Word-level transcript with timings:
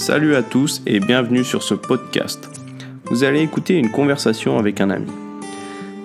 Salut 0.00 0.34
à 0.34 0.42
tous 0.42 0.80
et 0.86 0.98
bienvenue 0.98 1.44
sur 1.44 1.62
ce 1.62 1.74
podcast. 1.74 2.48
Vous 3.10 3.22
allez 3.22 3.42
écouter 3.42 3.76
une 3.76 3.90
conversation 3.90 4.58
avec 4.58 4.80
un 4.80 4.88
ami. 4.88 5.10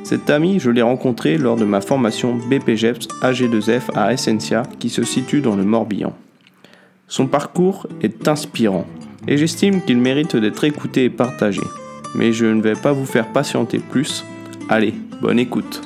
Cet 0.04 0.29
ami, 0.29 0.60
je 0.60 0.70
l'ai 0.70 0.81
rencontré 0.81 1.38
lors 1.38 1.56
de 1.56 1.63
ma 1.63 1.79
formation 1.79 2.35
BPGEPS 2.35 3.08
AG2F 3.21 3.96
à 3.96 4.12
Essentia 4.12 4.63
qui 4.79 4.89
se 4.89 5.03
situe 5.03 5.39
dans 5.39 5.56
le 5.56 5.63
Morbihan. 5.63 6.13
Son 7.08 7.28
parcours 7.28 7.88
est 8.02 8.28
inspirant 8.28 8.85
et 9.29 9.38
j'estime 9.38 9.81
qu'il 9.81 9.98
mérite 9.98 10.35
d'être 10.35 10.66
écouté 10.66 11.06
et 11.06 11.10
partagé. 11.10 11.63
Mais 12.16 12.34
je 12.34 12.48
ne 12.48 12.62
vais 12.62 12.74
pas 12.74 12.92
vous 12.92 13.06
faire 13.06 13.31
patienter 13.31 13.80
plus. 13.80 14.25
Allez, 14.67 14.93
bonne 15.21 15.39
écoute. 15.39 15.81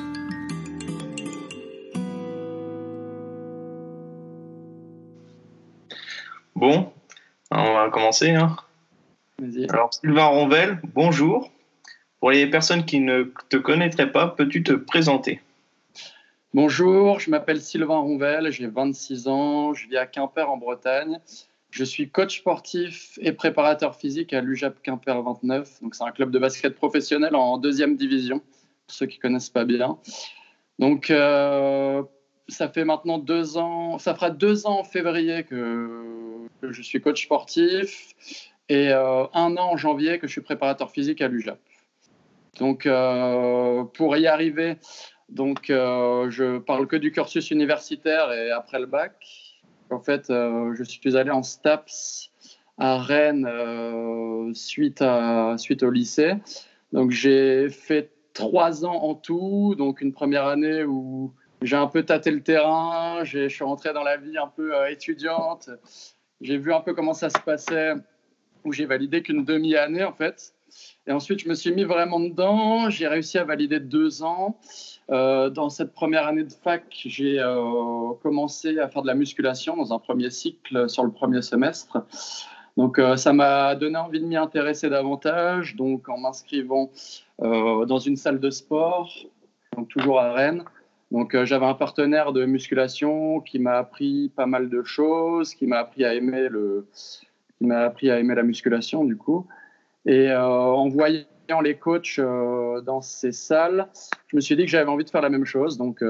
Commencer. 8.10 8.30
Hein. 8.30 8.56
Alors, 9.68 9.94
Sylvain 9.94 10.26
Ronvel, 10.26 10.80
bonjour. 10.94 11.50
Pour 12.18 12.32
les 12.32 12.48
personnes 12.48 12.84
qui 12.84 13.00
ne 13.00 13.32
te 13.48 13.56
connaîtraient 13.56 14.10
pas, 14.10 14.28
peux-tu 14.28 14.62
te 14.62 14.72
présenter? 14.72 15.40
Bonjour, 16.52 17.20
je 17.20 17.30
m'appelle 17.30 17.60
Sylvain 17.60 17.98
Ronvel, 17.98 18.50
j'ai 18.50 18.66
26 18.66 19.28
ans, 19.28 19.74
je 19.74 19.86
vis 19.86 19.96
à 19.96 20.06
Quimper 20.06 20.50
en 20.50 20.56
Bretagne. 20.56 21.18
Je 21.70 21.84
suis 21.84 22.10
coach 22.10 22.40
sportif 22.40 23.16
et 23.22 23.30
préparateur 23.30 23.94
physique 23.94 24.32
à 24.32 24.40
l'UJAP 24.40 24.82
Quimper 24.82 25.22
29. 25.22 25.82
Donc, 25.82 25.94
c'est 25.94 26.02
un 26.02 26.10
club 26.10 26.32
de 26.32 26.40
basket 26.40 26.74
professionnel 26.74 27.36
en 27.36 27.58
deuxième 27.58 27.96
division, 27.96 28.40
pour 28.40 28.96
ceux 28.96 29.06
qui 29.06 29.18
ne 29.18 29.22
connaissent 29.22 29.50
pas 29.50 29.64
bien. 29.64 29.98
Donc, 30.80 31.10
euh, 31.10 32.02
ça 32.50 32.68
fait 32.68 32.84
maintenant 32.84 33.18
deux 33.18 33.56
ans, 33.56 33.98
ça 33.98 34.14
fera 34.14 34.30
deux 34.30 34.66
ans 34.66 34.80
en 34.80 34.84
février 34.84 35.44
que, 35.44 36.46
je 36.62 36.82
suis 36.82 37.00
coach 37.00 37.24
sportif 37.24 38.14
et 38.68 38.90
euh, 38.90 39.24
un 39.32 39.56
an 39.56 39.72
en 39.72 39.76
janvier 39.76 40.18
que 40.18 40.26
je 40.26 40.32
suis 40.32 40.40
préparateur 40.42 40.90
physique 40.90 41.22
à 41.22 41.28
l'UJAP. 41.28 41.58
Donc, 42.58 42.84
euh, 42.84 43.84
pour 43.84 44.16
y 44.16 44.26
arriver, 44.26 44.76
donc, 45.28 45.70
euh, 45.70 46.30
je 46.30 46.58
parle 46.58 46.86
que 46.86 46.96
du 46.96 47.12
cursus 47.12 47.50
universitaire 47.50 48.32
et 48.32 48.50
après 48.50 48.78
le 48.78 48.86
bac. 48.86 49.14
En 49.90 50.00
fait, 50.00 50.26
je 50.28 50.84
suis 50.84 51.16
allé 51.16 51.30
en 51.30 51.42
STAPS 51.42 52.30
à 52.78 52.98
Rennes 52.98 54.54
suite, 54.54 55.02
à, 55.02 55.56
suite 55.58 55.82
au 55.82 55.90
lycée. 55.90 56.34
Donc, 56.92 57.10
j'ai 57.10 57.68
fait 57.70 58.12
trois 58.34 58.84
ans 58.84 59.02
en 59.02 59.14
tout. 59.14 59.74
Donc, 59.76 60.00
une 60.00 60.12
première 60.12 60.46
année 60.46 60.84
où 60.84 61.32
j'ai 61.62 61.76
un 61.76 61.86
peu 61.86 62.02
tâté 62.04 62.30
le 62.30 62.42
terrain, 62.42 63.24
je 63.24 63.48
suis 63.48 63.64
rentré 63.64 63.92
dans 63.92 64.02
la 64.02 64.16
vie 64.16 64.38
un 64.38 64.46
peu 64.46 64.74
euh, 64.74 64.90
étudiante, 64.90 65.70
j'ai 66.40 66.56
vu 66.56 66.72
un 66.72 66.80
peu 66.80 66.94
comment 66.94 67.12
ça 67.12 67.28
se 67.28 67.38
passait, 67.38 67.92
où 68.64 68.72
j'ai 68.72 68.86
validé 68.86 69.22
qu'une 69.22 69.44
demi-année 69.44 70.04
en 70.04 70.12
fait. 70.12 70.54
Et 71.06 71.12
ensuite, 71.12 71.40
je 71.40 71.48
me 71.48 71.54
suis 71.54 71.72
mis 71.72 71.84
vraiment 71.84 72.20
dedans, 72.20 72.88
j'ai 72.90 73.08
réussi 73.08 73.38
à 73.38 73.44
valider 73.44 73.80
deux 73.80 74.22
ans. 74.22 74.58
Euh, 75.10 75.50
dans 75.50 75.68
cette 75.68 75.92
première 75.92 76.26
année 76.28 76.44
de 76.44 76.52
fac, 76.52 76.84
j'ai 77.04 77.40
euh, 77.40 78.12
commencé 78.22 78.78
à 78.78 78.88
faire 78.88 79.02
de 79.02 79.08
la 79.08 79.14
musculation 79.14 79.76
dans 79.76 79.92
un 79.92 79.98
premier 79.98 80.30
cycle 80.30 80.88
sur 80.88 81.04
le 81.04 81.10
premier 81.10 81.42
semestre. 81.42 82.04
Donc 82.76 83.00
ça 83.16 83.32
m'a 83.32 83.74
donné 83.74 83.98
envie 83.98 84.20
de 84.20 84.24
m'y 84.24 84.36
intéresser 84.36 84.88
davantage, 84.88 85.74
donc 85.74 86.08
en 86.08 86.16
m'inscrivant 86.16 86.90
dans 87.40 87.98
une 87.98 88.16
salle 88.16 88.38
de 88.38 88.48
sport, 88.48 89.12
donc 89.76 89.88
toujours 89.88 90.20
à 90.20 90.32
Rennes. 90.32 90.64
Donc 91.10 91.34
euh, 91.34 91.44
j'avais 91.44 91.66
un 91.66 91.74
partenaire 91.74 92.32
de 92.32 92.44
musculation 92.44 93.40
qui 93.40 93.58
m'a 93.58 93.78
appris 93.78 94.30
pas 94.36 94.46
mal 94.46 94.68
de 94.68 94.82
choses, 94.82 95.54
qui 95.54 95.66
m'a 95.66 95.78
appris 95.78 96.04
à 96.04 96.14
aimer 96.14 96.48
le, 96.48 96.86
qui 97.58 97.66
m'a 97.66 97.80
appris 97.80 98.10
à 98.10 98.20
aimer 98.20 98.34
la 98.34 98.44
musculation 98.44 99.04
du 99.04 99.16
coup. 99.16 99.46
Et 100.06 100.30
euh, 100.30 100.40
en 100.40 100.88
voyant 100.88 101.26
les 101.62 101.76
coachs 101.76 102.18
euh, 102.18 102.80
dans 102.80 103.00
ces 103.00 103.32
salles, 103.32 103.88
je 104.28 104.36
me 104.36 104.40
suis 104.40 104.54
dit 104.54 104.64
que 104.64 104.70
j'avais 104.70 104.88
envie 104.88 105.04
de 105.04 105.10
faire 105.10 105.20
la 105.20 105.30
même 105.30 105.44
chose, 105.44 105.76
donc 105.76 106.02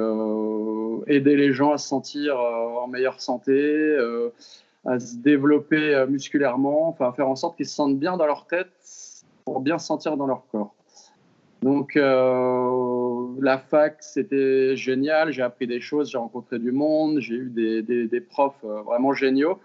aider 1.07 1.37
les 1.37 1.53
gens 1.53 1.73
à 1.73 1.79
se 1.79 1.89
sentir 1.89 2.39
en 2.39 2.87
meilleure 2.87 3.21
santé, 3.21 3.97
à 4.85 5.01
se 5.01 5.17
développer 5.17 6.05
musculairement, 6.09 6.89
enfin 6.89 7.13
faire 7.13 7.29
en 7.29 7.37
sorte 7.37 7.57
qu'ils 7.57 7.67
se 7.67 7.75
sentent 7.75 7.99
bien 7.99 8.19
dans 8.19 8.27
leur 8.27 8.47
tête 8.47 8.71
pour 9.47 9.61
bien 9.61 9.79
se 9.79 9.87
sentir 9.87 10.19
dans 10.19 10.27
leur 10.27 10.47
corps. 10.53 10.75
Donc 11.63 11.97
la 13.41 13.59
fac, 13.59 13.97
c'était 14.01 14.77
génial. 14.77 15.33
J'ai 15.33 15.43
appris 15.43 15.67
des 15.67 15.81
choses, 15.81 16.11
j'ai 16.11 16.19
rencontré 16.19 16.59
du 16.59 16.73
monde, 16.73 17.21
j'ai 17.21 17.35
eu 17.35 17.51
des, 17.51 18.21
profs 18.21 18.65
euh, 18.65 18.83
vraiment 18.83 19.13
géniaux. 19.13 19.59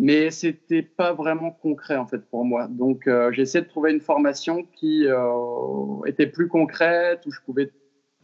Mais 0.00 0.30
c'était 0.30 0.82
pas 0.82 1.12
vraiment 1.12 1.50
concret 1.50 1.96
en 1.96 2.06
fait 2.06 2.24
pour 2.30 2.44
moi. 2.44 2.68
Donc 2.68 3.06
euh, 3.06 3.32
j'ai 3.32 3.42
essayé 3.42 3.62
de 3.62 3.68
trouver 3.68 3.92
une 3.92 4.00
formation 4.00 4.66
qui 4.74 5.06
euh, 5.06 6.04
était 6.06 6.26
plus 6.26 6.48
concrète, 6.48 7.22
où 7.26 7.32
je 7.32 7.40
pouvais 7.44 7.70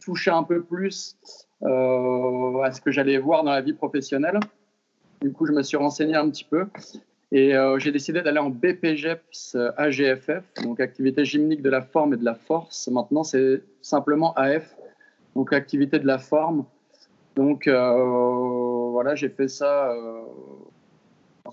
toucher 0.03 0.31
un 0.31 0.43
peu 0.43 0.63
plus 0.63 1.17
à 1.63 2.71
ce 2.71 2.81
que 2.81 2.91
j'allais 2.91 3.17
voir 3.17 3.43
dans 3.43 3.51
la 3.51 3.61
vie 3.61 3.73
professionnelle. 3.73 4.39
Du 5.21 5.31
coup, 5.31 5.47
je 5.47 5.51
me 5.51 5.63
suis 5.63 5.77
renseigné 5.77 6.15
un 6.15 6.29
petit 6.29 6.43
peu 6.43 6.67
et 7.31 7.53
j'ai 7.77 7.91
décidé 7.91 8.21
d'aller 8.21 8.39
en 8.39 8.49
BPGEPS 8.49 9.57
AGFF, 9.75 10.43
donc 10.63 10.79
activité 10.79 11.25
gymnique 11.25 11.61
de 11.61 11.69
la 11.69 11.81
forme 11.81 12.13
et 12.13 12.17
de 12.17 12.23
la 12.23 12.35
force. 12.35 12.87
Maintenant, 12.87 13.23
c'est 13.23 13.63
simplement 13.81 14.33
AF, 14.35 14.77
donc 15.35 15.53
activité 15.53 15.99
de 15.99 16.07
la 16.07 16.19
forme. 16.19 16.65
Donc 17.37 17.67
euh, 17.67 18.89
voilà, 18.91 19.13
j'ai 19.13 19.29
fait 19.29 19.47
ça. 19.47 19.91
Euh, 19.91 20.23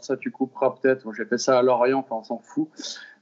ça, 0.00 0.16
tu 0.16 0.30
couperas 0.30 0.70
peut-être. 0.70 1.12
J'ai 1.12 1.26
fait 1.26 1.38
ça 1.38 1.58
à 1.58 1.62
Lorient, 1.62 1.98
enfin, 1.98 2.16
on 2.16 2.24
s'en 2.24 2.38
fout. 2.38 2.68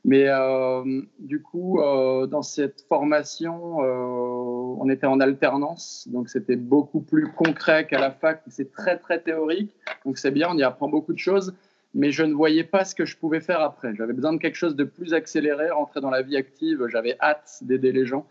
Mais 0.04 0.26
euh, 0.28 1.02
du 1.18 1.42
coup, 1.42 1.80
dans 1.80 2.42
cette 2.42 2.82
formation, 2.88 3.78
on 3.78 4.88
était 4.88 5.06
en 5.06 5.20
alternance, 5.20 6.08
donc 6.10 6.28
c'était 6.28 6.56
beaucoup 6.56 7.00
plus 7.00 7.30
concret 7.32 7.86
qu'à 7.86 8.00
la 8.00 8.10
fac. 8.10 8.42
C'est 8.48 8.72
très 8.72 8.96
très 8.96 9.20
théorique, 9.20 9.72
donc 10.04 10.18
c'est 10.18 10.30
bien, 10.30 10.48
on 10.50 10.56
y 10.56 10.62
apprend 10.62 10.88
beaucoup 10.88 11.12
de 11.12 11.18
choses. 11.18 11.54
Mais 11.94 12.10
je 12.10 12.22
ne 12.22 12.32
voyais 12.32 12.64
pas 12.64 12.84
ce 12.84 12.94
que 12.94 13.04
je 13.04 13.16
pouvais 13.16 13.40
faire 13.40 13.60
après. 13.60 13.94
J'avais 13.94 14.14
besoin 14.14 14.32
de 14.32 14.38
quelque 14.38 14.56
chose 14.56 14.76
de 14.76 14.84
plus 14.84 15.12
accéléré, 15.12 15.70
rentrer 15.70 16.00
dans 16.00 16.10
la 16.10 16.22
vie 16.22 16.36
active. 16.36 16.86
J'avais 16.88 17.16
hâte 17.20 17.58
d'aider 17.62 17.92
les 17.92 18.06
gens. 18.06 18.26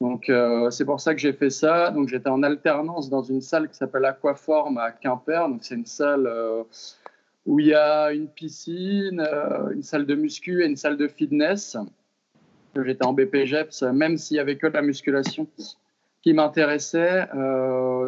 Donc 0.00 0.28
euh, 0.28 0.70
c'est 0.70 0.84
pour 0.84 1.00
ça 1.00 1.14
que 1.14 1.20
j'ai 1.20 1.32
fait 1.32 1.50
ça. 1.50 1.90
Donc 1.90 2.08
j'étais 2.08 2.28
en 2.28 2.42
alternance 2.42 3.08
dans 3.08 3.22
une 3.22 3.40
salle 3.40 3.68
qui 3.68 3.76
s'appelle 3.76 4.04
Aquaform 4.04 4.78
à 4.78 4.92
Quimper. 4.92 5.48
Donc 5.48 5.60
c'est 5.62 5.74
une 5.74 5.86
salle 5.86 6.26
euh, 6.26 6.62
où 7.46 7.60
il 7.60 7.66
y 7.66 7.74
a 7.74 8.12
une 8.12 8.28
piscine, 8.28 9.20
euh, 9.20 9.70
une 9.70 9.82
salle 9.82 10.06
de 10.06 10.14
muscu 10.14 10.62
et 10.62 10.66
une 10.66 10.76
salle 10.76 10.96
de 10.96 11.08
fitness. 11.08 11.76
J'étais 12.84 13.06
en 13.06 13.14
BPGEPS, 13.14 13.82
même 13.94 14.18
s'il 14.18 14.36
y 14.36 14.40
avait 14.40 14.58
que 14.58 14.66
de 14.66 14.74
la 14.74 14.82
musculation 14.82 15.46
qui 16.20 16.34
m'intéressait. 16.34 17.26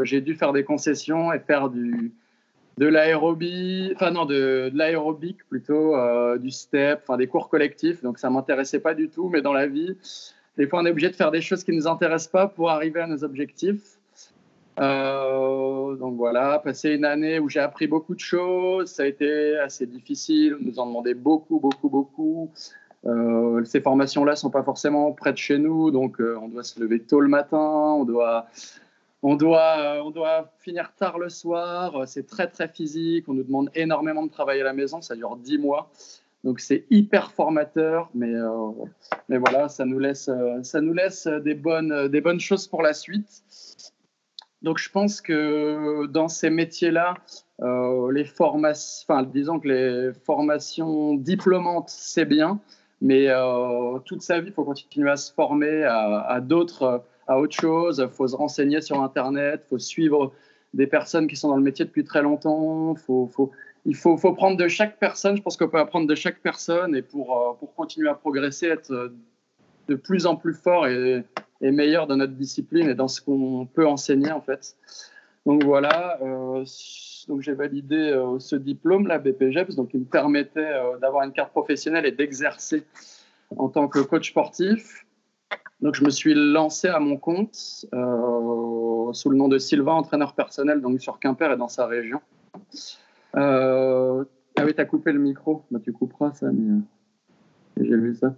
j'ai 0.03 0.21
dû 0.21 0.35
faire 0.35 0.53
des 0.53 0.63
concessions 0.63 1.33
et 1.33 1.39
faire 1.39 1.71
du 1.71 2.13
de 2.79 2.87
l'aérobie, 2.87 3.93
enfin 3.95 4.11
non, 4.11 4.25
de, 4.25 4.71
de 4.73 4.79
l'aérobic 4.79 5.39
plutôt, 5.49 5.95
du 6.39 6.51
step, 6.51 7.01
enfin 7.03 7.17
des 7.17 7.27
cours 7.27 7.49
collectifs. 7.49 8.03
Donc 8.03 8.19
ça 8.19 8.31
m'intéressait 8.31 8.81
pas 8.81 8.95
du 8.95 9.09
tout, 9.09 9.29
mais 9.29 9.43
dans 9.43 9.53
la 9.53 9.67
vie, 9.67 9.97
des 10.59 10.67
fois, 10.67 10.81
on 10.81 10.87
est 10.87 10.91
obligé 10.91 11.09
de 11.09 11.15
faire 11.15 11.31
des 11.31 11.41
choses 11.41 11.63
qui 11.63 11.73
nous 11.73 11.87
intéressent 11.87 12.33
pas 12.33 12.49
pour 12.49 12.71
arriver 12.71 13.01
à 13.01 13.07
nos 13.07 13.23
objectifs. 13.23 13.99
Euh, 14.81 15.97
donc 15.97 16.17
voilà, 16.17 16.59
passer 16.59 16.91
une 16.91 17.05
année 17.05 17.39
où 17.39 17.49
j'ai 17.49 17.61
appris 17.61 17.87
beaucoup 17.87 18.15
de 18.15 18.21
choses, 18.21 18.91
ça 18.91 19.03
a 19.03 19.07
été 19.07 19.57
assez 19.57 19.87
difficile, 19.87 20.57
on 20.61 20.65
nous 20.65 20.79
en 20.79 20.87
demandait 20.87 21.15
beaucoup, 21.15 21.59
beaucoup, 21.59 21.89
beaucoup. 21.89 22.51
Euh, 23.07 23.65
ces 23.65 23.81
formations-là 23.81 24.37
sont 24.37 24.51
pas 24.51 24.63
forcément 24.63 25.13
près 25.13 25.33
de 25.33 25.39
chez 25.39 25.59
nous, 25.59 25.91
donc 25.91 26.21
euh, 26.21 26.37
on 26.41 26.49
doit 26.49 26.65
se 26.65 26.81
lever 26.81 27.01
tôt 27.01 27.21
le 27.21 27.29
matin, 27.29 27.59
on 27.59 28.05
doit, 28.05 28.47
on 29.23 29.37
doit, 29.37 30.03
on 30.05 30.11
doit 30.11 30.53
finir 30.59 30.93
tard 30.95 31.19
le 31.19 31.29
soir, 31.29 32.07
c'est 32.07 32.27
très 32.27 32.47
très 32.47 32.69
physique, 32.69 33.29
on 33.29 33.35
nous 33.35 33.43
demande 33.43 33.71
énormément 33.75 34.25
de 34.25 34.31
travailler 34.31 34.61
à 34.61 34.65
la 34.65 34.73
maison, 34.73 35.01
ça 35.03 35.17
dure 35.17 35.37
10 35.37 35.59
mois. 35.59 35.91
Donc 36.45 36.61
c'est 36.61 36.85
hyper 36.91 37.33
formateur, 37.33 38.11
mais, 38.15 38.33
euh, 38.33 38.71
mais 39.29 39.39
voilà, 39.39 39.69
ça 39.69 39.85
nous 39.85 39.99
laisse, 39.99 40.29
euh, 40.29 40.63
ça 40.63 40.81
nous 40.81 40.93
laisse 40.93 41.27
des, 41.27 41.55
bonnes, 41.55 42.09
des 42.09 42.21
bonnes 42.21 42.41
choses 42.41 42.69
pour 42.69 42.83
la 42.83 42.95
suite. 42.95 43.43
Donc 44.63 44.79
je 44.79 44.91
pense 44.91 45.21
que 45.21 46.07
dans 46.07 46.29
ces 46.29 46.51
métiers-là, 46.51 47.15
euh, 47.61 48.13
les 48.13 48.25
formations, 48.25 49.05
enfin 49.09 49.23
disons 49.25 49.59
que 49.59 49.69
les 49.69 50.13
formations 50.25 51.15
diplômantes, 51.15 51.91
c'est 51.91 52.25
bien, 52.25 52.61
mais 53.01 53.29
toute 54.05 54.23
sa 54.23 54.41
vie, 54.41 54.49
il 54.49 54.53
faut 54.53 54.65
continuer 54.65 55.11
à 55.11 55.17
se 55.17 55.33
former 55.33 55.85
à 55.85 56.41
d'autres, 56.41 57.05
à 57.29 57.39
autre 57.39 57.55
chose. 57.55 58.03
Il 58.05 58.13
faut 58.13 58.27
se 58.27 58.35
renseigner 58.35 58.81
sur 58.81 59.01
Internet, 59.03 59.63
il 59.67 59.69
faut 59.69 59.79
suivre 59.79 60.33
des 60.75 60.87
personnes 60.87 61.29
qui 61.29 61.37
sont 61.37 61.49
dans 61.49 61.57
le 61.57 61.63
métier 61.63 61.85
depuis 61.85 62.05
très 62.05 62.23
longtemps. 62.23 62.95
Il 63.87 63.95
faut, 63.95 64.17
prendre 64.35 64.57
de 64.57 64.69
chaque 64.69 64.99
personne. 64.99 65.37
Je 65.37 65.43
pense 65.43 65.57
qu'on 65.57 65.69
peut 65.69 65.79
apprendre 65.79 66.07
de 66.07 66.15
chaque 66.15 66.41
personne 66.41 66.97
et 66.97 67.03
pour, 67.03 67.39
euh, 67.63 67.67
continuer 67.77 68.09
à 68.09 68.15
progresser, 68.15 68.67
être 68.67 68.91
euh, 68.91 69.15
de 69.89 69.95
plus 69.95 70.27
en 70.27 70.37
plus 70.37 70.55
fort 70.55 70.87
et, 70.87 71.25
meilleur 71.61 72.07
dans 72.07 72.17
notre 72.17 72.35
discipline 72.35 72.89
et 72.89 72.95
dans 72.95 73.09
ce 73.09 73.21
qu'on 73.21 73.67
peut 73.67 73.87
enseigner 73.87 74.31
en 74.31 74.41
fait. 74.41 74.77
Donc 75.45 75.65
voilà, 75.65 76.19
donc 77.27 77.41
j'ai 77.41 77.55
validé 77.55 78.15
ce 78.39 78.55
diplôme, 78.55 79.09
la 79.09 79.19
BPGEPS, 79.19 79.75
donc 79.75 79.91
il 79.95 80.01
me 80.01 80.05
permettait 80.05 80.71
d'avoir 81.01 81.25
une 81.25 81.33
carte 81.33 81.51
professionnelle 81.51 82.07
et 82.07 82.13
d'exercer 82.13 82.85
en 83.57 83.69
tant 83.69 83.89
que 83.89 83.99
coach 84.01 84.31
sportif. 84.31 85.07
Donc 85.89 85.95
je 85.95 86.05
me 86.05 86.11
suis 86.11 86.35
lancé 86.35 86.87
à 86.89 86.99
mon 86.99 87.17
compte 87.17 87.55
sous 87.55 89.31
le 89.31 89.37
nom 89.37 89.49
de 89.49 89.57
Sylvain, 89.57 89.95
entraîneur 89.95 90.35
personnel 90.35 90.83
donc 90.83 91.01
sur 91.01 91.19
Quimper 91.19 91.51
et 91.53 91.57
dans 91.57 91.69
sa 91.69 91.87
région. 91.87 92.21
ah 93.33 94.21
oui, 94.59 94.75
tu 94.75 94.81
as 94.83 94.85
coupé 94.85 95.13
le 95.13 95.19
micro, 95.19 95.65
bah, 95.71 95.79
tu 95.83 95.91
couperas 95.95 96.35
ça, 96.35 96.49
mais 96.53 96.83
j'ai 97.81 97.97
vu 97.97 98.15
ça. 98.15 98.35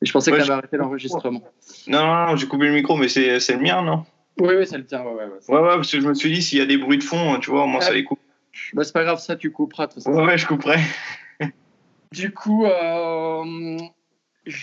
Et 0.00 0.06
je 0.06 0.12
pensais 0.12 0.30
que 0.30 0.36
tu 0.36 0.42
avais 0.44 0.52
arrêté 0.52 0.78
l'enregistrement. 0.78 1.42
Non, 1.86 1.98
non, 1.98 2.26
non 2.28 2.36
j'ai 2.36 2.48
coupé 2.48 2.64
le 2.64 2.72
micro, 2.72 2.96
mais 2.96 3.08
c'est 3.08 3.52
le 3.52 3.60
mien, 3.60 3.82
non? 3.82 4.06
Oui, 4.40 4.54
oui, 4.56 4.66
c'est 4.66 4.78
le 4.78 4.86
tien. 4.86 5.02
Ouais, 5.02 5.12
ouais, 5.12 5.26
ouais, 5.26 5.54
ouais, 5.54 5.76
parce 5.76 5.92
que 5.92 6.00
je 6.00 6.08
me 6.08 6.14
suis 6.14 6.32
dit, 6.32 6.40
s'il 6.40 6.58
y 6.58 6.62
a 6.62 6.66
des 6.66 6.78
bruits 6.78 6.96
de 6.96 7.04
fond, 7.04 7.38
tu 7.40 7.50
vois, 7.50 7.66
moi, 7.66 7.82
ça 7.82 7.92
les 7.92 8.04
coupe. 8.04 8.20
Bah, 8.72 8.84
c'est 8.84 8.94
pas 8.94 9.04
grave, 9.04 9.18
ça, 9.18 9.36
tu 9.36 9.52
couperas. 9.52 9.88
Tout 9.88 10.00
ça. 10.00 10.10
Ouais, 10.10 10.24
ouais, 10.24 10.38
je 10.38 10.46
couperai. 10.46 10.78
du 12.12 12.32
coup, 12.32 12.64
euh, 12.64 12.70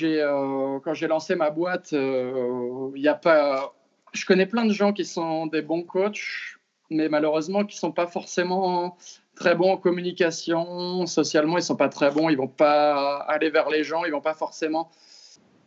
euh, 0.04 0.80
quand 0.80 0.94
j'ai 0.94 1.08
lancé 1.08 1.36
ma 1.36 1.50
boîte, 1.50 1.92
il 1.92 1.98
euh, 1.98 3.10
a 3.10 3.14
pas. 3.16 3.74
Je 4.14 4.26
connais 4.26 4.46
plein 4.46 4.66
de 4.66 4.74
gens 4.74 4.94
qui 4.94 5.06
sont 5.06 5.48
des 5.48 5.62
bons 5.62 5.84
coachs, 5.84 6.58
mais 6.90 7.10
malheureusement 7.10 7.66
qui 7.66 7.78
sont 7.78 7.92
pas 7.92 8.08
forcément 8.08 8.98
très 9.36 9.56
bons 9.56 9.72
en 9.72 9.78
communication, 9.78 11.06
socialement, 11.08 11.58
ils 11.58 11.64
sont 11.64 11.76
pas 11.76 11.90
très 11.90 12.12
bons, 12.12 12.30
ils 12.30 12.38
vont 12.38 12.48
pas 12.48 13.18
aller 13.28 13.50
vers 13.50 13.70
les 13.70 13.84
gens, 13.84 14.06
ils 14.06 14.12
vont 14.12 14.22
pas 14.22 14.36
forcément 14.36 14.92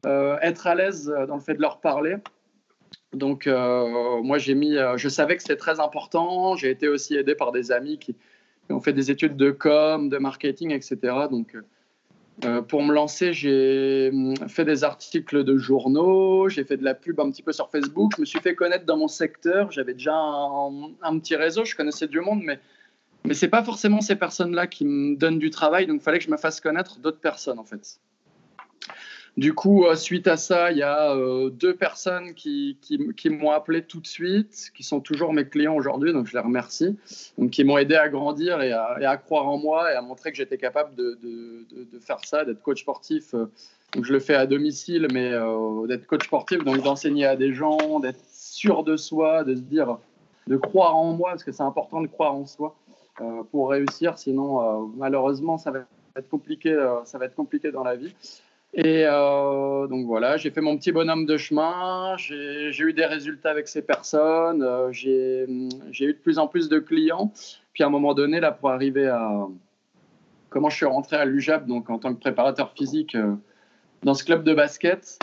euh, 0.06 0.38
être 0.40 0.66
à 0.66 0.74
l'aise 0.74 1.12
dans 1.26 1.34
le 1.34 1.40
fait 1.40 1.54
de 1.54 1.60
leur 1.60 1.80
parler. 1.80 2.16
Donc, 3.12 3.46
euh, 3.46 4.22
moi, 4.22 4.38
j'ai 4.38 4.54
mis, 4.54 4.76
euh, 4.76 4.96
je 4.96 5.08
savais 5.08 5.36
que 5.36 5.42
c'était 5.42 5.56
très 5.56 5.80
important. 5.80 6.54
J'ai 6.54 6.70
été 6.70 6.86
aussi 6.88 7.16
aidé 7.16 7.34
par 7.34 7.50
des 7.50 7.72
amis 7.72 7.98
qui, 7.98 8.14
ont 8.68 8.80
fait 8.80 8.92
des 8.92 9.10
études 9.12 9.36
de 9.36 9.52
com, 9.52 10.08
de 10.08 10.18
marketing, 10.18 10.72
etc. 10.72 10.98
Donc, 11.30 11.56
pour 12.68 12.82
me 12.82 12.92
lancer, 12.92 13.32
j'ai 13.32 14.10
hum, 14.12 14.34
fait 14.48 14.64
des 14.64 14.84
articles 14.84 15.42
de 15.44 15.56
journaux, 15.56 16.48
j'ai 16.48 16.64
fait 16.64 16.76
de 16.76 16.84
la 16.84 16.94
pub 16.94 17.18
un 17.20 17.30
petit 17.30 17.42
peu 17.42 17.52
sur 17.52 17.70
Facebook. 17.70 18.12
Je 18.16 18.20
me 18.20 18.26
suis 18.26 18.40
fait 18.40 18.54
connaître 18.54 18.84
dans 18.84 18.96
mon 18.96 19.08
secteur. 19.08 19.72
J'avais 19.72 19.94
déjà 19.94 20.14
un, 20.14 21.18
petit 21.18 21.36
réseau, 21.36 21.64
je 21.64 21.74
connaissais 21.74 22.06
du 22.06 22.20
monde, 22.20 22.42
mais 22.42 22.58
mais 23.24 23.34
c'est 23.34 23.48
pas 23.48 23.64
forcément 23.64 24.00
ces 24.00 24.14
personnes-là 24.14 24.68
qui 24.68 24.84
me 24.84 25.16
donnent 25.16 25.40
du 25.40 25.50
travail, 25.50 25.88
donc 25.88 25.96
il 26.00 26.02
fallait 26.02 26.18
que 26.18 26.24
je 26.24 26.30
me 26.30 26.36
fasse 26.36 26.60
connaître 26.60 27.00
d'autres 27.00 27.18
personnes 27.18 27.58
en 27.58 27.64
fait. 27.64 27.98
Du 29.36 29.52
coup, 29.52 29.84
euh, 29.84 29.96
suite 29.96 30.28
à 30.28 30.38
ça, 30.38 30.72
il 30.72 30.78
y 30.78 30.82
a 30.82 31.14
euh, 31.14 31.50
deux 31.50 31.76
personnes 31.76 32.32
qui, 32.32 32.78
qui, 32.80 33.28
m'ont 33.28 33.50
appelé 33.50 33.82
tout 33.82 34.00
de 34.00 34.06
suite, 34.06 34.70
qui 34.74 34.82
sont 34.82 35.00
toujours 35.00 35.34
mes 35.34 35.46
clients 35.46 35.74
aujourd'hui, 35.74 36.14
donc 36.14 36.26
je 36.26 36.32
les 36.32 36.38
remercie, 36.38 36.96
donc 37.36 37.50
qui 37.50 37.62
m'ont 37.62 37.76
aidé 37.76 37.96
à 37.96 38.08
grandir 38.08 38.62
et 38.62 38.72
à, 38.72 39.16
croire 39.18 39.46
en 39.46 39.58
moi 39.58 39.92
et 39.92 39.94
à 39.94 40.00
montrer 40.00 40.30
que 40.30 40.38
j'étais 40.38 40.56
capable 40.56 40.94
de, 40.94 41.18
de, 41.22 41.66
de, 41.70 41.98
faire 41.98 42.18
ça, 42.24 42.46
d'être 42.46 42.62
coach 42.62 42.80
sportif. 42.80 43.34
Euh, 43.34 43.50
donc 43.92 44.06
je 44.06 44.12
le 44.14 44.20
fais 44.20 44.34
à 44.34 44.46
domicile, 44.46 45.06
mais 45.12 45.30
d'être 45.86 46.06
coach 46.06 46.24
sportif, 46.24 46.64
donc 46.64 46.82
d'enseigner 46.82 47.26
à 47.26 47.36
des 47.36 47.52
gens, 47.52 48.00
d'être 48.00 48.20
sûr 48.30 48.84
de 48.84 48.96
soi, 48.96 49.44
de 49.44 49.54
se 49.54 49.60
dire, 49.60 49.98
de 50.46 50.56
croire 50.56 50.96
en 50.96 51.12
moi, 51.12 51.30
parce 51.30 51.44
que 51.44 51.52
c'est 51.52 51.62
important 51.62 52.00
de 52.00 52.06
croire 52.06 52.34
en 52.34 52.46
soi. 52.46 52.74
Pour 53.50 53.70
réussir. 53.70 54.18
Sinon, 54.18 54.90
malheureusement, 54.96 55.56
ça 55.56 55.70
va 55.70 55.86
être 56.16 56.28
compliqué. 56.28 56.76
Ça 57.06 57.16
va 57.16 57.24
être 57.24 57.34
compliqué 57.34 57.70
dans 57.70 57.84
la 57.84 57.96
vie. 57.96 58.12
Et 58.78 59.04
donc 59.04 60.04
voilà, 60.04 60.36
j'ai 60.36 60.50
fait 60.50 60.60
mon 60.60 60.76
petit 60.76 60.92
bonhomme 60.92 61.24
de 61.24 61.38
chemin, 61.38 62.14
j'ai 62.18 62.78
eu 62.78 62.92
des 62.92 63.06
résultats 63.06 63.50
avec 63.50 63.68
ces 63.68 63.80
personnes, 63.80 64.62
j'ai 64.92 65.46
eu 65.48 66.12
de 66.12 66.18
plus 66.22 66.38
en 66.38 66.46
plus 66.46 66.68
de 66.68 66.78
clients. 66.78 67.32
Puis 67.72 67.82
à 67.82 67.86
un 67.86 67.90
moment 67.90 68.12
donné, 68.12 68.38
là, 68.38 68.52
pour 68.52 68.70
arriver 68.70 69.08
à 69.08 69.46
comment 70.50 70.68
je 70.68 70.76
suis 70.76 70.84
rentré 70.86 71.16
à 71.16 71.24
l'UJAP, 71.24 71.66
donc 71.66 71.88
en 71.88 71.98
tant 71.98 72.14
que 72.14 72.20
préparateur 72.20 72.72
physique 72.72 73.16
dans 74.02 74.12
ce 74.12 74.24
club 74.24 74.44
de 74.44 74.52
basket, 74.52 75.18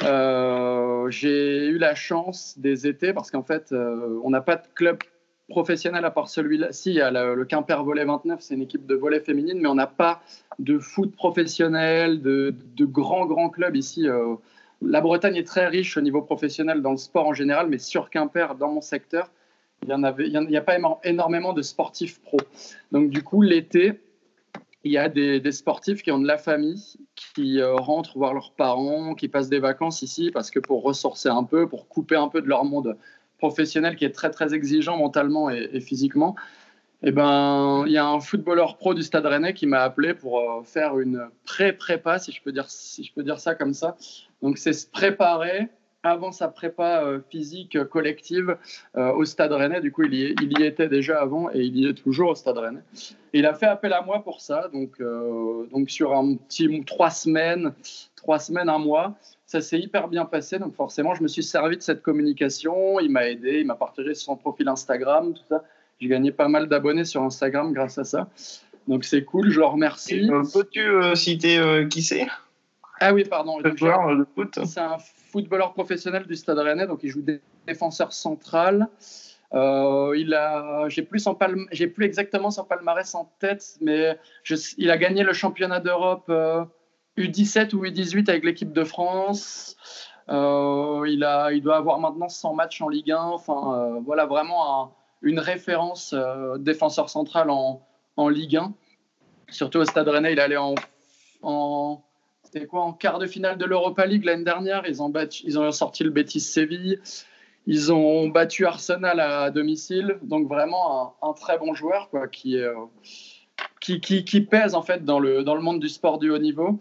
j'ai 0.00 1.66
eu 1.68 1.78
la 1.78 1.94
chance 1.94 2.58
des 2.58 2.88
étés 2.88 3.12
parce 3.12 3.30
qu'en 3.30 3.44
fait, 3.44 3.72
on 3.72 4.30
n'a 4.30 4.40
pas 4.40 4.56
de 4.56 4.66
club 4.74 4.98
professionnel 5.48 6.04
à 6.04 6.10
part 6.10 6.28
celui-là. 6.28 6.72
Si, 6.72 6.90
il 6.90 6.96
y 6.96 7.00
a 7.00 7.10
le, 7.10 7.44
Quimper 7.44 7.82
Volet 7.84 8.04
29, 8.04 8.40
c'est 8.40 8.54
une 8.54 8.62
équipe 8.62 8.86
de 8.86 8.94
volet 8.94 9.20
féminine, 9.20 9.58
mais 9.60 9.68
on 9.68 9.74
n'a 9.74 9.86
pas 9.86 10.20
de 10.58 10.78
foot 10.78 11.14
professionnel, 11.14 12.20
de, 12.20 12.54
grands, 12.80 13.26
grands 13.26 13.50
clubs 13.50 13.76
ici. 13.76 14.08
Euh. 14.08 14.34
la 14.82 15.00
Bretagne 15.00 15.36
est 15.36 15.46
très 15.46 15.66
riche 15.66 15.96
au 15.96 16.00
niveau 16.00 16.22
professionnel 16.22 16.82
dans 16.82 16.90
le 16.90 16.96
sport 16.96 17.26
en 17.26 17.34
général, 17.34 17.68
mais 17.68 17.78
sur 17.78 18.10
Quimper, 18.10 18.56
dans 18.56 18.72
mon 18.72 18.80
secteur, 18.80 19.30
il 19.86 20.48
n'y 20.48 20.56
a 20.56 20.62
pas 20.62 20.78
énormément 21.04 21.52
de 21.52 21.62
sportifs 21.62 22.20
pro. 22.22 22.38
Donc, 22.92 23.10
du 23.10 23.22
coup, 23.22 23.42
l'été, 23.42 24.00
il 24.84 24.92
y 24.92 24.98
a 24.98 25.08
des, 25.08 25.52
sportifs 25.52 26.02
qui 26.02 26.10
ont 26.10 26.18
de 26.18 26.26
la 26.26 26.38
famille, 26.38 26.82
qui 27.14 27.60
euh, 27.60 27.74
rentrent 27.74 28.16
voir 28.16 28.34
leurs 28.34 28.52
parents, 28.52 29.14
qui 29.14 29.28
passent 29.28 29.48
des 29.48 29.58
vacances 29.58 30.02
ici, 30.02 30.30
parce 30.32 30.50
que 30.50 30.60
pour 30.60 30.82
ressourcer 30.82 31.28
un 31.28 31.44
peu, 31.44 31.68
pour 31.68 31.88
couper 31.88 32.16
un 32.16 32.28
peu 32.28 32.40
de 32.40 32.48
leur 32.48 32.64
monde 32.64 32.96
professionnel 33.38 33.96
qui 33.96 34.04
est 34.04 34.12
très 34.12 34.30
très 34.30 34.54
exigeant 34.54 34.96
mentalement 34.96 35.50
et, 35.50 35.80
physiquement, 35.80 36.36
et 37.02 37.08
eh 37.08 37.12
ben, 37.12 37.84
il 37.86 37.92
y 37.92 37.98
a 37.98 38.06
un 38.06 38.20
footballeur 38.20 38.78
pro 38.78 38.94
du 38.94 39.02
Stade 39.02 39.26
Rennais 39.26 39.52
qui 39.52 39.66
m'a 39.66 39.80
appelé 39.80 40.14
pour 40.14 40.40
euh, 40.40 40.62
faire 40.64 40.98
une 40.98 41.28
pré-prépa, 41.44 42.18
si 42.18 42.32
je 42.32 42.40
peux 42.42 42.52
dire 42.52 42.70
si 42.70 43.04
je 43.04 43.12
peux 43.12 43.22
dire 43.22 43.38
ça 43.38 43.54
comme 43.54 43.74
ça. 43.74 43.96
Donc 44.42 44.56
c'est 44.56 44.72
se 44.72 44.86
préparer 44.86 45.68
avant 46.10 46.32
sa 46.32 46.48
prépa 46.48 47.02
euh, 47.02 47.20
physique 47.30 47.82
collective 47.84 48.56
euh, 48.96 49.12
au 49.12 49.24
Stade 49.24 49.52
Rennais. 49.52 49.80
Du 49.80 49.92
coup, 49.92 50.02
il 50.04 50.14
y, 50.14 50.34
il 50.42 50.58
y, 50.58 50.64
était 50.64 50.88
déjà 50.88 51.20
avant 51.20 51.50
et 51.50 51.60
il 51.60 51.76
y 51.76 51.86
est 51.86 51.94
toujours 51.94 52.30
au 52.30 52.34
Stade 52.34 52.58
Rennais. 52.58 52.82
il 53.32 53.46
a 53.46 53.54
fait 53.54 53.66
appel 53.66 53.92
à 53.92 54.02
moi 54.02 54.22
pour 54.22 54.40
ça. 54.40 54.68
Donc, 54.72 55.00
donc 55.70 55.90
sur 55.90 56.14
un 56.14 56.34
petit 56.34 56.84
trois 56.84 57.10
semaines, 57.10 57.72
trois 58.16 58.38
semaines, 58.38 58.68
un 58.68 58.78
mois, 58.78 59.14
ça 59.46 59.60
s'est 59.60 59.78
hyper 59.78 60.08
bien 60.08 60.24
passé. 60.24 60.58
Donc 60.58 60.74
forcément, 60.74 61.14
je 61.14 61.22
me 61.22 61.28
suis 61.28 61.42
servi 61.42 61.76
de 61.76 61.82
cette 61.82 62.02
communication. 62.02 63.00
Il 63.00 63.10
m'a 63.10 63.28
aidé, 63.28 63.60
il 63.60 63.66
m'a 63.66 63.76
partagé 63.76 64.14
son 64.14 64.36
profil 64.36 64.68
Instagram, 64.68 65.34
tout 65.34 65.44
ça. 65.48 65.62
J'ai 66.00 66.08
gagné 66.08 66.30
pas 66.30 66.48
mal 66.48 66.68
d'abonnés 66.68 67.04
sur 67.04 67.22
Instagram 67.22 67.72
grâce 67.72 67.96
à 67.98 68.04
ça. 68.04 68.28
Donc 68.88 69.04
c'est 69.04 69.24
cool, 69.24 69.50
je 69.50 69.60
le 69.60 69.66
remercie. 69.66 70.30
Euh, 70.30 70.42
peux-tu 70.52 70.80
euh, 70.80 71.14
citer 71.14 71.58
euh, 71.58 71.86
qui 71.86 72.02
c'est? 72.02 72.26
Ah 73.00 73.12
oui, 73.12 73.24
pardon. 73.24 73.58
C'est 74.64 74.80
un 74.80 74.98
footballeur 75.36 75.74
professionnel 75.74 76.26
du 76.26 76.34
Stade 76.34 76.58
Rennais, 76.58 76.86
donc 76.86 77.00
il 77.02 77.10
joue 77.10 77.22
défenseur 77.66 78.12
central. 78.12 78.88
il 79.52 80.34
a, 80.34 80.88
j'ai 80.88 81.02
plus, 81.02 81.26
exactement 82.00 82.50
son 82.50 82.64
palmarès 82.64 83.14
en 83.14 83.30
tête, 83.38 83.76
mais 83.82 84.18
il 84.78 84.90
a 84.90 84.96
gagné 84.96 85.24
le 85.24 85.34
championnat 85.34 85.80
d'Europe 85.80 86.30
U17 87.18 87.74
ou 87.74 87.84
U18 87.84 88.30
avec 88.30 88.44
l'équipe 88.44 88.72
de 88.72 88.84
France. 88.84 89.76
Euh, 90.28 91.04
il, 91.08 91.22
a, 91.24 91.52
il 91.52 91.62
doit 91.62 91.76
avoir 91.76 91.98
maintenant 92.00 92.28
100 92.28 92.54
matchs 92.54 92.80
en 92.80 92.88
Ligue 92.88 93.12
1. 93.12 93.18
Enfin, 93.18 93.74
euh, 93.74 94.00
voilà 94.04 94.26
vraiment 94.26 94.94
une 95.22 95.38
référence 95.38 96.12
euh, 96.12 96.58
défenseur 96.58 97.08
central 97.08 97.50
en, 97.50 97.82
en, 98.16 98.28
Ligue 98.28 98.56
1. 98.56 98.74
Surtout 99.48 99.78
au 99.78 99.84
Stade 99.84 100.08
Rennais, 100.08 100.32
il 100.32 100.40
allait 100.40 100.56
en, 100.56 100.74
en 101.42 102.02
c'était 102.56 102.66
quoi 102.66 102.84
en 102.84 102.94
quart 102.94 103.18
de 103.18 103.26
finale 103.26 103.58
de 103.58 103.66
l'Europa 103.66 104.06
League 104.06 104.24
l'année 104.24 104.44
dernière. 104.44 104.84
Ils 104.88 105.02
ont, 105.02 105.12
ils 105.44 105.58
ont 105.58 105.70
sorti 105.72 106.04
le 106.04 106.10
Betis 106.10 106.40
Séville. 106.40 106.98
Ils 107.66 107.92
ont 107.92 108.28
battu 108.28 108.64
Arsenal 108.64 109.20
à 109.20 109.50
domicile. 109.50 110.16
Donc 110.22 110.48
vraiment 110.48 111.16
un, 111.20 111.34
très 111.34 111.58
bon 111.58 111.74
joueur 111.74 112.08
quoi, 112.08 112.28
qui 112.28 112.56
est 112.56 112.66
qui, 113.80 114.00
qui, 114.00 114.40
pèse 114.40 114.74
en 114.74 114.80
fait 114.80 115.04
dans 115.04 115.18
le, 115.18 115.44
dans 115.44 115.54
le 115.54 115.60
monde 115.60 115.80
du 115.80 115.90
sport 115.90 116.18
du 116.18 116.30
haut 116.30 116.38
niveau. 116.38 116.80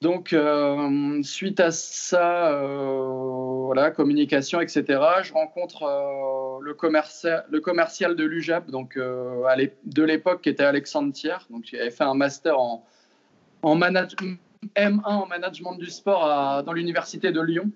Donc, 0.00 0.32
euh, 0.32 1.22
suite 1.22 1.58
à 1.58 1.72
ça, 1.72 2.52
euh, 2.52 3.62
voilà, 3.64 3.90
communication, 3.90 4.60
etc., 4.60 4.84
je 5.22 5.32
rencontre 5.32 5.82
euh, 5.82 6.58
le, 6.60 6.74
commercial, 6.74 7.44
le 7.50 7.60
commercial 7.60 8.14
de 8.14 8.24
l'UJAP, 8.24 8.70
donc 8.70 8.96
de 8.96 10.02
l'époque 10.02 10.42
qui 10.42 10.50
était 10.50 10.62
Alexandre 10.62 11.12
Thiers, 11.12 11.48
donc 11.50 11.72
il 11.72 11.80
avait 11.80 11.90
fait 11.90 12.04
un 12.04 12.14
master 12.14 12.60
en, 12.60 12.84
en 13.62 13.74
M1 14.76 15.00
en 15.04 15.26
management 15.26 15.74
du 15.74 15.90
sport 15.90 16.62
dans 16.64 16.72
l'université 16.72 17.32
de 17.32 17.40
Lyon. 17.40 17.70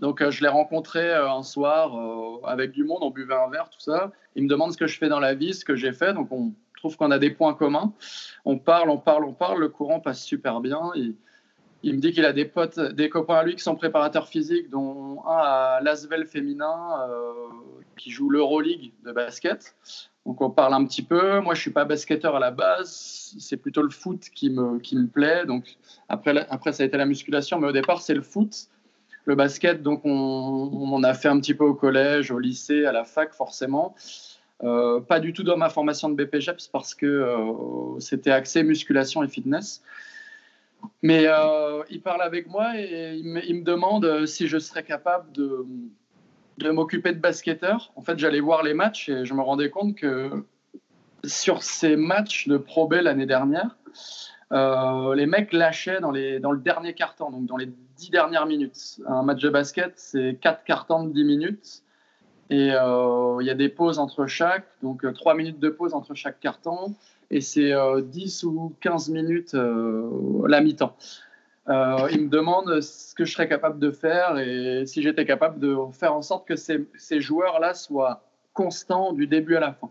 Donc, 0.00 0.28
je 0.28 0.42
l'ai 0.42 0.48
rencontré 0.48 1.12
un 1.12 1.42
soir 1.42 1.96
avec 2.44 2.72
du 2.72 2.84
monde, 2.84 2.98
on 3.02 3.10
buvait 3.10 3.34
un 3.34 3.48
verre, 3.48 3.70
tout 3.70 3.80
ça. 3.80 4.10
Il 4.34 4.44
me 4.44 4.48
demande 4.48 4.72
ce 4.72 4.76
que 4.76 4.86
je 4.86 4.98
fais 4.98 5.08
dans 5.08 5.20
la 5.20 5.34
vie, 5.34 5.54
ce 5.54 5.64
que 5.64 5.76
j'ai 5.76 5.92
fait. 5.92 6.12
Donc, 6.12 6.32
on, 6.32 6.52
trouve 6.82 6.96
qu'on 6.96 7.12
a 7.12 7.18
des 7.20 7.30
points 7.30 7.54
communs. 7.54 7.92
On 8.44 8.58
parle, 8.58 8.90
on 8.90 8.98
parle, 8.98 9.24
on 9.24 9.32
parle, 9.32 9.60
le 9.60 9.68
courant 9.68 10.00
passe 10.00 10.20
super 10.20 10.60
bien. 10.60 10.90
Il, 10.96 11.94
me 11.94 12.00
dit 12.00 12.12
qu'il 12.12 12.24
a 12.24 12.32
des 12.32 12.44
potes, 12.44 12.80
des 12.80 13.08
copains 13.08 13.36
à 13.36 13.44
lui 13.44 13.54
qui 13.54 13.62
sont 13.62 13.76
préparateurs 13.76 14.26
physiques, 14.26 14.68
dont 14.68 15.24
un 15.24 15.36
à 15.36 15.80
Lasvel 15.80 16.26
féminin 16.26 17.08
euh, 17.08 17.32
qui 17.96 18.10
joue 18.10 18.28
l'Euroleague 18.30 18.92
de 19.04 19.12
basket. 19.12 19.76
Donc 20.26 20.40
on 20.40 20.50
parle 20.50 20.74
un 20.74 20.84
petit 20.84 21.02
peu. 21.02 21.40
Moi, 21.40 21.54
je 21.54 21.60
suis 21.60 21.70
pas 21.70 21.84
basketteur 21.84 22.36
à 22.36 22.40
la 22.40 22.50
base. 22.50 23.34
C'est 23.38 23.56
plutôt 23.56 23.82
le 23.82 23.90
foot 23.90 24.28
qui 24.34 24.50
me, 24.50 24.78
qui 24.78 24.96
me 24.96 25.06
plaît. 25.06 25.46
Donc 25.46 25.76
après, 26.08 26.46
après, 26.48 26.72
ça 26.72 26.84
a 26.84 26.86
été 26.86 26.96
la 26.96 27.06
musculation, 27.06 27.58
mais 27.58 27.68
au 27.68 27.72
départ, 27.72 28.00
c'est 28.00 28.14
le 28.14 28.22
foot. 28.22 28.68
le 29.24 29.34
basket, 29.34 29.82
donc 29.82 30.02
on, 30.04 30.92
en 30.92 31.02
a 31.02 31.14
fait 31.14 31.28
un 31.28 31.38
petit 31.40 31.54
peu 31.54 31.64
au 31.64 31.74
collège, 31.74 32.30
au 32.30 32.38
lycée, 32.38 32.84
à 32.86 32.92
la 32.92 33.04
fac 33.04 33.32
forcément. 33.32 33.94
Euh, 34.64 35.00
pas 35.00 35.18
du 35.18 35.32
tout 35.32 35.42
dans 35.42 35.56
ma 35.56 35.70
formation 35.70 36.08
de 36.08 36.14
BPGEPS 36.14 36.68
parce 36.68 36.94
que 36.94 37.06
euh, 37.06 37.98
c'était 37.98 38.30
axé 38.30 38.62
musculation 38.62 39.22
et 39.24 39.28
fitness. 39.28 39.82
Mais 41.02 41.26
euh, 41.26 41.82
il 41.90 42.00
parle 42.00 42.22
avec 42.22 42.48
moi 42.48 42.72
et 42.76 43.14
il 43.16 43.24
me, 43.26 43.62
demande 43.62 44.26
si 44.26 44.48
je 44.48 44.58
serais 44.58 44.84
capable 44.84 45.30
de, 45.32 45.64
de 46.58 46.70
m'occuper 46.70 47.12
de 47.12 47.18
basketteur. 47.18 47.92
En 47.96 48.02
fait, 48.02 48.18
j'allais 48.18 48.40
voir 48.40 48.62
les 48.62 48.74
matchs 48.74 49.08
et 49.08 49.24
je 49.24 49.34
me 49.34 49.42
rendais 49.42 49.70
compte 49.70 49.94
que 49.94 50.44
sur 51.24 51.62
ces 51.62 51.96
matchs 51.96 52.48
de 52.48 52.56
Pro 52.56 52.86
B 52.86 52.94
l'année 52.94 53.26
dernière, 53.26 53.76
les 54.50 55.26
mecs 55.26 55.52
lâchaient 55.52 56.00
dans, 56.00 56.10
les, 56.10 56.40
dans 56.40 56.52
le 56.52 56.60
dernier 56.60 56.94
quart-temps, 56.94 57.30
donc 57.30 57.46
dans 57.46 57.56
les 57.56 57.70
dix 58.02 58.10
dernières 58.10 58.46
minutes. 58.46 59.00
Un 59.06 59.22
match 59.22 59.40
de 59.40 59.48
basket, 59.48 59.92
c'est 59.96 60.38
quatre 60.40 60.64
quarts-temps 60.64 61.04
de 61.04 61.12
10 61.12 61.24
minutes. 61.24 61.82
Et 62.50 62.72
euh, 62.72 63.38
il 63.40 63.46
y 63.46 63.50
a 63.50 63.54
des 63.54 63.68
pauses 63.68 63.98
entre 63.98 64.26
chaque, 64.26 64.66
donc 64.82 65.10
3 65.10 65.32
euh, 65.32 65.36
minutes 65.36 65.58
de 65.58 65.70
pause 65.70 65.94
entre 65.94 66.14
chaque 66.14 66.40
carton. 66.40 66.94
Et 67.30 67.40
c'est 67.40 67.72
10 68.02 68.44
euh, 68.44 68.46
ou 68.46 68.76
15 68.80 69.08
minutes 69.10 69.54
la 69.54 70.60
mi-temps. 70.60 70.96
Il 71.68 72.22
me 72.22 72.28
demande 72.28 72.80
ce 72.80 73.14
que 73.14 73.24
je 73.24 73.32
serais 73.32 73.48
capable 73.48 73.78
de 73.78 73.90
faire 73.90 74.38
et 74.38 74.84
si 74.86 75.02
j'étais 75.02 75.24
capable 75.24 75.60
de 75.60 75.76
faire 75.92 76.14
en 76.14 76.22
sorte 76.22 76.46
que 76.46 76.56
ces, 76.56 77.20
joueurs-là 77.20 77.74
soient 77.74 78.24
constants 78.52 79.12
du 79.12 79.26
début 79.26 79.56
à 79.56 79.60
la 79.60 79.72
fin. 79.72 79.90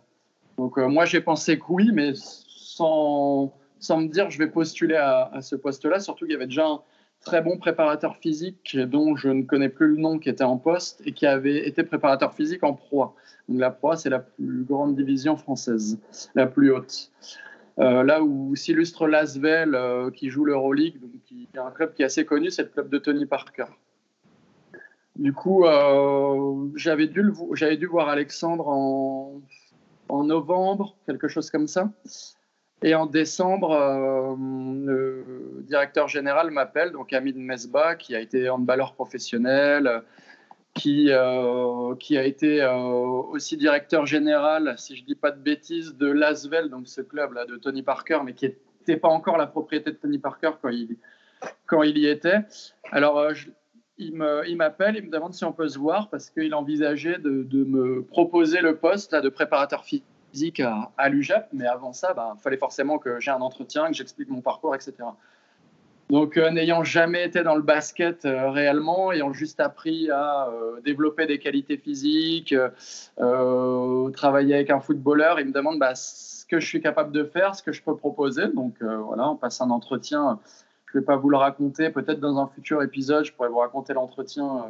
Donc 0.58 0.78
moi 0.78 1.06
j'ai 1.06 1.22
pensé 1.22 1.58
que 1.58 1.66
oui, 1.70 1.92
mais 1.94 2.12
sans, 2.16 3.54
sans 3.80 4.02
me 4.02 4.08
dire 4.08 4.30
je 4.30 4.38
vais 4.38 4.48
postuler 4.48 4.96
à, 4.96 5.30
à 5.34 5.42
ce 5.42 5.56
poste-là, 5.56 6.00
surtout 6.00 6.26
qu'il 6.26 6.34
y 6.34 6.36
avait 6.36 6.48
déjà 6.48 6.68
un, 6.68 6.82
très 7.24 7.42
bon 7.42 7.58
préparateur 7.58 8.18
physique 8.18 8.78
dont 8.78 9.16
je 9.16 9.30
ne 9.30 9.44
connais 9.44 9.70
plus 9.70 9.88
le 9.88 9.98
nom 9.98 10.18
qui 10.18 10.30
était 10.30 10.44
en 10.44 10.58
poste 10.58 11.02
et 11.06 11.14
qui 11.14 11.26
avait 11.26 11.68
été 11.68 11.84
préparateur 11.84 12.34
physique 12.34 12.64
en 12.64 12.74
proie. 12.74 13.16
Donc 13.48 13.60
la 13.60 13.72
proie, 13.72 13.96
c'est 13.96 14.10
la 14.10 14.20
plus 14.20 14.64
grande 14.64 14.96
division 14.96 15.38
française, 15.38 16.00
la 16.36 16.48
plus 16.48 16.72
haute. 16.72 17.12
Euh, 17.80 18.04
là 18.04 18.22
où 18.22 18.56
s'illustre 18.56 19.08
Lasvel 19.08 19.76
euh, 19.76 20.12
qui 20.12 20.30
joue 20.30 20.46
l'Euroleague, 20.46 21.00
qui 21.26 21.48
est 21.54 21.58
un 21.58 21.72
club 21.72 21.94
qui 21.94 22.02
est 22.02 22.06
assez 22.06 22.26
connu, 22.26 22.52
c'est 22.52 22.64
le 22.64 22.70
club 22.70 22.90
de 22.90 22.98
Tony 22.98 23.26
Parker. 23.26 23.66
Du 25.16 25.34
coup, 25.34 25.66
euh, 25.66 26.68
j'avais 26.76 27.08
dû, 27.08 27.24
dû, 27.78 27.86
voir 27.86 28.10
Alexandre 28.10 28.68
en, 28.68 29.42
en 30.10 30.24
novembre, 30.24 30.96
quelque 31.06 31.28
chose 31.28 31.50
comme 31.50 31.68
ça. 31.68 31.90
Et 32.84 32.96
en 32.96 33.06
décembre, 33.06 34.36
le 34.38 35.64
directeur 35.68 36.08
général 36.08 36.50
m'appelle, 36.50 36.92
donc 36.92 37.14
Hamid 37.14 37.38
Mesba, 37.38 37.96
qui 37.96 38.16
a 38.16 38.20
été 38.20 38.50
handballeur 38.50 38.96
professionnel, 38.96 40.02
qui, 40.74 41.08
euh, 41.10 41.96
qui 41.96 42.18
a 42.18 42.24
été 42.24 42.62
euh, 42.62 42.74
aussi 42.74 43.58
directeur 43.58 44.06
général, 44.06 44.76
si 44.78 44.96
je 44.96 45.02
ne 45.02 45.08
dis 45.08 45.16
pas 45.16 45.32
de 45.32 45.40
bêtises, 45.40 45.96
de 45.96 46.08
Lasvel, 46.08 46.70
donc 46.70 46.88
ce 46.88 47.02
club-là 47.02 47.46
de 47.46 47.58
Tony 47.58 47.84
Parker, 47.84 48.20
mais 48.24 48.34
qui 48.34 48.46
n'était 48.46 48.98
pas 48.98 49.10
encore 49.10 49.38
la 49.38 49.48
propriété 49.48 49.92
de 49.92 49.98
Tony 49.98 50.18
Parker 50.18 50.52
quand 50.62 50.70
il, 50.70 51.98
y 51.98 52.08
était. 52.08 52.40
Alors, 52.92 53.22
il 53.98 54.16
m'appelle, 54.16 54.96
il, 54.96 55.04
me 55.04 55.12
demande 55.12 55.34
si 55.34 55.44
on 55.44 55.52
peut 55.52 55.68
se 55.68 55.78
voir 55.78 56.10
parce 56.10 56.30
qu'il 56.30 56.54
envisageait 56.56 57.20
de, 57.20 57.64
me 57.66 58.04
proposer 58.04 58.62
le 58.62 58.78
poste 58.78 59.14
de 59.14 59.30
préparateur 59.30 59.84
physique 59.84 60.62
à, 60.62 60.92
à 60.98 61.10
l'UJEP, 61.10 61.48
mais 61.52 61.68
avant 61.68 61.92
ça, 61.92 62.12
il 62.12 62.16
bah, 62.16 62.36
fallait 62.42 62.58
forcément 62.58 62.98
que 62.98 63.20
j'ai 63.20 63.32
un 63.32 63.42
entretien, 63.42 63.88
que 63.88 63.94
j'explique 63.94 64.30
mon 64.30 64.42
parcours, 64.42 64.74
etc. 64.74 64.94
Donc, 66.12 66.36
euh, 66.36 66.50
n'ayant 66.50 66.84
jamais 66.84 67.24
été 67.24 67.42
dans 67.42 67.56
le 67.56 67.62
basket 67.62 68.26
euh, 68.26 68.52
réellement, 68.52 69.14
ayant 69.14 69.32
juste 69.32 69.62
appris 69.62 70.12
à 70.12 70.50
euh, 70.50 70.82
développer 70.82 71.26
des 71.26 71.40
qualités 71.40 71.78
physiques, 71.78 72.54
travailler 73.16 74.56
avec 74.56 74.70
un 74.72 74.82
footballeur, 74.82 75.40
il 75.40 75.46
me 75.48 75.54
demande 75.54 75.80
bah, 75.80 75.96
ce 75.96 76.46
que 76.48 76.60
je 76.60 76.68
suis 76.68 76.82
capable 76.82 77.14
de 77.14 77.24
faire, 77.24 77.56
ce 77.56 77.64
que 77.64 77.72
je 77.72 77.82
peux 77.82 77.96
proposer. 77.96 78.50
Donc, 78.50 78.76
voilà, 78.82 79.30
on 79.30 79.38
passe 79.38 79.62
un 79.62 79.70
entretien. 79.70 80.42
Je 80.88 80.98
ne 80.98 81.02
vais 81.02 81.06
pas 81.06 81.16
vous 81.16 81.30
le 81.30 81.38
raconter. 81.38 81.90
Peut-être 81.90 82.20
dans 82.20 82.38
un 82.40 82.48
futur 82.48 82.84
épisode, 82.84 83.24
je 83.24 83.32
pourrais 83.32 83.48
vous 83.48 83.60
raconter 83.60 83.94
l'entretien, 83.94 84.66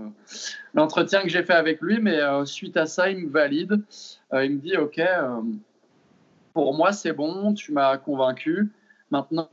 l'entretien 0.76 1.24
que 1.24 1.30
j'ai 1.30 1.42
fait 1.42 1.54
avec 1.54 1.82
lui. 1.82 2.00
Mais 2.00 2.20
suite 2.46 2.78
à 2.78 2.86
ça, 2.86 3.10
il 3.10 3.26
me 3.26 3.32
valide. 3.32 3.82
Il 4.32 4.52
me 4.52 4.60
dit, 4.60 4.78
OK, 4.78 5.02
pour 6.54 6.76
moi, 6.76 6.92
c'est 6.92 7.14
bon, 7.14 7.56
tu 7.56 7.72
m'as 7.72 7.98
convaincu. 7.98 8.70
Maintenant, 9.10 9.50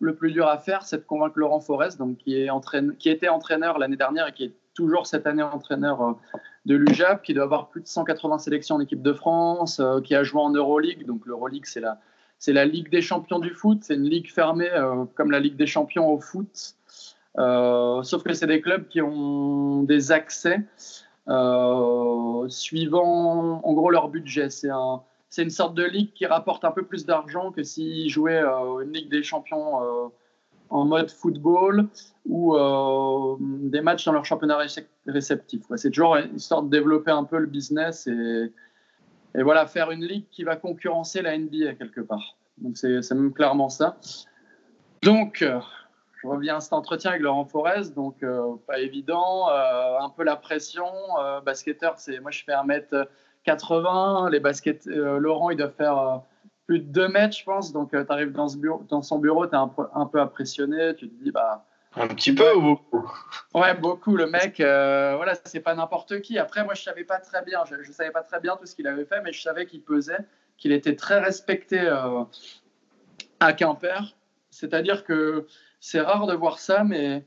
le 0.00 0.14
plus 0.14 0.32
dur 0.32 0.46
à 0.46 0.58
faire, 0.58 0.82
c'est 0.82 0.98
de 0.98 1.02
convaincre 1.02 1.38
Laurent 1.38 1.60
Forest, 1.60 1.98
donc, 1.98 2.18
qui, 2.18 2.34
était 2.36 3.28
entraîneur 3.28 3.78
l'année 3.78 3.96
dernière 3.96 4.28
et 4.28 4.32
qui 4.32 4.44
est 4.44 4.54
toujours 4.74 5.06
cette 5.06 5.26
année 5.26 5.42
entraîneur 5.42 6.02
euh, 6.02 6.12
de 6.66 6.76
l'UJAP, 6.76 7.22
qui 7.22 7.34
doit 7.34 7.44
avoir 7.44 7.68
plus 7.68 7.80
de 7.80 7.86
180 7.86 8.38
sélections 8.38 8.76
en 8.76 8.80
équipe 8.80 9.02
de 9.02 9.12
France, 9.12 9.80
qui 10.04 10.14
a 10.14 10.22
joué 10.22 10.40
en 10.40 10.50
Euroleague. 10.50 11.06
Donc 11.06 11.26
l'Euroleague, 11.26 11.66
c'est 11.66 11.80
la, 12.52 12.64
Ligue 12.64 12.90
des 12.90 13.02
champions 13.02 13.38
du 13.38 13.50
foot. 13.50 13.78
C'est 13.82 13.94
une 13.94 14.08
ligue 14.08 14.30
fermée 14.30 14.70
comme 15.14 15.30
la 15.30 15.40
Ligue 15.40 15.56
des 15.56 15.66
champions 15.66 16.10
au 16.10 16.20
foot. 16.20 16.74
sauf 17.36 18.22
que 18.22 18.32
c'est 18.34 18.46
des 18.46 18.60
clubs 18.60 18.88
qui 18.88 19.00
ont 19.00 19.82
des 19.82 20.12
accès 20.12 20.60
euh, 21.30 22.48
suivant 22.48 23.60
en 23.62 23.72
gros 23.74 23.90
leur 23.90 24.08
budget. 24.08 24.50
C'est 24.50 24.70
un, 24.70 25.02
c'est 25.30 25.42
une 25.42 25.50
sorte 25.50 25.74
de 25.74 25.84
ligue 25.84 26.12
qui 26.12 26.26
rapporte 26.26 26.64
un 26.64 26.70
peu 26.70 26.82
plus 26.82 27.06
d'argent 27.06 27.52
que 27.52 27.62
s'ils 27.62 28.10
jouaient 28.10 28.42
euh, 28.42 28.80
une 28.80 28.92
Ligue 28.92 29.10
des 29.10 29.22
Champions 29.22 29.82
euh, 29.82 30.08
en 30.68 30.84
mode 30.84 31.10
football 31.10 31.88
ou 32.26 32.56
des 33.40 33.80
matchs 33.80 34.04
dans 34.04 34.12
leur 34.12 34.24
championnat 34.24 34.58
réceptif. 35.06 35.62
C'est 35.74 35.90
toujours 35.90 36.16
histoire 36.18 36.62
de 36.62 36.70
développer 36.70 37.10
un 37.10 37.24
peu 37.24 37.38
le 37.38 37.46
business 37.46 38.06
et, 38.06 38.52
voilà, 39.34 39.66
faire 39.66 39.90
une 39.90 40.04
ligue 40.04 40.26
qui 40.30 40.44
va 40.44 40.54
concurrencer 40.54 41.22
la 41.22 41.36
NBA 41.36 41.74
quelque 41.74 42.00
part. 42.00 42.36
Donc 42.58 42.76
c'est, 42.76 43.10
même 43.10 43.32
clairement 43.32 43.68
ça. 43.68 43.96
Donc, 45.02 45.44
je 46.22 46.26
reviens 46.26 46.56
à 46.56 46.60
cet 46.60 46.72
entretien 46.72 47.12
avec 47.12 47.22
Laurent 47.22 47.46
Forest, 47.46 47.94
donc 47.94 48.22
euh, 48.22 48.54
pas 48.66 48.78
évident, 48.78 49.48
euh, 49.48 49.98
un 50.00 50.10
peu 50.10 50.22
la 50.22 50.36
pression. 50.36 50.86
Euh, 51.18 51.40
basketteur, 51.40 51.96
moi 52.20 52.30
je 52.30 52.44
fais 52.44 52.52
1m80, 53.46 54.30
les 54.30 54.40
baskets, 54.40 54.86
Laurent 54.86 55.50
il 55.50 55.56
doit 55.56 55.70
faire 55.70 56.22
plus 56.66 56.78
de 56.78 56.84
2 56.84 57.08
mètres, 57.08 57.36
je 57.36 57.44
pense, 57.44 57.72
donc 57.72 57.90
tu 57.90 57.96
arrives 58.08 58.32
dans, 58.32 58.46
dans 58.88 59.02
son 59.02 59.18
bureau, 59.18 59.46
tu 59.46 59.54
es 59.54 59.56
un 59.56 59.68
peu, 59.68 59.86
un 59.94 60.06
peu 60.06 60.20
impressionné, 60.20 60.94
tu 60.94 61.08
te 61.08 61.24
dis 61.24 61.30
bah. 61.30 61.66
Un 61.96 62.06
petit 62.06 62.32
peu 62.32 62.54
ou 62.54 62.62
beaucoup? 62.62 63.12
Ouais, 63.52 63.74
beaucoup. 63.74 64.14
Le 64.14 64.26
mec, 64.26 64.58
voilà, 64.58 65.34
c'est 65.44 65.58
pas 65.58 65.74
n'importe 65.74 66.20
qui. 66.20 66.38
Après, 66.38 66.62
moi, 66.64 66.74
je 66.74 66.82
savais 66.82 67.02
pas 67.02 67.18
très 67.18 67.42
bien, 67.42 67.64
je, 67.68 67.82
je 67.82 67.90
savais 67.90 68.12
pas 68.12 68.22
très 68.22 68.38
bien 68.38 68.56
tout 68.56 68.66
ce 68.66 68.76
qu'il 68.76 68.86
avait 68.86 69.04
fait, 69.04 69.20
mais 69.22 69.32
je 69.32 69.42
savais 69.42 69.66
qu'il 69.66 69.82
pesait, 69.82 70.24
qu'il 70.56 70.70
était 70.70 70.94
très 70.94 71.18
respecté 71.18 71.80
à 73.40 73.52
Quimper. 73.52 74.14
C'est-à-dire 74.50 75.04
que 75.04 75.46
c'est 75.80 76.00
rare 76.00 76.26
de 76.28 76.34
voir 76.34 76.60
ça, 76.60 76.84
mais 76.84 77.24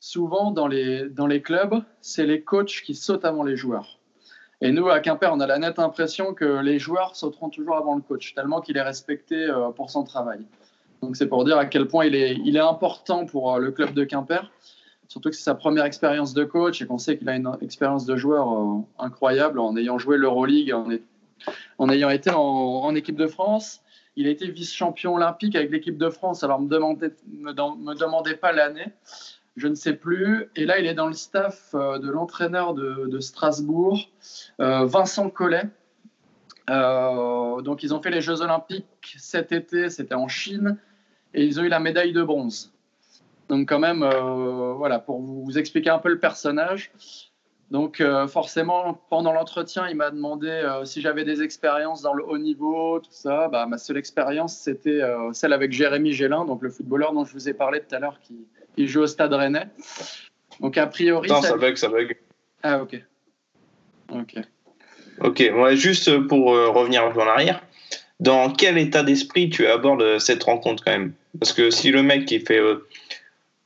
souvent 0.00 0.50
dans 0.50 0.66
les, 0.66 1.08
dans 1.08 1.28
les 1.28 1.42
clubs, 1.42 1.80
c'est 2.00 2.26
les 2.26 2.42
coachs 2.42 2.82
qui 2.84 2.96
sautent 2.96 3.24
avant 3.24 3.44
les 3.44 3.56
joueurs. 3.56 3.99
Et 4.60 4.72
nous, 4.72 4.88
à 4.88 5.00
Quimper, 5.00 5.30
on 5.32 5.40
a 5.40 5.46
la 5.46 5.58
nette 5.58 5.78
impression 5.78 6.34
que 6.34 6.60
les 6.60 6.78
joueurs 6.78 7.16
sauteront 7.16 7.48
toujours 7.48 7.76
avant 7.76 7.94
le 7.94 8.02
coach, 8.02 8.34
tellement 8.34 8.60
qu'il 8.60 8.76
est 8.76 8.82
respecté 8.82 9.36
euh, 9.36 9.70
pour 9.70 9.90
son 9.90 10.04
travail. 10.04 10.40
Donc 11.02 11.16
c'est 11.16 11.26
pour 11.26 11.44
dire 11.44 11.56
à 11.56 11.64
quel 11.64 11.88
point 11.88 12.04
il 12.04 12.14
est, 12.14 12.60
important 12.60 13.24
pour 13.24 13.54
euh, 13.54 13.58
le 13.58 13.70
club 13.70 13.94
de 13.94 14.04
Quimper, 14.04 14.50
surtout 15.08 15.30
que 15.30 15.36
c'est 15.36 15.42
sa 15.42 15.54
première 15.54 15.86
expérience 15.86 16.34
de 16.34 16.44
coach 16.44 16.82
et 16.82 16.86
qu'on 16.86 16.98
sait 16.98 17.16
qu'il 17.16 17.28
a 17.30 17.36
une 17.36 17.50
expérience 17.62 18.04
de 18.04 18.16
joueur 18.16 18.52
euh, 18.52 18.80
incroyable 18.98 19.58
en 19.58 19.76
ayant 19.76 19.98
joué 19.98 20.18
l'Euroleague, 20.18 20.74
en, 20.74 20.88
en 21.78 21.88
ayant 21.88 22.10
été 22.10 22.30
en 22.30 22.94
équipe 22.94 23.16
de 23.16 23.26
France 23.26 23.82
il 24.16 24.26
a 24.26 24.30
été 24.30 24.50
vice-champion 24.50 25.14
olympique 25.14 25.56
avec 25.56 25.70
l'équipe 25.70 25.96
de 25.96 26.10
France. 26.10 26.42
Alors, 26.44 26.60
ne 26.60 26.66
me, 26.68 27.94
demandez 27.94 28.34
pas 28.34 28.52
l'année, 28.52 28.86
je 29.56 29.68
ne 29.68 29.74
sais 29.74 29.94
plus. 29.94 30.50
Et 30.56 30.64
là, 30.64 30.78
il 30.78 30.86
est 30.86 30.94
dans 30.94 31.06
le 31.06 31.12
staff 31.12 31.70
euh, 31.74 31.98
de 31.98 32.10
l'entraîneur 32.10 32.74
de, 32.74 33.20
Strasbourg, 33.20 33.98
euh, 34.60 34.86
Vincent 34.86 35.30
Collet. 35.30 35.64
Euh, 36.68 37.60
donc, 37.62 37.82
ils 37.82 37.94
ont 37.94 38.00
fait 38.00 38.10
les 38.10 38.20
Jeux 38.20 38.42
olympiques 38.42 39.16
cet 39.18 39.52
été, 39.52 39.90
c'était 39.90 40.14
en 40.14 40.28
Chine, 40.28 40.78
et 41.34 41.44
ils 41.44 41.60
ont 41.60 41.64
eu 41.64 41.68
la 41.68 41.80
médaille 41.80 42.12
de 42.12 42.22
bronze. 42.22 42.72
Donc, 43.48 43.68
quand 43.68 43.80
même, 43.80 44.08
voilà, 44.76 45.00
pour 45.00 45.20
vous 45.20 45.58
expliquer 45.58 45.90
un 45.90 45.98
peu 45.98 46.08
le 46.08 46.18
personnage. 46.18 46.92
Donc 47.72 48.02
forcément, 48.26 48.94
pendant 49.10 49.32
l'entretien, 49.32 49.88
il 49.88 49.96
m'a 49.96 50.10
demandé 50.10 50.80
si 50.84 51.00
j'avais 51.00 51.24
des 51.24 51.42
expériences 51.42 52.02
dans 52.02 52.14
le 52.14 52.24
haut 52.24 52.38
niveau, 52.38 52.98
tout 52.98 53.12
ça. 53.12 53.46
Bah, 53.46 53.66
ma 53.66 53.78
seule 53.78 53.96
expérience, 53.96 54.56
c'était 54.56 55.00
celle 55.32 55.52
avec 55.52 55.70
Jérémy 55.70 56.12
Gélin, 56.12 56.44
donc 56.44 56.62
le 56.62 56.70
footballeur 56.70 57.12
dont 57.12 57.24
je 57.24 57.32
vous 57.32 57.48
ai 57.48 57.54
parlé 57.54 57.80
tout 57.80 57.94
à 57.94 58.00
l'heure, 58.00 58.18
qui, 58.20 58.44
joue 58.78 59.00
au 59.00 59.06
Stade 59.06 59.32
Rennais. 59.32 59.66
Donc 60.60 60.76
a 60.78 60.86
priori... 60.86 61.30
Attends, 61.30 61.42
ça, 61.42 61.56
bug, 61.56 61.76
ça 61.76 61.88
bug. 61.88 62.16
Ah 62.62 62.82
ok. 62.82 63.02
Ok. 64.12 64.34
Ok, 65.20 65.50
moi 65.52 65.74
juste 65.74 66.18
pour 66.26 66.46
revenir 66.48 67.04
un 67.04 67.10
peu 67.10 67.20
en 67.20 67.28
arrière, 67.28 67.62
dans 68.20 68.50
quel 68.50 68.78
état 68.78 69.02
d'esprit 69.02 69.50
tu 69.50 69.66
abordes 69.66 70.18
cette 70.18 70.42
rencontre 70.42 70.84
quand 70.84 70.92
même? 70.92 71.12
Parce 71.38 71.52
que 71.52 71.70
si 71.70 71.90
le 71.90 72.02
mec 72.02 72.26
qui 72.26 72.40
fait 72.40 72.60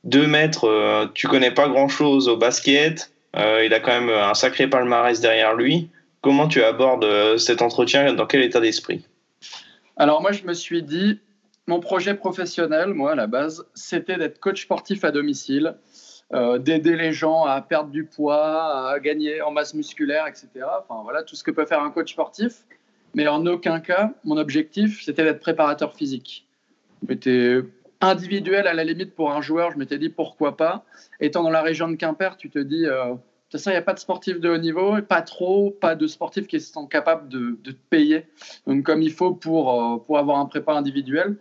2 0.03 0.27
mètres, 0.27 1.09
tu 1.13 1.27
connais 1.27 1.51
pas 1.51 1.67
grand-chose 1.67 2.27
au 2.27 2.37
basket. 2.37 3.11
il 3.35 3.73
a 3.73 3.79
quand 3.79 3.99
même 3.99 4.09
un 4.09 4.33
sacré 4.33 4.67
palmarès 4.67 5.19
derrière 5.19 5.55
lui. 5.55 5.89
Comment 6.21 6.47
tu 6.47 6.63
abordes 6.63 7.37
cet 7.37 7.61
entretien 7.61 8.13
Dans 8.13 8.25
quel 8.25 8.41
état 8.41 8.59
d'esprit? 8.59 9.05
Alors 9.97 10.21
moi, 10.21 10.31
je 10.31 10.43
me 10.43 10.53
suis 10.53 10.83
dit, 10.83 11.19
mon 11.67 11.79
projet 11.79 12.13
professionnel, 12.13 12.93
moi, 12.93 13.13
à 13.13 13.15
la 13.15 13.27
base, 13.27 13.65
c'était 13.73 14.17
d'être 14.17 14.39
coach 14.39 14.63
sportif 14.63 15.03
à 15.03 15.11
domicile, 15.11 15.75
euh, 16.33 16.59
d'aider 16.59 16.95
les 16.95 17.11
gens 17.11 17.45
à 17.45 17.61
perdre 17.61 17.89
du 17.89 18.05
poids, 18.05 18.91
à 18.91 18.99
gagner 18.99 19.41
en 19.41 19.51
masse 19.51 19.73
musculaire, 19.73 20.27
etc. 20.27 20.47
Enfin, 20.79 21.01
voilà, 21.03 21.23
tout 21.23 21.35
ce 21.35 21.43
que 21.43 21.51
peut 21.51 21.65
faire 21.65 21.81
un 21.81 21.91
coach 21.91 22.13
sportif. 22.13 22.65
Mais 23.15 23.27
en 23.27 23.45
aucun 23.45 23.79
cas, 23.79 24.11
mon 24.23 24.37
objectif, 24.37 25.03
c'était 25.03 25.23
d'être 25.23 25.39
préparateur 25.39 25.93
physique. 25.93 26.47
J'étais 27.07 27.61
individuel 28.01 28.67
à 28.67 28.73
la 28.73 28.83
limite 28.83 29.15
pour 29.15 29.31
un 29.31 29.41
joueur, 29.41 29.71
je 29.71 29.77
m'étais 29.77 29.97
dit 29.97 30.09
pourquoi 30.09 30.57
pas. 30.57 30.83
Étant 31.19 31.43
dans 31.43 31.49
la 31.49 31.61
région 31.61 31.87
de 31.87 31.95
Quimper, 31.95 32.37
tu 32.37 32.49
te 32.49 32.59
dis, 32.59 32.85
euh, 32.85 33.05
de 33.05 33.11
toute 33.11 33.51
façon, 33.51 33.69
il 33.69 33.73
n'y 33.73 33.77
a 33.77 33.83
pas 33.83 33.93
de 33.93 33.99
sportifs 33.99 34.39
de 34.39 34.49
haut 34.49 34.57
niveau, 34.57 35.01
pas 35.01 35.21
trop, 35.21 35.71
pas 35.71 35.95
de 35.95 36.07
sportifs 36.07 36.47
qui 36.47 36.59
sont 36.59 36.87
capables 36.87 37.29
de, 37.29 37.57
te 37.63 37.71
payer 37.89 38.25
comme 38.83 39.01
il 39.01 39.11
faut 39.11 39.33
pour, 39.33 39.81
euh, 39.81 39.97
pour 39.97 40.17
avoir 40.19 40.39
un 40.39 40.45
prépa 40.45 40.73
individuel. 40.73 41.37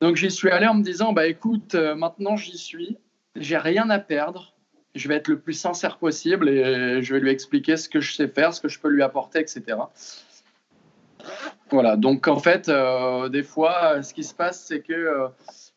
Donc 0.00 0.16
j'y 0.16 0.30
suis 0.30 0.50
allé 0.50 0.66
en 0.66 0.74
me 0.74 0.82
disant, 0.82 1.12
bah 1.12 1.26
écoute, 1.26 1.74
euh, 1.74 1.94
maintenant 1.94 2.36
j'y 2.36 2.58
suis, 2.58 2.98
j'ai 3.34 3.56
rien 3.56 3.88
à 3.90 3.98
perdre, 3.98 4.54
je 4.94 5.08
vais 5.08 5.16
être 5.16 5.28
le 5.28 5.38
plus 5.38 5.54
sincère 5.54 5.98
possible 5.98 6.48
et 6.48 7.02
je 7.02 7.14
vais 7.14 7.20
lui 7.20 7.30
expliquer 7.30 7.76
ce 7.76 7.88
que 7.88 8.00
je 8.00 8.14
sais 8.14 8.28
faire, 8.28 8.52
ce 8.54 8.60
que 8.60 8.68
je 8.68 8.78
peux 8.78 8.88
lui 8.88 9.02
apporter, 9.02 9.40
etc. 9.40 9.62
Voilà, 11.70 11.96
donc 11.96 12.28
en 12.28 12.38
fait, 12.38 12.68
euh, 12.68 13.28
des 13.28 13.42
fois, 13.42 14.02
ce 14.02 14.14
qui 14.14 14.22
se 14.22 14.34
passe, 14.34 14.64
c'est 14.64 14.80
que 14.80 14.92
euh, 14.92 15.28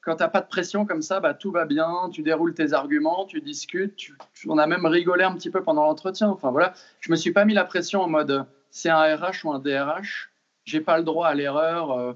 quand 0.01 0.15
tu 0.15 0.23
n'as 0.23 0.29
pas 0.29 0.41
de 0.41 0.47
pression 0.47 0.85
comme 0.85 1.01
ça, 1.01 1.19
bah, 1.19 1.33
tout 1.33 1.51
va 1.51 1.65
bien, 1.65 2.09
tu 2.11 2.21
déroules 2.21 2.53
tes 2.53 2.73
arguments, 2.73 3.25
tu 3.25 3.41
discutes, 3.41 4.11
on 4.47 4.57
a 4.57 4.67
même 4.67 4.85
rigolé 4.85 5.23
un 5.23 5.33
petit 5.33 5.49
peu 5.49 5.63
pendant 5.63 5.83
l'entretien. 5.83 6.29
Enfin 6.29 6.51
voilà, 6.51 6.73
je 6.99 7.11
me 7.11 7.15
suis 7.15 7.31
pas 7.31 7.45
mis 7.45 7.53
la 7.53 7.65
pression 7.65 8.01
en 8.01 8.09
mode 8.09 8.45
c'est 8.71 8.89
un 8.89 9.15
RH 9.15 9.45
ou 9.45 9.51
un 9.51 9.59
DRH, 9.59 10.29
j'ai 10.63 10.79
pas 10.79 10.97
le 10.99 11.03
droit 11.03 11.27
à 11.27 11.33
l'erreur 11.33 12.15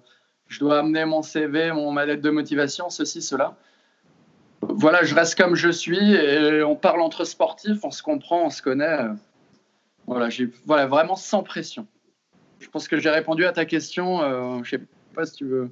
je 0.54 0.60
dois 0.60 0.80
amener 0.80 1.06
mon 1.06 1.24
CV, 1.24 1.72
mon, 1.72 1.92
ma 1.92 2.06
lettre 2.06 2.22
de 2.22 2.30
motivation, 2.30 2.90
ceci, 2.90 3.22
cela. 3.22 3.56
Voilà, 4.62 5.04
je 5.04 5.16
reste 5.16 5.36
comme 5.36 5.56
je 5.56 5.70
suis 5.70 6.14
et 6.14 6.64
on 6.64 6.76
parle 6.76 7.02
entre 7.02 7.26
sportifs, 7.26 7.84
on 7.84 7.92
se 7.92 8.04
comprend, 8.04 8.46
on 8.46 8.50
se 8.50 8.62
connaît. 8.62 8.98
Voilà, 10.06 10.30
voilà 10.66 10.86
vraiment 10.86 11.16
sans 11.16 11.44
pression. 11.44 11.88
Je 12.60 12.70
pense 12.70 12.88
que 12.88 13.00
j'ai 13.00 13.10
répondu 13.10 13.46
à 13.46 13.52
ta 13.52 13.66
question. 13.66 14.22
Euh, 14.22 14.64
je 14.64 14.76
ne 14.76 14.82
sais 14.82 14.88
pas 15.16 15.26
si 15.26 15.34
tu 15.34 15.46
veux. 15.46 15.72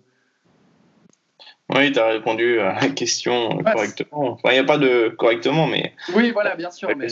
Oui, 1.69 1.91
tu 1.91 1.99
as 1.99 2.07
répondu 2.07 2.59
à 2.59 2.81
la 2.81 2.89
question 2.89 3.59
correctement. 3.59 4.37
il 4.45 4.51
n'y 4.51 4.57
a 4.57 4.63
pas 4.63 4.77
de 4.77 5.09
correctement, 5.17 5.67
mais. 5.67 5.93
Oui, 6.15 6.31
voilà, 6.31 6.55
bien 6.55 6.71
sûr. 6.71 6.89
Mais... 6.97 7.07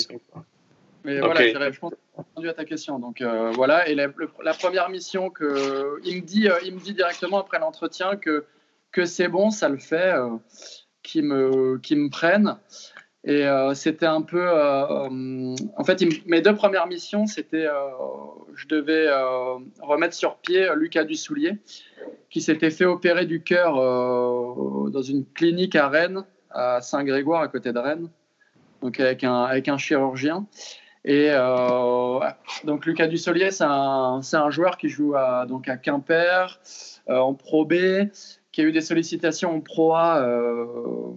Mais 1.03 1.19
voilà, 1.19 1.41
je 1.71 1.79
pense 1.79 1.91
que 1.91 1.97
j'ai 1.97 2.17
répondu 2.17 2.49
à 2.49 2.53
ta 2.53 2.65
question. 2.65 2.99
Donc 2.99 3.21
euh, 3.21 3.51
voilà, 3.51 3.87
et 3.87 3.95
la, 3.95 4.09
première 4.53 4.89
mission 4.89 5.29
que 5.29 5.99
il 6.03 6.17
me 6.17 6.21
dit, 6.21 6.49
euh, 6.49 6.57
il 6.65 6.73
me 6.73 6.79
dit 6.79 6.93
directement 6.93 7.39
après 7.39 7.59
l'entretien 7.59 8.15
que 8.15 8.45
que 8.91 9.05
c'est 9.05 9.27
bon, 9.27 9.51
ça 9.51 9.69
le 9.69 9.77
fait, 9.77 10.13
euh, 10.13 10.35
qui 11.03 11.21
me 11.21 11.77
qui 11.77 11.95
me 11.95 12.09
prennent. 12.09 12.57
Et 13.25 13.45
c'était 13.73 14.05
un 14.05 14.21
peu, 14.21 14.49
en 14.49 15.83
fait, 15.83 16.01
mes 16.25 16.41
deux 16.41 16.55
premières 16.55 16.87
missions, 16.87 17.27
c'était, 17.27 17.67
je 18.55 18.67
devais 18.67 19.09
remettre 19.81 20.15
sur 20.15 20.37
pied 20.37 20.69
Lucas 20.77 21.03
Dussoulier, 21.03 21.57
qui 22.29 22.39
s'était 22.39 22.71
fait 22.71 22.85
opérer 22.85 23.25
du 23.25 23.43
cœur 23.43 23.75
dans 23.75 25.01
une 25.01 25.25
clinique 25.25 25.75
à 25.75 25.89
Rennes, 25.89 26.23
à 26.49 26.79
Saint-Grégoire, 26.79 27.41
à 27.41 27.49
côté 27.49 27.73
de 27.73 27.77
Rennes, 27.77 28.07
donc 28.81 29.01
avec 29.01 29.25
un, 29.25 29.43
avec 29.43 29.67
un 29.67 29.77
chirurgien. 29.77 30.47
Et 31.05 31.29
euh, 31.31 32.19
donc 32.65 32.85
Lucas 32.85 33.07
Dussolier, 33.07 33.51
c'est 33.51 33.63
un, 33.63 34.19
un, 34.33 34.49
joueur 34.49 34.77
qui 34.77 34.89
joue 34.89 35.15
à, 35.15 35.45
donc 35.45 35.69
à 35.69 35.77
Quimper, 35.77 36.59
euh, 37.09 37.17
en 37.17 37.33
Pro 37.33 37.65
B, 37.65 37.73
qui 38.51 38.61
a 38.61 38.63
eu 38.65 38.71
des 38.71 38.81
sollicitations 38.81 39.55
en 39.55 39.61
Pro 39.61 39.95
A 39.95 40.21
euh, 40.21 41.13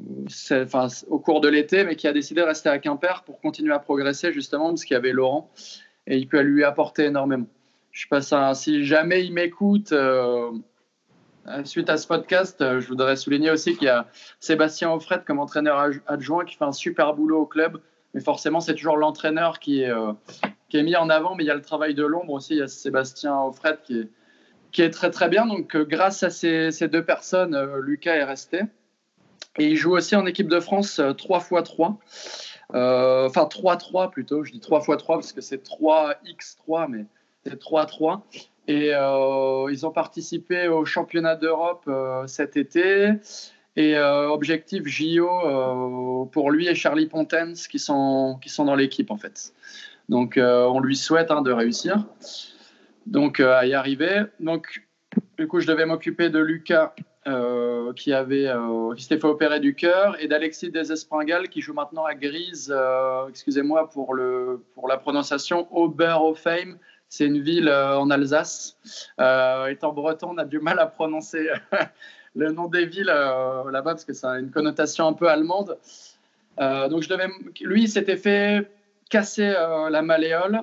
enfin, 0.53 0.87
au 1.09 1.19
cours 1.19 1.41
de 1.41 1.49
l'été, 1.49 1.85
mais 1.85 1.97
qui 1.97 2.07
a 2.07 2.13
décidé 2.13 2.43
de 2.43 2.47
rester 2.47 2.69
à 2.69 2.79
Quimper 2.79 3.25
pour 3.25 3.41
continuer 3.41 3.75
à 3.75 3.81
progresser 3.81 4.33
justement 4.33 4.69
parce 4.69 4.85
qu'il 4.85 4.95
y 4.95 4.99
avait 4.99 5.13
Laurent 5.13 5.51
et 6.07 6.17
il 6.17 6.29
peut 6.29 6.41
lui 6.41 6.63
apporter 6.63 7.07
énormément. 7.07 7.47
Je 7.91 8.03
sais 8.03 8.09
pas 8.09 8.23
ça, 8.23 8.55
si 8.55 8.85
jamais 8.85 9.25
il 9.25 9.33
m'écoute 9.33 9.93
suite 11.65 11.91
à 11.91 11.97
ce 11.97 12.07
podcast, 12.07 12.57
je 12.61 12.87
voudrais 12.87 13.17
souligner 13.17 13.51
aussi 13.51 13.75
qu'il 13.75 13.87
y 13.87 13.91
a 13.91 14.07
Sébastien 14.39 14.93
Offret 14.93 15.23
comme 15.27 15.41
entraîneur 15.41 15.91
adjoint 16.07 16.45
qui 16.45 16.57
fait 16.57 16.65
un 16.65 16.73
super 16.73 17.15
boulot 17.15 17.41
au 17.41 17.47
club 17.47 17.81
mais 18.15 18.21
forcément, 18.21 18.61
c'est 18.61 18.75
toujours 18.75 18.97
l'entraîneur 18.97 19.59
qui 19.59 19.83
est, 19.83 19.91
euh, 19.91 20.13
qui 20.69 20.77
est 20.77 20.83
mis 20.83 20.97
en 20.97 21.09
avant, 21.09 21.35
mais 21.35 21.45
il 21.45 21.47
y 21.47 21.51
a 21.51 21.55
le 21.55 21.63
travail 21.63 21.95
de 21.95 22.05
l'ombre 22.05 22.35
aussi. 22.35 22.55
Il 22.55 22.59
y 22.59 22.63
a 22.63 22.69
Sébastien 22.69 23.39
Offred 23.41 23.79
qui 23.83 24.01
est, 24.01 24.09
qui 24.71 24.83
est 24.83 24.91
très 24.91 25.11
très 25.11 25.29
bien. 25.29 25.47
Donc, 25.47 25.75
euh, 25.75 25.85
grâce 25.85 26.23
à 26.23 26.31
ces, 26.31 26.71
ces 26.71 26.89
deux 26.89 27.05
personnes, 27.05 27.55
euh, 27.55 27.81
Lucas 27.81 28.15
est 28.15 28.25
resté. 28.25 28.63
Et 29.59 29.67
il 29.67 29.77
joue 29.77 29.97
aussi 29.97 30.17
en 30.17 30.25
équipe 30.27 30.49
de 30.49 30.61
France 30.61 31.01
3 31.19 31.39
x 31.39 31.49
3. 31.65 31.99
enfin, 32.71 33.45
3-3 33.45 34.11
plutôt. 34.11 34.45
Je 34.45 34.53
dis 34.53 34.61
3 34.61 34.81
x 34.81 34.97
3 34.97 35.17
parce 35.17 35.33
que 35.33 35.43
c'est 35.43 35.63
3x3, 35.63 36.89
mais 36.89 37.05
c'est 37.45 37.61
3-3. 37.61 38.23
Et 38.69 38.93
ils 38.93 39.87
ont 39.87 39.91
participé 39.91 40.69
au 40.69 40.87
championnat 40.87 41.37
d'Europe 41.37 41.91
cet 42.27 42.57
été. 42.57 43.11
Et 43.75 43.97
euh, 43.97 44.29
objectif 44.29 44.87
JO 44.87 45.29
euh, 45.29 46.27
pour 46.27 46.51
lui 46.51 46.69
et 46.69 46.75
Charlie 46.75 47.07
Pontens 47.07 47.67
qui 47.71 47.79
sont, 47.79 48.39
qui 48.43 48.51
sont 48.51 48.67
dans 48.67 48.75
l'équipe 48.75 49.11
en 49.11 49.17
fait. 49.17 49.55
Donc 50.11 50.37
euh, 50.37 50.65
on 50.65 50.81
lui 50.81 50.97
souhaite 50.97 51.31
hein, 51.31 51.41
de 51.41 51.53
réussir, 51.53 52.05
donc 53.07 53.41
à 53.41 53.65
y 53.65 53.73
arriver. 53.73 54.25
Donc 54.41 54.85
du 55.39 55.49
coup 55.49 55.61
je 55.61 55.67
devais 55.67 55.87
m'occuper 55.87 56.29
de 56.29 56.39
Lucas 56.39 56.95
qui 57.95 58.13
avait 58.13 58.51
qui 58.97 59.03
s'était 59.05 59.21
fait 59.21 59.29
opérer 59.29 59.61
du 59.61 59.77
cœur 59.77 60.21
et 60.21 60.27
d'Alexis 60.27 60.71
Desespringal 60.71 61.49
qui 61.49 61.61
joue 61.61 61.73
maintenant 61.73 62.05
à 62.05 62.15
Grise, 62.15 62.75
excusez-moi 63.29 63.89
pour 63.91 64.13
le 64.13 64.65
pour 64.75 64.89
la 64.89 64.99
prononciation 64.99 65.69
Oberhofheim. 65.71 66.79
C'est 67.09 67.27
une 67.27 67.41
ville 67.41 67.71
en 67.71 68.11
Alsace. 68.11 68.77
étant 69.69 69.93
breton, 69.93 70.31
on 70.33 70.39
a 70.39 70.45
du 70.45 70.59
mal 70.59 70.79
à 70.81 70.87
prononcer 70.87 71.49
le 72.35 72.53
nom 72.53 72.69
des 72.69 72.87
villes 72.87 73.11
euh, 73.11 73.71
là-bas 73.71 73.93
parce 73.93 74.05
que 74.05 74.13
ça 74.13 74.33
a 74.33 74.39
une 74.39 74.51
connotation 74.51 75.07
un 75.07 75.13
peu 75.13 75.29
allemande. 75.29 75.77
Euh, 76.61 76.89
donc 76.89 77.03
je 77.03 77.09
devais, 77.09 77.29
lui, 77.61 77.85
il 77.85 77.89
s'était 77.89 78.17
fait 78.17 78.71
casser 79.11 79.55
euh, 79.57 79.91
la 79.91 80.03
malléole. 80.03 80.63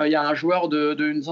Il 0.00 0.10
y 0.10 0.14
a 0.14 0.22
un 0.22 0.34
joueur 0.34 0.68
d'une 0.68 1.22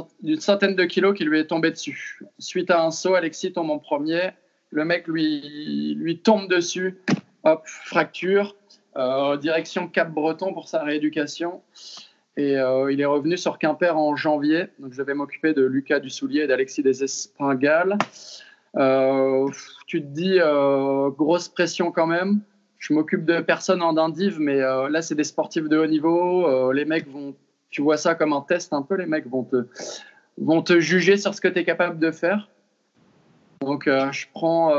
centaine 0.40 0.76
de 0.76 0.84
kilos 0.84 1.16
qui 1.16 1.24
lui 1.24 1.38
est 1.38 1.46
tombé 1.46 1.70
dessus. 1.70 2.20
Suite 2.38 2.70
à 2.70 2.84
un 2.84 2.90
saut, 2.90 3.14
Alexis 3.14 3.52
tombe 3.52 3.70
en 3.70 3.78
premier. 3.78 4.30
Le 4.70 4.84
mec 4.84 5.08
lui, 5.08 5.94
lui 5.96 6.18
tombe 6.18 6.48
dessus. 6.48 7.00
Hop, 7.42 7.62
fracture. 7.64 8.54
direction 9.40 9.88
Cap-Breton 9.88 10.52
pour 10.52 10.68
sa 10.68 10.82
rééducation. 10.82 11.62
Et 12.36 12.52
il 12.52 13.00
est 13.00 13.06
revenu 13.06 13.36
sur 13.36 13.58
Quimper 13.58 13.96
en 13.96 14.14
janvier. 14.14 14.66
Donc, 14.78 14.92
je 14.92 15.02
vais 15.02 15.14
m'occuper 15.14 15.52
de 15.52 15.64
Lucas 15.64 15.98
Dussoulier 15.98 16.42
et 16.42 16.46
d'Alexis 16.46 16.82
Desespingales. 16.82 17.96
Euh, 18.76 19.48
tu 19.86 20.00
te 20.00 20.06
dis, 20.06 20.38
euh, 20.38 21.10
grosse 21.10 21.48
pression 21.48 21.90
quand 21.90 22.06
même. 22.06 22.40
Je 22.78 22.94
m'occupe 22.94 23.24
de 23.24 23.40
personnes 23.40 23.82
en 23.82 23.96
indiv, 23.96 24.38
mais 24.40 24.60
euh, 24.60 24.88
là, 24.88 25.02
c'est 25.02 25.14
des 25.14 25.24
sportifs 25.24 25.68
de 25.68 25.76
haut 25.76 25.86
niveau. 25.86 26.72
les 26.72 26.84
mecs 26.84 27.08
vont, 27.08 27.34
tu 27.70 27.82
vois 27.82 27.96
ça 27.96 28.14
comme 28.14 28.32
un 28.32 28.40
test 28.40 28.72
un 28.72 28.82
peu, 28.82 28.94
les 28.94 29.06
mecs 29.06 29.26
vont 29.26 29.44
te, 29.44 29.66
vont 30.38 30.62
te 30.62 30.80
juger 30.80 31.16
sur 31.16 31.34
ce 31.34 31.40
que 31.40 31.48
tu 31.48 31.58
es 31.58 31.64
capable 31.64 31.98
de 31.98 32.10
faire. 32.10 32.48
Donc, 33.60 33.84
je 33.86 34.26
prends, 34.32 34.70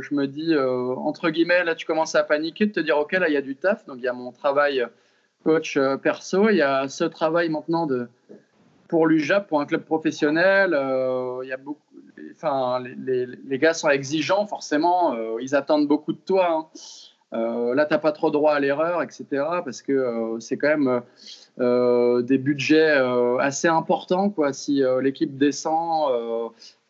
je 0.00 0.14
me 0.14 0.26
dis, 0.26 0.56
entre 0.56 1.30
guillemets, 1.30 1.64
là, 1.64 1.74
tu 1.74 1.86
commences 1.86 2.14
à 2.14 2.22
paniquer, 2.22 2.66
de 2.66 2.72
te 2.72 2.80
dire, 2.80 2.96
OK, 2.96 3.12
là, 3.12 3.28
il 3.28 3.34
y 3.34 3.36
a 3.36 3.42
du 3.42 3.56
taf. 3.56 3.84
Donc, 3.86 3.96
il 3.98 4.04
y 4.04 4.08
a 4.08 4.12
mon 4.12 4.30
travail 4.30 4.86
coach 5.42 5.76
perso, 6.02 6.48
il 6.50 6.56
y 6.56 6.62
a 6.62 6.86
ce 6.86 7.02
travail 7.02 7.48
maintenant 7.48 7.86
de, 7.86 8.06
pour 8.88 9.08
l'UJAP, 9.08 9.48
pour 9.48 9.60
un 9.60 9.66
club 9.66 9.82
professionnel. 9.82 10.70
il 11.42 11.48
y 11.48 11.52
a 11.52 11.56
beaucoup, 11.56 11.80
enfin, 12.32 12.82
les, 12.98 13.58
gars 13.58 13.74
sont 13.74 13.88
exigeants, 13.88 14.46
forcément, 14.46 15.14
euh, 15.14 15.36
ils 15.40 15.54
attendent 15.54 15.88
beaucoup 15.88 16.12
de 16.12 16.18
toi. 16.18 16.48
Hein. 16.50 16.66
Euh, 17.32 17.74
là, 17.74 17.86
tu 17.86 17.92
n'as 17.92 17.98
pas 17.98 18.12
trop 18.12 18.30
droit 18.30 18.54
à 18.54 18.60
l'erreur, 18.60 19.02
etc. 19.02 19.24
Parce 19.64 19.82
que 19.82 19.92
euh, 19.92 20.40
c'est 20.40 20.56
quand 20.56 20.76
même 20.76 21.02
des 21.58 22.38
budgets 22.38 22.96
assez 23.40 23.68
importants. 23.68 24.30
Quoi. 24.30 24.52
Si 24.52 24.82
l'équipe 25.00 25.36
descend, 25.36 26.10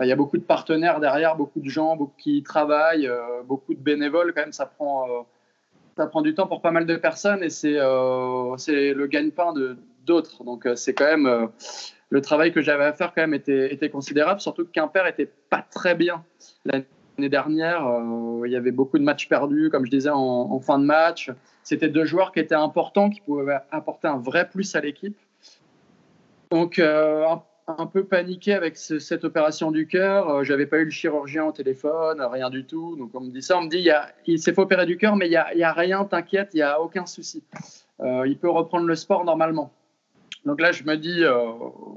il 0.00 0.06
y 0.06 0.12
a 0.12 0.16
beaucoup 0.16 0.38
de 0.38 0.42
partenaires 0.42 1.00
derrière, 1.00 1.36
beaucoup 1.36 1.60
de 1.60 1.68
gens 1.68 1.96
beaucoup 1.96 2.16
qui 2.18 2.42
travaillent, 2.42 3.10
beaucoup 3.46 3.74
de 3.74 3.80
bénévoles. 3.80 4.32
Quand 4.34 4.42
même, 4.42 4.52
ça 4.52 4.66
prend, 4.66 5.06
ça 5.96 6.06
prend 6.06 6.20
du 6.20 6.34
temps 6.34 6.48
pour 6.48 6.60
pas 6.60 6.72
mal 6.72 6.84
de 6.84 6.96
personnes 6.96 7.42
et 7.44 7.50
c'est 7.50 7.74
le 7.78 9.06
gagne-pain 9.06 9.54
d'autres. 10.04 10.42
Donc, 10.44 10.68
c'est 10.74 10.94
quand 10.94 11.16
même 11.16 11.48
le 12.10 12.20
travail 12.20 12.52
que 12.52 12.60
j'avais 12.60 12.84
à 12.84 12.92
faire 12.92 13.12
quand 13.14 13.22
même 13.22 13.34
était, 13.34 13.90
considérable, 13.90 14.40
surtout 14.40 14.64
que 14.64 14.70
Quimper 14.70 15.06
était 15.06 15.30
pas 15.50 15.64
très 15.68 15.94
bien 15.94 16.24
l'année 16.64 17.28
dernière, 17.28 17.84
il 18.44 18.50
y 18.50 18.56
avait 18.56 18.70
beaucoup 18.70 18.98
de 18.98 19.02
matchs 19.02 19.28
perdus, 19.28 19.70
comme 19.70 19.84
je 19.86 19.90
disais, 19.90 20.10
en, 20.12 20.60
fin 20.60 20.78
de 20.78 20.84
match. 20.84 21.30
C'était 21.64 21.88
deux 21.88 22.04
joueurs 22.04 22.30
qui 22.30 22.38
étaient 22.38 22.54
importants, 22.54 23.10
qui 23.10 23.20
pouvaient 23.20 23.58
apporter 23.72 24.06
un 24.06 24.18
vrai 24.18 24.48
plus 24.48 24.76
à 24.76 24.80
l'équipe. 24.80 25.16
Donc, 26.50 26.80
un 27.68 27.86
peu 27.86 28.04
paniqué 28.04 28.54
avec 28.54 28.76
cette 28.76 29.24
opération 29.24 29.70
du 29.70 29.86
cœur. 29.86 30.28
Euh, 30.28 30.44
j'avais 30.44 30.66
pas 30.66 30.78
eu 30.78 30.84
le 30.84 30.90
chirurgien 30.90 31.44
au 31.44 31.52
téléphone, 31.52 32.20
rien 32.20 32.50
du 32.50 32.64
tout. 32.64 32.96
Donc 32.96 33.10
on 33.14 33.20
me 33.20 33.30
dit 33.30 33.42
ça, 33.42 33.58
on 33.58 33.62
me 33.62 33.68
dit 33.68 33.88
il, 34.26 34.38
s'est 34.38 34.52
fait 34.52 34.60
opérer 34.60 34.86
du 34.86 34.96
cœur, 34.96 35.16
mais 35.16 35.26
il 35.26 35.30
n'y 35.30 35.36
a, 35.36 35.68
a, 35.68 35.72
rien, 35.72 36.04
t'inquiète, 36.04 36.50
il 36.54 36.58
n'y 36.58 36.62
a 36.62 36.80
aucun 36.80 37.06
souci. 37.06 37.42
Euh, 38.00 38.26
il 38.26 38.38
peut 38.38 38.50
reprendre 38.50 38.86
le 38.86 38.94
sport 38.94 39.24
normalement. 39.24 39.72
Donc 40.46 40.60
là, 40.60 40.72
je 40.72 40.84
me 40.84 40.96
dis, 40.96 41.24
euh, 41.24 41.34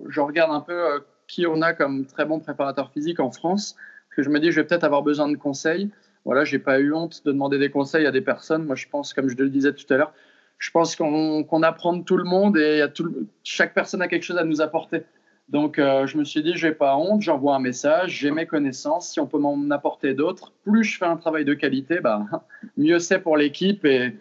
je 0.09 0.19
regarde 0.19 0.51
un 0.51 0.59
peu 0.59 1.03
qui 1.27 1.47
on 1.47 1.62
a 1.62 1.73
comme 1.73 2.05
très 2.05 2.25
bon 2.25 2.39
préparateur 2.39 2.91
physique 2.91 3.19
en 3.19 3.31
France, 3.31 3.75
que 4.15 4.23
je 4.23 4.29
me 4.29 4.39
dis, 4.39 4.51
je 4.51 4.59
vais 4.59 4.67
peut-être 4.67 4.83
avoir 4.83 5.03
besoin 5.03 5.29
de 5.29 5.38
conseils. 5.38 5.89
Voilà, 6.25 6.43
j'ai 6.43 6.59
pas 6.59 6.79
eu 6.79 6.93
honte 6.93 7.23
de 7.25 7.31
demander 7.31 7.59
des 7.59 7.69
conseils 7.69 8.05
à 8.05 8.12
des 8.12 8.21
personnes. 8.21 8.65
Moi, 8.65 8.75
je 8.75 8.88
pense, 8.88 9.13
comme 9.13 9.29
je 9.29 9.38
le 9.38 9.49
disais 9.49 9.71
tout 9.73 9.85
à 9.93 9.97
l'heure, 9.97 10.13
je 10.57 10.71
pense 10.71 10.95
qu'on 10.95 11.63
apprend 11.63 11.93
de 11.93 12.03
tout 12.03 12.17
le 12.17 12.25
monde 12.25 12.57
et 12.57 12.85
tout, 12.93 13.27
chaque 13.43 13.73
personne 13.73 14.01
a 14.01 14.07
quelque 14.07 14.23
chose 14.23 14.38
à 14.38 14.43
nous 14.43 14.59
apporter. 14.62 15.03
Donc, 15.47 15.79
euh, 15.79 16.05
je 16.05 16.17
me 16.17 16.25
suis 16.25 16.43
dit, 16.43 16.55
je 16.55 16.67
n'ai 16.67 16.73
pas 16.73 16.95
honte, 16.97 17.21
j'envoie 17.21 17.55
un 17.55 17.59
message, 17.59 18.12
j'ai 18.12 18.29
mes 18.29 18.45
connaissances, 18.45 19.09
si 19.12 19.19
on 19.19 19.25
peut 19.25 19.39
m'en 19.39 19.69
apporter 19.71 20.13
d'autres, 20.13 20.53
plus 20.63 20.83
je 20.83 20.97
fais 20.99 21.05
un 21.05 21.17
travail 21.17 21.43
de 21.43 21.55
qualité, 21.55 22.01
bah, 22.01 22.25
mieux 22.77 22.99
c'est 22.99 23.19
pour 23.19 23.35
l'équipe 23.35 23.83
et, 23.85 24.13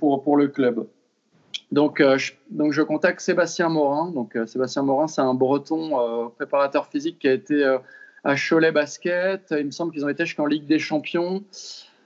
pour 0.00 0.36
le 0.36 0.48
club. 0.48 0.88
Donc, 1.72 2.00
euh, 2.00 2.18
je, 2.18 2.32
donc, 2.50 2.72
je 2.72 2.82
contacte 2.82 3.20
Sébastien 3.20 3.68
Morin. 3.68 4.10
Donc, 4.10 4.36
euh, 4.36 4.46
Sébastien 4.46 4.82
Morin, 4.82 5.06
c'est 5.06 5.20
un 5.20 5.34
breton 5.34 6.30
préparateur 6.36 6.86
physique 6.86 7.18
qui 7.18 7.28
a 7.28 7.32
été 7.32 7.64
à 8.24 8.34
Cholet 8.36 8.72
Basket. 8.72 9.54
Il 9.58 9.66
me 9.66 9.70
semble 9.70 9.92
qu'ils 9.92 10.04
ont 10.04 10.08
été 10.08 10.24
jusqu'en 10.24 10.46
Ligue 10.46 10.66
des 10.66 10.78
Champions. 10.78 11.42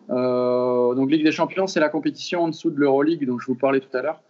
donc, 0.08 1.10
Ligue 1.10 1.24
des 1.24 1.32
Champions, 1.32 1.66
c'est 1.66 1.80
la 1.80 1.88
compétition 1.88 2.44
en 2.44 2.48
dessous 2.48 2.70
de 2.70 2.78
l'Euroleague, 2.78 3.26
dont 3.26 3.38
je 3.38 3.46
vous 3.46 3.54
parlais 3.54 3.80
tout 3.80 3.96
à 3.96 4.02
l'heure. 4.02 4.20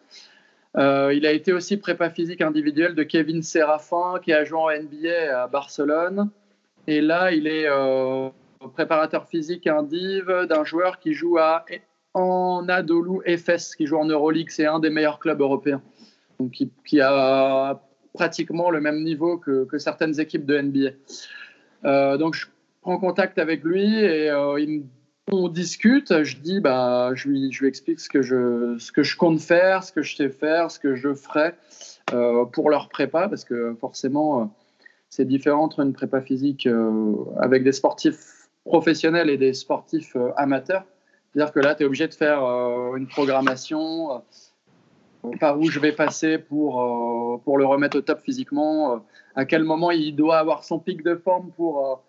Euh, 0.77 1.13
il 1.15 1.27
a 1.27 1.33
été 1.33 1.53
aussi 1.53 1.77
prépa 1.77 2.11
physique 2.11 2.41
individuel 2.41 2.95
de 2.95 3.03
Kevin 3.03 3.43
Serafin, 3.43 4.21
qui 4.23 4.33
a 4.33 4.45
joué 4.45 4.59
en 4.59 4.71
NBA 4.71 5.43
à 5.43 5.47
Barcelone. 5.49 6.31
Et 6.87 7.01
là, 7.01 7.33
il 7.33 7.47
est 7.47 7.67
euh, 7.67 8.29
préparateur 8.75 9.27
physique 9.27 9.67
indiv 9.67 10.31
d'un 10.49 10.65
joueur 10.65 11.01
qui 11.01 11.15
joue 11.15 11.39
à 11.39 11.65
en 12.19 12.69
Adolu 12.69 13.21
Efes, 13.25 13.75
qui 13.77 13.87
joue 13.87 13.97
en 13.97 14.05
Euroleague. 14.05 14.51
C'est 14.51 14.67
un 14.67 14.81
des 14.81 14.91
meilleurs 14.91 15.19
clubs 15.19 15.41
européens, 15.41 15.83
donc 16.39 16.53
qui, 16.85 17.01
a 17.01 17.81
pratiquement 18.15 18.71
le 18.71 18.81
même 18.81 19.03
niveau 19.05 19.39
que, 19.39 19.79
certaines 19.79 20.19
équipes 20.21 20.47
de 20.47 20.61
NBA. 20.61 20.91
Euh, 21.85 22.17
donc, 22.17 22.35
je 22.35 22.47
prends 22.83 22.99
contact 22.99 23.39
avec 23.39 23.63
lui 23.63 24.05
et 24.05 24.31
me 24.31 24.83
on 25.31 25.49
discute, 25.49 26.23
je 26.25 26.37
dis, 26.39 26.61
bah, 26.61 27.11
je 27.15 27.29
lui, 27.29 27.67
explique 27.67 28.01
ce 28.01 28.09
que 28.09 28.23
je, 28.23 28.77
ce 28.79 28.93
que 28.93 29.03
je 29.03 29.17
compte 29.17 29.41
faire, 29.41 29.85
ce 29.85 29.93
que 29.93 30.03
je 30.03 30.17
sais 30.17 30.31
faire, 30.31 30.71
ce 30.71 30.79
que 30.79 30.95
je 30.95 31.15
ferai 31.15 31.53
euh, 32.13 32.45
pour 32.47 32.71
leur 32.71 32.89
prépa, 32.89 33.29
parce 33.29 33.45
que 33.45 33.75
forcément, 33.81 34.43
euh, 34.43 34.45
c'est 35.11 35.27
différent 35.27 35.65
entre 35.65 35.81
une 35.81 35.93
prépa 35.93 36.21
physique 36.21 36.67
euh, 36.67 37.15
avec 37.41 37.63
des 37.63 37.73
sportifs 37.73 38.49
professionnels 38.65 39.31
et 39.31 39.37
des 39.37 39.53
sportifs 39.53 40.17
amateurs. 40.37 40.85
C'est-à-dire 41.33 41.53
que 41.53 41.61
là, 41.61 41.75
tu 41.75 41.83
es 41.83 41.87
obligé 41.87 42.09
de 42.09 42.15
faire 42.15 42.43
une 42.97 43.07
programmation 43.07 44.23
par 45.41 45.59
où 45.59 45.65
je 45.65 45.79
vais 45.79 45.93
passer 45.93 46.39
pour, 46.39 47.41
pour 47.45 47.59
le 47.59 47.67
remettre 47.67 47.99
au 47.99 48.01
top 48.01 48.21
physiquement, 48.21 49.05
à 49.37 49.45
quel 49.45 49.65
moment 49.65 49.91
il 49.91 50.17
doit 50.17 50.39
avoir 50.39 50.65
son 50.65 50.79
pic 50.79 51.03
de 51.03 51.15
forme 51.17 51.51
pour 51.51 52.03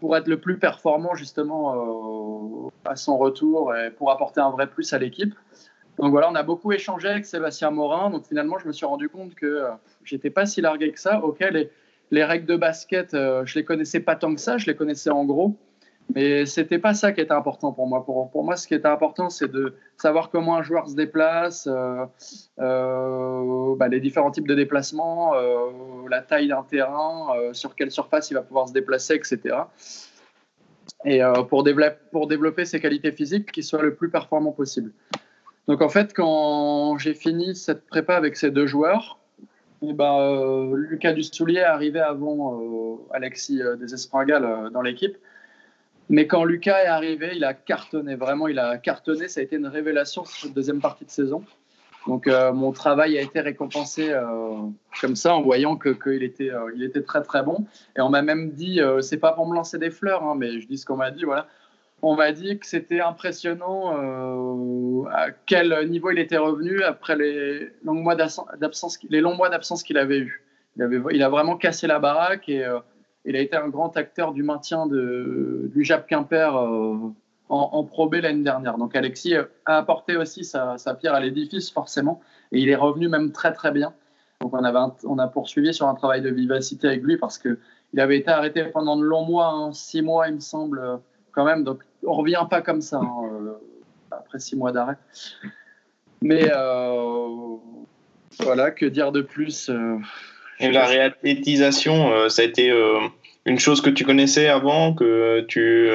pour 0.00 0.16
être 0.16 0.28
le 0.28 0.38
plus 0.38 0.58
performant 0.58 1.14
justement 1.14 2.66
euh, 2.66 2.70
à 2.84 2.96
son 2.96 3.16
retour 3.18 3.74
et 3.74 3.90
pour 3.90 4.10
apporter 4.10 4.40
un 4.40 4.50
vrai 4.50 4.66
plus 4.66 4.92
à 4.92 4.98
l'équipe. 4.98 5.34
Donc 5.98 6.12
voilà, 6.12 6.30
on 6.30 6.34
a 6.34 6.42
beaucoup 6.42 6.72
échangé 6.72 7.08
avec 7.08 7.26
Sébastien 7.26 7.70
Morin. 7.70 8.10
Donc 8.10 8.26
finalement, 8.26 8.58
je 8.58 8.68
me 8.68 8.72
suis 8.72 8.86
rendu 8.86 9.08
compte 9.08 9.34
que 9.34 9.46
euh, 9.46 9.70
j'étais 10.04 10.30
pas 10.30 10.46
si 10.46 10.60
largué 10.60 10.92
que 10.92 11.00
ça. 11.00 11.22
Ok, 11.24 11.40
les, 11.50 11.70
les 12.10 12.24
règles 12.24 12.46
de 12.46 12.56
basket, 12.56 13.14
euh, 13.14 13.44
je 13.44 13.56
les 13.56 13.64
connaissais 13.64 14.00
pas 14.00 14.14
tant 14.14 14.34
que 14.34 14.40
ça. 14.40 14.58
Je 14.58 14.66
les 14.66 14.76
connaissais 14.76 15.10
en 15.10 15.24
gros. 15.24 15.56
Mais 16.14 16.46
c'était 16.46 16.78
pas 16.78 16.94
ça 16.94 17.12
qui 17.12 17.20
était 17.20 17.32
important 17.32 17.72
pour 17.72 17.86
moi. 17.86 18.04
Pour, 18.04 18.42
moi, 18.42 18.56
ce 18.56 18.66
qui 18.66 18.74
était 18.74 18.88
important, 18.88 19.28
c'est 19.28 19.50
de 19.50 19.74
savoir 19.98 20.30
comment 20.30 20.56
un 20.56 20.62
joueur 20.62 20.88
se 20.88 20.94
déplace, 20.94 21.68
euh, 21.70 22.06
euh, 22.60 23.74
bah, 23.76 23.88
les 23.88 24.00
différents 24.00 24.30
types 24.30 24.48
de 24.48 24.54
déplacements, 24.54 25.34
euh, 25.34 25.68
la 26.08 26.22
taille 26.22 26.48
d'un 26.48 26.62
terrain, 26.62 27.28
sur 27.52 27.74
quelle 27.74 27.90
surface 27.90 28.30
il 28.30 28.34
va 28.34 28.42
pouvoir 28.42 28.68
se 28.68 28.72
déplacer, 28.72 29.14
etc. 29.14 29.56
Et 31.04 31.20
pour, 31.48 31.62
développer, 31.62 32.64
ses 32.64 32.80
qualités 32.80 33.12
physiques, 33.12 33.52
qu'il 33.52 33.62
soit 33.62 33.82
le 33.82 33.94
plus 33.94 34.10
performant 34.10 34.52
possible. 34.52 34.92
Donc 35.68 35.82
en 35.82 35.90
fait, 35.90 36.14
quand 36.14 36.96
j'ai 36.96 37.12
fini 37.12 37.54
cette 37.54 37.86
prépa 37.86 38.16
avec 38.16 38.36
ces 38.36 38.50
deux 38.50 38.66
joueurs, 38.66 39.18
eh 39.82 39.92
ben, 39.92 40.72
Lucas 40.74 41.12
Dustoulier 41.12 41.60
est 41.60 41.64
arrivé 41.64 42.00
avant 42.00 42.98
Alexis 43.12 43.60
Desespringal 43.78 44.70
dans 44.72 44.80
l'équipe. 44.80 45.18
Mais 46.10 46.26
quand 46.26 46.44
Lucas 46.44 46.84
est 46.84 46.86
arrivé, 46.86 47.32
il 47.34 47.44
a 47.44 47.54
cartonné. 47.54 48.14
Vraiment, 48.14 48.48
il 48.48 48.58
a 48.58 48.78
cartonné. 48.78 49.28
Ça 49.28 49.40
a 49.40 49.42
été 49.42 49.56
une 49.56 49.66
révélation 49.66 50.24
cette 50.24 50.54
deuxième 50.54 50.80
partie 50.80 51.04
de 51.04 51.10
saison. 51.10 51.44
Donc, 52.06 52.26
euh, 52.26 52.52
mon 52.52 52.72
travail 52.72 53.18
a 53.18 53.20
été 53.20 53.40
récompensé 53.40 54.10
euh, 54.10 54.22
comme 55.00 55.14
ça, 55.14 55.34
en 55.34 55.42
voyant 55.42 55.76
qu'il 55.76 56.22
était, 56.22 56.50
euh, 56.50 56.70
était 56.82 57.02
très, 57.02 57.22
très 57.22 57.42
bon. 57.42 57.66
Et 57.96 58.00
on 58.00 58.08
m'a 58.08 58.22
même 58.22 58.50
dit, 58.50 58.80
c'est 59.02 59.18
pas 59.18 59.32
pour 59.32 59.46
me 59.46 59.54
lancer 59.54 59.78
des 59.78 59.90
fleurs, 59.90 60.22
hein, 60.22 60.34
mais 60.36 60.60
je 60.60 60.66
dis 60.66 60.78
ce 60.78 60.86
qu'on 60.86 60.96
m'a 60.96 61.10
dit, 61.10 61.24
voilà. 61.24 61.46
On 62.00 62.14
m'a 62.14 62.30
dit 62.32 62.58
que 62.58 62.66
c'était 62.66 63.00
impressionnant 63.00 63.92
à 65.10 65.32
quel 65.46 65.90
niveau 65.90 66.12
il 66.12 66.20
était 66.20 66.36
revenu 66.36 66.80
après 66.82 67.16
les 67.16 67.70
longs 67.84 67.94
mois 67.94 68.14
d'absence, 68.14 68.98
les 69.10 69.20
longs 69.20 69.34
mois 69.34 69.48
d'absence 69.48 69.82
qu'il 69.82 69.98
avait 69.98 70.20
eu. 70.20 70.44
Il, 70.76 70.82
avait, 70.84 71.00
il 71.10 71.22
a 71.24 71.28
vraiment 71.28 71.56
cassé 71.56 71.88
la 71.88 71.98
baraque 71.98 72.48
et 72.48 72.64
il 73.28 73.36
a 73.36 73.40
été 73.40 73.56
un 73.56 73.68
grand 73.68 73.94
acteur 73.96 74.32
du 74.32 74.42
maintien 74.42 74.86
de, 74.86 75.70
du 75.74 75.84
Jap 75.84 76.06
Quimper 76.06 76.56
euh, 76.56 76.96
en, 77.50 77.68
en 77.72 77.84
Pro 77.84 78.08
B 78.08 78.14
l'année 78.14 78.42
dernière. 78.42 78.78
Donc 78.78 78.96
Alexis 78.96 79.34
a 79.34 79.76
apporté 79.76 80.16
aussi 80.16 80.44
sa, 80.44 80.76
pierre 80.98 81.14
à 81.14 81.20
l'édifice, 81.20 81.70
forcément, 81.70 82.22
et 82.52 82.60
il 82.60 82.70
est 82.70 82.76
revenu 82.76 83.08
même 83.08 83.30
très 83.32 83.52
très 83.52 83.70
bien. 83.70 83.92
Donc 84.40 84.54
on, 84.54 85.18
a 85.18 85.26
poursuivi 85.26 85.74
sur 85.74 85.88
un 85.88 85.94
travail 85.94 86.22
de 86.22 86.30
vivacité 86.30 86.86
avec 86.86 87.02
lui 87.02 87.18
parce 87.18 87.38
qu'il 87.38 87.58
avait 87.98 88.16
été 88.16 88.30
arrêté 88.30 88.64
pendant 88.64 88.96
de 88.96 89.02
longs 89.02 89.24
mois, 89.24 89.48
hein, 89.48 89.72
six 89.72 90.00
mois 90.00 90.28
il 90.28 90.36
me 90.36 90.40
semble 90.40 91.00
quand 91.32 91.44
même. 91.44 91.64
Donc 91.64 91.82
on 92.06 92.14
revient 92.14 92.46
pas 92.48 92.62
comme 92.62 92.80
ça 92.80 92.98
hein, 92.98 93.30
euh, 93.30 93.52
après 94.10 94.38
six 94.38 94.56
mois 94.56 94.72
d'arrêt. 94.72 94.96
Mais 96.22 96.50
euh, 96.50 97.56
voilà, 98.40 98.70
que 98.70 98.86
dire 98.86 99.12
de 99.12 99.20
plus 99.20 99.70
et 100.60 100.70
la 100.70 100.86
réathlétisation, 100.86 102.12
euh, 102.12 102.28
ça 102.28 102.42
a 102.42 102.44
été 102.44 102.70
euh, 102.70 103.00
une 103.46 103.58
chose 103.58 103.80
que 103.80 103.90
tu 103.90 104.04
connaissais 104.04 104.48
avant, 104.48 104.94
que 104.94 105.42
tu, 105.42 105.90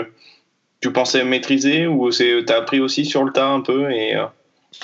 tu 0.81 0.91
pensais 0.91 1.23
maîtriser, 1.23 1.87
ou 1.87 2.09
tu 2.09 2.45
as 2.47 2.55
appris 2.55 2.79
aussi 2.79 3.05
sur 3.05 3.23
le 3.23 3.31
tas 3.31 3.47
un 3.47 3.61
peu 3.61 3.91
et 3.91 4.15
euh, 4.15 4.25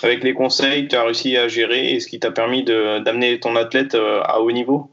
avec 0.04 0.24
les 0.24 0.34
conseils, 0.34 0.88
tu 0.88 0.96
as 0.96 1.04
réussi 1.04 1.38
à 1.38 1.48
gérer 1.48 1.94
et 1.94 2.00
ce 2.00 2.08
qui 2.08 2.20
t'a 2.20 2.32
permis 2.32 2.64
d'amener 2.64 3.40
ton 3.40 3.56
athlète 3.56 3.96
à 3.96 4.40
haut 4.40 4.52
niveau? 4.52 4.92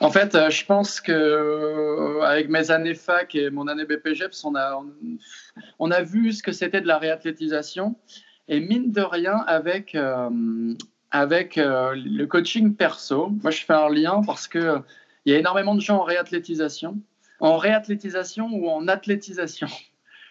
En 0.00 0.10
fait, 0.10 0.36
je 0.50 0.64
pense 0.66 1.00
que 1.00 2.20
avec 2.22 2.50
mes 2.50 2.70
années 2.70 2.94
fac 2.94 3.34
et 3.34 3.48
mon 3.48 3.66
année 3.66 3.84
BPGEPS, 3.86 4.44
on 4.44 4.56
a, 4.56 4.78
on 5.78 5.90
a 5.90 6.02
vu 6.02 6.32
ce 6.32 6.42
que 6.42 6.52
c'était 6.52 6.82
de 6.82 6.86
la 6.86 6.98
réathlétisation. 6.98 7.96
Et 8.48 8.60
mine 8.60 8.92
de 8.92 9.00
rien, 9.00 9.38
avec, 9.46 9.96
avec 11.10 11.58
euh, 11.58 11.94
le 11.96 12.26
coaching 12.26 12.74
perso. 12.74 13.30
Moi, 13.42 13.50
je 13.50 13.64
fais 13.64 13.72
un 13.72 13.88
lien 13.88 14.22
parce 14.24 14.48
que 14.48 14.58
euh, 14.58 14.78
y 15.26 15.32
a 15.32 15.38
énormément 15.38 15.74
de 15.74 15.80
gens 15.80 15.98
en 15.98 16.04
réathlétisation, 16.04 16.98
en 17.40 17.56
réathlétisation 17.56 18.48
ou 18.52 18.68
en 18.68 18.88
athlétisation. 18.88 19.68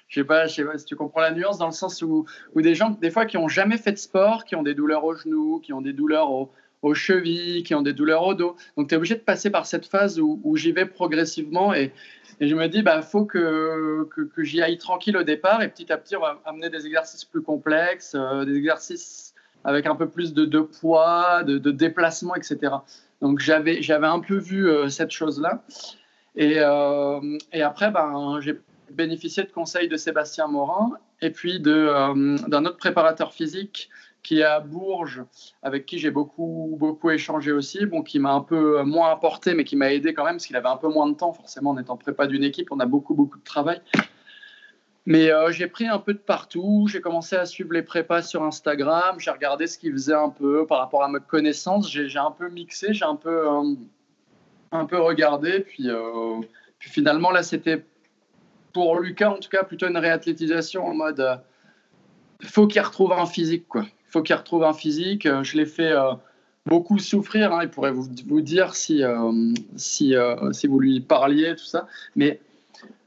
Je 0.08 0.22
sais 0.22 0.26
pas, 0.26 0.48
je 0.48 0.56
sais 0.56 0.64
pas 0.64 0.76
si 0.76 0.86
tu 0.86 0.96
comprends 0.96 1.22
la 1.22 1.32
nuance 1.32 1.60
dans 1.60 1.68
le 1.68 1.72
sens 1.72 2.02
où, 2.02 2.26
des 2.56 2.74
gens, 2.74 2.90
des 2.90 3.12
fois, 3.12 3.28
qui 3.28 3.38
ont 3.38 3.48
jamais 3.48 3.78
fait 3.78 3.92
de 3.92 3.98
sport, 3.98 4.44
qui 4.44 4.56
ont 4.56 4.64
des 4.64 4.74
douleurs 4.74 5.04
aux 5.04 5.14
genoux, 5.14 5.60
qui 5.60 5.72
ont 5.72 5.82
des 5.82 5.94
douleurs 5.94 6.32
aux, 6.32 6.94
chevilles, 6.96 7.62
qui 7.62 7.76
ont 7.76 7.84
des 7.84 7.94
douleurs 7.94 8.26
au 8.26 8.34
dos. 8.34 8.56
Donc, 8.76 8.88
tu 8.88 8.96
es 8.96 8.98
obligé 8.98 9.14
de 9.14 9.20
passer 9.20 9.52
par 9.52 9.68
cette 9.68 9.86
phase 9.86 10.20
où, 10.20 10.56
j'y 10.56 10.72
vais 10.72 10.88
progressivement 10.88 11.76
et, 11.76 11.94
je 12.42 12.56
me 12.56 12.68
dis, 12.68 12.82
bah, 12.82 13.04
faut 13.04 13.26
que 13.26 14.10
j'y 14.40 14.64
aille 14.64 14.80
tranquille 14.80 15.16
au 15.16 15.24
départ 15.24 15.62
et 15.62 15.70
petit 15.70 15.92
à 15.92 15.98
petit, 15.98 16.16
on 16.16 16.22
va 16.22 16.42
amener 16.44 16.72
des 16.72 16.88
exercices 16.88 17.26
plus 17.26 17.44
complexes, 17.44 18.16
euh, 18.16 18.46
des 18.46 18.56
exercices 18.56 19.29
avec 19.64 19.86
un 19.86 19.96
peu 19.96 20.08
plus 20.08 20.34
de, 20.34 20.60
poids, 20.60 21.44
de, 21.44 21.58
de, 21.58 21.72
déplacement, 21.72 22.36
etc. 22.36 22.74
Donc 23.22 23.40
j'avais, 23.40 23.80
un 23.90 24.20
peu 24.20 24.38
vu 24.38 24.70
euh, 24.70 24.90
cette 24.90 25.12
chose-là. 25.12 25.64
Et, 26.36 26.56
euh, 26.58 27.38
et 27.52 27.62
après, 27.62 27.92
ben, 27.92 28.40
j'ai 28.42 28.60
bénéficié 28.92 29.44
de 29.44 29.52
conseils 29.52 29.88
de 29.88 29.98
Sébastien 29.98 30.48
Morin 30.48 30.92
et 31.22 31.32
puis 31.32 31.62
euh, 31.66 32.38
d'un 32.48 32.66
autre 32.66 32.78
préparateur 32.78 33.34
physique 33.34 33.90
qui 34.22 34.40
est 34.40 34.44
à 34.44 34.60
Bourges, 34.60 35.24
avec 35.64 35.86
qui 35.86 35.98
j'ai 35.98 36.12
beaucoup, 36.12 36.76
beaucoup 36.78 37.10
échangé 37.10 37.54
aussi, 37.54 37.86
bon, 37.86 38.04
qui 38.04 38.20
m'a 38.20 38.34
un 38.34 38.42
peu 38.42 38.84
moins 38.84 39.12
apporté, 39.12 39.54
mais 39.54 39.64
qui 39.64 39.78
m'a 39.78 39.94
aidé 39.94 40.14
quand 40.14 40.26
même, 40.26 40.36
parce 40.36 40.46
qu'il 40.46 40.58
avait 40.58 40.68
un 40.68 40.76
peu 40.76 40.90
moins 40.90 41.08
de 41.08 41.14
temps, 41.14 41.32
forcément, 41.32 41.70
en 41.70 41.78
étant 41.78 41.96
prépa 41.96 42.28
d'une 42.28 42.44
équipe, 42.44 42.68
on 42.72 42.82
a 42.82 42.86
beaucoup, 42.86 43.14
beaucoup 43.14 43.38
de 43.38 43.44
travail. 43.46 43.82
Mais 45.06 45.32
euh, 45.32 45.52
j'ai 45.52 45.68
pris 45.68 45.88
un 45.88 45.98
peu 45.98 46.14
de 46.14 46.20
partout, 46.20 46.88
j'ai 46.90 47.02
commencé 47.02 47.36
à 47.36 47.46
suivre 47.46 47.74
les 47.74 47.82
prépas 47.82 48.22
sur 48.22 48.44
Instagram, 48.44 49.16
j'ai 49.20 49.32
regardé 49.32 49.66
ce 49.68 49.78
qu'ils 49.78 49.94
faisaient 49.94 50.14
un 50.14 50.30
peu 50.30 50.66
par 50.68 50.80
rapport 50.80 51.04
à 51.04 51.08
ma 51.08 51.20
connaissance, 51.20 51.90
j'ai 51.90 52.20
un 52.20 52.32
peu 52.32 52.50
mixé, 52.50 52.94
j'ai 52.94 53.06
un 53.06 53.16
peu, 53.16 53.48
euh, 53.50 53.76
un 54.72 54.86
peu 54.86 55.00
regardé, 55.00 55.62
puis, 55.62 55.90
euh, 55.90 56.42
puis 56.78 56.90
finalement, 56.90 57.32
là, 57.32 57.44
c'était 57.44 57.84
pour 58.74 59.00
Lucas, 59.00 59.32
en 59.32 59.40
tout 59.40 59.50
cas, 59.50 59.64
plutôt 59.64 59.88
une 59.88 59.98
réathlétisation 59.98 60.86
en 60.86 60.94
mode 60.94 61.42
il 62.42 62.48
faut 62.48 62.68
qu'il 62.68 62.82
retrouve 62.82 63.12
un 63.12 63.26
physique, 63.26 63.68
quoi. 63.68 63.86
Faut 64.06 64.22
qu'il 64.22 64.36
retrouve 64.36 64.64
un 64.64 64.74
physique. 64.74 65.28
Je 65.44 65.58
l'ai 65.58 65.66
fait 65.66 65.94
beaucoup 66.66 66.98
souffrir. 66.98 67.52
Hein. 67.52 67.64
Il 67.64 67.70
pourrait 67.70 67.92
vous, 67.92 68.08
vous 68.28 68.42
dire 68.42 68.76
si, 68.76 69.04
si, 69.76 70.16
si 70.54 70.68
vous 70.68 70.80
lui 70.80 71.02
parliez, 71.02 71.56
tout 71.58 71.66
ça. 71.66 71.86
Mais 72.16 72.40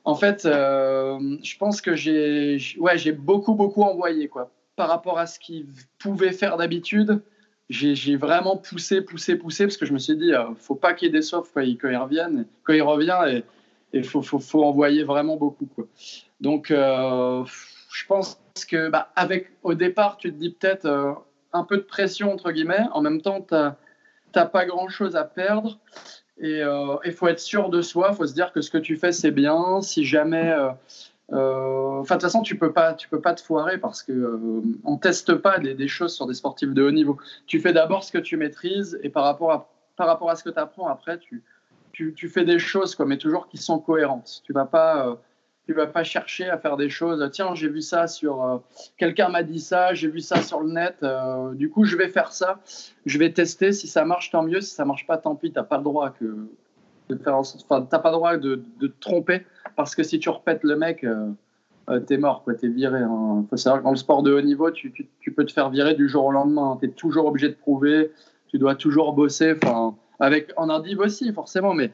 en 0.04 0.14
fait, 0.14 0.44
euh, 0.46 1.36
je 1.42 1.56
pense 1.56 1.80
que 1.80 1.94
j'ai 1.94 2.58
ouais, 2.78 3.12
beaucoup, 3.12 3.54
beaucoup 3.54 3.82
envoyé. 3.82 4.28
Quoi. 4.28 4.50
Par 4.76 4.88
rapport 4.88 5.18
à 5.18 5.26
ce 5.26 5.38
qu'il 5.38 5.66
pouvait 5.98 6.32
faire 6.32 6.56
d'habitude, 6.56 7.22
j'ai 7.70 8.16
vraiment 8.16 8.56
poussé, 8.56 9.00
poussé, 9.00 9.36
poussé, 9.36 9.64
parce 9.64 9.76
que 9.76 9.86
je 9.86 9.92
me 9.92 9.98
suis 9.98 10.16
dit, 10.16 10.34
euh, 10.34 10.54
faut 10.56 10.74
pas 10.74 10.92
qu'il 10.92 11.06
y 11.06 11.16
ait 11.16 11.20
des 11.20 11.26
quand 11.30 11.60
il, 11.60 11.78
quand 11.78 11.88
il, 11.88 11.96
revienne, 11.96 12.46
revient, 12.66 13.18
et 13.36 13.44
il 13.92 14.04
faut, 14.04 14.64
envoyer 14.64 15.04
vraiment 15.04 15.36
beaucoup. 15.36 15.66
Quoi. 15.66 15.86
Donc, 16.40 16.70
euh, 16.70 17.44
je 17.92 18.06
pense 18.06 18.38
que 18.68 18.88
bah, 18.88 19.12
avec, 19.14 19.52
au 19.62 19.74
départ, 19.74 20.16
tu 20.16 20.32
te 20.32 20.38
dis 20.38 20.50
peut-être 20.50 21.22
un 21.52 21.64
peu 21.64 21.76
de 21.76 21.82
pression, 21.82 22.32
entre 22.32 22.50
guillemets. 22.50 22.86
En 22.92 23.02
même 23.02 23.22
temps, 23.22 23.40
tu 23.40 23.54
n'as 23.54 24.46
pas 24.46 24.66
grand-chose 24.66 25.16
à 25.16 25.24
perdre. 25.24 25.78
Et 26.38 26.58
il 26.58 26.62
euh, 26.62 27.12
faut 27.12 27.28
être 27.28 27.40
sûr 27.40 27.68
de 27.68 27.82
soi, 27.82 28.08
il 28.10 28.16
faut 28.16 28.26
se 28.26 28.34
dire 28.34 28.52
que 28.52 28.60
ce 28.60 28.70
que 28.70 28.78
tu 28.78 28.96
fais, 28.96 29.12
c'est 29.12 29.30
bien. 29.30 29.80
Si 29.82 30.04
jamais. 30.04 30.50
Euh, 30.50 30.70
euh, 31.32 32.00
enfin, 32.00 32.16
de 32.16 32.20
toute 32.20 32.22
façon, 32.22 32.42
tu 32.42 32.58
peux 32.58 32.72
pas, 32.72 32.94
tu 32.94 33.08
peux 33.08 33.20
pas 33.20 33.34
te 33.34 33.40
foirer 33.40 33.78
parce 33.78 34.02
que 34.02 34.12
ne 34.12 34.62
on 34.84 34.98
teste 34.98 35.34
pas 35.34 35.58
des, 35.58 35.88
choses 35.88 36.14
sur 36.14 36.26
des 36.26 36.34
sportifs 36.34 36.74
de 36.74 36.82
haut 36.82 36.90
niveau. 36.90 37.16
Tu 37.46 37.60
fais 37.60 37.72
d'abord 37.72 38.04
ce 38.04 38.12
que 38.12 38.18
tu 38.18 38.36
maîtrises 38.36 38.98
et 39.02 39.08
par 39.08 39.24
rapport 39.24 39.52
à, 39.52 39.68
par 39.96 40.06
rapport 40.06 40.30
à 40.30 40.36
ce 40.36 40.44
que 40.44 40.50
tu 40.50 40.58
apprends 40.58 40.88
après, 40.88 41.18
tu, 41.18 41.42
tu, 41.92 42.28
fais 42.28 42.44
des 42.44 42.58
choses, 42.58 42.98
mais 43.06 43.18
toujours 43.18 43.48
qui 43.48 43.56
sont 43.56 43.78
cohérentes. 43.78 44.42
Tu 44.44 44.52
vas 44.52 44.66
pas 44.66 45.18
tu 45.66 45.74
vas 45.74 45.86
pas 45.86 46.02
chercher 46.02 46.48
à 46.48 46.58
faire 46.58 46.76
des 46.76 46.88
choses. 46.88 47.28
Tiens, 47.32 47.54
j'ai 47.54 47.68
vu 47.68 47.80
ça 47.80 48.06
sur. 48.06 48.42
Euh, 48.42 48.58
quelqu'un 48.96 49.28
m'a 49.28 49.42
dit 49.42 49.60
ça, 49.60 49.94
j'ai 49.94 50.08
vu 50.08 50.20
ça 50.20 50.42
sur 50.42 50.60
le 50.60 50.72
net. 50.72 50.96
Euh, 51.02 51.54
du 51.54 51.70
coup, 51.70 51.84
je 51.84 51.96
vais 51.96 52.08
faire 52.08 52.32
ça. 52.32 52.60
Je 53.06 53.18
vais 53.18 53.32
tester. 53.32 53.72
Si 53.72 53.86
ça 53.86 54.04
marche, 54.04 54.30
tant 54.30 54.42
mieux. 54.42 54.60
Si 54.60 54.74
ça 54.74 54.84
marche 54.84 55.06
pas, 55.06 55.18
tant 55.18 55.36
pis. 55.36 55.52
T'as 55.52 55.62
pas 55.62 55.78
le 55.78 55.84
droit 55.84 56.10
que 56.10 56.48
de 57.08 57.16
faire. 57.16 57.36
Enfin, 57.36 57.86
t'as 57.88 58.00
pas 58.00 58.10
le 58.10 58.16
droit 58.16 58.36
de, 58.36 58.62
de, 58.80 58.86
te 58.88 59.00
tromper 59.00 59.42
parce 59.76 59.94
que 59.94 60.02
si 60.02 60.18
tu 60.18 60.28
repètes 60.30 60.64
le 60.64 60.76
mec, 60.76 61.04
euh, 61.04 61.28
euh 61.90 62.00
t'es 62.00 62.18
mort, 62.18 62.42
quoi. 62.42 62.54
T'es 62.54 62.68
viré. 62.68 63.00
Hein. 63.00 63.46
Faut 63.48 63.56
savoir 63.56 63.80
que 63.80 63.84
dans 63.84 63.92
le 63.92 63.96
sport 63.96 64.24
de 64.24 64.32
haut 64.32 64.42
niveau, 64.42 64.70
tu, 64.72 64.90
tu, 64.92 65.08
tu 65.20 65.32
peux 65.32 65.46
te 65.46 65.52
faire 65.52 65.70
virer 65.70 65.94
du 65.94 66.08
jour 66.08 66.24
au 66.24 66.32
lendemain. 66.32 66.76
Tu 66.80 66.88
es 66.88 66.90
toujours 66.90 67.26
obligé 67.26 67.48
de 67.48 67.54
prouver. 67.54 68.10
Tu 68.48 68.58
dois 68.58 68.74
toujours 68.74 69.12
bosser. 69.12 69.54
Enfin, 69.62 69.94
avec 70.18 70.52
en 70.56 70.68
indiv 70.70 70.98
aussi, 70.98 71.32
forcément, 71.32 71.72
mais 71.72 71.92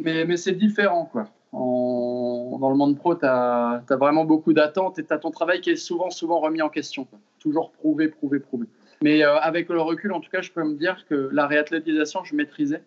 mais, 0.00 0.24
mais 0.24 0.36
c'est 0.36 0.52
différent, 0.52 1.08
quoi 1.10 1.28
dans 2.58 2.70
le 2.70 2.76
monde 2.76 2.96
pro, 2.96 3.14
tu 3.14 3.24
as, 3.24 3.82
vraiment 3.90 4.24
beaucoup 4.24 4.52
d'attentes 4.52 4.98
et 4.98 5.04
tu 5.04 5.12
as 5.12 5.18
ton 5.18 5.30
travail 5.30 5.60
qui 5.60 5.70
est 5.70 5.76
souvent, 5.76 6.10
souvent 6.10 6.40
remis 6.40 6.62
en 6.62 6.68
question. 6.68 7.06
Toujours 7.38 7.72
prouver, 7.72 8.08
prouver, 8.08 8.40
prouver. 8.40 8.66
Mais 9.02 9.24
euh, 9.24 9.38
avec 9.38 9.68
le 9.68 9.80
recul, 9.80 10.12
en 10.12 10.20
tout 10.20 10.30
cas, 10.30 10.40
je 10.40 10.50
peux 10.50 10.64
me 10.64 10.74
dire 10.74 11.04
que 11.08 11.28
la 11.32 11.46
réathlétisation, 11.46 12.24
je 12.24 12.34
maîtrisais 12.34 12.82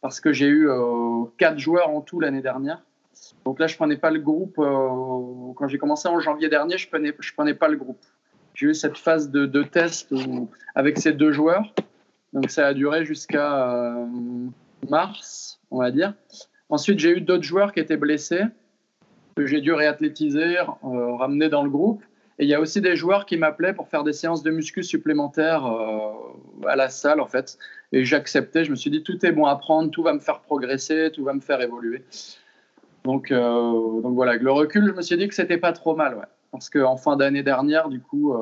parce 0.00 0.20
que 0.20 0.32
j'ai 0.32 0.46
eu 0.46 0.68
euh, 0.68 1.24
quatre 1.38 1.58
joueurs 1.58 1.88
en 1.88 2.02
tout 2.02 2.20
l'année 2.20 2.42
dernière. 2.42 2.82
Donc 3.44 3.58
là, 3.58 3.66
je 3.66 3.76
prenais 3.76 3.96
pas 3.96 4.10
le 4.10 4.20
groupe. 4.20 4.58
Euh, 4.58 5.52
quand 5.56 5.68
j'ai 5.68 5.78
commencé 5.78 6.08
en 6.08 6.20
janvier 6.20 6.48
dernier, 6.48 6.76
je 6.76 6.88
prenais, 6.88 7.14
je 7.18 7.32
prenais 7.32 7.54
pas 7.54 7.68
le 7.68 7.76
groupe. 7.76 8.00
J'ai 8.54 8.66
eu 8.66 8.74
cette 8.74 8.98
phase 8.98 9.30
de 9.30 9.62
test 9.62 10.14
avec 10.74 10.98
ces 10.98 11.12
deux 11.12 11.32
joueurs. 11.32 11.74
Donc 12.32 12.50
ça 12.50 12.68
a 12.68 12.74
duré 12.74 13.04
jusqu'à 13.04 13.96
mars, 14.88 15.60
on 15.70 15.78
va 15.78 15.90
dire. 15.90 16.14
Ensuite, 16.68 16.98
j'ai 16.98 17.10
eu 17.10 17.20
d'autres 17.20 17.42
joueurs 17.42 17.72
qui 17.72 17.80
étaient 17.80 17.96
blessés, 17.96 18.42
que 19.36 19.46
j'ai 19.46 19.60
dû 19.60 19.72
réathlétiser, 19.72 20.58
euh, 20.58 21.14
ramener 21.14 21.48
dans 21.48 21.62
le 21.62 21.70
groupe. 21.70 22.02
Et 22.38 22.44
il 22.44 22.48
y 22.48 22.54
a 22.54 22.60
aussi 22.60 22.80
des 22.80 22.96
joueurs 22.96 23.26
qui 23.26 23.36
m'appelaient 23.36 23.74
pour 23.74 23.88
faire 23.88 24.02
des 24.02 24.12
séances 24.12 24.42
de 24.42 24.50
muscu 24.50 24.82
supplémentaires 24.82 25.66
euh, 25.66 26.68
à 26.68 26.74
la 26.74 26.88
salle, 26.88 27.20
en 27.20 27.26
fait. 27.26 27.58
Et 27.92 28.04
j'acceptais, 28.04 28.64
je 28.64 28.70
me 28.70 28.76
suis 28.76 28.90
dit, 28.90 29.02
tout 29.02 29.24
est 29.24 29.32
bon 29.32 29.46
à 29.46 29.54
prendre, 29.56 29.90
tout 29.90 30.02
va 30.02 30.12
me 30.12 30.18
faire 30.18 30.40
progresser, 30.40 31.10
tout 31.12 31.24
va 31.24 31.32
me 31.32 31.40
faire 31.40 31.60
évoluer. 31.60 32.04
Donc, 33.04 33.30
euh, 33.30 34.00
donc 34.00 34.14
voilà, 34.14 34.32
avec 34.32 34.42
le 34.42 34.50
recul, 34.50 34.86
je 34.86 34.92
me 34.92 35.02
suis 35.02 35.16
dit 35.16 35.28
que 35.28 35.34
c'était 35.34 35.58
pas 35.58 35.72
trop 35.72 35.94
mal. 35.94 36.28
Parce 36.50 36.70
qu'en 36.70 36.96
fin 36.96 37.16
d'année 37.16 37.42
dernière, 37.42 37.88
du 37.88 38.00
coup, 38.00 38.32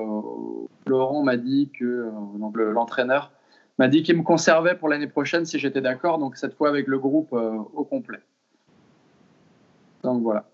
Laurent 0.86 1.22
m'a 1.22 1.38
dit 1.38 1.70
que, 1.78 2.10
l'entraîneur, 2.54 3.32
m'a 3.78 3.88
dit 3.88 4.02
qu'il 4.02 4.18
me 4.18 4.22
conservait 4.22 4.74
pour 4.74 4.90
l'année 4.90 5.06
prochaine 5.06 5.46
si 5.46 5.58
j'étais 5.58 5.80
d'accord, 5.80 6.18
donc 6.18 6.36
cette 6.36 6.52
fois 6.52 6.68
avec 6.68 6.88
le 6.88 6.98
groupe 6.98 7.32
au 7.32 7.84
complet. 7.84 8.18
Donc 10.02 10.22
voilà. 10.22 10.44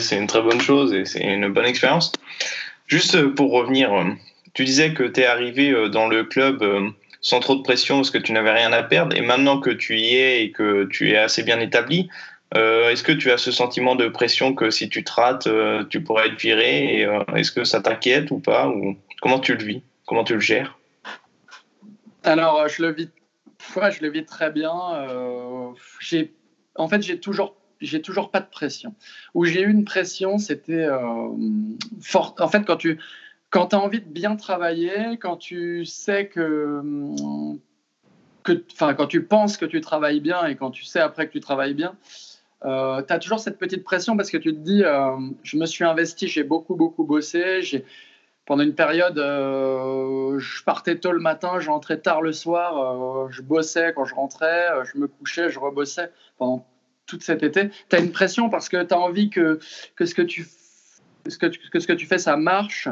C'est 0.00 0.16
une 0.16 0.26
très 0.26 0.42
bonne 0.42 0.60
chose 0.60 0.92
et 0.92 1.04
c'est 1.04 1.22
une 1.22 1.52
bonne 1.52 1.66
expérience. 1.66 2.12
Juste 2.86 3.14
euh, 3.14 3.32
pour 3.34 3.52
revenir, 3.52 3.92
euh, 3.92 4.04
tu 4.54 4.64
disais 4.64 4.92
que 4.94 5.04
tu 5.04 5.20
es 5.20 5.26
arrivé 5.26 5.88
dans 5.90 6.08
le 6.08 6.24
club 6.24 6.64
sans 7.20 7.38
trop 7.40 7.54
de 7.54 7.62
pression 7.62 7.96
parce 7.96 8.10
que 8.10 8.18
tu 8.18 8.32
n'avais 8.32 8.50
rien 8.50 8.72
à 8.72 8.82
perdre 8.82 9.16
et 9.16 9.20
maintenant 9.20 9.60
que 9.60 9.70
tu 9.70 9.98
y 9.98 10.16
es 10.16 10.42
et 10.42 10.50
que 10.50 10.86
tu 10.86 11.10
es 11.10 11.16
assez 11.16 11.42
bien 11.44 11.60
établi, 11.60 12.08
est-ce 12.52 13.04
que 13.04 13.12
tu 13.12 13.30
as 13.30 13.38
ce 13.38 13.52
sentiment 13.52 13.94
de 13.94 14.08
pression 14.08 14.54
que 14.54 14.70
si 14.70 14.88
tu 14.88 15.04
te 15.04 15.12
rates, 15.12 15.48
tu 15.88 16.02
pourrais 16.02 16.26
être 16.26 16.40
viré 16.40 17.06
Est-ce 17.36 17.52
que 17.52 17.62
ça 17.62 17.80
t'inquiète 17.80 18.32
ou 18.32 18.40
pas 18.40 18.66
ou 18.66 18.96
Comment 19.20 19.38
tu 19.38 19.54
le 19.54 19.62
vis? 19.62 19.82
Comment 20.06 20.24
tu 20.24 20.34
le 20.34 20.40
gères? 20.40 20.78
Alors, 22.24 22.60
euh, 22.60 22.68
je 22.68 22.82
le 22.82 22.92
vis, 22.92 23.10
je 23.74 24.02
le 24.02 24.10
vis 24.10 24.24
très 24.24 24.50
bien. 24.50 24.74
Euh, 24.94 25.72
en 26.74 26.88
fait, 26.88 27.02
j'ai 27.02 27.20
toujours, 27.20 27.54
j'ai 27.80 28.02
toujours 28.02 28.30
pas 28.30 28.40
de 28.40 28.48
pression. 28.48 28.94
Où 29.34 29.44
j'ai 29.44 29.62
eu 29.62 29.70
une 29.70 29.84
pression, 29.84 30.38
c'était 30.38 30.84
euh, 30.84 31.28
forte. 32.00 32.40
En 32.40 32.48
fait, 32.48 32.64
quand 32.64 32.76
tu, 32.76 32.98
quand 33.50 33.74
as 33.74 33.78
envie 33.78 34.00
de 34.00 34.08
bien 34.08 34.36
travailler, 34.36 35.18
quand 35.18 35.36
tu 35.36 35.84
sais 35.84 36.28
que, 36.28 36.82
que, 38.42 38.52
quand 38.78 39.06
tu 39.06 39.24
penses 39.24 39.56
que 39.56 39.66
tu 39.66 39.80
travailles 39.80 40.20
bien 40.20 40.46
et 40.46 40.56
quand 40.56 40.70
tu 40.70 40.84
sais 40.84 41.00
après 41.00 41.26
que 41.26 41.32
tu 41.32 41.40
travailles 41.40 41.74
bien, 41.74 41.96
euh, 42.64 43.02
tu 43.02 43.12
as 43.12 43.18
toujours 43.18 43.40
cette 43.40 43.58
petite 43.58 43.84
pression 43.84 44.16
parce 44.16 44.30
que 44.30 44.36
tu 44.36 44.52
te 44.54 44.58
dis, 44.58 44.82
je 45.42 45.56
me 45.56 45.66
suis 45.66 45.84
investi, 45.84 46.28
j'ai 46.28 46.44
beaucoup, 46.44 46.76
beaucoup 46.76 47.04
bossé, 47.04 47.62
j'ai 47.62 47.84
pendant 48.50 48.64
une 48.64 48.74
période, 48.74 49.16
euh, 49.16 50.36
je 50.40 50.64
partais 50.64 50.96
tôt 50.98 51.12
le 51.12 51.20
matin, 51.20 51.60
je 51.60 51.70
rentrais 51.70 51.98
tard 52.00 52.20
le 52.20 52.32
soir, 52.32 52.78
euh, 52.78 53.28
je 53.30 53.42
bossais 53.42 53.92
quand 53.94 54.04
je 54.04 54.14
rentrais, 54.16 54.72
euh, 54.72 54.84
je 54.84 54.98
me 54.98 55.06
couchais, 55.06 55.50
je 55.50 55.60
rebossais 55.60 56.10
pendant 56.36 56.66
tout 57.10 57.20
cet 57.20 57.42
été. 57.42 57.70
Tu 57.88 57.96
as 57.96 57.98
une 57.98 58.12
pression 58.12 58.48
parce 58.50 58.68
que 58.68 58.82
tu 58.82 58.94
as 58.94 58.98
envie 58.98 59.30
que, 59.30 59.58
que, 59.96 60.06
ce 60.06 60.14
que, 60.14 60.22
tu, 60.22 60.46
que, 61.24 62.06
fais, 62.06 62.18
ça 62.18 62.36
marche. 62.36 62.88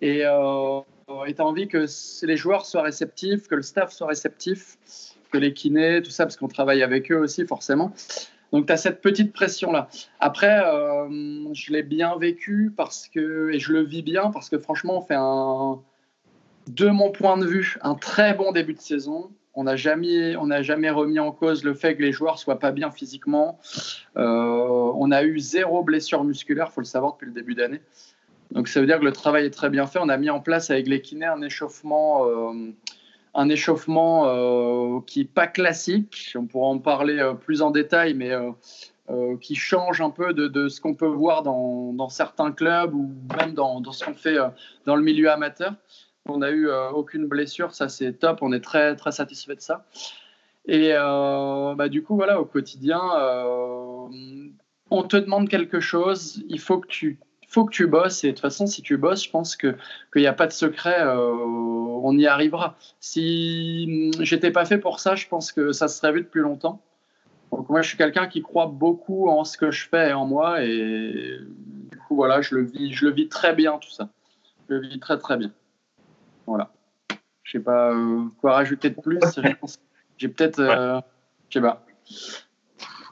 Et 0.00 0.20
tu 0.20 0.24
as 0.26 1.46
envie 1.46 1.68
que 1.68 1.86
les 2.26 2.36
joueurs 2.36 2.66
soient 2.66 2.82
réceptifs, 2.82 3.48
que 3.48 3.54
le 3.54 3.62
staff 3.62 3.92
soit 3.92 4.08
réceptif, 4.08 4.76
que 5.30 5.38
les 5.38 5.52
kinés, 5.52 6.02
tout 6.02 6.10
ça, 6.10 6.24
parce 6.24 6.36
qu'on 6.36 6.48
travaille 6.48 6.82
avec 6.82 7.10
eux 7.10 7.18
aussi, 7.18 7.46
forcément. 7.46 7.92
Donc, 8.52 8.66
tu 8.66 8.72
as 8.72 8.76
cette 8.76 9.00
petite 9.00 9.32
pression-là. 9.32 9.88
Après, 10.20 10.62
euh, 10.64 11.54
je 11.54 11.72
l'ai 11.72 11.82
bien 11.82 12.16
vécu 12.18 12.72
parce 12.76 13.08
que, 13.08 13.50
et 13.50 13.58
je 13.58 13.72
le 13.72 13.82
vis 13.82 14.02
bien 14.02 14.30
parce 14.30 14.50
que 14.50 14.58
franchement, 14.58 14.98
on 14.98 15.00
fait 15.00 15.16
un, 15.16 15.80
de 16.68 16.88
mon 16.88 17.10
point 17.10 17.38
de 17.38 17.46
vue, 17.46 17.78
un 17.82 17.94
très 17.94 18.34
bon 18.34 18.52
début 18.52 18.74
de 18.74 18.80
saison. 18.80 19.30
On 19.54 19.64
n'a 19.64 19.76
jamais, 19.76 20.34
jamais 20.62 20.90
remis 20.90 21.18
en 21.18 21.30
cause 21.30 21.62
le 21.62 21.74
fait 21.74 21.96
que 21.96 22.02
les 22.02 22.12
joueurs 22.12 22.38
soient 22.38 22.58
pas 22.58 22.72
bien 22.72 22.90
physiquement. 22.90 23.58
Euh, 24.16 24.22
on 24.22 25.10
a 25.10 25.24
eu 25.24 25.38
zéro 25.38 25.82
blessure 25.82 26.24
musculaire, 26.24 26.72
faut 26.72 26.80
le 26.80 26.86
savoir 26.86 27.12
depuis 27.12 27.26
le 27.26 27.32
début 27.32 27.54
d'année. 27.54 27.82
Donc 28.52 28.68
ça 28.68 28.80
veut 28.80 28.86
dire 28.86 28.98
que 28.98 29.04
le 29.04 29.12
travail 29.12 29.44
est 29.44 29.50
très 29.50 29.68
bien 29.68 29.86
fait. 29.86 29.98
On 30.00 30.08
a 30.08 30.16
mis 30.16 30.30
en 30.30 30.40
place 30.40 30.70
avec 30.70 30.88
les 30.88 31.02
kinés 31.02 31.26
un 31.26 31.42
échauffement 31.42 32.26
euh, 32.26 32.72
un 33.34 33.48
échauffement 33.48 34.26
euh, 34.26 35.00
qui 35.06 35.20
n'est 35.20 35.24
pas 35.26 35.46
classique. 35.46 36.32
On 36.34 36.46
pourra 36.46 36.68
en 36.68 36.78
parler 36.78 37.32
plus 37.40 37.60
en 37.60 37.70
détail, 37.70 38.14
mais 38.14 38.32
qui 39.42 39.54
change 39.54 40.00
un 40.00 40.08
peu 40.10 40.32
de, 40.32 40.68
ce 40.68 40.80
qu'on 40.80 40.94
peut 40.94 41.06
voir 41.06 41.42
dans, 41.42 42.08
certains 42.08 42.52
clubs 42.52 42.94
ou 42.94 43.10
même 43.36 43.52
dans, 43.52 43.82
ce 43.92 44.04
qu'on 44.04 44.14
fait 44.14 44.36
dans 44.86 44.96
le 44.96 45.02
milieu 45.02 45.30
amateur. 45.30 45.74
On 46.26 46.38
n'a 46.38 46.50
eu 46.50 46.70
aucune 46.94 47.26
blessure, 47.26 47.74
ça 47.74 47.88
c'est 47.88 48.12
top, 48.12 48.38
on 48.42 48.52
est 48.52 48.60
très, 48.60 48.94
très 48.96 49.12
satisfait 49.12 49.56
de 49.56 49.60
ça. 49.60 49.84
Et 50.66 50.92
bah, 50.92 51.88
du 51.88 52.02
coup, 52.02 52.14
voilà, 52.14 52.40
au 52.40 52.44
quotidien, 52.44 53.00
on 54.90 55.02
te 55.02 55.16
demande 55.16 55.48
quelque 55.48 55.80
chose, 55.80 56.42
il 56.48 56.60
faut 56.60 56.78
que 56.78 56.86
tu 56.86 57.18
faut 57.52 57.66
que 57.66 57.72
tu 57.72 57.86
bosses. 57.86 58.24
Et 58.24 58.28
de 58.28 58.32
toute 58.32 58.40
façon, 58.40 58.66
si 58.66 58.82
tu 58.82 58.96
bosses, 58.96 59.24
je 59.24 59.30
pense 59.30 59.56
qu'il 59.56 59.76
n'y 60.16 60.26
a 60.26 60.32
pas 60.32 60.46
de 60.46 60.52
secret, 60.52 61.02
euh, 61.02 61.32
on 61.34 62.16
y 62.18 62.26
arrivera. 62.26 62.76
Si 62.98 64.10
j'étais 64.20 64.50
pas 64.50 64.64
fait 64.64 64.78
pour 64.78 65.00
ça, 65.00 65.14
je 65.14 65.28
pense 65.28 65.52
que 65.52 65.72
ça 65.72 65.88
se 65.88 65.98
serait 65.98 66.12
vu 66.12 66.22
depuis 66.22 66.40
longtemps. 66.40 66.80
Donc 67.50 67.68
moi, 67.68 67.82
je 67.82 67.88
suis 67.88 67.98
quelqu'un 67.98 68.26
qui 68.26 68.40
croit 68.40 68.66
beaucoup 68.66 69.28
en 69.28 69.44
ce 69.44 69.58
que 69.58 69.70
je 69.70 69.86
fais 69.86 70.10
et 70.10 70.12
en 70.14 70.26
moi. 70.26 70.64
Et 70.64 71.38
du 71.90 71.98
coup, 71.98 72.16
voilà, 72.16 72.40
je 72.40 72.54
le 72.54 72.64
vis, 72.64 72.92
je 72.92 73.04
le 73.04 73.12
vis 73.12 73.28
très 73.28 73.54
bien, 73.54 73.78
tout 73.78 73.90
ça. 73.90 74.08
Je 74.68 74.74
le 74.74 74.80
vis 74.80 74.98
très, 74.98 75.18
très 75.18 75.36
bien. 75.36 75.52
Voilà. 76.52 76.70
Je 77.44 77.52
sais 77.52 77.64
pas 77.64 77.92
euh, 77.92 78.24
quoi 78.38 78.52
rajouter 78.52 78.90
de 78.90 79.00
plus. 79.00 79.18
J'ai 80.18 80.28
peut-être... 80.28 80.60
Euh, 80.60 81.00
je 81.48 81.58
sais 81.58 81.62
pas. 81.62 81.86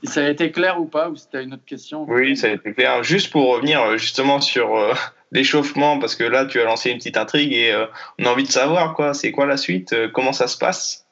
Ça 0.05 0.27
a 0.27 0.29
été 0.29 0.53
clair 0.53 0.79
ou 0.79 0.85
pas 0.85 1.09
Ou 1.09 1.17
c'était 1.17 1.43
une 1.43 1.55
autre 1.55 1.65
question? 1.65 2.05
Oui, 2.07 2.37
ça 2.37 2.49
a 2.49 2.51
été 2.51 2.75
clair. 2.75 3.03
Juste 3.03 3.33
pour 3.33 3.51
revenir 3.51 3.81
euh, 3.81 3.97
justement 3.97 4.43
sur 4.43 4.77
euh, 4.77 4.93
l'échauffement, 5.33 5.99
parce 5.99 6.17
que 6.17 6.25
là, 6.25 6.45
tu 6.45 6.61
as 6.61 6.65
lancé 6.65 6.91
une 6.91 6.99
petite 6.99 7.17
intrigue 7.17 7.55
et 7.55 7.75
on 8.19 8.27
a 8.27 8.29
envie 8.29 8.45
de 8.45 8.51
savoir, 8.51 8.93
quoi. 8.93 9.15
C'est 9.15 9.33
quoi 9.33 9.47
la 9.47 9.57
suite? 9.57 9.95
Comment 10.13 10.35
ça 10.35 10.47
se 10.47 10.59
passe? 10.59 11.07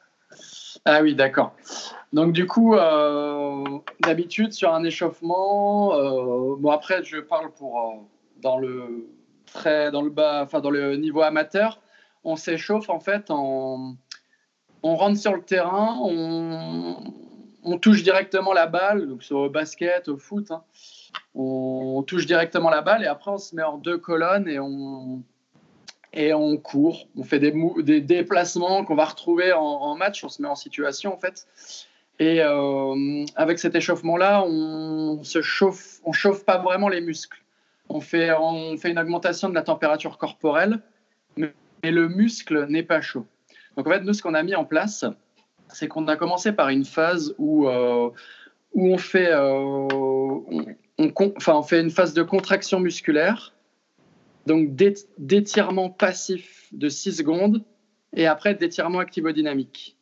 Ah 0.85 1.01
oui, 1.01 1.15
d'accord. 1.15 1.55
Donc 2.13 2.33
du 2.33 2.47
coup, 2.47 2.75
d'habitude 4.01 4.53
sur 4.53 4.75
un 4.75 4.85
échauffement, 4.85 6.57
bon 6.57 6.71
après 6.71 7.05
je 7.05 7.19
parle 7.19 7.53
pour 7.53 8.07
dans 8.43 8.59
le 8.59 9.09
très 9.53 9.91
dans 9.91 10.03
le 10.03 10.11
bas, 10.11 10.43
enfin 10.43 10.61
dans 10.61 10.71
le 10.71 10.97
niveau 10.97 11.23
amateur, 11.23 11.79
on 12.25 12.37
s'échauffe 12.37 12.89
en 12.91 13.01
fait 13.01 13.31
on 14.83 14.95
rentre 14.95 15.19
sur 15.19 15.35
le 15.35 15.43
terrain, 15.43 15.99
on, 16.01 16.97
on 17.65 17.79
touche 17.79 18.03
directement 18.03 18.53
la 18.53 18.67
balle, 18.67 19.09
donc 19.09 19.23
sur 19.23 19.39
au 19.39 19.51
basket, 19.51 20.09
au 20.09 20.17
foot, 20.17 20.51
hein. 20.51 20.63
on, 21.35 22.03
touche 22.03 22.27
directement 22.27 22.71
la 22.71 22.83
balle 22.83 23.03
et 23.03 23.07
après 23.07 23.31
on 23.31 23.39
se 23.39 23.55
met 23.55 23.63
en 23.63 23.79
deux 23.79 23.99
colonnes 23.99 24.49
et 24.49 24.59
on, 24.59 25.23
et 26.13 26.33
on 26.33 26.57
court. 26.57 27.09
On 27.17 27.25
fait 27.25 27.39
des, 27.39 27.53
des 27.83 28.01
déplacements 28.01 28.85
qu'on 28.85 28.95
va 28.95 29.05
retrouver 29.05 29.53
en, 29.53 29.95
match, 29.97 30.25
on 30.25 30.29
se 30.29 30.41
met 30.43 30.49
en 30.49 30.57
situation 30.57 31.13
en 31.13 31.19
fait. 31.19 31.47
Et 32.21 32.43
euh, 32.43 33.25
avec 33.37 33.61
cet 33.61 33.77
échauffement-là, 33.77 34.43
on 34.45 35.23
se 35.23 35.41
chauffe, 35.41 36.01
on 36.05 36.13
chauffe 36.13 36.45
pas 36.45 36.59
vraiment 36.59 36.89
les 36.89 37.01
muscles. 37.01 37.45
On 37.89 38.01
fait, 38.01 38.33
on 38.33 38.77
fait 38.77 38.91
une 38.91 38.99
augmentation 38.99 39.49
de 39.49 39.55
la 39.55 39.63
température 39.63 40.19
corporelle, 40.19 40.81
mais 41.37 41.55
le 41.85 42.09
muscle 42.09 42.67
n'est 42.69 42.83
pas 42.83 43.01
chaud. 43.01 43.27
Donc 43.77 43.87
en 43.87 43.91
fait, 43.91 44.01
nous, 44.01 44.13
ce 44.13 44.23
qu'on 44.23 44.35
a 44.35 44.43
mis 44.43 44.55
en 44.55 44.65
place, 44.65 45.05
c'est 45.73 45.89
qu'on 45.89 46.09
a 46.09 46.17
commencé 46.17 46.53
par 46.53 46.69
une 46.69 46.85
phase 46.85 47.35
où, 47.39 47.69
euh, 47.69 48.11
où 48.73 48.93
on, 48.93 48.99
fait, 48.99 49.31
euh, 49.31 49.87
enfin, 51.37 51.55
on 51.55 51.63
fait 51.63 51.81
une 51.81 51.91
phase 51.91 52.15
de 52.15 52.23
contraction 52.23 52.81
musculaire, 52.81 53.55
donc 54.47 54.75
d'étirement 55.19 55.91
passif 55.91 56.69
de 56.73 56.89
6 56.89 57.19
secondes, 57.19 57.65
et 58.15 58.27
après 58.27 58.55
d'étirement 58.55 58.99
activo-dynamique. 58.99 59.97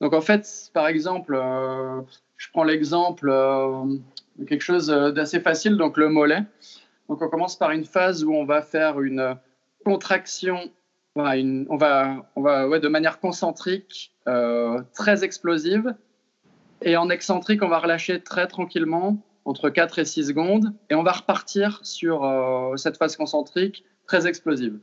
Donc 0.00 0.14
en 0.14 0.20
fait, 0.20 0.70
par 0.72 0.88
exemple, 0.88 1.34
euh, 1.34 2.00
je 2.36 2.48
prends 2.52 2.64
l'exemple 2.64 3.28
de 3.28 4.44
quelque 4.46 4.62
chose 4.62 4.88
d'assez 4.88 5.40
facile, 5.40 5.76
donc 5.76 5.96
le 5.96 6.08
mollet. 6.08 6.42
Donc 7.08 7.22
on 7.22 7.28
commence 7.28 7.56
par 7.56 7.70
une 7.70 7.84
phase 7.84 8.24
où 8.24 8.32
on 8.32 8.44
va 8.44 8.62
faire 8.62 9.00
une 9.00 9.36
contraction 9.84 10.70
on 11.16 11.76
va, 11.76 12.78
de 12.78 12.88
manière 12.88 13.20
concentrique, 13.20 14.14
euh, 14.28 14.80
très 14.94 15.24
explosive. 15.24 15.94
Et 16.82 16.96
en 16.96 17.10
excentrique, 17.10 17.62
on 17.62 17.68
va 17.68 17.78
relâcher 17.78 18.20
très 18.20 18.46
tranquillement, 18.46 19.22
entre 19.44 19.70
4 19.70 20.00
et 20.00 20.04
6 20.04 20.28
secondes. 20.28 20.72
Et 20.90 20.94
on 20.94 21.02
va 21.02 21.12
repartir 21.12 21.80
sur 21.84 22.24
euh, 22.24 22.76
cette 22.76 22.96
phase 22.96 23.16
concentrique 23.16 23.84
très 24.06 24.26
explosive. 24.26 24.78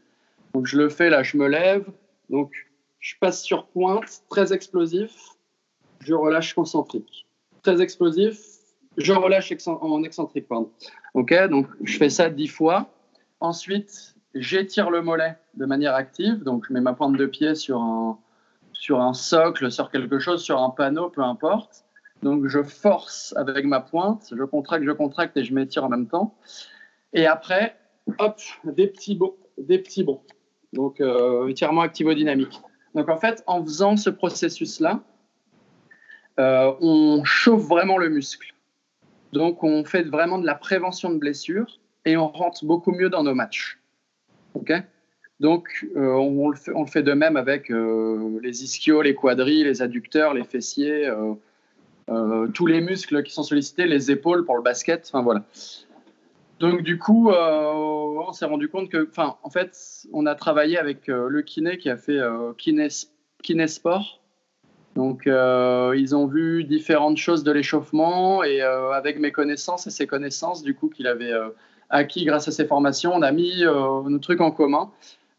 Donc 0.53 0.65
je 0.65 0.77
le 0.77 0.89
fais 0.89 1.09
là, 1.09 1.23
je 1.23 1.37
me 1.37 1.47
lève. 1.47 1.85
Donc 2.29 2.51
je 2.99 3.15
passe 3.19 3.43
sur 3.43 3.67
pointe, 3.67 4.21
très 4.29 4.53
explosif. 4.53 5.11
Je 5.99 6.13
relâche 6.13 6.53
concentrique. 6.53 7.27
Très 7.61 7.81
explosif, 7.81 8.39
je 8.97 9.11
relâche 9.11 9.53
en 9.67 10.03
excentrique. 10.03 10.47
Pardon. 10.47 10.71
Ok, 11.13 11.33
donc 11.49 11.67
je 11.83 11.97
fais 11.97 12.09
ça 12.09 12.29
10 12.29 12.47
fois. 12.47 12.89
Ensuite, 13.41 14.15
j'étire 14.35 14.89
le 14.89 15.01
mollet 15.01 15.37
de 15.55 15.65
manière 15.65 15.95
active, 15.95 16.43
donc 16.43 16.65
je 16.67 16.73
mets 16.73 16.81
ma 16.81 16.93
pointe 16.93 17.17
de 17.17 17.25
pied 17.25 17.55
sur 17.55 17.81
un, 17.81 18.19
sur 18.73 19.01
un 19.01 19.13
socle, 19.13 19.71
sur 19.71 19.91
quelque 19.91 20.19
chose, 20.19 20.43
sur 20.43 20.61
un 20.61 20.69
panneau, 20.69 21.09
peu 21.09 21.21
importe. 21.21 21.85
Donc 22.21 22.47
je 22.47 22.61
force 22.63 23.33
avec 23.37 23.65
ma 23.65 23.79
pointe, 23.79 24.33
je 24.35 24.43
contracte, 24.43 24.83
je 24.85 24.91
contracte 24.91 25.37
et 25.37 25.43
je 25.43 25.53
m'étire 25.53 25.85
en 25.85 25.89
même 25.89 26.07
temps. 26.07 26.35
Et 27.13 27.25
après, 27.25 27.77
hop, 28.19 28.39
des 28.65 28.87
petits 28.87 29.15
bons, 29.15 29.35
des 29.57 29.79
petits 29.79 30.03
bons. 30.03 30.21
Donc 30.73 31.01
euh, 31.01 31.47
étirement 31.47 31.81
activo-dynamique. 31.81 32.61
Donc 32.93 33.09
en 33.09 33.17
fait, 33.17 33.43
en 33.47 33.63
faisant 33.63 33.97
ce 33.97 34.09
processus-là, 34.09 35.01
euh, 36.39 36.73
on 36.81 37.23
chauffe 37.23 37.67
vraiment 37.67 37.97
le 37.97 38.09
muscle. 38.09 38.53
Donc 39.33 39.63
on 39.63 39.83
fait 39.83 40.03
vraiment 40.03 40.39
de 40.39 40.45
la 40.45 40.55
prévention 40.55 41.09
de 41.09 41.17
blessures 41.17 41.79
et 42.05 42.17
on 42.17 42.29
rentre 42.29 42.65
beaucoup 42.65 42.91
mieux 42.91 43.09
dans 43.09 43.23
nos 43.23 43.35
matchs. 43.35 43.78
Ok 44.53 44.73
donc, 45.39 45.87
euh, 45.95 46.11
on, 46.11 46.49
le 46.49 46.85
fait, 46.85 47.01
de 47.01 47.13
même 47.13 47.37
avec 47.37 47.71
euh, 47.71 48.39
les 48.43 48.63
ischios, 48.63 49.01
les 49.01 49.15
quadrilles, 49.15 49.63
les 49.63 49.81
adducteurs, 49.81 50.33
les 50.33 50.43
fessiers, 50.43 51.09
euh, 52.09 52.47
tous 52.47 52.65
les 52.65 52.81
muscles 52.81 53.23
qui 53.23 53.33
sont 53.33 53.43
sollicités, 53.43 53.85
les 53.85 54.11
épaules 54.11 54.43
pour 54.43 54.57
le 54.57 54.61
basket. 54.61 55.07
Enfin, 55.07 55.21
voilà. 55.21 55.45
Donc, 56.59 56.81
du 56.81 56.97
coup, 56.97 57.29
on 57.31 58.33
s'est 58.33 58.45
rendu 58.45 58.67
compte 58.67 58.89
que, 58.89 59.09
en 59.17 59.49
fait, 59.49 60.05
on 60.11 60.25
a 60.25 60.35
travaillé 60.35 60.77
avec 60.77 61.07
le 61.07 61.41
kiné 61.41 61.77
qui 61.77 61.89
a 61.89 61.95
fait 61.95 62.19
kiné, 62.57 63.67
sport. 63.67 64.21
Donc, 64.95 65.21
ils 65.25 66.15
ont 66.17 66.27
vu 66.27 66.65
différentes 66.65 67.15
choses 67.15 67.45
de 67.45 67.51
l'échauffement 67.53 68.43
et 68.43 68.59
avec 68.59 69.19
mes 69.19 69.31
connaissances 69.31 69.87
et 69.87 69.89
ses 69.89 70.05
connaissances, 70.05 70.61
du 70.61 70.75
coup, 70.75 70.89
qu'il 70.89 71.07
avait 71.07 71.31
acquis 71.89 72.25
grâce 72.25 72.47
à 72.47 72.51
ces 72.51 72.65
formations. 72.65 73.13
On 73.13 73.21
a 73.21 73.31
mis 73.31 73.63
euh, 73.63 74.01
nos 74.03 74.19
trucs 74.19 74.41
en 74.41 74.51
commun. 74.51 74.91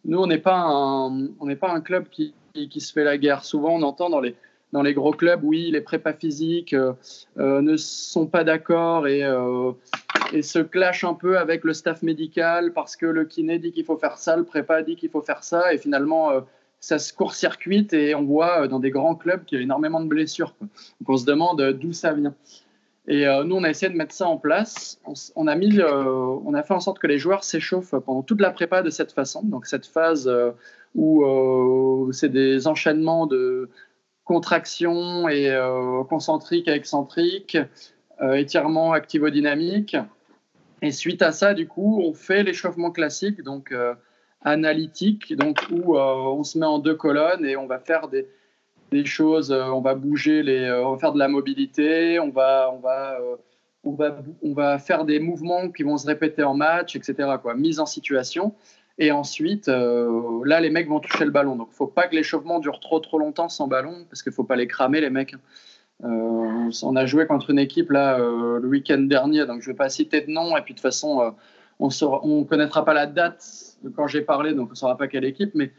Nous, 0.05 0.19
on 0.19 0.27
n'est 0.27 0.39
pas, 0.39 0.59
un, 0.59 1.29
pas 1.61 1.71
un 1.71 1.81
club 1.81 2.09
qui, 2.11 2.35
qui, 2.55 2.81
se 2.81 2.93
fait 2.93 3.05
la 3.05 3.19
guerre. 3.19 3.45
Souvent, 3.45 3.75
on 3.75 3.83
entend 3.83 4.09
dans 4.11 4.21
les, 4.21 4.35
dans 4.73 4.83
les 4.83 4.95
gros 4.95 5.13
clubs, 5.13 5.41
oui, 5.43 5.71
les 5.71 5.81
prépas 5.81 6.15
physiques 6.15 6.73
euh, 6.73 6.93
euh, 7.39 7.61
ne 7.61 7.77
sont 7.77 8.27
pas 8.27 8.45
d'accord 8.45 9.07
et, 9.07 9.21
et, 10.33 10.43
se 10.43 10.59
clashent 10.59 11.05
un 11.05 11.15
peu 11.15 11.39
avec 11.39 11.65
le 11.65 11.75
staff 11.75 12.03
médical 12.03 12.73
parce 12.73 12.97
que 12.97 13.07
le 13.07 13.25
kiné 13.25 13.59
dit 13.59 13.73
qu'il 13.73 13.85
faut 13.85 13.99
faire 13.99 14.17
ça, 14.17 14.37
le 14.37 14.45
prépa 14.45 14.83
dit 14.83 14.97
qu'il 14.97 15.11
faut 15.11 15.23
faire 15.23 15.45
ça, 15.45 15.75
et 15.75 15.79
finalement, 15.79 16.31
ça 16.81 16.99
se 16.99 17.13
court-circuite 17.13 17.93
et 17.93 18.15
on 18.15 18.25
voit 18.25 18.67
dans 18.69 18.79
des 18.79 18.91
grands 18.91 19.15
clubs 19.15 19.45
qu'il 19.45 19.59
y 19.59 19.61
a 19.61 19.65
énormément 19.65 20.01
de 20.01 20.09
blessures. 20.09 20.55
Donc 20.61 21.09
on 21.09 21.17
se 21.17 21.27
demande 21.27 21.61
d'où 21.79 21.93
ça 21.93 22.15
vient. 22.15 22.35
Et 23.11 23.27
euh, 23.27 23.43
nous, 23.43 23.57
on 23.57 23.65
a 23.65 23.69
essayé 23.69 23.91
de 23.93 23.97
mettre 23.97 24.15
ça 24.15 24.29
en 24.29 24.37
place. 24.37 25.01
On, 25.35 25.49
a 25.49 25.57
mis, 25.57 25.81
euh, 25.81 26.05
on 26.45 26.55
a 26.55 26.63
fait 26.63 26.75
en 26.75 26.79
sorte 26.79 27.01
que 27.01 27.09
les 27.09 27.19
joueurs 27.19 27.43
s'échauffent 27.43 27.97
pendant 28.07 28.23
toute 28.23 28.41
la 28.41 28.53
prépa 28.53 28.83
de 28.83 28.91
cette 28.91 29.11
façon. 29.11 29.43
Donc 29.43 29.67
cette 29.67 29.87
phase 29.87 30.29
euh, 30.29 30.53
où 30.95 32.09
c'est 32.13 32.29
des 32.29 32.69
enchaînements 32.69 33.27
de 33.27 33.69
contraction 34.25 35.29
et 35.29 35.53
concentrique 36.09 36.69
à 36.69 36.77
excentrique, 36.77 37.59
étirement 38.21 38.93
activo-dynamique. 38.93 39.97
Et 40.83 40.93
suite 40.93 41.23
à 41.23 41.33
ça, 41.33 41.53
du 41.53 41.67
coup, 41.67 42.01
on 42.05 42.13
fait 42.13 42.45
l'échauffement 42.45 42.91
classique, 42.93 43.43
donc 43.43 43.73
analytique, 44.43 45.37
donc 45.37 45.59
où 45.71 45.97
on 45.97 46.43
se 46.43 46.59
met 46.59 46.67
en 46.67 46.79
deux 46.79 46.95
colonnes 46.97 47.45
et 47.45 47.57
on 47.57 47.67
va 47.67 47.79
faire 47.79 48.09
des, 48.09 48.27
des 48.91 49.05
choses, 49.05 49.53
euh, 49.53 49.65
on 49.65 49.81
va 49.81 49.95
bouger, 49.95 50.43
euh, 50.47 50.85
on 50.85 50.93
va 50.93 50.99
faire 50.99 51.13
de 51.13 51.19
la 51.19 51.29
mobilité, 51.29 52.19
on 52.21 52.31
va, 52.31 52.71
on 52.73 52.79
va, 52.79 53.19
euh, 53.21 53.37
on 53.85 53.93
va, 53.93 54.19
on 54.43 54.53
va 54.53 54.79
faire 54.79 55.05
des 55.05 55.21
mouvements 55.21 55.71
qui 55.71 55.83
vont 55.83 55.97
se 55.97 56.07
répéter 56.07 56.43
en 56.43 56.55
match, 56.55 56.97
etc. 56.97 57.29
Mise 57.57 57.81
en 57.81 57.87
situation. 57.87 58.55
Et 58.99 59.13
ensuite, 59.13 59.69
là, 59.69 60.61
les 60.61 60.69
mecs 60.69 60.87
vont 60.87 61.01
toucher 61.01 61.25
le 61.25 61.31
ballon. 61.31 61.57
Donc, 61.57 61.69
il 61.69 61.73
ne 61.73 61.77
faut 61.77 61.87
pas 61.87 62.07
que 62.07 62.15
l'échauffement 62.15 62.59
dure 62.59 62.81
trop, 62.81 63.01
trop 63.01 63.19
longtemps 63.19 63.49
sans 63.49 63.67
ballon, 63.67 64.05
parce 64.11 64.23
qu'il 64.23 64.29
ne 64.29 64.35
faut 64.35 64.45
pas 64.45 64.57
les 64.57 64.67
cramer, 64.67 65.01
les 65.01 65.09
mecs. 65.09 65.35
on 66.03 66.97
a 66.97 67.07
joué 67.07 67.27
contre 67.27 67.49
une 67.49 67.59
équipe 67.59 67.91
là 67.91 68.19
le 68.19 68.69
week-end 68.69 68.99
dernier, 68.99 69.47
donc 69.47 69.63
je 69.63 69.71
ne 69.71 69.73
vais 69.73 69.77
pas 69.79 69.89
citer 69.89 70.21
de 70.21 70.31
nom. 70.31 70.55
Et 70.55 70.61
puis, 70.61 70.75
de 70.75 70.79
toute 70.79 70.83
façon, 70.83 71.35
on 71.79 71.89
ne 71.89 72.45
connaîtra 72.45 72.85
pas 72.85 72.93
la 72.93 73.07
date 73.07 73.43
de 73.83 73.89
quand 73.89 74.07
j'ai 74.07 74.21
parlé, 74.21 74.53
donc 74.53 74.69
on 74.69 74.73
ne 74.73 74.77
saura 74.77 74.99
pas 74.99 75.09
quelle 75.09 75.25
équipe. 75.25 75.53
Mais 75.55 75.73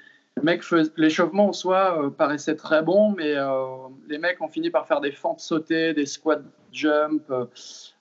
mec, 0.44 0.64
l'échauffement 0.98 1.50
en 1.50 1.54
soi 1.54 2.04
euh, 2.06 2.10
paraissait 2.10 2.56
très 2.56 2.82
bon, 2.82 3.12
mais 3.12 3.36
euh, 3.36 3.66
les 4.08 4.18
mecs 4.18 4.42
ont 4.42 4.48
fini 4.48 4.70
par 4.70 4.88
faire 4.88 5.02
des 5.02 5.12
fentes 5.12 5.40
sautées, 5.40 5.94
des 5.94 6.06
squat 6.06 6.42
jump, 6.72 7.24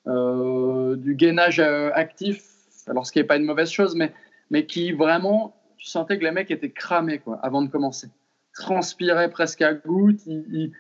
euh, 0.07 0.97
du 0.97 1.15
gainage 1.15 1.61
actif, 1.61 2.43
alors 2.87 3.07
ce 3.07 3.13
qui 3.13 3.19
n'est 3.19 3.25
pas 3.25 3.37
une 3.37 3.45
mauvaise 3.45 3.71
chose, 3.71 3.95
mais, 3.95 4.13
mais 4.51 4.67
qui 4.67 4.93
vraiment, 4.93 5.57
tu 5.77 5.87
sentais 5.87 6.19
que 6.19 6.25
les 6.25 6.31
mecs 6.31 6.51
étaient 6.51 6.71
cramés 6.71 7.19
quoi, 7.19 7.39
avant 7.43 7.63
de 7.63 7.69
commencer. 7.69 8.09
Transpiraient 8.55 9.31
presque 9.31 9.63
à 9.63 9.75
gouttes, 9.75 10.27
ils, 10.27 10.73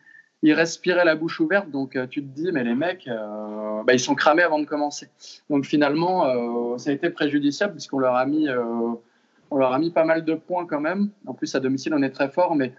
ils 0.42 0.52
respiraient 0.52 1.04
la 1.04 1.16
bouche 1.16 1.40
ouverte. 1.40 1.70
Donc, 1.70 1.96
tu 2.10 2.22
te 2.22 2.28
dis, 2.28 2.50
mais 2.52 2.64
les 2.64 2.74
mecs, 2.74 3.08
bah, 3.08 3.92
ils 3.92 4.00
sont 4.00 4.14
cramés 4.14 4.42
avant 4.42 4.58
de 4.58 4.64
commencer. 4.64 5.08
Donc, 5.48 5.64
finalement, 5.64 6.78
ça 6.78 6.90
a 6.90 6.92
été 6.92 7.10
préjudiciable 7.10 7.74
puisqu'on 7.74 8.00
leur 8.00 8.16
a 8.16 8.26
mis, 8.26 8.48
on 9.50 9.58
leur 9.58 9.72
a 9.72 9.78
mis 9.78 9.90
pas 9.90 10.04
mal 10.04 10.24
de 10.24 10.34
points 10.34 10.66
quand 10.66 10.80
même. 10.80 11.10
En 11.26 11.34
plus, 11.34 11.54
à 11.54 11.60
domicile, 11.60 11.94
on 11.94 12.02
est 12.02 12.10
très 12.10 12.28
fort, 12.28 12.54
mais 12.54 12.72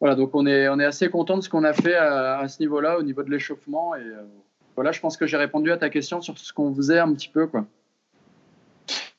voilà, 0.00 0.14
donc 0.14 0.34
on 0.34 0.46
est, 0.46 0.68
on 0.68 0.78
est 0.78 0.84
assez 0.84 1.10
content 1.10 1.36
de 1.36 1.42
ce 1.42 1.48
qu'on 1.48 1.64
a 1.64 1.72
fait 1.72 1.96
à, 1.96 2.46
ce 2.48 2.60
niveau-là, 2.60 2.98
au 2.98 3.02
niveau 3.02 3.22
de 3.22 3.30
l'échauffement. 3.30 3.94
Et 3.96 4.04
voilà, 4.76 4.92
je 4.92 5.00
pense 5.00 5.16
que 5.16 5.26
j'ai 5.26 5.36
répondu 5.36 5.72
à 5.72 5.76
ta 5.76 5.90
question 5.90 6.20
sur 6.20 6.38
ce 6.38 6.52
qu'on 6.52 6.74
faisait 6.74 7.00
un 7.00 7.12
petit 7.14 7.28
peu, 7.28 7.46
quoi. 7.46 7.66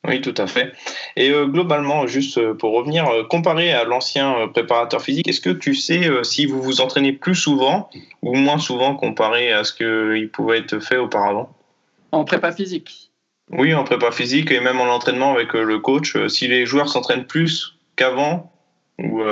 Oui, 0.07 0.21
tout 0.21 0.33
à 0.37 0.47
fait. 0.47 0.73
Et 1.17 1.29
euh, 1.31 1.45
globalement, 1.45 2.07
juste 2.07 2.37
euh, 2.37 2.53
pour 2.53 2.73
revenir, 2.73 3.07
euh, 3.07 3.23
comparé 3.23 3.73
à 3.73 3.83
l'ancien 3.83 4.47
préparateur 4.47 5.01
physique, 5.01 5.27
est-ce 5.27 5.41
que 5.41 5.49
tu 5.49 5.75
sais 5.75 6.09
si 6.23 6.45
vous 6.45 6.61
vous 6.61 6.81
entraînez 6.81 7.11
plus 7.13 7.35
souvent 7.35 7.89
ou 8.21 8.35
moins 8.35 8.57
souvent 8.57 8.95
comparé 8.95 9.51
à 9.51 9.63
ce 9.63 9.73
qu'il 9.73 10.29
pouvait 10.31 10.59
être 10.59 10.79
fait 10.79 10.97
auparavant? 10.97 11.49
En 12.11 12.23
prépa 12.23 12.51
physique 12.51 13.08
Oui, 13.51 13.73
en 13.73 13.83
prépa 13.83 14.11
physique 14.11 14.51
et 14.51 14.59
même 14.59 14.79
en 14.79 14.93
entraînement 14.93 15.33
avec 15.33 15.53
le 15.53 15.79
coach, 15.79 16.15
si 16.27 16.47
les 16.47 16.65
joueurs 16.65 16.89
s'entraînent 16.89 17.25
plus 17.25 17.79
qu'avant 17.95 18.51
ou 18.99 19.23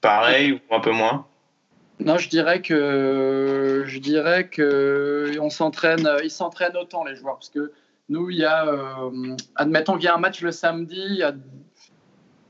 pareil 0.00 0.52
ou 0.52 0.74
un 0.74 0.80
peu 0.80 0.90
moins. 0.90 1.26
Non, 2.00 2.18
je 2.18 2.28
dirais 2.28 2.60
que 2.60 3.84
je 3.86 3.98
dirais 3.98 4.48
que 4.48 5.32
on 5.40 5.50
s'entraîne, 5.50 6.08
ils 6.22 6.30
s'entraînent 6.30 6.76
autant 6.76 7.02
les 7.04 7.16
joueurs 7.16 7.36
parce 7.36 7.48
que 7.48 7.72
nous, 8.08 8.30
il 8.30 8.38
y 8.38 8.44
a, 8.44 8.66
euh, 8.66 9.36
admettons 9.56 9.94
qu'il 9.94 10.04
y 10.04 10.08
a 10.08 10.14
un 10.14 10.18
match 10.18 10.40
le 10.40 10.50
samedi, 10.50 11.22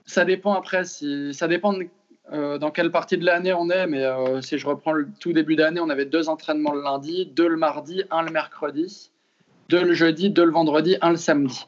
ça 0.07 0.25
dépend 0.25 0.55
après, 0.55 0.85
si, 0.85 1.35
ça 1.35 1.49
dépend 1.49 1.75
euh, 2.33 2.59
dans 2.59 2.71
quelle 2.71 2.93
partie 2.93 3.19
de 3.19 3.25
l'année 3.25 3.53
on 3.53 3.69
est, 3.69 3.87
mais 3.87 4.05
euh, 4.05 4.41
si 4.41 4.59
je 4.59 4.67
reprends 4.67 4.93
le 4.93 5.09
tout 5.19 5.33
début 5.33 5.57
d'année, 5.57 5.81
on 5.81 5.91
avait 5.91 6.05
deux 6.05 6.29
entraînements 6.29 6.73
le 6.73 6.83
lundi, 6.83 7.27
deux 7.27 7.49
le 7.49 7.57
mardi, 7.57 8.05
un 8.11 8.23
le 8.23 8.31
mercredi, 8.31 9.11
deux 9.69 9.85
le 9.85 9.95
jeudi, 9.95 10.31
deux 10.31 10.45
le 10.45 10.53
vendredi, 10.53 10.97
un 11.01 11.11
le 11.11 11.17
samedi. 11.17 11.67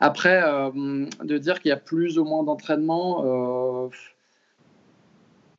Après, 0.00 0.42
de 0.42 1.38
dire 1.38 1.60
qu'il 1.60 1.68
y 1.68 1.72
a 1.72 1.76
plus 1.76 2.18
ou 2.18 2.24
moins 2.24 2.42
d'entraînements, 2.42 3.90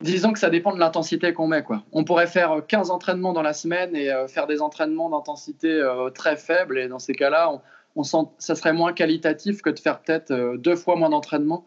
disons 0.02 0.32
que 0.32 0.38
ça 0.38 0.50
dépend 0.50 0.74
de 0.74 0.78
l'intensité 0.78 1.32
qu'on 1.32 1.46
met. 1.46 1.62
Quoi. 1.62 1.82
On 1.92 2.04
pourrait 2.04 2.26
faire 2.26 2.62
15 2.66 2.90
entraînements 2.90 3.32
dans 3.32 3.42
la 3.42 3.52
semaine 3.52 3.96
et 3.96 4.10
euh, 4.10 4.26
faire 4.28 4.46
des 4.46 4.60
entraînements 4.60 5.08
d'intensité 5.08 5.70
euh, 5.70 6.10
très 6.10 6.36
faible. 6.36 6.78
Et 6.78 6.88
dans 6.88 6.98
ces 6.98 7.14
cas-là, 7.14 7.60
on, 7.96 8.02
sent, 8.02 8.28
ça 8.38 8.54
serait 8.54 8.72
moins 8.72 8.92
qualitatif 8.92 9.62
que 9.62 9.70
de 9.70 9.78
faire 9.78 10.00
peut-être 10.00 10.32
euh, 10.32 10.56
deux 10.56 10.76
fois 10.76 10.96
moins 10.96 11.10
d'entraînement 11.10 11.64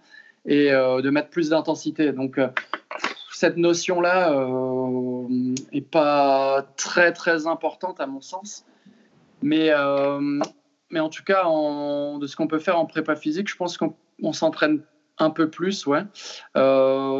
et 0.47 0.69
de 0.69 1.09
mettre 1.09 1.29
plus 1.29 1.49
d'intensité. 1.49 2.11
Donc, 2.11 2.39
cette 3.33 3.57
notion-là 3.57 4.29
n'est 5.27 5.81
pas 5.81 6.67
très, 6.77 7.13
très 7.13 7.47
importante 7.47 7.99
à 7.99 8.05
mon 8.05 8.21
sens. 8.21 8.63
Mais, 9.45 9.69
mais 10.89 10.99
en 10.99 11.09
tout 11.09 11.23
cas, 11.23 11.43
de 11.43 12.27
ce 12.27 12.35
qu'on 12.35 12.47
peut 12.47 12.59
faire 12.59 12.79
en 12.79 12.87
prépa 12.87 13.15
physique, 13.15 13.47
je 13.47 13.55
pense 13.55 13.77
qu'on 13.77 14.33
s'entraîne 14.33 14.81
un 15.17 15.29
peu 15.29 15.49
plus, 15.49 15.85
ouais. 15.87 16.01
Euh, 16.57 16.61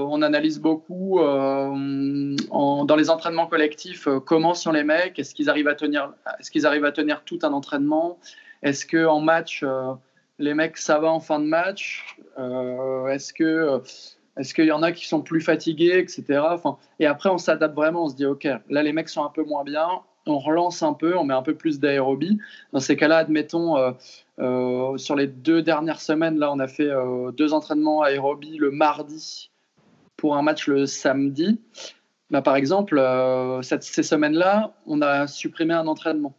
on 0.09 0.21
analyse 0.21 0.59
beaucoup 0.59 1.19
euh, 1.19 2.35
dans 2.49 2.95
les 2.97 3.09
entraînements 3.09 3.47
collectifs 3.47 4.07
euh, 4.07 4.19
comment 4.19 4.53
sont 4.53 4.71
les 4.71 4.83
mecs, 4.83 5.17
est-ce 5.17 5.33
qu'ils 5.33 5.49
arrivent 5.49 5.67
à 5.67 5.75
tenir, 5.75 6.13
est-ce 6.39 6.65
arrivent 6.65 6.85
à 6.85 6.91
tenir 6.91 7.23
tout 7.23 7.39
un 7.43 7.53
entraînement, 7.53 8.19
est-ce 8.63 8.85
que 8.85 9.05
en 9.05 9.21
match 9.21 9.63
les 10.39 10.53
mecs 10.53 10.77
ça 10.77 10.99
va 10.99 11.09
en 11.09 11.21
fin 11.21 11.39
de 11.39 11.45
match, 11.45 12.17
est-ce 12.37 13.33
que 13.33 13.81
est-ce 14.37 14.53
qu'il 14.53 14.65
y 14.65 14.71
en 14.73 14.83
a 14.83 14.91
qui 14.91 15.07
sont 15.07 15.21
plus 15.21 15.39
fatigués, 15.39 15.97
etc. 15.97 16.41
Enfin, 16.51 16.77
et 16.99 17.05
après 17.05 17.29
on 17.29 17.37
s'adapte 17.37 17.75
vraiment, 17.75 18.03
on 18.03 18.09
se 18.09 18.15
dit 18.15 18.25
ok, 18.25 18.45
là 18.69 18.83
les 18.83 18.91
mecs 18.91 19.07
sont 19.07 19.23
un 19.23 19.29
peu 19.29 19.43
moins 19.43 19.63
bien, 19.63 19.87
on 20.25 20.39
relance 20.39 20.83
un 20.83 20.93
peu, 20.93 21.17
on 21.17 21.23
met 21.23 21.33
un 21.33 21.41
peu 21.41 21.55
plus 21.55 21.79
d'aérobie. 21.79 22.39
Dans 22.73 22.79
ces 22.79 22.95
cas-là, 22.95 23.17
admettons, 23.17 23.77
euh, 23.77 23.91
euh, 24.39 24.97
sur 24.97 25.15
les 25.15 25.27
deux 25.27 25.61
dernières 25.61 26.01
semaines, 26.01 26.37
là, 26.37 26.51
on 26.51 26.59
a 26.59 26.67
fait 26.67 26.89
euh, 26.89 27.31
deux 27.31 27.53
entraînements 27.53 28.01
aérobie 28.01 28.57
le 28.57 28.71
mardi 28.71 29.51
pour 30.17 30.35
un 30.35 30.41
match 30.41 30.67
le 30.67 30.85
samedi. 30.85 31.59
Bah, 32.31 32.41
par 32.41 32.55
exemple, 32.55 32.99
ces 33.61 34.03
semaines-là, 34.03 34.73
on 34.87 35.01
a 35.01 35.27
supprimé 35.27 35.73
un 35.73 35.87
entraînement. 35.87 36.33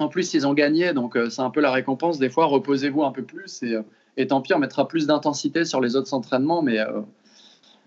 En 0.00 0.08
plus, 0.08 0.34
ils 0.34 0.44
ont 0.44 0.54
gagné, 0.54 0.92
donc 0.92 1.16
c'est 1.30 1.42
un 1.42 1.50
peu 1.50 1.60
la 1.60 1.70
récompense. 1.70 2.18
Des 2.18 2.30
fois, 2.30 2.46
reposez-vous 2.46 3.04
un 3.04 3.12
peu 3.12 3.22
plus 3.22 3.62
et, 3.62 3.78
et 4.16 4.26
tant 4.26 4.40
pis, 4.40 4.52
on 4.52 4.58
mettra 4.58 4.88
plus 4.88 5.06
d'intensité 5.06 5.64
sur 5.64 5.80
les 5.80 5.94
autres 5.94 6.12
entraînements, 6.14 6.62
mais 6.62 6.78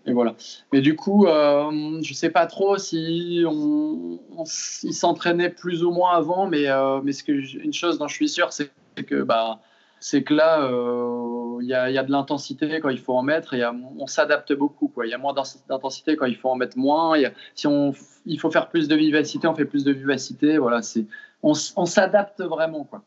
et 0.08 0.14
voilà. 0.14 0.36
Mais 0.72 0.82
du 0.82 0.96
coup, 0.96 1.28
euh, 1.28 2.00
je 2.02 2.14
sais 2.14 2.30
pas 2.30 2.48
trop 2.48 2.78
si 2.78 3.44
on, 3.46 4.20
s'entraînait 4.46 5.50
plus 5.50 5.84
ou 5.84 5.92
moins 5.92 6.14
avant, 6.16 6.48
mais, 6.48 6.70
euh, 6.70 7.02
mais 7.04 7.12
ce 7.12 7.24
que, 7.24 7.34
une 7.34 7.74
chose 7.74 8.00
dont 8.00 8.08
je 8.08 8.16
suis 8.16 8.30
sûr, 8.30 8.54
c'est 8.54 8.72
que, 9.06 9.22
bah, 9.22 9.60
c'est 10.00 10.24
que 10.24 10.34
là, 10.34 10.62
euh, 10.62 11.58
il 11.62 11.68
y, 11.68 11.74
a, 11.74 11.92
y, 11.92 11.98
a, 11.98 12.04
de 12.04 12.12
l'intensité 12.12 12.80
quand 12.80 12.90
il 12.90 13.00
faut 13.00 13.16
en 13.16 13.22
mettre 13.22 13.54
et 13.54 13.64
on 13.66 14.08
s'adapte 14.08 14.54
beaucoup. 14.54 14.92
Il 15.04 15.10
y 15.10 15.14
a 15.14 15.18
moins 15.18 15.34
d'intensité 15.34 16.16
quand 16.16 16.26
il 16.26 16.38
faut 16.38 16.50
en 16.50 16.56
mettre 16.56 16.78
moins. 16.78 17.18
Y 17.18 17.34
si 17.54 17.68
on, 17.68 17.94
il 18.26 18.40
faut 18.40 18.50
faire 18.50 18.70
plus 18.70 18.88
de 18.88 18.96
vivacité, 18.96 19.48
on 19.48 19.56
fait 19.56 19.66
plus 19.66 19.84
de 19.84 19.92
vivacité. 19.92 20.58
Voilà, 20.58 20.82
c'est, 20.82 21.06
on, 21.44 21.52
on 21.76 21.86
s'adapte 21.86 22.42
vraiment. 22.42 22.86
Quoi. 22.86 23.04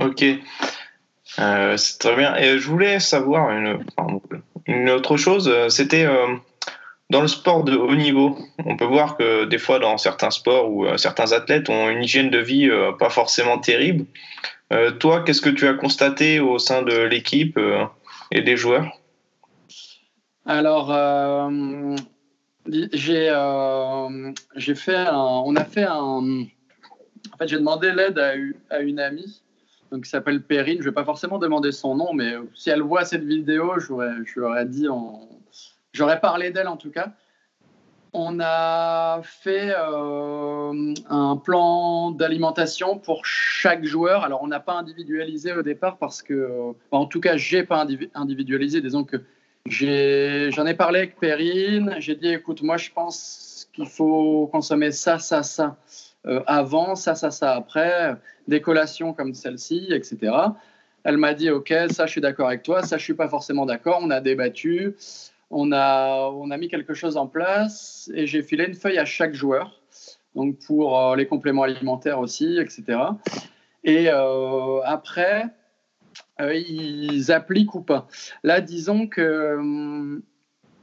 Ok. 0.00 0.24
c'est 1.76 1.98
très 1.98 2.16
bien. 2.16 2.36
Et 2.36 2.58
je 2.58 2.68
voulais 2.68 3.00
savoir 3.00 3.50
une, 3.50 3.84
une 4.82 4.90
autre 4.90 5.16
chose, 5.16 5.48
euh, 5.48 5.68
c'était 5.68 6.04
euh, 6.04 6.26
dans 7.08 7.22
le 7.22 7.28
sport 7.28 7.62
de 7.62 7.76
haut 7.76 7.94
niveau. 7.94 8.36
On 8.66 8.76
peut 8.76 8.84
voir 8.84 9.16
que 9.16 9.44
des 9.44 9.58
fois, 9.58 9.78
dans 9.78 9.96
certains 9.96 10.30
sports 10.30 10.72
où 10.72 10.84
euh, 10.86 10.96
certains 10.96 11.30
athlètes 11.30 11.70
ont 11.70 11.88
une 11.88 12.02
hygiène 12.02 12.30
de 12.30 12.38
vie 12.38 12.68
pas 12.98 13.10
forcément 13.10 13.58
terrible. 13.58 14.06
toi, 14.98 15.22
qu'est-ce 15.22 15.40
que 15.40 15.50
tu 15.50 15.68
as 15.68 15.74
constaté 15.74 16.40
au 16.40 16.58
sein 16.58 16.82
de 16.82 16.96
l'équipe 17.02 17.58
et 18.32 18.40
des 18.40 18.56
joueurs? 18.56 18.88
Alors, 20.46 20.88
j'ai 22.96 23.28
fait 24.74 24.96
un, 24.96 25.42
on 25.46 25.54
a 25.54 25.64
fait 25.64 25.84
un. 25.84 26.46
En 27.32 27.36
fait, 27.38 27.46
j'ai 27.46 27.58
demandé 27.58 27.92
l'aide 27.92 28.18
à, 28.18 28.80
une 28.80 28.98
amie 28.98 29.42
donc, 29.92 30.04
qui 30.04 30.10
s'appelle 30.10 30.42
Perrine. 30.42 30.78
Je 30.78 30.84
ne 30.84 30.88
vais 30.88 30.94
pas 30.94 31.04
forcément 31.04 31.38
demander 31.38 31.70
son 31.70 31.94
nom, 31.94 32.14
mais 32.14 32.32
si 32.54 32.70
elle 32.70 32.80
voit 32.80 33.04
cette 33.04 33.24
vidéo, 33.24 33.78
je 33.78 33.92
lui 34.34 34.40
aurais 34.40 34.64
dit, 34.64 34.88
j'aurais 35.92 36.18
parlé 36.18 36.50
d'elle 36.50 36.68
en 36.68 36.78
tout 36.78 36.90
cas. 36.90 37.12
On 38.14 38.40
a 38.40 39.20
fait 39.22 39.72
euh, 39.74 40.94
un 41.08 41.36
plan 41.36 42.10
d'alimentation 42.10 42.98
pour 42.98 43.24
chaque 43.24 43.84
joueur. 43.84 44.22
Alors, 44.22 44.42
on 44.42 44.48
n'a 44.48 44.60
pas 44.60 44.74
individualisé 44.74 45.52
au 45.52 45.62
départ 45.62 45.96
parce 45.96 46.22
que, 46.22 46.74
en 46.90 47.06
tout 47.06 47.20
cas, 47.20 47.36
j'ai 47.36 47.62
pas 47.62 47.86
individualisé. 48.14 48.82
Disons 48.82 49.04
que 49.04 49.16
j'en 49.66 50.66
ai, 50.66 50.74
parlé 50.74 50.98
avec 51.00 51.18
Perrine. 51.18 51.96
J'ai 52.00 52.14
dit, 52.14 52.28
écoute, 52.28 52.62
moi, 52.62 52.76
je 52.76 52.90
pense 52.90 53.68
qu'il 53.72 53.86
faut 53.86 54.46
consommer 54.52 54.90
ça, 54.90 55.18
ça, 55.18 55.42
ça. 55.42 55.76
Euh, 56.26 56.40
avant, 56.46 56.94
ça, 56.94 57.14
ça, 57.14 57.30
ça 57.30 57.54
après, 57.54 58.16
des 58.46 58.60
collations 58.60 59.12
comme 59.12 59.34
celle-ci, 59.34 59.88
etc. 59.90 60.32
Elle 61.04 61.16
m'a 61.16 61.34
dit, 61.34 61.50
OK, 61.50 61.72
ça, 61.90 62.06
je 62.06 62.12
suis 62.12 62.20
d'accord 62.20 62.48
avec 62.48 62.62
toi, 62.62 62.82
ça, 62.82 62.96
je 62.96 63.02
suis 63.02 63.14
pas 63.14 63.28
forcément 63.28 63.66
d'accord. 63.66 63.98
On 64.02 64.10
a 64.10 64.20
débattu, 64.20 64.94
on 65.50 65.72
a, 65.72 66.28
on 66.30 66.50
a 66.50 66.56
mis 66.56 66.68
quelque 66.68 66.94
chose 66.94 67.16
en 67.16 67.26
place 67.26 68.10
et 68.14 68.26
j'ai 68.26 68.42
filé 68.42 68.66
une 68.66 68.74
feuille 68.74 68.98
à 68.98 69.04
chaque 69.04 69.34
joueur, 69.34 69.80
donc 70.36 70.58
pour 70.64 70.98
euh, 70.98 71.16
les 71.16 71.26
compléments 71.26 71.64
alimentaires 71.64 72.20
aussi, 72.20 72.58
etc. 72.58 73.00
Et 73.82 74.08
euh, 74.08 74.80
après, 74.84 75.46
ils 76.38 77.32
appliquent 77.32 77.74
ou 77.74 77.82
pas. 77.82 78.06
Là, 78.44 78.60
disons 78.60 79.08
que 79.08 79.56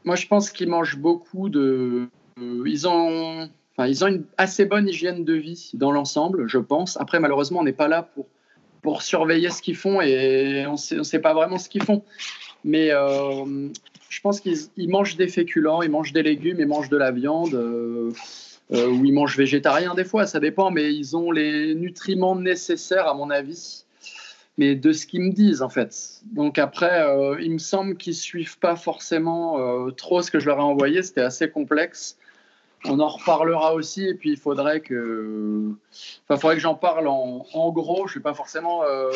moi, 0.04 0.16
je 0.16 0.28
pense 0.28 0.50
qu'ils 0.50 0.70
mangent 0.70 0.98
beaucoup 0.98 1.50
de. 1.50 2.10
ils 2.38 2.88
ont 2.88 3.50
ils 3.88 4.04
ont 4.04 4.08
une 4.08 4.26
assez 4.38 4.66
bonne 4.66 4.88
hygiène 4.88 5.24
de 5.24 5.34
vie 5.34 5.72
dans 5.74 5.92
l'ensemble, 5.92 6.48
je 6.48 6.58
pense. 6.58 6.98
Après, 7.00 7.20
malheureusement, 7.20 7.60
on 7.60 7.64
n'est 7.64 7.72
pas 7.72 7.88
là 7.88 8.04
pour, 8.04 8.26
pour 8.82 9.02
surveiller 9.02 9.50
ce 9.50 9.62
qu'ils 9.62 9.76
font 9.76 10.02
et 10.02 10.66
on 10.68 10.74
ne 10.74 11.04
sait 11.04 11.20
pas 11.20 11.34
vraiment 11.34 11.58
ce 11.58 11.70
qu'ils 11.70 11.84
font. 11.84 12.04
Mais 12.64 12.92
euh, 12.92 13.70
je 14.10 14.22
pense 14.22 14.42
qu'ils 14.42 14.90
mangent 14.90 15.16
des 15.16 15.28
féculents, 15.28 15.82
ils 15.82 15.90
mangent 15.90 16.14
des 16.14 16.24
légumes, 16.24 16.58
ils 16.60 16.68
mangent 16.68 16.90
de 16.90 16.98
la 16.98 17.12
viande, 17.12 17.54
euh, 17.54 18.12
euh, 18.72 18.88
ou 18.88 19.06
ils 19.06 19.14
mangent 19.14 19.38
végétarien 19.38 19.96
des 19.96 20.04
fois, 20.04 20.26
ça 20.26 20.40
dépend, 20.40 20.72
mais 20.72 20.94
ils 20.94 21.16
ont 21.16 21.32
les 21.32 21.74
nutriments 21.74 22.36
nécessaires, 22.36 23.08
à 23.08 23.14
mon 23.14 23.30
avis, 23.30 23.86
mais 24.58 24.76
de 24.76 24.92
ce 24.92 25.06
qu'ils 25.06 25.22
me 25.22 25.32
disent 25.32 25.62
en 25.62 25.70
fait. 25.70 26.22
Donc 26.34 26.60
après, 26.60 27.02
il 27.42 27.52
me 27.52 27.60
semble 27.60 27.96
qu'ils 27.96 28.16
suivent 28.16 28.60
pas 28.60 28.76
forcément 28.76 29.90
trop 29.92 30.22
ce 30.22 30.32
que 30.32 30.40
je 30.40 30.48
leur 30.48 30.58
ai 30.58 30.64
envoyé, 30.64 31.02
c'était 31.02 31.22
assez 31.22 31.50
complexe 31.50 32.18
on 32.86 33.00
en 33.00 33.08
reparlera 33.08 33.74
aussi. 33.74 34.06
Et 34.06 34.14
puis, 34.14 34.32
il 34.32 34.38
faudrait 34.38 34.82
que, 34.82 35.72
enfin, 36.28 36.40
faudrait 36.40 36.56
que 36.56 36.62
j'en 36.62 36.76
parle 36.76 37.08
en, 37.08 37.72
gros. 37.72 38.08
Je 38.08 38.14
ne 38.14 38.20
vais 38.20 38.24
pas 38.24 38.34
forcément 38.34 38.84
euh, 38.84 39.12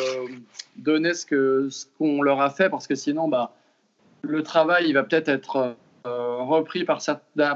donner 0.76 1.14
ce 1.14 1.86
qu'on 1.98 2.22
leur 2.22 2.40
a 2.40 2.50
fait 2.50 2.68
parce 2.68 2.86
que 2.86 2.94
sinon, 2.94 3.28
bah, 3.28 3.52
le 4.22 4.42
travail, 4.42 4.86
il 4.88 4.94
va 4.94 5.02
peut-être 5.02 5.28
être, 5.28 5.76
euh, 6.06 6.36
repris 6.42 6.84
par, 6.84 7.00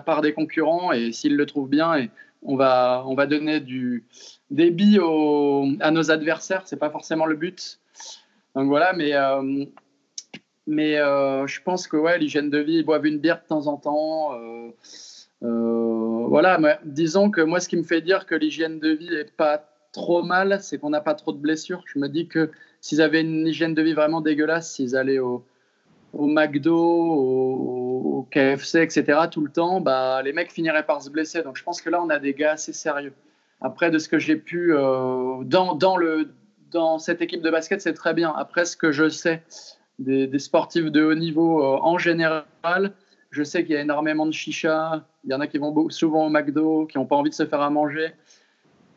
par 0.04 0.22
des 0.22 0.32
concurrents 0.32 0.92
et 0.92 1.12
s'ils 1.12 1.36
le 1.36 1.46
trouvent 1.46 1.68
bien, 1.68 2.08
on, 2.42 2.56
va, 2.56 3.04
on 3.06 3.14
va 3.14 3.26
donner 3.26 3.60
du, 3.60 4.04
billes 4.50 5.00
à 5.80 5.90
nos 5.90 6.10
adversaires. 6.10 6.62
C'est 6.64 6.78
pas 6.78 6.90
forcément 6.90 7.26
le 7.26 7.36
but. 7.36 7.78
Donc 8.54 8.68
voilà, 8.68 8.92
mais, 8.94 9.14
euh, 9.14 9.66
je 11.46 11.62
pense 11.62 11.86
que 11.86 11.96
ouais, 11.96 12.18
l'hygiène 12.18 12.48
de 12.48 12.58
vie, 12.58 12.76
ils 12.76 12.84
boivent 12.84 13.06
une 13.06 13.18
bière 13.18 13.42
de 13.42 13.46
temps 13.46 13.66
en 13.66 13.76
temps. 13.76 14.34
Voilà, 15.40 16.58
mais 16.58 16.78
disons 16.84 17.30
que 17.30 17.40
moi, 17.40 17.60
ce 17.60 17.68
qui 17.68 17.76
me 17.76 17.82
fait 17.82 18.00
dire 18.00 18.26
que 18.26 18.34
l'hygiène 18.34 18.80
de 18.80 18.90
vie 18.90 19.10
n'est 19.10 19.24
pas 19.24 19.64
trop 19.92 20.22
mal, 20.22 20.58
c'est 20.62 20.78
qu'on 20.78 20.90
n'a 20.90 21.00
pas 21.00 21.14
trop 21.14 21.32
de 21.32 21.38
blessures. 21.38 21.82
Je 21.86 21.98
me 21.98 22.08
dis 22.08 22.28
que 22.28 22.50
s'ils 22.80 23.02
avaient 23.02 23.20
une 23.20 23.46
hygiène 23.46 23.74
de 23.74 23.82
vie 23.82 23.94
vraiment 23.94 24.20
dégueulasse, 24.20 24.72
s'ils 24.72 24.96
allaient 24.96 25.18
au, 25.18 25.44
au 26.12 26.26
McDo, 26.26 26.76
au, 26.76 28.28
KFC, 28.30 28.82
etc., 28.82 29.20
tout 29.30 29.40
le 29.40 29.50
temps, 29.50 29.80
bah, 29.80 30.20
les 30.22 30.32
mecs 30.32 30.52
finiraient 30.52 30.84
par 30.84 31.00
se 31.02 31.08
blesser. 31.08 31.42
Donc 31.42 31.56
je 31.56 31.64
pense 31.64 31.80
que 31.80 31.88
là, 31.88 32.02
on 32.02 32.10
a 32.10 32.18
des 32.18 32.34
gars 32.34 32.52
assez 32.52 32.72
sérieux. 32.72 33.14
Après, 33.60 33.90
de 33.90 33.98
ce 33.98 34.08
que 34.08 34.18
j'ai 34.18 34.36
pu. 34.36 34.74
Euh, 34.74 35.42
dans, 35.44 35.74
dans, 35.74 35.96
le, 35.96 36.30
dans 36.70 36.98
cette 36.98 37.22
équipe 37.22 37.42
de 37.42 37.50
basket, 37.50 37.80
c'est 37.80 37.94
très 37.94 38.14
bien. 38.14 38.32
Après, 38.36 38.64
ce 38.64 38.76
que 38.76 38.92
je 38.92 39.08
sais 39.08 39.42
des, 39.98 40.38
sportifs 40.38 40.90
de 40.90 41.02
haut 41.02 41.14
niveau 41.14 41.62
euh, 41.62 41.78
en 41.80 41.98
général, 41.98 42.44
je 43.30 43.42
sais 43.42 43.64
qu'il 43.64 43.74
y 43.74 43.76
a 43.76 43.80
énormément 43.80 44.26
de 44.26 44.32
chicha. 44.32 45.04
Il 45.28 45.32
y 45.32 45.34
en 45.34 45.40
a 45.40 45.46
qui 45.46 45.58
vont 45.58 45.90
souvent 45.90 46.26
au 46.26 46.30
McDo, 46.30 46.86
qui 46.86 46.96
n'ont 46.96 47.04
pas 47.04 47.16
envie 47.16 47.28
de 47.28 47.34
se 47.34 47.44
faire 47.44 47.60
à 47.60 47.68
manger. 47.68 48.14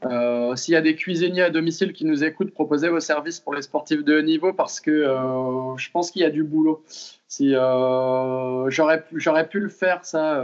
Euh, 0.06 0.56
s'il 0.56 0.74
y 0.74 0.78
a 0.78 0.82
des 0.82 0.96
cuisiniers 0.96 1.42
à 1.42 1.50
domicile 1.50 1.92
qui 1.92 2.06
nous 2.06 2.24
écoutent, 2.24 2.54
proposez 2.54 2.88
vos 2.88 3.02
services 3.02 3.42
pour 3.42 3.54
les 3.54 3.62
sportifs 3.62 4.04
de 4.06 4.18
haut 4.18 4.22
niveau 4.22 4.54
parce 4.54 4.80
que 4.80 4.90
euh, 4.92 5.76
je 5.76 5.92
pense 5.92 6.10
qu'il 6.10 6.22
y 6.22 6.26
a 6.26 6.30
du 6.30 6.44
boulot. 6.44 6.84
Si 7.28 7.54
euh, 7.54 8.70
j'aurais 8.70 9.50
pu 9.50 9.60
le 9.60 9.68
faire 9.68 10.06
ça, 10.06 10.42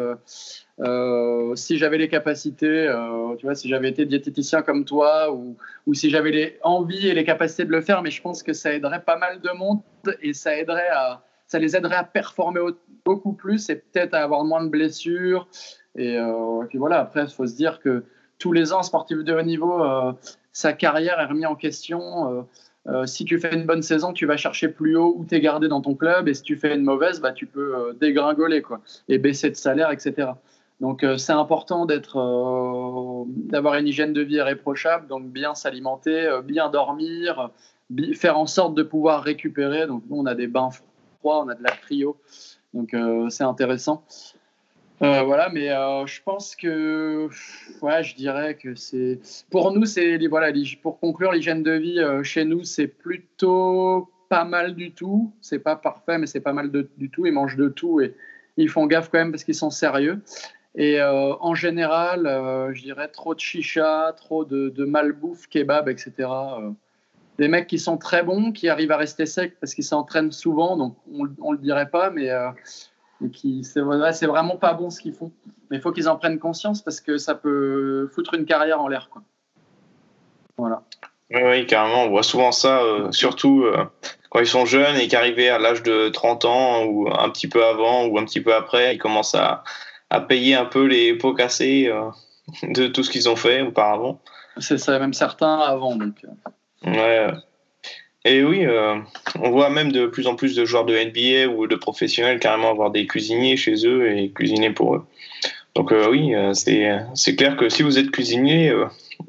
si 1.56 1.78
j'avais 1.78 1.98
les 1.98 2.10
capacités, 2.10 2.94
tu 3.40 3.46
vois, 3.46 3.56
si 3.56 3.70
j'avais 3.70 3.90
été 3.90 4.06
diététicien 4.06 4.64
comme 4.64 4.84
toi 4.84 5.34
ou, 5.34 5.56
ou 5.86 5.94
si 5.94 6.10
j'avais 6.10 6.32
les 6.32 6.60
envies 6.64 7.08
et 7.08 7.14
les 7.14 7.24
capacités 7.24 7.64
de 7.64 7.72
le 7.72 7.80
faire, 7.80 8.02
mais 8.02 8.12
je 8.12 8.22
pense 8.22 8.44
que 8.44 8.52
ça 8.52 8.74
aiderait 8.74 9.04
pas 9.04 9.18
mal 9.18 9.40
de 9.40 9.52
monde 9.58 9.80
et 10.22 10.34
ça 10.34 10.58
aiderait 10.58 10.90
à, 10.90 11.24
ça 11.48 11.60
les 11.60 11.76
aiderait 11.76 11.96
à 11.96 12.04
performer 12.04 12.60
beaucoup 13.06 13.34
plus 13.34 13.70
et 13.70 13.76
peut-être 13.76 14.14
à 14.14 14.20
avoir 14.20 14.44
moins 14.44 14.64
de 14.64 14.70
blessures. 14.70 15.48
Et, 15.96 16.14
et 16.14 16.66
puis 16.70 16.78
voilà, 16.78 17.00
après, 17.00 17.24
il 17.24 17.30
faut 17.30 17.48
se 17.48 17.56
dire 17.56 17.80
que 17.80 18.04
tous 18.40 18.52
les 18.52 18.74
ans, 18.74 18.84
sportif 18.84 19.24
de 19.24 19.34
haut 19.34 19.42
niveau, 19.42 19.84
euh, 19.84 20.14
sa 20.52 20.74
carrière 20.74 21.20
est 21.20 21.26
remise 21.26 21.46
en 21.46 21.56
question. 21.56 22.32
Euh, 22.32 22.42
euh, 22.88 23.06
si 23.06 23.26
tu 23.26 23.40
fais 23.40 23.54
une 23.54 23.66
bonne 23.66 23.82
saison, 23.82 24.14
tu 24.14 24.26
vas 24.26 24.38
chercher 24.38 24.70
plus 24.70 24.96
haut 24.96 25.14
où 25.18 25.26
tu 25.26 25.36
es 25.36 25.42
gardé 25.42 25.68
dans 25.68 25.82
ton 25.82 25.96
club. 25.96 26.28
Et 26.28 26.34
si 26.34 26.44
tu 26.44 26.56
fais 26.56 26.76
une 26.76 26.84
mauvaise, 26.84 27.20
bah, 27.20 27.32
tu 27.32 27.46
peux 27.46 27.96
dégringoler 28.00 28.62
quoi, 28.62 28.82
et 29.10 29.18
baisser 29.18 29.50
de 29.50 29.56
salaire, 29.56 29.92
etc. 29.92 30.30
Donc 30.80 31.04
c'est 31.18 31.34
important 31.34 31.86
d'être, 31.86 33.26
d'avoir 33.28 33.76
une 33.76 33.88
hygiène 33.88 34.14
de 34.14 34.22
vie 34.22 34.36
irréprochable, 34.36 35.08
donc 35.08 35.26
bien 35.26 35.56
s'alimenter, 35.56 36.30
bien 36.46 36.70
dormir, 36.70 37.50
faire 38.14 38.38
en 38.38 38.46
sorte 38.46 38.76
de 38.76 38.84
pouvoir 38.84 39.24
récupérer. 39.24 39.88
Donc 39.88 40.04
nous 40.10 40.18
on 40.18 40.26
a 40.28 40.36
des 40.36 40.48
bains 40.48 40.70
on 41.24 41.50
a 41.50 41.56
de 41.56 41.64
la 41.64 41.72
cryo, 41.72 42.18
donc 42.74 42.96
c'est 43.30 43.44
intéressant. 43.44 44.04
Euh, 45.04 45.22
voilà, 45.22 45.50
mais 45.50 45.70
euh, 45.70 46.08
je 46.08 46.22
pense 46.24 46.56
que, 46.56 47.30
ouais, 47.82 48.04
je 48.04 48.16
dirais 48.16 48.56
que 48.56 48.74
c'est, 48.74 49.20
pour 49.52 49.72
nous, 49.72 49.86
c'est 49.86 50.18
voilà, 50.28 50.52
pour 50.82 51.00
conclure, 51.00 51.32
l'hygiène 51.34 51.62
de 51.62 51.72
vie 51.74 52.00
euh, 52.00 52.24
chez 52.24 52.46
nous, 52.46 52.64
c'est 52.64 52.88
plutôt 52.88 54.10
pas 54.30 54.44
mal 54.44 54.74
du 54.74 54.92
tout. 54.92 55.32
C'est 55.40 55.60
pas 55.60 55.76
parfait, 55.76 56.18
mais 56.18 56.26
c'est 56.26 56.40
pas 56.40 56.54
mal 56.54 56.72
du 56.72 57.10
tout. 57.12 57.28
Ils 57.28 57.32
mangent 57.32 57.58
de 57.58 57.70
tout 57.70 58.02
et 58.02 58.16
ils 58.58 58.70
font 58.70 58.88
gaffe 58.88 59.10
quand 59.10 59.20
même 59.20 59.32
parce 59.32 59.44
qu'ils 59.44 59.56
sont 59.56 59.70
sérieux. 59.70 60.22
Et 60.80 61.02
en 61.02 61.56
général, 61.56 62.24
je 62.72 62.82
dirais 62.84 63.08
trop 63.08 63.34
de 63.34 63.40
chicha, 63.40 64.14
trop 64.16 64.46
de, 64.46 64.70
de 64.70 64.86
malbouffe, 64.86 65.48
kebab, 65.48 65.90
etc. 65.90 66.12
des 67.38 67.48
mecs 67.48 67.68
qui 67.68 67.80
sont 67.80 67.98
très 67.98 68.24
bons, 68.24 68.52
qui 68.52 68.70
arrivent 68.70 68.92
à 68.92 68.98
rester 68.98 69.26
secs 69.26 69.60
parce 69.60 69.74
qu'ils 69.74 69.84
s'entraînent 69.84 70.32
souvent, 70.32 70.78
donc 70.78 70.96
on, 71.12 71.28
on 71.42 71.52
le 71.52 71.58
dirait 71.58 71.90
pas, 71.90 72.10
mais 72.10 72.30
qui 73.32 73.64
c'est 73.64 73.82
vraiment 73.82 74.58
pas 74.58 74.74
bon 74.74 74.90
ce 74.90 75.00
qu'ils 75.00 75.14
font. 75.14 75.32
Mais 75.70 75.78
il 75.78 75.82
faut 75.82 75.92
qu'ils 75.92 76.08
en 76.08 76.18
prennent 76.18 76.40
conscience 76.40 76.82
parce 76.82 77.02
que 77.02 77.18
ça 77.18 77.36
peut 77.36 78.10
foutre 78.14 78.36
une 78.36 78.46
carrière 78.46 78.80
en 78.82 78.88
l'air. 78.88 79.10
Voilà. 80.58 80.84
Oui, 81.32 81.42
oui, 81.44 81.66
carrément. 81.66 82.06
On 82.06 82.10
voit 82.10 82.24
souvent 82.24 82.52
ça, 82.52 82.82
euh, 82.82 83.12
surtout 83.12 83.64
euh, 83.64 83.86
quand 84.30 84.40
ils 84.40 84.48
sont 84.48 84.66
jeunes 84.66 84.96
et 84.96 85.08
qu'arrivés 85.08 85.50
à 85.50 85.60
l'âge 85.60 85.84
de 85.84 86.10
30 86.10 86.46
ans 86.46 86.86
ou 86.86 87.10
un 87.12 87.30
petit 87.30 87.48
peu 87.48 87.66
avant 87.66 88.06
ou 88.06 88.18
un 88.18 88.26
petit 88.26 88.42
peu 88.42 88.54
après, 88.54 88.96
ils 88.96 88.98
commencent 88.98 89.36
à, 89.36 89.64
à 90.10 90.22
payer 90.22 90.56
un 90.56 90.66
peu 90.66 90.86
les 90.86 91.16
pots 91.16 91.34
cassés 91.34 91.90
euh, 91.90 92.10
de 92.64 92.88
tout 92.88 93.04
ce 93.04 93.10
qu'ils 93.10 93.30
ont 93.30 93.36
fait 93.36 93.62
auparavant. 93.62 94.22
C'est 94.58 94.78
ça, 94.78 94.98
même 95.00 95.14
certains 95.14 95.60
avant. 95.60 95.96
Donc. 95.96 96.26
Ouais. 96.86 97.28
Et 98.26 98.44
oui, 98.44 98.66
euh, 98.66 99.00
on 99.40 99.52
voit 99.52 99.70
même 99.70 99.92
de 99.92 100.06
plus 100.06 100.28
en 100.28 100.36
plus 100.36 100.54
de 100.54 100.66
joueurs 100.66 100.84
de 100.84 100.94
NBA 100.94 101.50
ou 101.54 101.66
de 101.66 101.76
professionnels 101.76 102.40
carrément 102.40 102.70
avoir 102.70 102.92
des 102.92 103.08
cuisiniers 103.08 103.56
chez 103.56 103.88
eux 103.88 104.12
et 104.12 104.32
cuisiner 104.32 104.72
pour 104.72 104.96
eux. 104.96 105.06
Donc 105.76 105.94
euh, 105.94 106.10
oui, 106.10 106.36
euh, 106.36 106.54
c'est 106.54 107.36
clair 107.38 107.56
que 107.56 107.70
si 107.70 107.84
vous 107.84 107.98
êtes 107.98 108.12
cuisinier, 108.12 108.74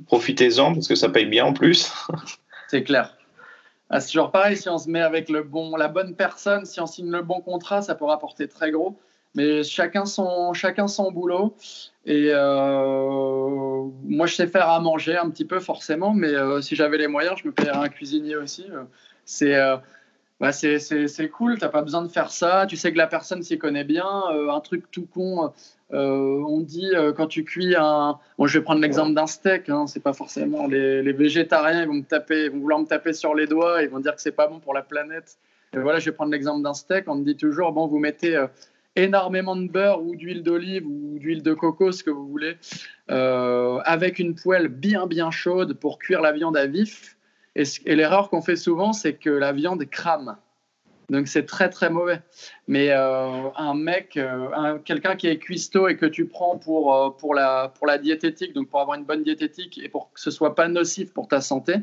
profitez-en 0.07 0.75
parce 0.75 0.89
que 0.89 0.97
ça 0.97 1.09
paye 1.09 1.27
bien 1.27 1.45
en 1.45 1.53
plus. 1.53 1.93
c'est 2.69 2.83
clair. 2.83 3.15
Ah, 3.89 4.01
c'est 4.01 4.09
toujours 4.09 4.33
pareil, 4.33 4.57
si 4.57 4.69
on 4.69 4.79
se 4.79 4.91
met 4.91 5.01
avec 5.01 5.29
le 5.29 5.45
bon, 5.45 5.77
la 5.77 5.89
bonne 5.89 6.17
personne, 6.17 6.65
si 6.65 6.81
on 6.81 6.87
signe 6.87 7.11
le 7.11 7.23
bon 7.23 7.41
contrat, 7.41 7.83
ça 7.83 7.95
peut 7.95 8.05
rapporter 8.05 8.49
très 8.49 8.71
gros. 8.73 8.99
Mais 9.39 9.63
chacun 9.63 10.05
son, 10.05 10.53
chacun 10.53 10.89
son 10.89 11.13
boulot. 11.13 11.55
Et 12.05 12.31
euh, 12.33 13.85
moi, 14.03 14.27
je 14.27 14.35
sais 14.35 14.49
faire 14.49 14.69
à 14.69 14.81
manger 14.81 15.17
un 15.17 15.31
petit 15.31 15.45
peu, 15.45 15.61
forcément, 15.61 16.13
mais 16.13 16.35
euh, 16.35 16.61
si 16.61 16.75
j'avais 16.75 16.99
les 16.99 17.07
moyens, 17.07 17.37
je 17.41 17.47
me 17.47 17.53
paierais 17.53 17.77
un 17.77 17.89
cuisinier 17.89 18.35
aussi. 18.35 18.67
Euh, 18.69 18.83
c'est 19.25 19.57
bah 20.41 20.53
c'est 20.53 21.29
cool, 21.29 21.59
tu 21.59 21.65
n'as 21.65 21.71
pas 21.71 21.83
besoin 21.83 22.03
de 22.03 22.09
faire 22.09 22.31
ça. 22.31 22.67
Tu 22.67 22.77
sais 22.77 22.93
que 22.93 22.99
la 22.99 23.07
personne 23.07 23.43
s'y 23.45 23.59
connaît 23.59 23.85
bien. 23.85 24.09
un 24.51 24.61
truc 24.61 24.91
tout 24.91 25.07
con, 25.07 25.53
on 25.91 26.61
dit 26.61 26.91
quand 27.17 27.29
tu 27.29 27.45
cuis 27.45 27.77
un. 27.77 28.19
Bon, 28.39 28.47
je 28.47 28.59
vais 28.59 28.65
prendre 28.65 28.81
l'exemple 28.81 29.15
d'un 29.15 29.27
steak. 29.27 29.69
Hein, 29.69 29.87
c'est 29.87 30.03
pas 30.03 30.15
forcément 30.15 30.67
les, 30.67 31.03
les, 31.03 31.13
végétariens, 31.13 31.87
vont 31.87 31.95
me 31.95 32.03
taper, 32.03 32.49
vont 32.49 32.59
vouloir 32.59 32.81
me 32.81 32.87
taper 32.87 33.13
sur 33.13 33.35
les 33.35 33.47
doigts, 33.47 33.83
ils 33.83 33.89
vont 33.89 34.01
dire 34.01 34.17
que 34.17 34.21
c'est 34.21 34.33
pas 34.33 34.49
bon 34.49 34.59
pour 34.59 34.75
la 34.75 34.83
planète. 34.83 35.39
Et 35.75 35.79
voilà, 35.79 36.01
je 36.01 36.07
vais 36.07 36.17
prendre 36.17 36.33
l'exemple 36.33 36.63
d'un 36.63 36.75
steak. 36.75 37.05
On 37.09 37.17
me 37.17 37.25
dit 37.25 37.37
toujours 37.37 37.73
bon, 37.73 37.87
vous 37.87 37.99
mettez 37.99 38.37
énormément 38.99 39.57
de 39.57 39.69
beurre 39.69 40.03
ou 40.03 40.17
d'huile 40.17 40.43
d'olive 40.43 40.87
ou 40.87 41.19
d'huile 41.19 41.43
de 41.43 41.55
coco, 41.55 41.93
ce 41.93 42.03
que 42.03 42.11
vous 42.11 42.29
voulez, 42.29 42.57
euh, 43.11 43.79
avec 43.85 44.19
une 44.19 44.35
poêle 44.35 44.69
bien 44.69 45.07
bien 45.07 45.31
chaude 45.31 45.75
pour 45.75 45.99
cuire 45.99 46.21
la 46.21 46.33
viande 46.33 46.57
à 46.57 46.67
vif. 46.67 47.17
Et, 47.57 47.65
l'erreur 47.87 48.31
qu'on 48.31 48.43
fait 48.43 48.57
souvent, 48.57 48.93
c'est 48.93 49.15
que 49.15 49.31
la 49.31 49.53
viande 49.53 49.85
crame. 49.87 50.37
Donc 51.11 51.27
c'est 51.27 51.47
très 51.47 51.71
très 51.71 51.89
mauvais. 51.89 52.21
Mais 52.67 52.91
euh, 52.91 53.51
un 53.57 53.75
mec, 53.75 54.17
euh, 54.17 54.79
quelqu'un 54.85 55.17
qui 55.17 55.27
est 55.27 55.39
cuistot 55.39 55.89
et 55.89 55.97
que 55.97 56.07
tu 56.07 56.27
prends 56.27 56.59
pour, 56.59 57.17
pour, 57.17 57.35
la, 57.35 57.73
pour 57.75 57.87
la 57.87 57.99
diététique, 57.99 58.53
donc 58.53 58.69
pour 58.69 58.81
avoir 58.81 58.99
une 58.99 59.05
bonne 59.05 59.23
diététique 59.23 59.81
et 59.83 59.89
pour 59.89 60.13
que 60.13 60.21
ce 60.21 60.31
soit 60.31 60.55
pas 60.55 60.69
nocif 60.69 61.13
pour 61.15 61.27
ta 61.27 61.41
santé, 61.41 61.77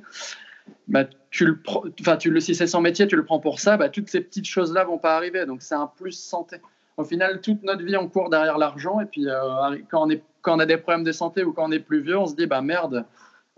bah, 0.88 1.06
tu 1.32 1.46
le, 1.46 2.40
si 2.40 2.56
c'est 2.56 2.68
son 2.68 2.82
métier, 2.82 3.08
tu 3.08 3.16
le 3.16 3.26
prends 3.26 3.40
pour 3.40 3.60
ça, 3.60 3.78
bah, 3.78 3.90
toutes 3.90 4.10
ces 4.10 4.22
petites 4.22 4.48
choses-là 4.48 4.84
vont 4.84 5.00
pas 5.00 5.16
arriver. 5.16 5.46
Donc 5.46 5.62
c'est 5.62 5.76
un 5.76 5.88
plus 5.88 6.14
santé 6.14 6.58
au 6.98 7.04
final, 7.04 7.42
toute 7.42 7.64
notre 7.64 7.84
vie, 7.84 7.98
on 7.98 8.08
court 8.08 8.30
derrière 8.30 8.58
l'argent. 8.58 9.00
Et 9.00 9.06
puis, 9.06 9.28
euh, 9.28 9.78
quand, 9.90 10.08
on 10.48 10.60
a 10.60 10.66
des 10.66 10.78
problèmes 10.78 11.04
de 11.04 11.12
santé 11.12 11.44
ou 11.44 11.52
quand 11.52 11.68
on 11.68 11.72
est 11.72 11.80
plus 11.80 12.02
vieux, 12.02 12.18
on 12.18 12.26
se 12.26 12.36
dit, 12.36 12.46
bah 12.46 12.62
merde, 12.62 13.06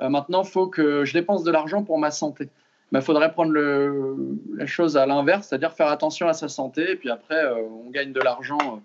euh, 0.02 0.10
maintenant, 0.10 0.44
il 0.44 0.50
faut 0.50 0.68
que 0.68 1.06
je 1.06 1.14
dépense 1.14 1.44
de 1.44 1.52
l'argent 1.52 1.84
pour 1.84 2.00
ma 2.00 2.12
santé. 2.12 2.46
Il 2.46 2.94
bah, 2.94 3.02
faudrait 3.02 3.32
prendre 3.32 3.52
le, 3.52 4.16
la 4.56 4.66
chose 4.66 4.98
à 4.98 5.06
l'inverse, 5.06 5.48
c'est-à-dire 5.48 5.74
faire 5.74 5.88
attention 5.88 6.28
à 6.28 6.34
sa 6.34 6.48
santé. 6.48 6.92
Et 6.92 6.96
puis 6.96 7.10
après, 7.10 7.44
euh, 7.44 7.62
on 7.86 7.90
gagne 7.90 8.14
de 8.14 8.22
l'argent 8.22 8.82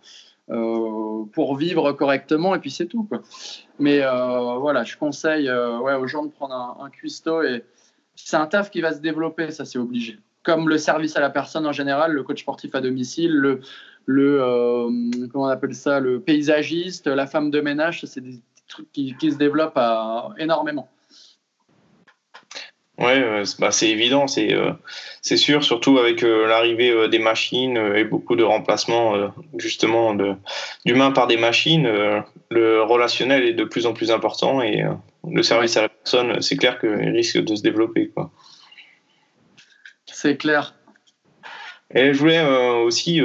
pour 1.33 1.57
vivre 1.57 1.93
correctement. 1.93 2.55
Et 2.55 2.59
puis, 2.59 2.71
c'est 2.71 2.85
tout. 2.85 3.09
Mais 3.79 4.01
voilà, 4.01 4.85
je 4.85 4.99
conseille 4.99 5.51
aux 5.51 6.07
gens 6.07 6.27
de 6.27 6.31
prendre 6.31 6.55
un, 6.55 6.85
un 6.85 6.91
cuistot. 6.91 7.43
Et 7.43 7.65
c'est 8.17 8.37
un 8.37 8.47
taf 8.47 8.71
qui 8.71 8.83
va 8.83 8.93
se 8.93 9.01
développer, 9.01 9.51
ça, 9.51 9.65
c'est 9.65 9.79
obligé. 9.79 10.19
Comme 10.43 10.69
le 10.69 10.77
service 10.77 11.17
à 11.17 11.21
la 11.21 11.31
personne 11.31 11.67
en 11.67 11.73
général, 11.73 12.13
le 12.13 12.23
coach 12.23 12.43
sportif 12.43 12.75
à 12.75 12.81
domicile, 12.83 13.33
le 13.33 13.61
le 14.07 14.41
euh, 14.41 14.91
comment 15.33 15.45
on 15.45 15.49
appelle 15.49 15.75
ça, 15.75 16.01
le 16.01 16.21
paysagiste, 16.21 17.07
la 17.07 17.27
femme 17.27 17.51
de 17.51 17.61
ménage, 17.61 18.05
c'est 18.05 18.21
des 18.21 18.41
trucs 18.69 18.91
qui, 18.93 19.15
se 19.21 19.37
développent 19.37 19.79
énormément. 20.39 20.89
Oui, 22.99 23.13
bah, 23.59 23.71
c'est 23.71 23.89
évident, 23.89 24.27
c'est 24.27 24.53
euh, 24.53 24.73
c'est 25.23 25.37
sûr, 25.37 25.65
surtout 25.65 25.99
avec 25.99 26.23
euh, 26.23 26.47
l'arrivée 26.47 27.09
des 27.09 27.19
machines 27.19 27.77
et 27.77 28.05
beaucoup 28.05 28.37
de 28.37 28.45
remplacements 28.45 29.33
justement 29.57 30.15
d'humains 30.85 31.11
par 31.11 31.27
des 31.27 31.37
machines, 31.37 31.87
le 32.51 32.83
relationnel 32.83 33.45
est 33.45 33.55
de 33.55 33.65
plus 33.65 33.87
en 33.87 33.93
plus 33.93 34.11
important 34.11 34.63
et 34.63 34.85
le 35.29 35.43
service 35.43 35.77
à 35.77 35.83
la 35.83 35.89
personne, 35.89 36.41
c'est 36.43 36.57
clair 36.57 36.79
qu'il 36.79 36.91
risque 36.91 37.39
de 37.39 37.55
se 37.55 37.63
développer. 37.63 38.13
C'est 40.07 40.37
clair. 40.37 40.75
Et 41.95 42.13
je 42.15 42.19
voulais 42.19 42.43
aussi 42.85 43.21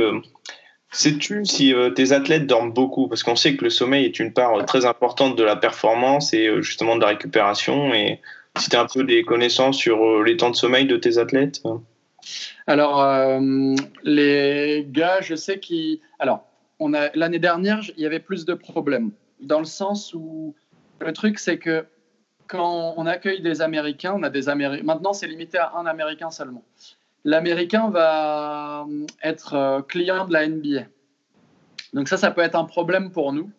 Sais-tu 0.98 1.46
si 1.46 1.76
tes 1.96 2.12
athlètes 2.12 2.48
dorment 2.48 2.74
beaucoup? 2.74 3.08
Parce 3.08 3.22
qu'on 3.22 3.36
sait 3.36 3.56
que 3.56 3.64
le 3.64 3.70
sommeil 3.70 4.06
est 4.06 4.18
une 4.20 4.34
part 4.34 4.66
très 4.66 4.86
importante 4.86 5.36
de 5.36 5.44
la 5.44 5.56
performance 5.56 6.34
et 6.34 6.50
justement 6.64 6.96
de 6.96 7.02
la 7.02 7.10
récupération. 7.10 7.94
Et 7.94 8.20
si 8.58 8.72
tu 8.72 8.76
as 8.76 8.82
un 8.82 8.88
peu 8.88 9.04
des 9.04 9.22
connaissances 9.22 9.78
sur 9.78 10.24
les 10.24 10.38
temps 10.38 10.50
de 10.50 10.56
sommeil 10.56 10.88
de 10.88 10.98
tes 10.98 11.20
athlètes 11.20 11.62
Alors, 12.66 13.06
les 14.04 14.88
gars, 14.90 15.22
je 15.22 15.36
sais 15.36 15.60
qu'ils. 15.60 16.00
Alors, 16.18 16.48
l'année 17.14 17.38
dernière, 17.38 17.82
il 17.96 18.02
y 18.02 18.08
avait 18.08 18.20
plus 18.20 18.46
de 18.46 18.56
problèmes. 18.56 19.12
Dans 19.40 19.60
le 19.60 19.66
sens 19.66 20.16
où 20.16 20.56
le 21.00 21.14
truc, 21.14 21.38
c'est 21.38 21.60
que 21.60 21.86
quand 22.48 22.96
on 22.98 23.06
accueille 23.06 23.42
des 23.42 23.62
Américains, 23.62 24.16
on 24.18 24.24
a 24.24 24.32
des 24.32 24.48
Maintenant, 24.84 25.14
c'est 25.14 25.28
limité 25.28 25.60
à 25.60 25.74
un 25.76 25.86
Américain 25.86 26.32
seulement. 26.32 26.64
L'Américain 27.28 27.90
va 27.90 28.86
euh, 28.90 29.06
être 29.22 29.54
euh, 29.54 29.82
client 29.82 30.26
de 30.26 30.32
la 30.32 30.48
NBA. 30.48 30.84
Donc 31.92 32.08
ça, 32.08 32.16
ça 32.16 32.32
peut 32.32 32.40
être 32.40 32.56
un 32.56 32.64
problème 32.64 33.12
pour 33.12 33.34
nous. 33.34 33.52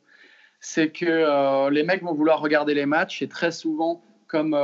C'est 0.58 0.88
que 0.88 1.04
euh, 1.04 1.68
les 1.68 1.82
mecs 1.82 2.02
vont 2.02 2.14
vouloir 2.14 2.40
regarder 2.40 2.72
les 2.72 2.86
matchs 2.86 3.20
et 3.20 3.28
très 3.28 3.52
souvent, 3.52 4.02
comme 4.26 4.56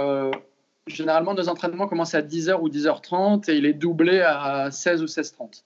généralement 0.87 1.35
nos 1.35 1.51
entraînements 1.51 1.87
commencent 1.87 2.15
à 2.15 2.23
10h 2.23 2.59
ou 2.63 2.71
10h30 2.71 3.51
et 3.51 3.57
il 3.57 3.67
est 3.67 3.75
doublé 3.75 4.23
à 4.23 4.71
16 4.71 5.03
ou 5.03 5.05
16h30. 5.05 5.65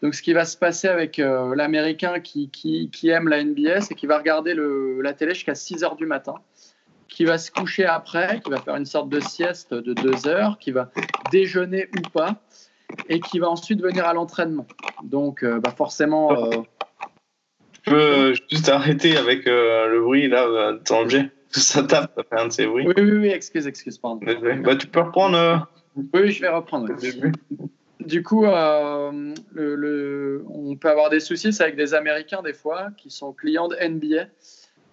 Donc, 0.00 0.14
ce 0.14 0.22
qui 0.22 0.32
va 0.32 0.46
se 0.46 0.56
passer 0.56 0.88
avec 0.88 1.18
l'Américain 1.18 2.20
qui, 2.20 2.90
aime 3.04 3.28
la 3.28 3.44
NBA, 3.44 3.82
c'est 3.82 3.94
qu'il 3.94 4.08
va 4.08 4.16
regarder 4.16 4.54
la 4.56 5.12
télé 5.12 5.34
jusqu'à 5.34 5.54
6 5.54 5.82
h 5.82 5.96
du 5.98 6.06
matin 6.06 6.36
qui 7.10 7.24
va 7.24 7.36
se 7.36 7.50
coucher 7.50 7.84
après, 7.84 8.40
qui 8.42 8.50
va 8.50 8.60
faire 8.60 8.76
une 8.76 8.86
sorte 8.86 9.10
de 9.10 9.20
sieste 9.20 9.74
de 9.74 9.92
deux 9.92 10.26
heures, 10.26 10.58
qui 10.58 10.70
va 10.70 10.90
déjeuner 11.30 11.90
ou 11.98 12.08
pas, 12.08 12.40
et 13.08 13.20
qui 13.20 13.38
va 13.38 13.48
ensuite 13.48 13.80
venir 13.80 14.06
à 14.06 14.14
l'entraînement. 14.14 14.66
Donc, 15.02 15.42
euh, 15.42 15.60
bah 15.60 15.72
forcément. 15.76 16.32
Euh... 16.32 16.50
Je 17.82 17.90
peux 17.90 18.34
juste 18.50 18.68
arrêter 18.68 19.16
avec 19.16 19.46
euh, 19.46 19.88
le 19.88 20.00
bruit 20.02 20.28
là, 20.28 20.78
danger. 20.88 21.30
Ça 21.50 21.82
tape, 21.82 22.12
ça 22.16 22.22
fait 22.22 22.40
un 22.40 22.46
de 22.46 22.52
ces 22.52 22.64
bruits. 22.64 22.86
Oui, 22.86 22.94
oui, 22.96 23.10
oui, 23.10 23.28
excuse, 23.30 23.66
excuse, 23.66 23.98
pardon. 23.98 24.20
Bah, 24.62 24.76
tu 24.76 24.86
peux 24.86 25.00
reprendre. 25.00 25.36
Euh, 25.36 25.56
oui, 26.14 26.30
je 26.30 26.40
vais 26.40 26.48
reprendre. 26.48 26.88
Du 27.98 28.22
coup, 28.22 28.44
le, 28.44 29.34
le, 29.74 30.44
on 30.48 30.76
peut 30.76 30.88
avoir 30.88 31.10
des 31.10 31.18
soucis 31.18 31.50
avec 31.60 31.74
des 31.74 31.92
Américains 31.92 32.42
des 32.42 32.52
fois 32.52 32.90
qui 32.96 33.10
sont 33.10 33.32
clients 33.32 33.66
de 33.66 33.76
NBA 33.84 34.26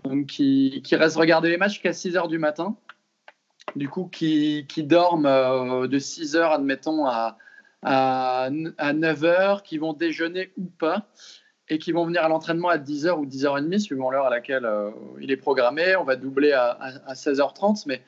donc 0.07 0.27
qui, 0.27 0.81
qui 0.83 0.95
restent 0.95 1.17
regarder 1.17 1.49
les 1.49 1.57
matchs 1.57 1.73
jusqu'à 1.73 1.93
6 1.93 2.15
h 2.15 2.27
du 2.27 2.39
matin. 2.39 2.75
Du 3.75 3.89
coup, 3.89 4.05
qui, 4.05 4.65
qui 4.67 4.83
dorment 4.83 5.25
euh, 5.25 5.87
de 5.87 5.99
6 5.99 6.35
h, 6.35 6.53
admettons, 6.53 7.05
à, 7.05 7.37
à, 7.83 8.49
9 8.49 9.21
h, 9.21 9.61
qui 9.63 9.77
vont 9.77 9.93
déjeuner 9.93 10.51
ou 10.57 10.65
pas, 10.65 11.07
et 11.69 11.77
qui 11.77 11.91
vont 11.91 12.05
venir 12.05 12.23
à 12.23 12.29
l'entraînement 12.29 12.69
à 12.69 12.77
10 12.77 13.07
h 13.07 13.17
ou 13.17 13.25
10 13.25 13.45
h 13.45 13.69
30, 13.69 13.79
suivant 13.79 14.09
l'heure 14.09 14.25
à 14.25 14.29
laquelle 14.29 14.65
euh, 14.65 14.91
il 15.21 15.31
est 15.31 15.37
programmé. 15.37 15.95
On 15.95 16.03
va 16.03 16.15
doubler 16.15 16.53
à, 16.53 16.77
à 17.05 17.13
16h30, 17.13 17.83
mais 17.87 18.01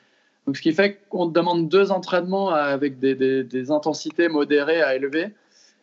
donc, 0.50 0.58
ce 0.58 0.62
qui 0.64 0.74
fait 0.74 1.00
qu'on 1.10 1.28
demande 1.28 1.70
deux 1.70 1.92
entraînements 1.92 2.50
avec 2.50 2.98
des, 2.98 3.72
intensités 3.72 4.30
modérées 4.30 4.82
à 4.82 4.96
élevées 4.96 5.34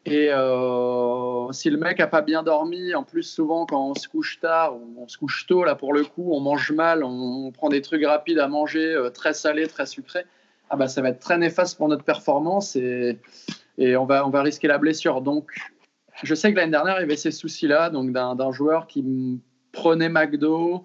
et 0.05 0.29
euh, 0.31 1.51
si 1.53 1.69
le 1.69 1.79
mec 1.79 1.99
a 2.01 2.07
pas 2.07 2.23
bien 2.23 2.45
dormi, 2.45 2.95
en 2.95 3.03
plus 3.03 3.23
souvent 3.23 3.67
quand 3.67 3.91
on 3.91 3.95
se 3.95 4.09
couche 4.09 4.41
tard 4.41 4.77
ou 4.77 4.95
on 4.99 5.09
se 5.09 5.19
couche 5.19 5.47
tôt, 5.47 5.65
là 5.65 5.75
pour 5.75 5.93
le 5.93 6.05
coup, 6.05 6.33
on 6.33 6.41
mange 6.41 6.71
mal, 6.73 7.03
on, 7.05 7.51
prend 7.53 7.69
des 7.69 7.83
trucs 7.83 8.05
rapides 8.05 8.39
à 8.39 8.49
manger, 8.49 8.93
euh, 8.93 9.11
très 9.11 9.35
salés, 9.35 9.67
très 9.67 9.87
sucrés, 9.87 10.25
ah 10.71 10.77
bah 10.77 10.87
ça 10.87 11.03
va 11.03 11.11
être 11.11 11.19
très 11.19 11.39
néfaste 11.39 11.77
pour 11.77 11.89
notre 11.89 12.05
performance 12.05 12.77
et, 12.77 13.19
et 13.79 13.97
on, 13.97 14.07
va, 14.07 14.27
on 14.27 14.31
va 14.31 14.43
risquer 14.43 14.69
la 14.69 14.79
blessure. 14.79 15.21
Donc 15.21 15.51
je 16.23 16.35
sais 16.35 16.53
que 16.53 16.57
l'année 16.57 16.73
dernière, 16.73 16.99
il 16.99 17.03
y 17.03 17.05
avait 17.05 17.17
ces 17.17 17.31
soucis-là, 17.31 17.91
donc 17.91 18.13
d'un 18.13 18.53
joueur 18.53 18.87
qui 18.87 19.41
prenait 19.73 20.09
McDo 20.09 20.85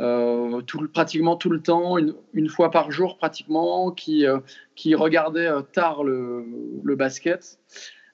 euh, 0.00 0.60
pratiquement 0.92 1.36
tout 1.36 1.50
le 1.50 1.60
temps, 1.60 1.98
une, 1.98 2.14
une, 2.32 2.48
fois 2.48 2.70
par 2.70 2.90
jour 2.90 3.16
pratiquement, 3.16 3.92
qui, 3.92 4.26
euh, 4.26 4.40
qui 4.74 4.94
regardait 4.94 5.46
euh, 5.46 5.62
tard 5.62 6.02
le, 6.02 6.44
le 6.82 6.96
basket. 6.96 7.58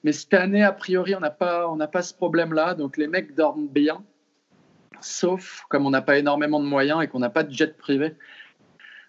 Mais 0.03 0.11
cette 0.11 0.33
année, 0.33 0.63
a 0.63 0.71
priori, 0.71 1.15
on 1.15 1.19
n'a 1.19 1.31
pas, 1.31 1.67
pas 1.91 2.01
ce 2.01 2.13
problème-là. 2.13 2.75
Donc 2.75 2.97
les 2.97 3.07
mecs 3.07 3.33
dorment 3.33 3.67
bien, 3.67 4.03
sauf 4.99 5.63
comme 5.69 5.85
on 5.85 5.91
n'a 5.91 6.01
pas 6.01 6.19
énormément 6.19 6.59
de 6.59 6.65
moyens 6.65 7.01
et 7.01 7.07
qu'on 7.07 7.19
n'a 7.19 7.29
pas 7.29 7.43
de 7.43 7.51
jet 7.51 7.75
privé. 7.77 8.15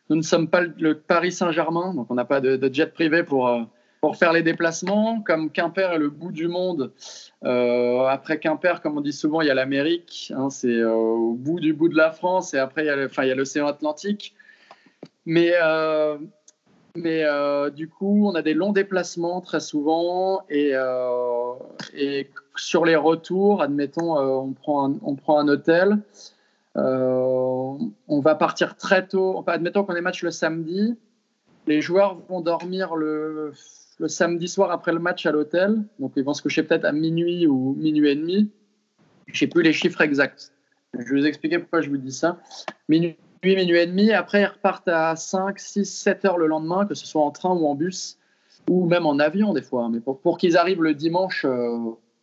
Nous 0.08 0.16
ne 0.16 0.22
sommes 0.22 0.48
pas 0.48 0.62
le 0.62 0.98
Paris 0.98 1.32
Saint-Germain, 1.32 1.94
donc 1.94 2.10
on 2.10 2.14
n'a 2.14 2.24
pas 2.24 2.40
de, 2.40 2.72
jet 2.72 2.92
privé 2.92 3.22
pour, 3.22 3.48
pour 4.03 4.16
faire 4.16 4.32
les 4.32 4.42
déplacements. 4.42 5.22
Comme 5.22 5.50
Quimper 5.50 5.92
est 5.92 5.98
le 5.98 6.11
bout 6.11 6.32
du 6.32 6.48
monde, 6.48 6.92
euh, 7.44 8.05
après 8.07 8.38
Quimper, 8.38 8.82
comme 8.82 8.98
on 8.98 9.00
dit 9.00 9.12
souvent, 9.12 9.40
il 9.40 9.46
y 9.46 9.50
a 9.50 9.55
l'Amérique, 9.55 10.32
hein, 10.36 10.50
c'est 10.50 10.76
euh, 10.76 10.92
au 10.92 11.34
bout 11.34 11.61
du 11.61 11.72
bout 11.72 11.88
de 11.88 11.96
la 11.96 12.11
France, 12.11 12.53
et 12.53 12.59
après 12.59 12.84
il 12.84 13.28
y 13.28 13.30
a 13.30 13.34
l'océan 13.34 13.66
Atlantique. 13.68 14.34
Mais 15.24 15.53
euh, 15.55 16.18
du 17.70 17.88
coup, 17.88 18.28
on 18.28 18.34
a 18.34 18.42
des 18.42 18.55
longs 18.55 18.72
déplacements 18.72 19.40
très 19.40 19.61
souvent 19.61 20.42
et, 20.50 20.72
sur 22.57 22.84
les 22.84 22.96
retours, 22.96 23.62
admettons, 23.62 24.18
on, 24.18 24.53
prend 24.53 24.90
un, 24.90 24.98
on 25.03 25.14
prend 25.14 25.38
un 25.38 25.46
hôtel. 25.46 25.98
on 26.74 28.20
va 28.20 28.34
partir 28.34 28.76
très 28.76 29.07
tôt. 29.07 29.44
admettons 29.46 29.84
qu'on 29.84 29.94
ait 29.94 30.00
match 30.00 30.24
le 30.24 30.32
samedi. 30.32 30.98
Les 31.68 31.80
joueurs 31.80 32.18
vont 32.28 32.40
dormir 32.40 32.96
le, 32.96 33.53
le 33.99 34.09
samedi 34.09 34.49
soir 34.49 34.70
après 34.70 34.93
le 34.93 34.99
match 34.99 35.26
à 35.26 35.32
l'hôtel. 35.32 35.82
Donc, 35.99 36.12
ils 36.16 36.24
vont 36.24 36.34
se 36.34 36.43
coucher 36.43 36.62
peut-être 36.62 36.84
à 36.84 36.93
minuit 36.93 37.47
ou 37.47 37.74
minuit 37.78 38.11
et 38.11 38.16
demi. 38.16 38.51
Je 39.26 39.38
sais 39.38 39.47
plus 39.47 39.62
les 39.62 39.72
chiffres 39.72 40.01
exacts. 40.01 40.53
Je 40.95 41.14
vais 41.14 41.20
vous 41.20 41.26
expliquer 41.26 41.59
pourquoi 41.59 41.80
je 41.80 41.88
vous 41.88 41.97
dis 41.97 42.12
ça. 42.12 42.38
Minuit 42.88 43.16
minuit 43.45 43.78
et 43.78 43.86
demi. 43.86 44.12
Après, 44.12 44.43
ils 44.43 44.47
repartent 44.47 44.88
à 44.88 45.16
5, 45.16 45.59
6, 45.59 45.84
7 45.84 46.24
heures 46.24 46.38
le 46.38 46.47
lendemain, 46.47 46.86
que 46.86 46.95
ce 46.95 47.07
soit 47.07 47.22
en 47.22 47.30
train 47.30 47.51
ou 47.51 47.66
en 47.66 47.74
bus, 47.74 48.18
ou 48.70 48.86
même 48.86 49.07
en 49.07 49.18
avion 49.18 49.53
des 49.53 49.62
fois. 49.62 49.88
Mais 49.88 50.01
pour, 50.01 50.38
qu'ils 50.38 50.57
arrivent 50.57 50.82
le 50.82 50.95
dimanche 50.95 51.45
euh, 51.45 51.76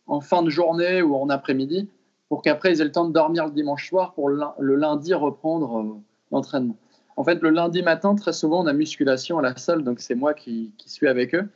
en 0.06 0.20
fin 0.20 0.42
de 0.42 0.50
journée 0.50 1.02
ou 1.02 1.14
en 1.14 1.28
après-midi, 1.28 1.88
pour 2.28 2.42
qu'après 2.42 2.72
ils 2.72 2.80
aient 2.80 2.84
le 2.84 2.92
temps 2.92 3.06
de 3.06 3.12
dormir 3.12 3.46
le 3.46 3.52
dimanche 3.52 3.88
soir 3.88 4.14
pour 4.14 4.28
le 4.28 4.74
lundi 4.76 5.12
reprendre 5.14 5.78
euh, 5.78 6.00
l'entraînement. 6.32 6.76
En 7.16 7.24
fait, 7.24 7.42
le 7.42 7.50
lundi 7.50 7.82
matin, 7.82 8.14
très 8.14 8.32
souvent, 8.32 8.62
on 8.62 8.66
a 8.66 8.72
musculation 8.72 9.38
à 9.38 9.42
la 9.42 9.56
salle, 9.56 9.84
donc 9.84 10.00
c'est 10.00 10.14
moi 10.14 10.34
qui, 10.34 10.72
suis 10.86 11.08
avec 11.08 11.34
eux. 11.34 11.48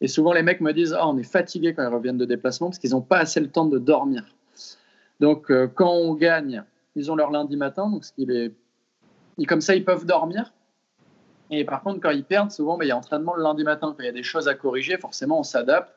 Et 0.00 0.08
souvent, 0.08 0.32
les 0.32 0.42
mecs 0.42 0.60
me 0.60 0.72
disent 0.72 0.94
Ah, 0.98 1.08
on 1.08 1.18
est 1.18 1.30
fatigué 1.30 1.74
quand 1.74 1.82
ils 1.82 1.94
reviennent 1.94 2.18
de 2.18 2.24
déplacement 2.24 2.68
parce 2.68 2.78
qu'ils 2.78 2.92
n'ont 2.92 3.02
pas 3.02 3.18
assez 3.18 3.40
le 3.40 3.48
temps 3.48 3.66
de 3.66 3.78
dormir. 3.78 4.24
Donc, 5.18 5.50
euh, 5.50 5.68
quand 5.68 5.92
on 5.92 6.14
gagne, 6.14 6.64
ils 6.96 7.12
ont 7.12 7.16
leur 7.16 7.30
lundi 7.30 7.56
matin, 7.56 7.90
donc 7.90 8.04
ce 8.04 8.12
et 9.40 9.46
comme 9.46 9.60
ça, 9.60 9.74
ils 9.74 9.84
peuvent 9.84 10.04
dormir. 10.04 10.52
Et 11.50 11.64
par 11.64 11.82
contre, 11.82 12.00
quand 12.00 12.10
ils 12.10 12.24
perdent, 12.24 12.50
souvent, 12.50 12.76
bah, 12.76 12.84
il 12.84 12.88
y 12.88 12.90
a 12.90 12.96
entraînement 12.96 13.34
le 13.34 13.42
lundi 13.42 13.64
matin. 13.64 13.94
Il 13.98 14.04
y 14.04 14.08
a 14.08 14.12
des 14.12 14.22
choses 14.22 14.48
à 14.48 14.54
corriger, 14.54 14.98
forcément, 14.98 15.40
on 15.40 15.42
s'adapte. 15.42 15.92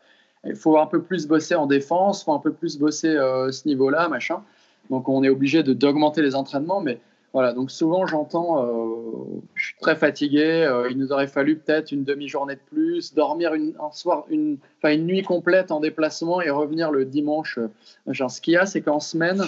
Il 0.46 0.56
faut 0.56 0.78
un 0.78 0.88
peu 0.88 1.02
plus 1.02 1.28
bosser 1.28 1.56
en 1.56 1.68
défense, 1.68 2.22
il 2.22 2.26
faut 2.26 2.34
un 2.34 2.40
peu 2.40 2.52
plus 2.52 2.78
bosser 2.78 3.10
euh, 3.10 3.52
ce 3.52 3.68
niveau-là, 3.68 4.10
machin. 4.10 4.44
Donc, 4.90 5.08
on 5.08 5.24
est 5.24 5.30
obligé 5.30 5.64
d'augmenter 5.64 6.22
les 6.22 6.36
entraînements. 6.36 6.82
Mais 6.82 7.00
voilà, 7.34 7.52
donc 7.52 7.72
souvent, 7.72 8.06
j'entends, 8.06 8.64
euh, 8.64 9.42
je 9.56 9.66
suis 9.66 9.76
très 9.80 9.96
fatigué, 9.96 10.44
euh, 10.44 10.88
il 10.92 11.00
nous 11.00 11.12
aurait 11.12 11.28
fallu 11.28 11.58
peut-être 11.58 11.92
une 11.92 12.04
demi-journée 12.04 12.56
de 12.56 12.62
plus, 12.62 13.16
dormir 13.16 13.56
une, 13.56 13.74
un 13.82 13.92
soir, 13.92 14.26
une, 14.30 14.60
une 14.84 15.06
nuit 15.08 15.24
complète 15.24 15.72
en 15.72 15.80
déplacement 15.80 16.42
et 16.42 16.52
revenir 16.52 16.92
le 16.92 17.06
dimanche. 17.06 17.58
Genre, 18.06 18.30
ce 18.30 18.40
qu'il 18.40 18.54
y 18.54 18.58
a, 18.58 18.68
c'est 18.68 18.82
qu'en 18.82 19.00
semaine, 19.00 19.42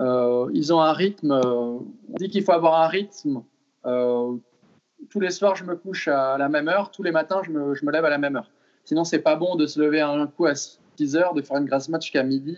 euh, 0.00 0.50
ils 0.52 0.74
ont 0.74 0.80
un 0.80 0.92
rythme. 0.92 1.30
Euh, 1.30 1.44
on 1.44 2.14
dit 2.16 2.28
qu'il 2.28 2.42
faut 2.42 2.52
avoir 2.52 2.82
un 2.82 2.88
rythme. 2.88 3.42
Tous 3.84 5.20
les 5.20 5.30
soirs, 5.30 5.54
je 5.54 5.64
me 5.64 5.76
couche 5.76 6.08
à 6.08 6.36
la 6.38 6.48
même 6.48 6.68
heure. 6.68 6.90
Tous 6.90 7.04
les 7.04 7.12
matins, 7.12 7.40
je 7.44 7.50
me, 7.50 7.74
je 7.74 7.84
me 7.86 7.92
lève 7.92 8.04
à 8.04 8.10
la 8.10 8.18
même 8.18 8.34
heure. 8.34 8.50
Sinon, 8.84 9.04
c'est 9.04 9.20
pas 9.20 9.36
bon 9.36 9.54
de 9.54 9.66
se 9.66 9.80
lever 9.80 10.00
un 10.00 10.26
coup 10.26 10.46
à 10.46 10.56
6 10.56 10.81
heures, 11.14 11.34
de 11.34 11.42
faire 11.42 11.56
une 11.58 11.66
grasse 11.66 11.88
match 11.88 12.10
qu'à 12.10 12.22
midi. 12.22 12.56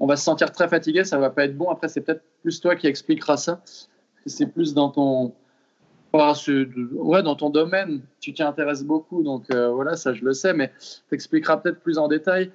On 0.00 0.06
va 0.06 0.16
se 0.16 0.24
sentir 0.24 0.52
très 0.52 0.68
fatigué. 0.68 1.04
Ça 1.04 1.18
va 1.18 1.30
pas 1.30 1.44
être 1.44 1.56
bon. 1.56 1.70
Après, 1.70 1.88
c'est 1.88 2.00
peut-être 2.00 2.22
plus 2.42 2.60
toi 2.60 2.76
qui 2.76 2.86
expliquera 2.86 3.36
ça. 3.36 3.60
C'est 4.26 4.46
plus 4.46 4.74
dans 4.74 4.90
ton, 4.90 5.32
ouais, 6.12 7.22
dans 7.22 7.34
ton 7.34 7.50
domaine, 7.50 8.02
tu 8.20 8.32
t'y 8.32 8.42
intéresses 8.42 8.82
beaucoup, 8.82 9.22
donc 9.22 9.50
voilà, 9.50 9.96
ça 9.96 10.12
je 10.12 10.22
le 10.22 10.34
sais, 10.34 10.52
mais 10.52 10.70
tu 11.08 11.14
expliqueras 11.14 11.56
peut-être 11.56 11.80
plus 11.80 11.96
en 11.96 12.08
détail. 12.08 12.50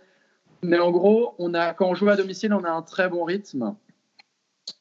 Mais 0.61 0.79
en 0.79 0.91
gros, 0.91 1.33
on 1.39 1.53
a, 1.53 1.73
quand 1.73 1.89
on 1.89 1.95
joue 1.95 2.09
à 2.09 2.15
domicile, 2.15 2.53
on 2.53 2.63
a 2.63 2.69
un 2.69 2.83
très 2.83 3.09
bon 3.09 3.23
rythme. 3.23 3.75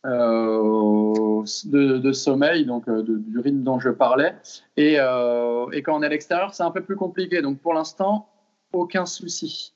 Euh, 0.07 1.45
de, 1.65 2.13
sommeil, 2.13 2.65
donc 2.65 2.89
euh, 2.89 3.03
du 3.03 3.39
rythme 3.39 3.63
dont 3.63 3.81
je 3.81 3.91
parlais. 3.91 4.35
Et, 4.77 4.97
euh, 4.99 5.69
et 5.73 5.83
quand 5.83 5.97
on 5.99 6.03
est 6.03 6.07
à 6.07 6.09
l'extérieur, 6.09 6.55
c'est 6.55 6.63
un 6.63 6.71
peu 6.71 6.83
plus 6.83 6.97
compliqué. 6.97 7.43
Donc 7.43 7.59
pour 7.59 7.75
l'instant, 7.75 8.29
aucun 8.73 9.07
souci. 9.07 9.72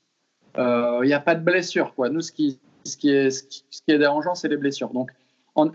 Il 0.57 1.05
n'y 1.05 1.13
a 1.13 1.19
pas 1.19 1.35
de 1.35 1.43
blessure. 1.43 1.93
Quoi. 1.95 2.09
Nous, 2.09 2.21
ce 2.21 2.31
qui, 2.31 2.59
est, 3.03 3.97
dérangeant, 3.97 4.35
c'est 4.35 4.47
les 4.47 4.57
blessures. 4.57 4.89
Donc 4.89 5.11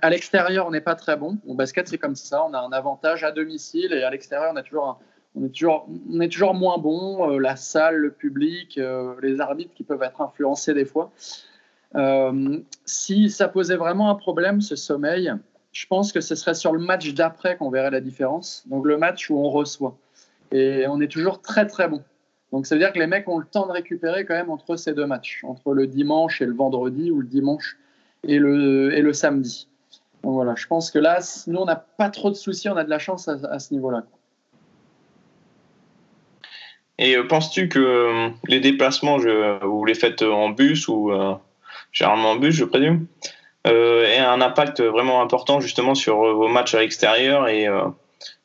à 0.01 0.11
l'extérieur, 0.11 0.67
on 0.67 0.71
n'est 0.71 0.81
pas 0.81 0.95
très 0.95 1.17
bon. 1.17 1.39
Au 1.47 1.55
basket, 1.55 1.89
c'est 1.89 1.99
comme 1.99 2.15
ça. 2.15 2.45
On 2.49 2.55
a 2.55 2.61
un 2.61 2.73
avantage 2.73 3.25
à 3.25 3.33
domicile 3.33 3.93
et 3.93 4.03
à 4.03 4.11
l'extérieur, 4.11 4.53
on, 4.55 4.57
est 4.57 4.63
toujours, 4.63 5.89
on 6.11 6.21
est 6.21 6.29
toujours 6.29 6.55
moins 6.55 6.79
bon. 6.79 7.39
la 7.39 7.57
salle, 7.57 7.97
le 7.97 8.11
public, 8.11 8.79
les 9.23 9.41
arbitres 9.41 9.75
qui 9.75 9.83
peuvent 9.83 10.03
être 10.03 10.21
influencés 10.21 10.75
des 10.75 10.85
fois. 10.85 11.11
si 12.85 13.31
ça 13.31 13.49
posait 13.49 13.77
vraiment 13.77 14.11
un 14.11 14.15
problème, 14.15 14.61
ce 14.61 14.77
sommeil, 14.77 15.33
je 15.73 15.87
pense 15.87 16.13
que 16.13 16.21
ce 16.21 16.35
serait 16.35 16.55
sur 16.55 16.73
le 16.73 16.79
match 16.79 17.13
d'après 17.15 17.57
qu'on 17.57 17.71
verrait 17.71 17.91
la 17.91 18.01
différence. 18.01 18.63
Donc 18.67 18.87
le 18.87 18.99
match 18.99 19.31
où 19.31 19.39
on 19.39 19.49
reçoit. 19.49 19.97
Et 20.53 20.87
on 20.87 21.01
est 21.01 21.11
toujours 21.11 21.41
très 21.41 21.67
très 21.67 21.89
bon. 21.89 22.03
Donc 22.53 22.67
ça 22.67 22.75
veut 22.75 22.79
dire 22.79 22.93
que 22.93 22.99
les 22.99 23.07
mecs 23.07 23.29
ont 23.29 23.39
le 23.39 23.47
temps 23.47 23.67
de 23.67 23.73
récupérer 23.73 24.27
quand 24.27 24.35
même 24.35 24.51
entre 24.51 24.77
ces 24.77 24.93
deux 24.93 25.07
matchs, 25.07 25.41
entre 25.43 25.73
le 25.73 25.87
dimanche 25.87 26.43
et 26.43 26.47
le 26.47 26.53
vendredi 26.53 27.11
ou 27.11 27.21
le 27.21 27.27
dimanche 27.27 27.79
et 28.29 28.39
le, 28.39 28.93
et 28.95 29.01
le 29.01 29.13
samedi. 29.15 29.69
Donc 30.23 30.35
voilà, 30.35 30.55
je 30.55 30.67
pense 30.67 30.91
que 30.91 30.99
là, 30.99 31.19
nous, 31.47 31.59
on 31.59 31.65
n'a 31.65 31.77
pas 31.77 32.11
trop 32.11 32.31
de 32.31 32.37
soucis, 32.37 32.69
on 32.69 32.77
a 32.77 32.85
de 32.85 32.91
la 32.91 32.99
chance 32.99 33.29
à, 33.29 33.59
ce 33.59 33.75
niveau-là. 33.75 34.05
Et 36.99 37.17
euh, 37.17 37.27
penses-tu 37.27 37.69
que 37.69 37.79
euh, 37.79 38.29
les 38.47 38.61
déplacements, 38.61 39.19
je, 39.19 39.65
vous 39.65 39.85
les 39.85 39.95
faites 39.95 40.23
en 40.23 40.51
bus 40.51 40.87
ou 40.87 41.11
euh, 41.11 41.35
généralement 41.91 42.33
en 42.33 42.37
bus, 42.37 42.55
je 42.55 42.65
présume, 42.65 43.07
aient 43.65 44.19
un 44.19 44.41
impact 44.41 44.83
vraiment 44.83 45.23
important 45.23 45.61
justement 45.61 45.95
sur 45.95 46.17
vos 46.17 46.49
matchs 46.49 46.75
à 46.75 46.81
l'extérieur 46.81 47.49
et 47.49 47.69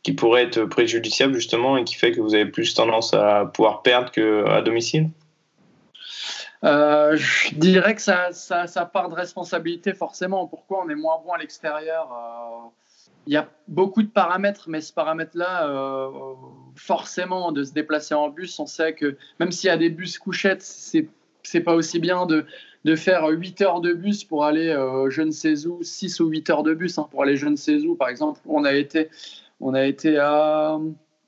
qui 0.03 0.13
pourrait 0.13 0.43
être 0.43 0.65
préjudiciable 0.65 1.33
justement 1.33 1.77
et 1.77 1.83
qui 1.83 1.95
fait 1.95 2.11
que 2.11 2.21
vous 2.21 2.33
avez 2.33 2.45
plus 2.45 2.73
tendance 2.73 3.13
à 3.13 3.45
pouvoir 3.45 3.81
perdre 3.81 4.11
qu'à 4.11 4.61
domicile? 4.61 5.09
Euh, 6.63 7.15
je 7.15 7.53
dirais 7.53 7.95
que 7.95 8.01
ça, 8.01 8.31
ça, 8.31 8.85
part 8.85 9.09
de 9.09 9.15
responsabilité 9.15 9.93
forcément. 9.93 10.47
Pourquoi 10.47 10.83
on 10.83 10.89
est 10.89 10.95
moins 10.95 11.19
bon 11.23 11.33
à 11.33 11.37
l'extérieur 11.37 12.11
euh, 12.11 12.69
Il 13.27 13.33
y 13.33 13.37
a 13.37 13.47
beaucoup 13.67 14.01
de 14.01 14.07
paramètres, 14.07 14.65
mais 14.67 14.81
ce 14.81 14.91
paramètre-là, 14.91 15.69
euh, 15.69 16.09
forcément, 16.75 17.51
de 17.51 17.63
se 17.63 17.73
déplacer 17.73 18.15
en 18.15 18.29
bus, 18.29 18.59
on 18.59 18.65
sait 18.65 18.93
que 18.93 19.17
même 19.39 19.51
s'il 19.51 19.67
y 19.67 19.71
a 19.71 19.77
des 19.77 19.89
bus 19.89 20.17
couchettes, 20.17 20.63
c'est 20.63 21.07
c'est 21.43 21.61
pas 21.61 21.75
aussi 21.75 21.99
bien 21.99 22.25
de, 22.25 22.45
de, 22.83 22.95
faire 22.97 23.25
8 23.25 23.61
heures 23.61 23.79
de 23.79 23.93
bus 23.93 24.25
pour 24.25 24.43
aller 24.43 24.75
je 25.09 25.21
ne 25.21 25.31
sais 25.31 25.65
où, 25.65 25.81
6 25.81 26.19
ou 26.19 26.27
8 26.27 26.49
heures 26.49 26.63
de 26.63 26.73
bus 26.73 26.97
hein, 26.97 27.07
pour 27.09 27.23
aller 27.23 27.37
je 27.37 27.47
ne 27.47 27.55
sais 27.55 27.77
où. 27.85 27.95
Par 27.95 28.09
exemple, 28.09 28.41
on 28.45 28.65
a 28.65 28.73
été, 28.73 29.09
on 29.59 29.73
a 29.73 29.85
été 29.85 30.17
à, 30.17 30.77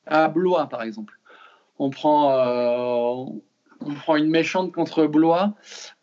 à 0.05 0.27
Blois, 0.27 0.67
par 0.67 0.84
exemple. 0.84 1.19
On 1.80 1.89
prend, 1.89 3.39
on 3.82 3.93
prend 3.93 4.15
une 4.15 4.30
méchante 4.30 4.73
contre 4.73 5.05
Blois, 5.05 5.53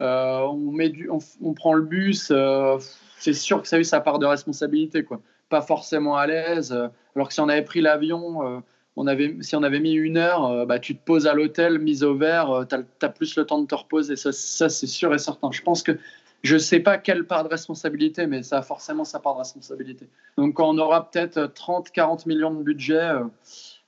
euh, 0.01 0.41
on, 0.41 0.73
met 0.73 0.89
du, 0.89 1.11
on, 1.11 1.55
prend 1.55 1.75
le 1.75 1.83
bus, 1.83 2.29
euh, 2.31 2.79
c'est 3.19 3.35
sûr 3.35 3.63
que 3.63 3.69
ça 3.69 3.77
a 3.77 3.79
eu 3.79 3.85
sa 3.85 4.01
part 4.01 4.19
de 4.19 4.27
responsabilité, 4.27 5.05
quoi. 5.05 5.21
Pas 5.49 5.61
forcément 5.61 6.17
à 6.17 6.27
l'aise. 6.27 6.73
Euh, 6.73 6.89
alors 7.15 7.29
que 7.29 7.35
si 7.35 7.41
on 7.41 7.49
avait 7.49 7.63
pris 7.63 7.81
l'avion, 7.81 8.63
on 8.97 9.07
avait, 9.07 9.37
si 9.41 9.57
on 9.57 9.63
avait 9.63 9.81
mis 9.81 9.93
une 9.93 10.17
heure, 10.17 10.67
bah, 10.67 10.79
tu 10.79 10.97
te 10.97 11.05
poses 11.05 11.27
à 11.27 11.35
l'hôtel, 11.35 11.79
mise 11.79 12.03
au 12.03 12.15
vert, 12.15 12.67
tu 12.69 12.77
as, 13.05 13.09
plus 13.09 13.37
le 13.37 13.47
temps 13.47 13.61
de 13.61 13.67
te 13.67 13.75
reposer. 13.75 14.17
Ça, 14.17 14.33
ça 14.33 14.69
c'est 14.69 14.87
sûr 14.87 15.15
et 15.15 15.19
certain. 15.19 15.51
Je 15.53 15.63
pense 15.63 15.83
que 15.83 15.93
je 16.47 16.55
ne 16.55 16.59
sais 16.61 16.81
pas 16.81 16.97
quelle 16.97 17.27
part 17.27 17.45
de 17.45 17.49
responsabilité, 17.49 18.27
mais 18.27 18.43
ça 18.43 18.59
a 18.59 18.63
forcément 18.63 19.05
sa 19.05 19.19
part 19.19 19.35
de 19.35 19.41
responsabilité. 19.41 20.09
Donc 20.39 20.55
quand 20.55 20.69
on 20.69 20.79
aura 20.79 21.11
peut-être 21.11 21.53
30-40 21.55 22.27
millions 22.27 22.55
de 22.55 22.63
budget, 22.63 23.11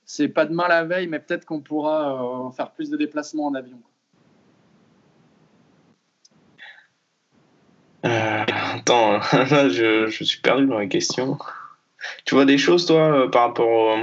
c'est 0.05 0.27
pas 0.27 0.45
demain 0.45 0.67
la 0.67 0.83
veille, 0.83 1.07
mais 1.07 1.19
peut-être 1.19 1.45
qu'on 1.45 1.61
pourra 1.61 2.47
euh, 2.47 2.51
faire 2.51 2.71
plus 2.71 2.89
de 2.89 2.97
déplacements 2.97 3.45
en 3.45 3.53
avion. 3.53 3.77
Euh, 8.05 8.43
attends, 8.73 9.21
je, 9.69 10.07
je, 10.07 10.23
suis 10.23 10.41
perdu 10.41 10.65
dans 10.65 10.79
les 10.79 10.89
questions. 10.89 11.37
Tu 12.25 12.33
vois 12.33 12.45
des 12.45 12.57
choses, 12.57 12.85
toi, 12.87 13.25
euh, 13.25 13.27
par 13.29 13.43
rapport 13.43 13.99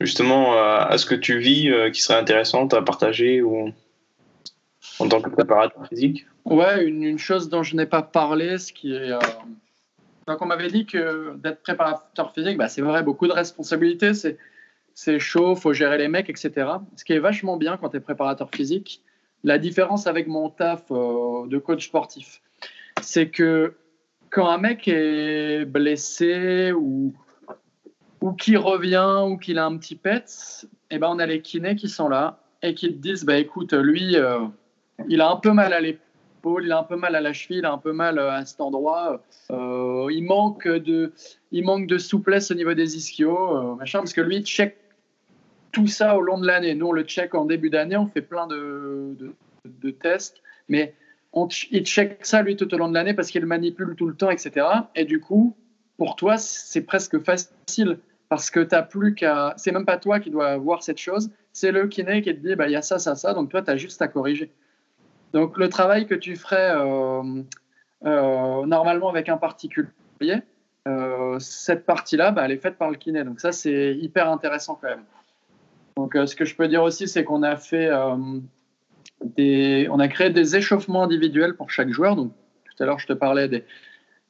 justement 0.00 0.52
à 0.54 0.96
ce 0.96 1.04
que 1.04 1.16
tu 1.16 1.38
vis 1.38 1.72
qui 1.92 2.00
serait 2.00 2.18
intéressantes 2.18 2.72
à 2.72 2.82
partager 2.82 3.42
ou 3.42 3.72
en 5.00 5.08
tant 5.08 5.20
que 5.20 5.28
préparateur 5.28 5.86
physique? 5.88 6.24
Ouais, 6.50 6.84
une, 6.84 7.18
chose 7.18 7.48
dont 7.48 7.62
je 7.62 7.76
n'ai 7.76 7.86
pas 7.86 8.02
parlé, 8.02 8.58
ce 8.58 8.72
qui 8.72 8.94
est. 8.94 9.10
Donc, 10.26 10.42
on 10.42 10.46
m'avait 10.46 10.68
dit 10.68 10.86
que 10.86 11.36
d'être 11.36 11.62
préparateur 11.62 12.32
physique, 12.32 12.56
bah, 12.58 12.68
c'est 12.68 12.82
vrai, 12.82 13.02
beaucoup 13.02 13.26
de 13.26 13.32
responsabilités. 13.32 14.14
C'est 14.14 14.38
c'est 15.00 15.20
chaud, 15.20 15.54
faut 15.54 15.72
gérer 15.72 15.96
les 15.96 16.08
mecs, 16.08 16.28
etc. 16.28 16.70
Ce 16.96 17.04
qui 17.04 17.12
est 17.12 17.20
vachement 17.20 17.56
bien 17.56 17.76
quand 17.76 17.90
tu 17.90 17.98
es 17.98 18.00
préparateur 18.00 18.50
physique. 18.50 19.00
La 19.44 19.56
différence 19.56 20.08
avec 20.08 20.26
mon 20.26 20.50
taf 20.50 20.90
euh, 20.90 21.46
de 21.46 21.56
coach 21.58 21.86
sportif, 21.86 22.42
c'est 23.00 23.28
que 23.28 23.74
quand 24.30 24.48
un 24.48 24.58
mec 24.58 24.88
est 24.88 25.64
blessé 25.66 26.72
ou, 26.72 27.14
ou 28.20 28.32
qui 28.32 28.56
revient 28.56 29.22
ou 29.24 29.36
qu'il 29.36 29.60
a 29.60 29.66
un 29.66 29.76
petit 29.76 29.94
pet, 29.94 30.66
eh 30.90 30.98
ben 30.98 31.06
on 31.08 31.20
a 31.20 31.26
les 31.26 31.42
kinés 31.42 31.76
qui 31.76 31.88
sont 31.88 32.08
là 32.08 32.40
et 32.62 32.74
qui 32.74 32.88
te 32.88 32.98
disent 33.00 33.24
bah 33.24 33.38
écoute, 33.38 33.74
lui, 33.74 34.16
euh, 34.16 34.40
il 35.08 35.20
a 35.20 35.30
un 35.30 35.36
peu 35.36 35.52
mal 35.52 35.72
à 35.72 35.80
l'épaule, 35.80 36.07
il 36.62 36.72
a 36.72 36.78
un 36.78 36.82
peu 36.82 36.96
mal 36.96 37.14
à 37.14 37.20
la 37.20 37.32
cheville, 37.32 37.58
il 37.58 37.66
un 37.66 37.78
peu 37.78 37.92
mal 37.92 38.18
euh, 38.18 38.32
à 38.32 38.44
cet 38.44 38.60
endroit. 38.60 39.22
il, 39.50 40.24
manque 40.26 40.68
de, 40.68 41.12
il 41.52 41.64
manque 41.64 41.86
de 41.86 41.98
souplesse 41.98 42.50
au 42.50 42.54
niveau 42.54 42.74
des 42.74 42.96
ischios, 42.96 43.76
machin, 43.76 43.98
parce 44.00 44.12
que 44.12 44.20
lui, 44.20 44.42
check 44.42 44.76
tout 45.72 45.86
ça 45.86 46.16
au 46.16 46.20
long 46.20 46.38
de 46.38 46.46
l'année. 46.46 46.74
Nous, 46.74 46.86
on 46.86 46.92
le 46.92 47.02
check 47.02 47.34
en 47.34 47.44
début 47.44 47.70
d'année, 47.70 47.96
on 47.96 48.06
fait 48.06 48.22
plein 48.22 48.46
de, 48.46 49.16
de, 49.64 49.90
tests, 49.90 50.42
mais 50.68 50.94
on, 51.32 51.48
il 51.70 51.84
check 51.84 52.24
ça, 52.24 52.42
lui, 52.42 52.56
tout 52.56 52.72
au 52.74 52.78
long 52.78 52.88
de 52.88 52.94
l'année 52.94 53.14
parce 53.14 53.30
qu'il 53.30 53.44
manipule 53.46 53.94
tout 53.96 54.06
le 54.06 54.14
temps, 54.14 54.30
etc. 54.30 54.66
Et 54.94 55.04
du 55.04 55.20
coup, 55.20 55.54
pour 55.96 56.16
toi, 56.16 56.38
c'est 56.38 56.82
presque 56.82 57.18
facile 57.20 57.98
parce 58.28 58.50
que 58.50 58.60
tu 58.60 58.74
n'as 58.74 58.82
plus 58.82 59.14
qu'à. 59.14 59.54
C'est 59.56 59.72
même 59.72 59.86
pas 59.86 59.98
toi 59.98 60.20
qui 60.20 60.30
dois 60.30 60.56
voir 60.56 60.82
cette 60.82 60.98
chose, 60.98 61.30
c'est 61.52 61.72
le 61.72 61.86
kiné 61.86 62.22
qui 62.22 62.34
te 62.34 62.46
dit 62.46 62.54
bah, 62.54 62.68
il 62.68 62.72
y 62.72 62.76
a 62.76 62.82
ça, 62.82 62.98
ça, 62.98 63.14
ça, 63.14 63.34
donc 63.34 63.50
toi, 63.50 63.62
tu 63.62 63.70
as 63.70 63.76
juste 63.76 64.00
à 64.02 64.08
corriger. 64.08 64.50
Donc, 65.32 65.58
le 65.58 65.68
travail 65.68 66.06
que 66.06 66.14
tu 66.14 66.36
ferais 66.36 66.72
euh, 66.74 67.42
euh, 68.04 68.66
normalement 68.66 69.08
avec 69.10 69.28
un 69.28 69.36
particulier, 69.36 69.90
euh, 70.86 71.38
cette 71.38 71.84
partie-là, 71.84 72.30
bah, 72.30 72.42
elle 72.44 72.52
est 72.52 72.62
faite 72.62 72.78
par 72.78 72.90
le 72.90 72.96
kiné. 72.96 73.24
Donc, 73.24 73.40
ça, 73.40 73.52
c'est 73.52 73.94
hyper 73.94 74.30
intéressant 74.30 74.78
quand 74.80 74.88
même. 74.88 75.04
Donc, 75.96 76.14
ce 76.14 76.34
que 76.36 76.44
je 76.44 76.54
peux 76.54 76.68
dire 76.68 76.82
aussi, 76.82 77.08
c'est 77.08 77.24
qu'on 77.24 77.42
a 77.42 77.56
fait 77.56 77.90
des, 79.24 79.88
on 79.90 79.98
a 79.98 80.06
créé 80.06 80.30
des 80.30 80.54
échauffements 80.54 81.02
individuels 81.02 81.56
pour 81.56 81.70
chaque 81.70 81.90
joueur. 81.90 82.14
Donc, 82.14 82.32
tout 82.64 82.82
à 82.82 82.86
l'heure, 82.86 83.00
je 83.00 83.08
te 83.08 83.12
parlais 83.12 83.48
des, 83.48 83.64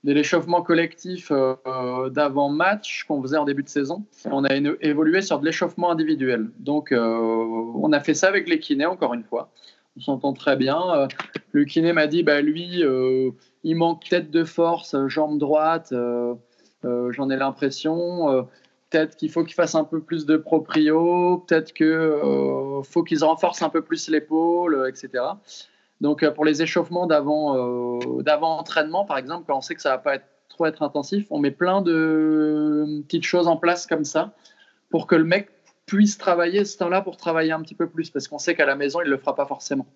de 0.02 0.12
l'échauffement 0.12 0.62
collectif 0.62 1.30
euh, 1.30 2.08
d'avant-match 2.08 3.04
qu'on 3.04 3.20
faisait 3.20 3.36
en 3.36 3.44
début 3.44 3.62
de 3.62 3.68
saison. 3.68 4.06
On 4.24 4.44
a 4.44 4.54
évolué 4.80 5.20
sur 5.20 5.40
de 5.40 5.44
l'échauffement 5.44 5.90
individuel. 5.90 6.48
Donc, 6.58 6.90
on 6.90 7.92
a 7.92 8.00
fait 8.00 8.14
ça 8.14 8.28
avec 8.28 8.48
les 8.48 8.58
kinés, 8.58 8.86
encore 8.86 9.12
une 9.12 9.24
fois. 9.24 9.50
On 9.98 10.00
s'entend 10.00 10.32
très 10.32 10.56
bien. 10.56 11.08
le 11.52 11.64
kiné 11.64 11.92
m'a 11.92 12.06
dit, 12.06 12.22
bah, 12.22 12.40
lui, 12.40 12.82
il 13.64 13.76
manque 13.76 14.08
tête 14.08 14.30
de 14.30 14.44
force, 14.44 14.96
jambe 15.08 15.38
droite, 15.38 15.92
j'en 16.82 17.30
ai 17.30 17.36
l'impression 17.36 18.46
peut-être 18.90 19.16
qu'il 19.16 19.30
faut 19.30 19.44
qu'ils 19.44 19.54
fassent 19.54 19.74
un 19.74 19.84
peu 19.84 20.00
plus 20.00 20.26
de 20.26 20.36
proprio, 20.36 21.44
peut-être 21.46 21.72
qu'il 21.72 21.86
euh, 21.86 22.82
faut 22.82 23.02
qu'ils 23.02 23.24
renforcent 23.24 23.62
un 23.62 23.68
peu 23.68 23.82
plus 23.82 24.08
l'épaule, 24.08 24.86
etc. 24.88 25.24
Donc 26.00 26.22
euh, 26.22 26.30
pour 26.30 26.44
les 26.44 26.62
échauffements 26.62 27.06
d'avant 27.06 27.56
euh, 27.56 28.22
d'avant 28.22 28.58
entraînement, 28.58 29.04
par 29.04 29.18
exemple, 29.18 29.44
quand 29.46 29.58
on 29.58 29.60
sait 29.60 29.74
que 29.74 29.82
ça 29.82 29.90
va 29.90 29.98
pas 29.98 30.14
être, 30.16 30.26
trop 30.48 30.66
être 30.66 30.82
intensif, 30.82 31.26
on 31.30 31.38
met 31.38 31.50
plein 31.50 31.82
de 31.82 33.02
petites 33.06 33.24
choses 33.24 33.48
en 33.48 33.56
place 33.56 33.86
comme 33.86 34.04
ça 34.04 34.32
pour 34.90 35.06
que 35.06 35.14
le 35.14 35.24
mec 35.24 35.50
puisse 35.88 36.18
travailler 36.18 36.64
ce 36.64 36.76
temps-là 36.78 37.00
pour 37.00 37.16
travailler 37.16 37.50
un 37.50 37.62
petit 37.62 37.74
peu 37.74 37.88
plus, 37.88 38.10
parce 38.10 38.28
qu'on 38.28 38.38
sait 38.38 38.54
qu'à 38.54 38.66
la 38.66 38.76
maison, 38.76 39.00
il 39.02 39.08
le 39.08 39.16
fera 39.16 39.34
pas 39.34 39.46
forcément. 39.46 39.86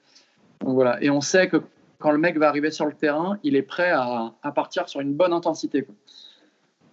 Donc 0.60 0.74
voilà. 0.74 1.00
Et 1.02 1.10
on 1.10 1.20
sait 1.20 1.48
que 1.48 1.62
quand 1.98 2.10
le 2.10 2.18
mec 2.18 2.38
va 2.38 2.48
arriver 2.48 2.70
sur 2.72 2.86
le 2.86 2.94
terrain, 2.94 3.38
il 3.44 3.54
est 3.54 3.62
prêt 3.62 3.90
à, 3.90 4.32
à 4.42 4.52
partir 4.52 4.88
sur 4.88 5.00
une 5.00 5.12
bonne 5.12 5.32
intensité. 5.32 5.82
Quoi. 5.82 5.94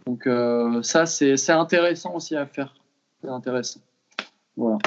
Donc 0.05 0.27
euh, 0.27 0.83
ça, 0.83 1.05
c'est 1.05 1.49
intéressant 1.49 2.13
aussi 2.13 2.35
à 2.35 2.45
faire. 2.45 2.75
C'est 3.21 3.29
intéressant. 3.29 3.79
Voilà. 4.57 4.77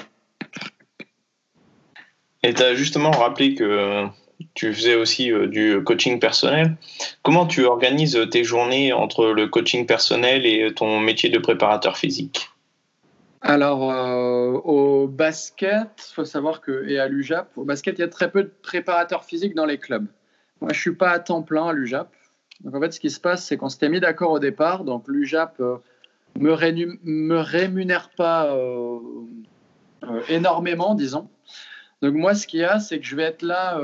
Et 2.42 2.52
tu 2.54 2.62
as 2.62 2.74
justement 2.74 3.12
rappelé 3.12 3.54
que 3.54 4.06
tu 4.54 4.74
faisais 4.74 4.94
aussi 4.94 5.32
euh, 5.32 5.46
du 5.46 5.82
coaching 5.84 6.18
personnel. 6.18 6.76
Comment 7.22 7.46
tu 7.46 7.64
organises 7.64 8.18
tes 8.30 8.44
journées 8.44 8.92
entre 8.92 9.26
le 9.28 9.46
coaching 9.46 9.86
personnel 9.86 10.44
et 10.44 10.74
ton 10.74 11.00
métier 11.00 11.30
de 11.30 11.38
préparateur 11.38 11.96
physique? 11.96 12.51
Alors, 13.42 13.90
euh, 13.90 14.52
au 14.52 15.08
basket, 15.08 15.88
il 16.10 16.14
faut 16.14 16.24
savoir 16.24 16.60
que, 16.60 16.86
et 16.88 16.98
à 17.00 17.08
l'UJAP, 17.08 17.50
au 17.56 17.64
basket, 17.64 17.98
il 17.98 18.02
y 18.02 18.04
a 18.04 18.08
très 18.08 18.30
peu 18.30 18.44
de 18.44 18.52
préparateurs 18.62 19.24
physiques 19.24 19.54
dans 19.54 19.66
les 19.66 19.78
clubs. 19.78 20.06
Moi, 20.60 20.70
je 20.72 20.78
ne 20.78 20.80
suis 20.80 20.94
pas 20.94 21.10
à 21.10 21.18
temps 21.18 21.42
plein 21.42 21.66
à 21.68 21.72
l'UJAP. 21.72 22.08
Donc 22.60 22.76
en 22.76 22.80
fait, 22.80 22.92
ce 22.92 23.00
qui 23.00 23.10
se 23.10 23.18
passe, 23.18 23.44
c'est 23.44 23.56
qu'on 23.56 23.68
s'était 23.68 23.88
mis 23.88 23.98
d'accord 23.98 24.30
au 24.30 24.38
départ. 24.38 24.84
Donc 24.84 25.08
l'UJAP 25.08 25.60
euh, 25.60 25.78
me, 26.38 26.52
rémunère 27.40 28.10
pas 28.16 28.54
euh, 28.54 29.00
énormément, 30.28 30.94
disons. 30.94 31.28
Donc 32.00 32.14
moi, 32.14 32.34
ce 32.34 32.46
qu'il 32.46 32.60
y 32.60 32.64
a, 32.64 32.78
c'est 32.78 33.00
que 33.00 33.06
je 33.06 33.16
vais 33.16 33.24
être 33.24 33.42
là 33.42 33.80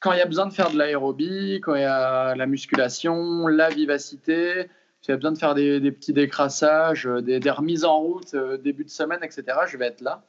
quand 0.00 0.12
il 0.12 0.18
y 0.18 0.22
a 0.22 0.26
besoin 0.26 0.46
de 0.46 0.52
faire 0.52 0.70
de 0.70 0.78
l'aérobie, 0.78 1.60
quand 1.62 1.74
il 1.74 1.82
y 1.82 1.84
a 1.84 2.34
la 2.34 2.46
musculation, 2.46 3.46
la 3.46 3.68
vivacité, 3.68 4.68
il 5.06 5.12
y 5.12 5.14
besoin 5.14 5.32
de 5.32 5.38
faire 5.38 5.54
des, 5.54 5.92
petits 5.92 6.12
décrassages, 6.12 7.04
des, 7.22 7.40
des, 7.40 7.50
remises 7.50 7.84
en 7.84 7.98
route 7.98 8.34
début 8.62 8.84
de 8.84 8.90
semaine, 8.90 9.20
etc. 9.22 9.44
Je 9.66 9.76
vais 9.76 9.86
être 9.86 10.00
là. 10.00 10.22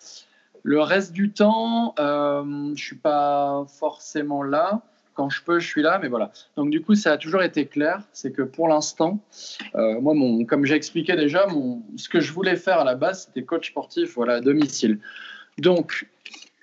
Le 0.63 0.81
reste 0.81 1.11
du 1.11 1.31
temps, 1.31 1.93
je 1.97 2.43
ne 2.43 2.75
suis 2.75 2.97
pas 2.97 3.65
forcément 3.67 4.43
là 4.43 4.81
quand 5.19 5.29
je 5.29 5.43
peux, 5.43 5.59
je 5.59 5.67
suis 5.67 5.81
là, 5.81 5.99
mais 6.01 6.07
voilà. 6.07 6.31
Donc 6.55 6.69
du 6.69 6.81
coup, 6.81 6.95
ça 6.95 7.11
a 7.11 7.17
toujours 7.17 7.43
été 7.43 7.65
clair, 7.65 8.01
c'est 8.13 8.31
que 8.31 8.41
pour 8.41 8.69
l'instant, 8.69 9.19
euh, 9.75 9.99
moi, 9.99 10.15
comme 10.47 10.63
j'ai 10.63 10.75
expliqué 10.75 11.17
déjà, 11.17 11.45
ce 11.97 12.07
que 12.07 12.21
je 12.21 12.31
voulais 12.31 12.55
faire 12.55 12.79
à 12.79 12.85
la 12.85 12.95
base, 12.95 13.25
c'était 13.25 13.43
coach 13.43 13.69
sportif, 13.69 14.15
voilà, 14.15 14.35
à 14.35 14.39
domicile. 14.39 14.99
Donc, 15.57 16.07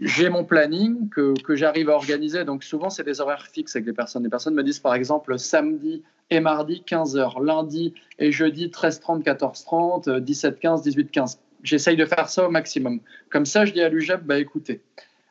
j'ai 0.00 0.28
mon 0.28 0.44
planning 0.44 1.08
que, 1.08 1.34
que 1.42 1.56
j'arrive 1.56 1.90
à 1.90 1.94
organiser. 1.94 2.44
Donc 2.44 2.64
souvent, 2.64 2.90
c'est 2.90 3.04
des 3.04 3.20
horaires 3.20 3.46
fixes 3.46 3.76
avec 3.76 3.86
les 3.86 3.92
personnes. 3.92 4.22
Les 4.22 4.28
personnes 4.28 4.54
me 4.54 4.62
disent 4.62 4.78
par 4.78 4.94
exemple 4.94 5.38
samedi 5.38 6.02
et 6.30 6.40
mardi 6.40 6.82
15h, 6.86 7.42
lundi 7.44 7.94
et 8.18 8.32
jeudi 8.32 8.68
13h30, 8.68 9.22
14h30, 9.22 10.20
17h15, 10.20 10.84
18h15. 10.84 11.38
J'essaye 11.62 11.96
de 11.96 12.04
faire 12.04 12.28
ça 12.28 12.46
au 12.46 12.50
maximum. 12.50 13.00
Comme 13.30 13.46
ça, 13.46 13.64
je 13.64 13.72
dis 13.72 13.80
à 13.80 13.88
l'UJEP, 13.88 14.22
bah 14.24 14.38
écoutez, 14.38 14.82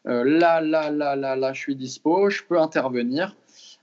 euh, 0.08 0.24
là, 0.24 0.62
là, 0.62 0.90
là, 0.90 1.16
là, 1.16 1.36
là, 1.36 1.54
je 1.54 1.60
suis 1.60 1.76
dispo, 1.76 2.30
je 2.30 2.44
peux 2.44 2.60
intervenir. 2.60 3.36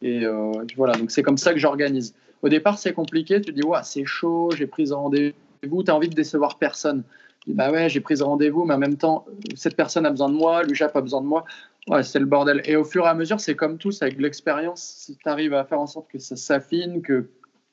Et 0.02 0.24
euh, 0.24 0.52
voilà, 0.76 0.94
donc 0.94 1.10
c'est 1.10 1.22
comme 1.22 1.38
ça 1.38 1.52
que 1.52 1.58
j'organise. 1.58 2.14
Au 2.42 2.48
départ, 2.48 2.78
c'est 2.78 2.92
compliqué. 2.92 3.40
Tu 3.40 3.52
dis, 3.52 3.62
ouais, 3.62 3.78
c'est 3.84 4.04
chaud, 4.04 4.50
j'ai 4.56 4.66
pris 4.66 4.90
rendez-vous, 4.90 5.82
tu 5.82 5.90
as 5.90 5.94
envie 5.94 6.08
de 6.08 6.14
décevoir 6.14 6.58
personne 6.58 7.04
bah 7.46 7.70
ouais, 7.72 7.88
j'ai 7.88 8.00
pris 8.00 8.20
rendez-vous, 8.22 8.64
mais 8.64 8.74
en 8.74 8.78
même 8.78 8.96
temps, 8.96 9.26
cette 9.56 9.76
personne 9.76 10.06
a 10.06 10.10
besoin 10.10 10.28
de 10.28 10.34
moi, 10.34 10.62
l'UJAP 10.62 10.94
a 10.94 11.00
besoin 11.00 11.20
de 11.20 11.26
moi. 11.26 11.44
C'est 12.02 12.20
le 12.20 12.26
bordel. 12.26 12.62
Et 12.64 12.76
au 12.76 12.84
fur 12.84 13.04
et 13.06 13.08
à 13.08 13.14
mesure, 13.14 13.40
c'est 13.40 13.56
comme 13.56 13.78
tout, 13.78 13.90
avec 14.00 14.20
l'expérience, 14.20 14.80
si 14.80 15.16
tu 15.16 15.28
arrives 15.28 15.54
à 15.54 15.64
faire 15.64 15.80
en 15.80 15.88
sorte 15.88 16.08
que 16.08 16.18
ça 16.18 16.36
s'affine, 16.36 17.02
que, 17.02 17.28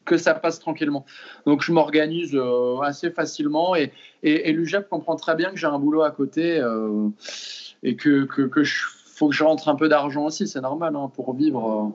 que 0.06 0.18
ça 0.18 0.34
passe 0.34 0.60
tranquillement. 0.60 1.06
Donc, 1.46 1.62
je 1.62 1.72
m'organise 1.72 2.34
euh, 2.34 2.80
assez 2.80 3.12
facilement 3.12 3.76
et, 3.76 3.92
et, 4.24 4.52
l'UJAP 4.52 4.90
comprend 4.90 5.16
très 5.16 5.36
bien 5.36 5.52
que 5.52 5.58
j'ai 5.58 5.68
un 5.68 5.78
boulot 5.78 6.02
à 6.02 6.10
côté 6.10 6.58
euh, 6.58 7.10
et 7.84 7.96
que, 7.96 8.26
que, 8.26 8.64
faut 9.14 9.30
que 9.30 9.36
je 9.36 9.44
rentre 9.44 9.70
un 9.70 9.76
peu 9.76 9.88
d'argent 9.88 10.26
aussi, 10.26 10.48
c'est 10.48 10.62
normal 10.62 10.96
hein, 10.96 11.12
pour 11.14 11.36
vivre. 11.36 11.94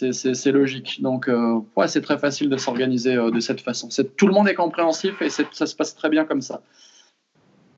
Euh, 0.00 0.12
c'est 0.12 0.52
logique. 0.52 1.00
Donc, 1.00 1.30
ouais, 1.76 1.88
c'est 1.88 2.02
très 2.02 2.18
facile 2.18 2.50
de 2.50 2.58
s'organiser 2.58 3.14
de 3.16 3.40
cette 3.40 3.62
façon. 3.62 3.88
Tout 4.18 4.26
le 4.26 4.34
monde 4.34 4.46
est 4.46 4.54
compréhensif 4.54 5.22
et 5.22 5.30
ça 5.30 5.66
se 5.66 5.74
passe 5.74 5.94
très 5.94 6.10
bien 6.10 6.26
comme 6.26 6.42
ça. 6.42 6.60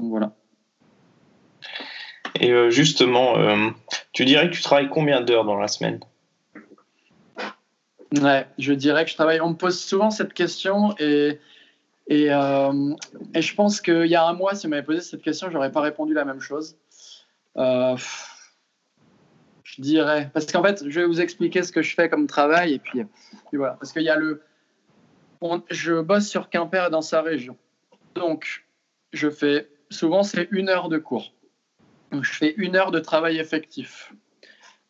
Voilà. 0.03 0.32
Et 2.38 2.53
euh, 2.53 2.70
justement, 2.70 3.36
euh, 3.38 3.70
tu 4.12 4.24
dirais 4.24 4.48
que 4.48 4.55
tu 4.55 4.62
travailles 4.62 4.88
combien 4.88 5.20
d'heures 5.20 5.44
dans 5.44 5.57
la 5.57 5.68
semaine? 5.68 6.01
Ouais, 8.20 8.46
je 8.59 8.72
dirais 8.72 9.05
que 9.05 9.11
je 9.11 9.14
travaille. 9.14 9.40
On 9.40 9.51
me 9.51 9.55
pose 9.55 9.78
souvent 9.78 10.11
cette 10.11 10.32
question 10.32 10.94
et, 10.98 11.38
et, 12.09 12.32
euh, 12.32 12.94
et 13.34 13.42
je 13.42 13.55
pense 13.55 13.80
qu'il 13.80 14.07
y 14.07 14.16
a 14.16 14.24
un 14.24 14.32
mois, 14.32 14.55
si 14.55 14.66
on 14.66 14.70
m'avait 14.70 14.82
posé 14.82 15.01
cette 15.01 15.22
question, 15.22 15.51
j'aurais 15.51 15.70
pas 15.70 15.80
répondu 15.80 16.14
la 16.14 16.24
même 16.24 16.40
chose. 16.40 16.76
je 17.57 17.96
dirais. 19.78 20.30
Parce 20.32 20.46
qu'en 20.46 20.62
fait, 20.62 20.82
je 20.88 21.01
vais 21.01 21.07
vous 21.07 21.20
expliquer 21.20 21.62
ce 21.62 21.72
que 21.72 21.82
je 21.82 21.94
fais 21.94 22.09
comme 22.09 22.26
travail 22.26 22.74
et 22.74 22.78
puis, 22.78 23.03
voilà. 23.53 23.74
Parce 23.74 23.92
qu'il 23.92 24.03
y 24.03 24.11
a 24.11 24.16
le. 24.16 24.42
je 25.70 26.01
bosse 26.01 26.26
sur 26.26 26.48
Quimper 26.48 26.86
et 26.86 26.90
dans 26.90 27.03
sa 27.03 27.22
région. 27.22 27.57
Donc, 28.14 28.64
je 29.12 29.30
fais 29.30 29.68
souvent 29.91 30.22
c'est 30.22 30.49
une 30.51 30.68
heure 30.68 30.88
de 30.88 30.99
cours. 30.99 31.32
je 32.12 32.32
fais 32.32 32.55
une 32.57 32.76
heure 32.76 32.91
de 32.91 33.01
travail 33.01 33.38
effectif. 33.38 34.12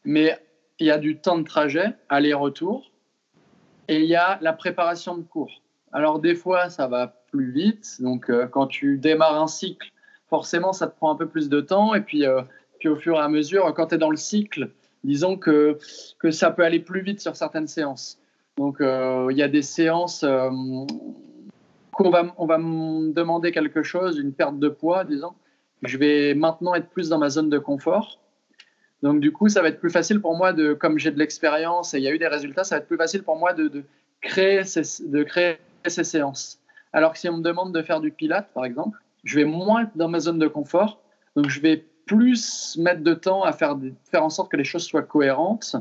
Mais 0.04 0.38
il 0.78 0.86
y 0.86 0.90
a 0.90 0.98
du 0.98 1.18
temps 1.18 1.38
de 1.38 1.44
trajet, 1.44 1.94
aller-retour, 2.08 2.90
et 3.88 4.00
il 4.00 4.06
y 4.06 4.16
a 4.16 4.38
la 4.40 4.52
préparation 4.52 5.16
de 5.16 5.22
cours. 5.22 5.62
Alors 5.92 6.20
des 6.20 6.34
fois, 6.34 6.70
ça 6.70 6.86
va 6.86 7.08
plus 7.30 7.50
vite. 7.50 8.00
Donc 8.00 8.30
euh, 8.30 8.46
quand 8.46 8.66
tu 8.66 8.98
démarres 8.98 9.40
un 9.40 9.48
cycle, 9.48 9.90
forcément, 10.28 10.72
ça 10.72 10.86
te 10.86 10.96
prend 10.96 11.10
un 11.10 11.16
peu 11.16 11.28
plus 11.28 11.48
de 11.48 11.60
temps. 11.60 11.94
Et 11.94 12.00
puis, 12.00 12.24
euh, 12.24 12.42
puis 12.78 12.88
au 12.88 12.96
fur 12.96 13.16
et 13.16 13.20
à 13.20 13.28
mesure, 13.28 13.72
quand 13.74 13.88
tu 13.88 13.96
es 13.96 13.98
dans 13.98 14.10
le 14.10 14.16
cycle, 14.16 14.70
disons 15.04 15.36
que, 15.36 15.78
que 16.18 16.30
ça 16.30 16.50
peut 16.50 16.64
aller 16.64 16.80
plus 16.80 17.02
vite 17.02 17.20
sur 17.20 17.36
certaines 17.36 17.66
séances. 17.66 18.18
Donc 18.56 18.80
euh, 18.80 19.28
il 19.30 19.36
y 19.36 19.42
a 19.42 19.48
des 19.48 19.62
séances 19.62 20.24
on 21.98 22.10
va, 22.10 22.34
on 22.38 22.46
va 22.46 22.58
me 22.58 23.12
demander 23.12 23.52
quelque 23.52 23.82
chose, 23.82 24.18
une 24.18 24.32
perte 24.32 24.58
de 24.58 24.68
poids, 24.68 25.04
disons, 25.04 25.34
je 25.82 25.96
vais 25.96 26.34
maintenant 26.34 26.74
être 26.74 26.88
plus 26.88 27.08
dans 27.08 27.18
ma 27.18 27.30
zone 27.30 27.50
de 27.50 27.58
confort. 27.58 28.20
Donc, 29.02 29.20
du 29.20 29.32
coup, 29.32 29.48
ça 29.48 29.62
va 29.62 29.68
être 29.68 29.80
plus 29.80 29.90
facile 29.90 30.20
pour 30.20 30.36
moi, 30.36 30.52
de, 30.52 30.74
comme 30.74 30.98
j'ai 30.98 31.10
de 31.10 31.18
l'expérience 31.18 31.94
et 31.94 31.98
il 31.98 32.04
y 32.04 32.08
a 32.08 32.12
eu 32.12 32.18
des 32.18 32.26
résultats, 32.26 32.64
ça 32.64 32.76
va 32.76 32.80
être 32.80 32.86
plus 32.86 32.98
facile 32.98 33.22
pour 33.22 33.36
moi 33.36 33.54
de, 33.54 33.82
créer, 34.20 34.64
ces, 34.64 34.84
séances. 36.04 36.60
Alors 36.92 37.12
que 37.12 37.18
si 37.18 37.28
on 37.28 37.38
me 37.38 37.42
demande 37.42 37.74
de 37.74 37.82
faire 37.82 38.00
du 38.00 38.10
pilate, 38.10 38.52
par 38.52 38.64
exemple, 38.64 38.98
je 39.24 39.36
vais 39.36 39.44
moins 39.44 39.84
être 39.84 39.96
dans 39.96 40.08
ma 40.08 40.20
zone 40.20 40.38
de 40.38 40.48
confort. 40.48 41.00
Donc, 41.34 41.48
je 41.48 41.60
vais 41.60 41.86
plus 42.04 42.76
mettre 42.78 43.02
de 43.02 43.14
temps 43.14 43.42
à 43.42 43.52
faire, 43.52 43.78
faire 44.10 44.24
en 44.24 44.30
sorte 44.30 44.50
que 44.50 44.56
les 44.56 44.64
choses 44.64 44.84
soient 44.84 45.02
cohérentes 45.02 45.76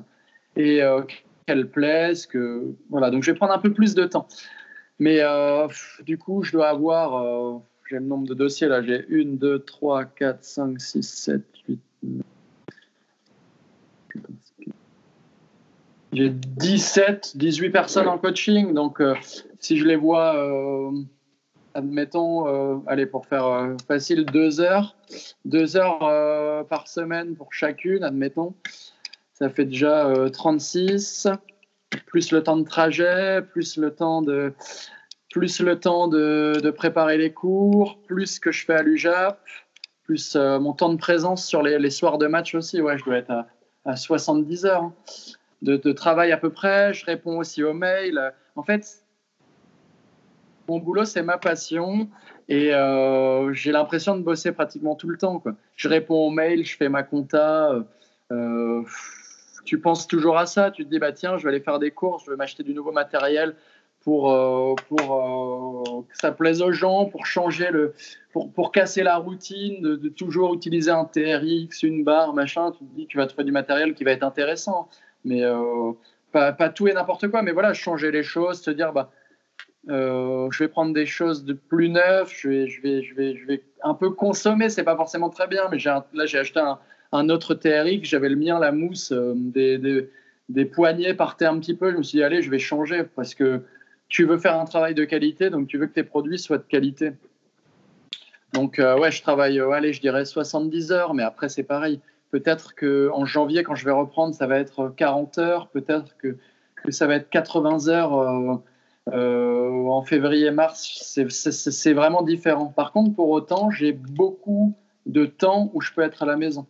et 0.56 0.82
euh, 0.82 1.02
qu'elles 1.46 1.70
plaisent. 1.70 2.26
Que, 2.26 2.74
voilà. 2.90 3.10
Donc, 3.10 3.24
je 3.24 3.32
vais 3.32 3.38
prendre 3.38 3.54
un 3.54 3.60
peu 3.60 3.74
plus 3.74 3.96
de 3.96 4.06
temps. 4.06 4.28
Mais 5.00 5.22
euh, 5.22 5.68
du 6.02 6.18
coup, 6.18 6.44
je 6.44 6.52
dois 6.52 6.68
avoir, 6.68 7.16
euh, 7.16 7.60
j'ai 7.90 7.96
le 7.96 8.06
nombre 8.06 8.28
de 8.28 8.34
dossiers 8.34 8.68
là, 8.68 8.84
j'ai 8.84 9.06
1, 9.10 9.38
2, 9.38 9.60
3, 9.60 10.06
4, 10.06 10.44
5, 10.44 10.82
6, 10.82 11.04
7, 11.04 11.42
8, 11.70 11.80
9. 12.04 12.24
J'ai 16.12 16.30
17, 16.32 17.38
18 17.38 17.70
personnes 17.70 18.08
en 18.08 18.18
coaching. 18.18 18.74
Donc, 18.74 19.00
euh, 19.00 19.16
si 19.60 19.78
je 19.78 19.86
les 19.86 19.96
vois, 19.96 20.36
admettons, 21.76 22.84
allez, 22.88 23.06
pour 23.06 23.28
faire 23.28 23.76
facile, 23.88 24.26
deux 24.26 24.60
heures, 24.60 24.96
deux 25.46 25.78
heures 25.78 26.66
par 26.68 26.88
semaine 26.88 27.36
pour 27.36 27.54
chacune, 27.54 28.04
admettons, 28.04 28.56
ça 29.34 29.50
fait 29.50 29.66
déjà 29.66 30.12
36 30.34 31.28
plus 32.10 32.32
le 32.32 32.44
temps 32.44 32.58
de 32.58 32.64
trajet, 32.64 33.42
plus 33.42 33.78
le 33.78 33.94
temps 33.94 34.22
de, 34.22 34.52
plus 35.30 35.62
le 35.62 35.80
temps 35.80 36.08
de, 36.08 36.74
préparer 36.76 37.18
les 37.18 37.32
cours, 37.32 38.00
plus 38.08 38.26
ce 38.26 38.40
que 38.40 38.52
je 38.52 38.66
fais 38.66 38.74
à 38.74 38.82
l'UJAP, 38.82 39.40
plus 40.04 40.36
euh, 40.36 40.60
mon 40.60 40.74
temps 40.74 40.92
de 40.92 40.98
présence 40.98 41.46
sur 41.46 41.62
les, 41.62 41.90
soirs 41.92 42.18
de 42.18 42.28
match 42.28 42.56
aussi. 42.56 42.82
Ouais, 42.82 42.98
je 42.98 43.06
dois 43.06 43.18
être 43.18 43.30
à, 43.30 43.48
à 43.86 43.96
70 43.96 44.66
heures 44.66 44.84
hein, 44.84 44.94
de, 45.62 45.92
travail 45.92 46.32
à 46.32 46.38
peu 46.38 46.50
près. 46.50 46.94
Je 46.94 47.06
réponds 47.06 47.38
aussi 47.38 47.64
aux 47.64 47.74
mails. 47.74 48.34
En 48.56 48.64
fait, 48.64 49.04
mon 50.68 50.80
boulot, 50.80 51.06
c'est 51.06 51.24
ma 51.24 51.38
passion 51.38 52.10
et 52.48 52.74
euh, 52.74 53.54
j'ai 53.54 53.72
l'impression 53.72 54.18
de 54.18 54.24
bosser 54.24 54.52
pratiquement 54.52 54.96
tout 54.96 55.10
le 55.10 55.18
temps. 55.18 55.44
Je 55.76 55.88
réponds 55.88 56.26
aux 56.28 56.32
mails, 56.32 56.66
je 56.66 56.76
fais 56.76 56.90
ma 56.90 57.04
compta. 57.04 57.86
Euh, 58.32 58.84
tu 59.70 59.80
penses 59.80 60.08
toujours 60.08 60.40
à 60.40 60.48
ça. 60.48 60.72
Tu 60.72 60.84
te 60.84 60.90
dis, 60.90 60.98
bah, 60.98 61.12
tiens, 61.12 61.38
je 61.38 61.44
vais 61.44 61.50
aller 61.50 61.60
faire 61.60 61.78
des 61.78 61.92
courses, 61.92 62.26
je 62.26 62.32
vais 62.32 62.38
m'acheter 62.38 62.64
du 62.64 62.74
nouveau 62.74 62.92
matériel 62.92 63.56
pour, 64.02 64.32
euh, 64.32 64.74
pour 64.88 65.14
euh, 65.14 66.02
que 66.10 66.18
ça 66.18 66.32
plaise 66.32 66.64
aux 66.64 66.72
gens, 66.72 67.06
pour 67.06 67.28
changer 67.28 67.70
le, 67.70 67.94
pour, 68.34 68.52
pour 68.52 68.72
casser 68.72 69.04
la 69.04 69.18
routine 69.18 69.80
de, 69.82 70.10
toujours 70.10 70.56
utiliser 70.56 70.90
un 70.90 71.06
TRX, 71.06 71.84
une 71.84 72.04
barre, 72.04 72.34
machin. 72.34 72.72
Tu 72.72 72.80
te 72.80 72.96
dis, 72.96 73.06
tu 73.06 73.18
vas 73.18 73.28
trouver 73.28 73.44
du 73.44 73.52
matériel 73.52 73.94
qui 73.94 74.04
va 74.04 74.12
être 74.12 74.24
intéressant. 74.24 74.90
Mais 75.24 75.44
euh, 75.44 75.92
pas, 76.32 76.52
tout 76.70 76.88
et 76.88 76.94
n'importe 76.94 77.28
quoi. 77.28 77.44
Mais 77.44 77.52
voilà, 77.52 77.74
changer 77.74 78.10
les 78.10 78.24
choses, 78.24 78.62
se 78.62 78.72
dire, 78.72 78.92
bah, 78.92 79.12
je 79.88 80.58
vais 80.58 80.68
prendre 80.68 80.96
des 80.96 81.06
choses 81.06 81.46
de 81.46 81.54
plus 81.54 81.90
neuves, 81.90 82.32
je 82.36 82.50
vais, 82.50 82.68
je 82.68 82.82
vais, 82.82 83.04
je 83.04 83.14
vais, 83.14 83.36
je 83.36 83.46
vais 83.46 83.64
un 83.84 83.94
peu 83.94 84.10
consommer. 84.10 84.70
C'est 84.70 84.84
pas 84.84 84.96
forcément 84.96 85.30
très 85.30 85.46
bien, 85.46 85.70
mais 85.70 85.78
là, 85.78 86.26
j'ai 86.26 86.40
acheté 86.40 86.60
un 86.60 86.80
un 87.12 87.30
autre 87.30 87.56
TRX, 87.56 88.08
j'avais 88.08 88.30
le 88.30 88.36
mien, 88.36 88.60
la 88.60 88.72
mousse, 88.72 89.12
euh, 89.12 89.34
des, 89.36 90.08
des, 90.50 90.66
poignées 90.66 91.14
partaient 91.14 91.46
un 91.46 91.60
petit 91.60 91.76
peu. 91.76 91.92
Je 91.92 91.98
me 91.98 92.04
suis 92.04 92.18
dit, 92.18 92.24
allez, 92.24 92.42
je 92.42 92.52
vais 92.52 92.60
changer 92.60 93.04
parce 93.04 93.34
que 93.34 93.64
tu 94.08 94.26
veux 94.26 94.38
faire 94.38 94.60
un 94.60 94.66
travail 94.66 94.96
de 94.96 95.06
qualité, 95.06 95.50
donc 95.50 95.68
tu 95.68 95.78
veux 95.78 95.88
que 95.88 95.94
tes 95.94 96.04
produits 96.04 96.40
soient 96.40 96.58
de 96.58 96.64
qualité. 96.64 97.14
Donc, 98.54 98.80
euh, 98.80 98.98
ouais, 98.98 99.12
je 99.12 99.22
travaille, 99.22 99.60
euh, 99.60 99.72
allez, 99.72 99.94
je 99.94 100.02
dirais 100.02 100.26
70 100.26 100.92
heures, 100.92 101.14
mais 101.14 101.24
après, 101.24 101.50
c'est 101.50 101.64
pareil. 101.64 102.00
Peut-être 102.32 102.76
qu'en 102.76 103.26
janvier, 103.26 103.64
quand 103.64 103.76
je 103.76 103.86
vais 103.86 103.92
reprendre, 103.92 104.36
ça 104.36 104.46
va 104.46 104.60
être 104.60 104.94
40 104.96 105.38
heures. 105.40 105.68
Peut-être 105.70 106.16
que, 106.18 106.38
que 106.76 106.92
ça 106.92 107.08
va 107.08 107.16
être 107.16 107.30
80 107.30 107.88
heures 107.88 108.62
en 109.12 110.02
février-mars. 110.04 111.18
C'est 111.30 111.94
vraiment 111.94 112.22
différent. 112.22 112.68
Par 112.68 112.92
contre, 112.92 113.16
pour 113.16 113.30
autant, 113.30 113.72
j'ai 113.72 113.94
beaucoup 113.94 114.76
de 115.08 115.26
temps 115.26 115.72
où 115.74 115.82
je 115.82 115.92
peux 115.92 116.04
être 116.04 116.22
à 116.22 116.28
la 116.28 116.38
maison 116.38 116.68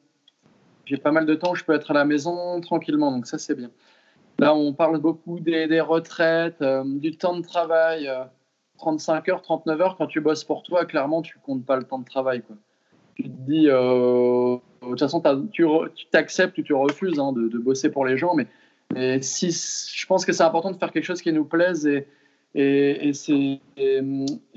j'ai 0.90 0.98
pas 0.98 1.12
mal 1.12 1.28
de 1.28 1.36
temps 1.36 1.54
je 1.54 1.64
peux 1.64 1.74
être 1.74 1.92
à 1.92 1.94
la 1.94 2.04
maison 2.04 2.60
tranquillement, 2.62 3.12
donc 3.12 3.28
ça 3.28 3.38
c'est 3.38 3.56
bien. 3.56 3.70
Là, 4.40 4.56
on 4.56 4.74
parle 4.74 5.00
beaucoup 5.00 5.40
des, 5.40 5.82
retraites, 5.82 6.62
euh, 6.62 6.84
du 6.86 7.18
temps 7.18 7.38
de 7.38 7.44
travail, 7.44 8.10
35 8.78 9.28
euh, 9.28 9.34
heures, 9.34 9.42
39 9.42 9.82
heures. 9.82 9.98
Quand 9.98 10.08
tu 10.08 10.22
bosses 10.22 10.46
pour 10.46 10.64
toi, 10.64 10.86
clairement, 10.86 11.22
tu 11.22 11.38
comptes 11.40 11.66
pas 11.66 11.76
le 11.76 11.84
temps 11.84 12.00
de 12.00 12.06
travail. 12.06 12.42
Tu 13.16 13.24
te 13.24 13.28
dis, 13.28 13.68
euh, 13.68 14.56
de 14.82 14.88
toute 14.88 15.00
façon, 15.00 15.22
tu 15.52 15.66
t'acceptes 16.10 16.58
ou 16.58 16.64
tu 16.64 16.74
refuses 16.74 17.20
hein, 17.20 17.34
de, 17.34 17.58
bosser 17.58 17.92
pour 17.92 18.06
les 18.06 18.18
gens, 18.18 18.34
mais, 18.34 18.48
je 18.96 20.06
pense 20.08 20.26
que 20.26 20.32
c'est 20.32 20.44
important 20.44 20.72
de 20.72 20.78
faire 20.78 20.92
quelque 20.92 21.04
chose 21.04 21.22
qui 21.22 21.34
nous 21.34 21.46
plaise 21.46 21.86
et, 21.86 22.08
il 22.56 23.14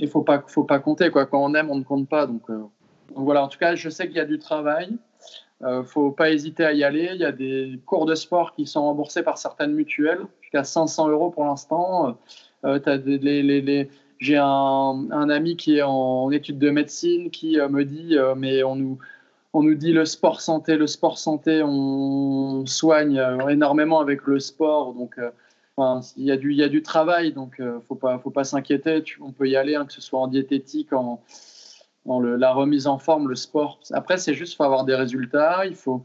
faut 0.08 0.22
pas, 0.22 0.44
faut 0.46 0.64
pas 0.64 0.78
compter. 0.78 1.10
Quoi. 1.10 1.26
Quand 1.26 1.44
on 1.44 1.52
aime, 1.54 1.70
on 1.70 1.76
ne 1.76 1.84
compte 1.84 2.08
pas. 2.08 2.26
Donc, 2.26 2.48
donc 2.48 3.24
voilà, 3.24 3.42
en 3.42 3.48
tout 3.48 3.58
cas, 3.58 3.74
je 3.74 3.90
sais 3.90 4.06
qu'il 4.06 4.16
y 4.16 4.20
a 4.20 4.24
du 4.24 4.38
travail. 4.38 4.96
Ne 5.62 5.82
faut 5.82 6.10
pas 6.10 6.30
hésiter 6.30 6.64
à 6.64 6.72
y 6.72 6.84
aller. 6.84 7.10
Il 7.14 7.20
y 7.20 7.24
a 7.24 7.32
des 7.32 7.78
cours 7.86 8.06
de 8.06 8.14
sport 8.14 8.52
qui 8.54 8.66
sont 8.66 8.82
remboursés 8.82 9.22
par 9.22 9.38
certaines 9.38 9.72
mutuelles, 9.72 10.20
jusqu'à 10.40 10.64
500 10.64 11.08
euros 11.08 11.30
pour 11.30 11.44
l'instant. 11.44 12.16
J'ai 14.20 14.36
un, 14.36 15.06
un, 15.10 15.30
ami 15.30 15.56
qui 15.56 15.78
est 15.78 15.82
en, 15.82 16.30
études 16.30 16.58
de 16.58 16.70
médecine 16.70 17.30
qui 17.30 17.58
me 17.58 17.84
dit 17.84 18.16
mais 18.36 18.62
on 18.62 18.76
nous, 18.76 18.98
on 19.52 19.62
nous 19.62 19.74
dit 19.74 19.92
le 19.92 20.04
sport 20.04 20.40
santé, 20.40 20.76
le 20.76 20.86
sport 20.86 21.18
santé, 21.18 21.62
on 21.64 22.64
soigne 22.66 23.22
énormément 23.48 24.00
avec 24.00 24.26
le 24.26 24.38
sport. 24.38 24.94
Donc, 24.94 25.16
il, 26.16 26.24
y 26.24 26.54
y 26.56 26.62
a 26.62 26.68
du 26.68 26.82
travail, 26.82 27.32
donc 27.32 27.54
il 27.58 27.64
ne 27.64 27.80
faut 27.80 27.94
pas, 27.94 28.18
faut 28.18 28.30
pas 28.30 28.44
s'inquiéter. 28.44 29.02
On 29.20 29.32
peut 29.32 29.48
y 29.48 29.56
aller, 29.56 29.74
hein, 29.74 29.86
que 29.86 29.92
ce 29.92 30.00
soit 30.00 30.20
en 30.20 30.28
diététique, 30.28 30.92
en, 30.92 31.20
la 32.06 32.52
remise 32.52 32.86
en 32.86 32.98
forme, 32.98 33.28
le 33.28 33.34
sport. 33.34 33.80
Après, 33.92 34.18
c'est 34.18 34.34
juste 34.34 34.56
faut 34.56 34.64
avoir 34.64 34.84
des 34.84 34.94
résultats. 34.94 35.66
Il 35.66 35.74
faut, 35.74 36.04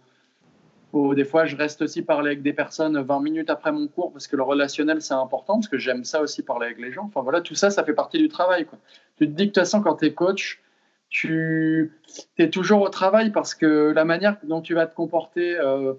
des 1.16 1.26
fois, 1.26 1.46
je 1.46 1.56
reste 1.56 1.82
aussi 1.82 2.02
parler 2.02 2.30
avec 2.32 2.42
des 2.42 2.54
personnes 2.54 3.00
20 3.00 3.20
minutes 3.22 3.50
après 3.50 3.72
mon 3.72 3.88
cours 3.88 4.12
parce 4.12 4.28
que 4.28 4.36
le 4.36 4.44
relationnel, 4.44 5.02
c'est 5.02 5.14
important, 5.14 5.56
parce 5.56 5.68
que 5.68 5.78
j'aime 5.78 6.04
ça 6.04 6.22
aussi 6.22 6.44
parler 6.44 6.68
avec 6.68 6.80
les 6.80 6.92
gens. 6.92 7.06
Enfin 7.06 7.22
voilà, 7.22 7.42
tout 7.42 7.56
ça, 7.56 7.70
ça 7.70 7.84
fait 7.84 7.94
partie 7.94 8.20
du 8.20 8.30
travail. 8.30 8.66
Quoi. 8.66 8.80
Tu 9.18 9.28
te 9.28 9.32
dis 9.32 9.46
que 9.46 9.50
de 9.50 9.54
toute 9.54 9.60
façon, 9.60 9.82
quand 9.82 9.96
tu 9.96 10.06
es 10.06 10.14
coach, 10.14 10.62
tu 11.10 11.94
es 12.38 12.50
toujours 12.50 12.82
au 12.82 12.90
travail 12.90 13.32
parce 13.32 13.56
que 13.56 13.92
la 13.92 14.04
manière 14.04 14.38
dont 14.44 14.62
tu 14.62 14.74
vas 14.74 14.88
te 14.88 14.96
comporter 14.96 15.58
euh, 15.58 15.94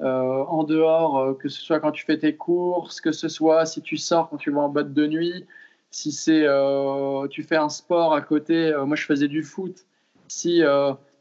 euh, 0.00 0.44
en 0.44 0.64
dehors, 0.64 1.18
euh, 1.18 1.34
que 1.34 1.48
ce 1.48 1.60
soit 1.60 1.80
quand 1.80 1.92
tu 1.92 2.04
fais 2.04 2.18
tes 2.18 2.34
courses, 2.34 3.00
que 3.00 3.12
ce 3.12 3.28
soit 3.28 3.66
si 3.66 3.82
tu 3.82 3.96
sors 3.96 4.30
quand 4.30 4.38
tu 4.38 4.50
vas 4.50 4.62
en 4.62 4.68
boîte 4.70 4.94
de 4.94 5.06
nuit, 5.06 5.46
si 5.94 6.12
c'est 6.12 6.46
tu 7.30 7.42
fais 7.42 7.56
un 7.56 7.68
sport 7.68 8.14
à 8.14 8.20
côté, 8.20 8.72
moi 8.86 8.96
je 8.96 9.04
faisais 9.04 9.28
du 9.28 9.42
foot, 9.42 9.86
si 10.28 10.60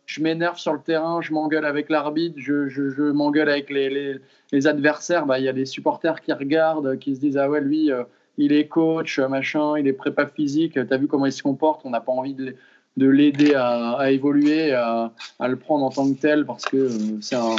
je 0.06 0.22
m'énerve 0.22 0.58
sur 0.58 0.74
le 0.74 0.80
terrain, 0.80 1.22
je 1.22 1.32
m'engueule 1.32 1.66
avec 1.66 1.90
l'arbitre, 1.90 2.36
je, 2.38 2.68
je, 2.68 3.12
m'engueule 3.12 3.50
avec 3.50 3.70
les, 3.70 3.90
les, 3.90 4.16
les 4.52 4.68
adversaires, 4.68 5.26
bah, 5.26 5.40
il 5.40 5.46
y 5.46 5.50
a 5.50 5.54
des 5.54 5.66
supporters 5.66 6.22
qui 6.22 6.34
regardent, 6.34 6.98
qui 6.98 7.16
se 7.16 7.22
disent 7.22 7.38
ah 7.38 7.50
ouais 7.50 7.62
lui 7.62 7.92
il 8.38 8.52
est 8.52 8.68
coach, 8.68 9.20
machin, 9.20 9.78
il 9.78 9.88
est 9.88 9.94
prépa 9.94 10.26
physique, 10.26 10.74
tu 10.74 10.94
as 10.94 10.98
vu 10.98 11.08
comment 11.08 11.28
il 11.28 11.32
se 11.32 11.44
comporte, 11.44 11.82
on 11.86 11.92
n'a 11.92 12.02
pas 12.02 12.12
envie 12.12 12.34
de 12.34 12.56
de 12.98 13.08
l'aider 13.08 13.56
à, 13.56 14.12
évoluer, 14.12 14.74
à, 14.74 15.12
le 15.40 15.56
prendre 15.56 15.86
en 15.86 15.90
tant 15.90 16.12
que 16.12 16.20
tel, 16.20 16.46
parce 16.46 16.66
que 16.66 16.78
euh, 16.78 17.18
c'est 17.22 17.36
un, 17.36 17.56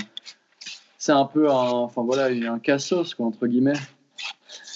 un 1.08 1.24
peu 1.24 1.50
un, 1.50 1.70
enfin 1.70 2.02
voilà, 2.02 2.26
un 2.26 2.58
cassos, 2.58 3.14
quoi, 3.14 3.26
entre 3.26 3.46
guillemets. 3.46 3.72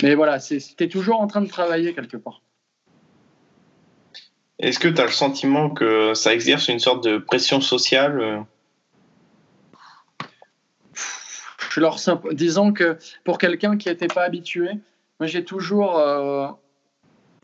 Mais 0.03 0.15
voilà, 0.15 0.39
tu 0.39 0.57
es 0.57 0.89
toujours 0.89 1.21
en 1.21 1.27
train 1.27 1.41
de 1.41 1.49
travailler 1.49 1.95
quelque 1.95 2.17
part. 2.17 2.43
Est-ce 4.59 4.79
que 4.79 4.89
tu 4.89 5.01
as 5.01 5.05
le 5.05 5.13
sentiment 5.13 5.71
que 5.71 6.15
ça 6.15 6.35
exerce 6.35 6.69
une 6.69 6.81
sorte 6.81 7.05
de 7.05 7.19
pression 7.19 7.61
sociale 7.61 8.21
euh? 8.21 8.41
Je 11.71 11.81
leur 11.81 11.97
disons 12.33 12.73
que 12.73 12.99
pour 13.23 13.39
quelqu'un 13.39 13.77
qui 13.77 13.89
n'était 13.89 14.09
pas 14.09 14.25
habitué, 14.25 14.71
moi 15.21 15.29
j'ai 15.29 15.45
toujours, 15.45 15.99
euh, 15.99 16.49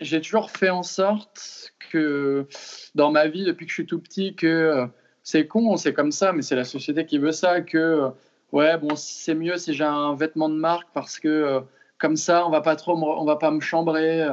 j'ai 0.00 0.20
toujours 0.20 0.50
fait 0.50 0.70
en 0.70 0.82
sorte 0.82 1.72
que 1.92 2.48
dans 2.96 3.12
ma 3.12 3.28
vie 3.28 3.44
depuis 3.44 3.66
que 3.66 3.70
je 3.70 3.74
suis 3.74 3.86
tout 3.86 4.00
petit 4.00 4.34
que 4.34 4.46
euh, 4.46 4.86
c'est 5.22 5.46
con, 5.46 5.76
c'est 5.76 5.92
comme 5.92 6.10
ça, 6.10 6.32
mais 6.32 6.42
c'est 6.42 6.56
la 6.56 6.64
société 6.64 7.06
qui 7.06 7.18
veut 7.18 7.30
ça, 7.30 7.60
que 7.60 8.10
ouais, 8.50 8.76
bon, 8.76 8.96
c'est 8.96 9.34
mieux 9.34 9.56
si 9.56 9.72
j'ai 9.72 9.84
un 9.84 10.16
vêtement 10.16 10.48
de 10.48 10.56
marque 10.56 10.88
parce 10.94 11.20
que 11.20 11.62
comme 12.04 12.16
ça, 12.18 12.46
on 12.46 12.50
va 12.50 12.60
pas 12.60 12.76
trop, 12.76 12.92
on 13.02 13.24
va 13.24 13.36
pas 13.36 13.50
me 13.50 13.60
chambrer. 13.60 14.28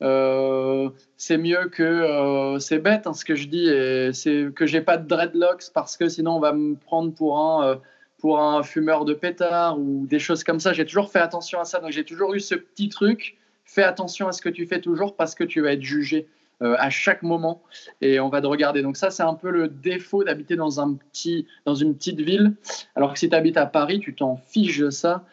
c'est 0.00 1.36
mieux 1.36 1.68
que 1.68 2.56
c'est 2.60 2.78
bête 2.78 3.08
hein, 3.08 3.12
ce 3.12 3.24
que 3.24 3.34
je 3.34 3.48
dis 3.48 3.68
et 3.68 4.12
c'est 4.12 4.46
que 4.54 4.66
j'ai 4.66 4.82
pas 4.82 4.98
de 4.98 5.08
dreadlocks 5.08 5.72
parce 5.74 5.96
que 5.96 6.08
sinon 6.08 6.36
on 6.36 6.40
va 6.40 6.52
me 6.52 6.76
prendre 6.76 7.12
pour 7.12 7.40
un 7.40 7.80
pour 8.18 8.40
un 8.40 8.62
fumeur 8.62 9.04
de 9.04 9.14
pétard 9.14 9.80
ou 9.80 10.06
des 10.06 10.20
choses 10.20 10.44
comme 10.44 10.60
ça. 10.60 10.72
J'ai 10.72 10.86
toujours 10.86 11.10
fait 11.10 11.18
attention 11.18 11.58
à 11.58 11.64
ça, 11.64 11.80
donc 11.80 11.90
j'ai 11.90 12.04
toujours 12.04 12.34
eu 12.34 12.40
ce 12.40 12.54
petit 12.54 12.88
truc. 12.88 13.36
Fais 13.64 13.82
attention 13.82 14.28
à 14.28 14.32
ce 14.32 14.40
que 14.40 14.48
tu 14.48 14.64
fais 14.66 14.80
toujours 14.80 15.16
parce 15.16 15.34
que 15.34 15.42
tu 15.42 15.60
vas 15.60 15.72
être 15.72 15.82
jugé. 15.82 16.28
Euh, 16.60 16.74
à 16.80 16.90
chaque 16.90 17.22
moment 17.22 17.62
et 18.00 18.18
on 18.18 18.30
va 18.30 18.40
te 18.40 18.46
regarder. 18.48 18.82
Donc 18.82 18.96
ça, 18.96 19.10
c'est 19.10 19.22
un 19.22 19.34
peu 19.34 19.48
le 19.50 19.68
défaut 19.68 20.24
d'habiter 20.24 20.56
dans, 20.56 20.80
un 20.80 20.94
petit, 20.94 21.46
dans 21.64 21.76
une 21.76 21.94
petite 21.94 22.20
ville. 22.20 22.54
Alors 22.96 23.12
que 23.12 23.18
si 23.20 23.28
tu 23.28 23.36
habites 23.36 23.56
à 23.56 23.66
Paris, 23.66 24.00
tu 24.00 24.12
t'en 24.12 24.36
fiches 24.36 24.80
de 24.80 24.90
ça. 24.90 25.24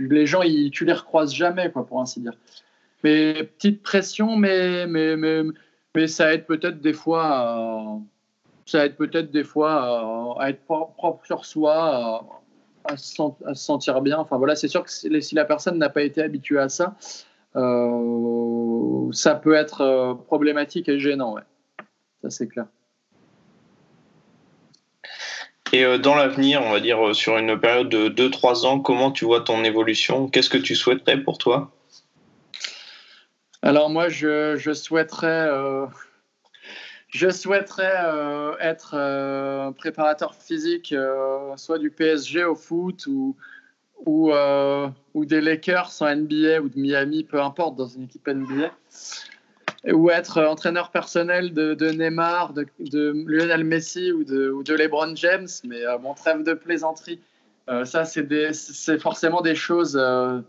Les 0.00 0.26
gens, 0.26 0.42
ils, 0.42 0.70
tu 0.70 0.84
les 0.84 0.92
recroises 0.92 1.34
jamais, 1.34 1.70
quoi, 1.70 1.86
pour 1.86 2.00
ainsi 2.00 2.20
dire. 2.20 2.32
Mais 3.04 3.44
petite 3.44 3.82
pression, 3.82 4.36
mais, 4.36 4.86
mais, 4.86 5.16
mais, 5.16 5.42
mais 5.94 6.06
ça 6.06 6.34
aide 6.34 6.46
peut-être 6.46 6.80
des 6.80 6.92
fois 6.92 7.24
à, 7.24 7.98
ça 8.66 8.86
aide 8.86 8.96
peut-être 8.96 9.30
des 9.30 9.44
fois 9.44 10.36
à, 10.40 10.50
être 10.50 10.64
propre 10.64 11.24
sur 11.24 11.44
soi, 11.44 12.24
à, 12.84 12.96
se, 12.96 13.22
sentir 13.54 14.00
bien. 14.00 14.18
Enfin 14.18 14.38
voilà, 14.38 14.54
c'est 14.54 14.68
sûr 14.68 14.84
que 14.84 14.90
si 14.90 15.34
la 15.34 15.44
personne 15.44 15.78
n'a 15.78 15.88
pas 15.88 16.02
été 16.02 16.22
habituée 16.22 16.58
à 16.58 16.68
ça, 16.68 16.94
euh, 17.56 19.10
ça 19.12 19.34
peut 19.34 19.54
être 19.54 19.80
euh, 19.80 20.14
problématique 20.14 20.88
et 20.88 21.00
gênant, 21.00 21.34
ouais. 21.34 21.42
Ça, 22.22 22.30
c'est 22.30 22.46
clair. 22.46 22.66
Et 25.72 25.84
euh, 25.84 25.98
dans 25.98 26.14
l'avenir, 26.14 26.62
on 26.62 26.72
va 26.72 26.80
dire 26.80 27.14
sur 27.14 27.36
une 27.38 27.58
période 27.58 27.88
de 27.88 28.08
2-3 28.08 28.66
ans, 28.66 28.80
comment 28.80 29.10
tu 29.10 29.24
vois 29.24 29.40
ton 29.40 29.64
évolution? 29.64 30.28
Qu'est-ce 30.28 30.50
que 30.50 30.58
tu 30.58 30.74
souhaiterais 30.74 31.22
pour 31.22 31.38
toi? 31.38 31.70
Alors 33.62 33.90
moi, 33.90 34.08
je, 34.08 34.72
souhaiterais, 34.72 35.48
je 37.08 37.28
souhaiterais 37.28 38.56
être 38.58 39.72
préparateur 39.72 40.34
physique, 40.34 40.94
soit 41.56 41.78
du 41.78 41.90
PSG 41.90 42.44
au 42.44 42.54
foot 42.54 43.06
ou, 43.06 43.36
ou, 44.06 44.32
euh, 44.32 44.88
ou 45.14 45.24
des 45.24 45.40
Lakers 45.40 45.90
en 46.00 46.14
NBA 46.14 46.60
ou 46.60 46.68
de 46.68 46.78
Miami, 46.78 47.24
peu 47.24 47.40
importe, 47.40 47.76
dans 47.76 47.86
une 47.86 48.04
équipe 48.04 48.26
NBA, 48.26 48.70
ou 49.86 50.10
être 50.10 50.42
entraîneur 50.42 50.90
personnel 50.90 51.54
de, 51.54 51.90
Neymar, 51.90 52.52
de, 52.52 52.66
Lionel 53.26 53.64
Messi 53.64 54.12
ou 54.12 54.24
de, 54.24 54.74
LeBron 54.74 55.14
James, 55.16 55.48
mais 55.64 55.84
euh, 55.84 55.98
mon 55.98 56.14
trêve 56.14 56.42
de 56.42 56.52
plaisanterie. 56.52 57.20
Euh, 57.68 57.84
ça, 57.84 58.04
c'est 58.04 58.98
forcément 58.98 59.42
des 59.42 59.54
choses. 59.54 59.96
Euh, 60.00 60.40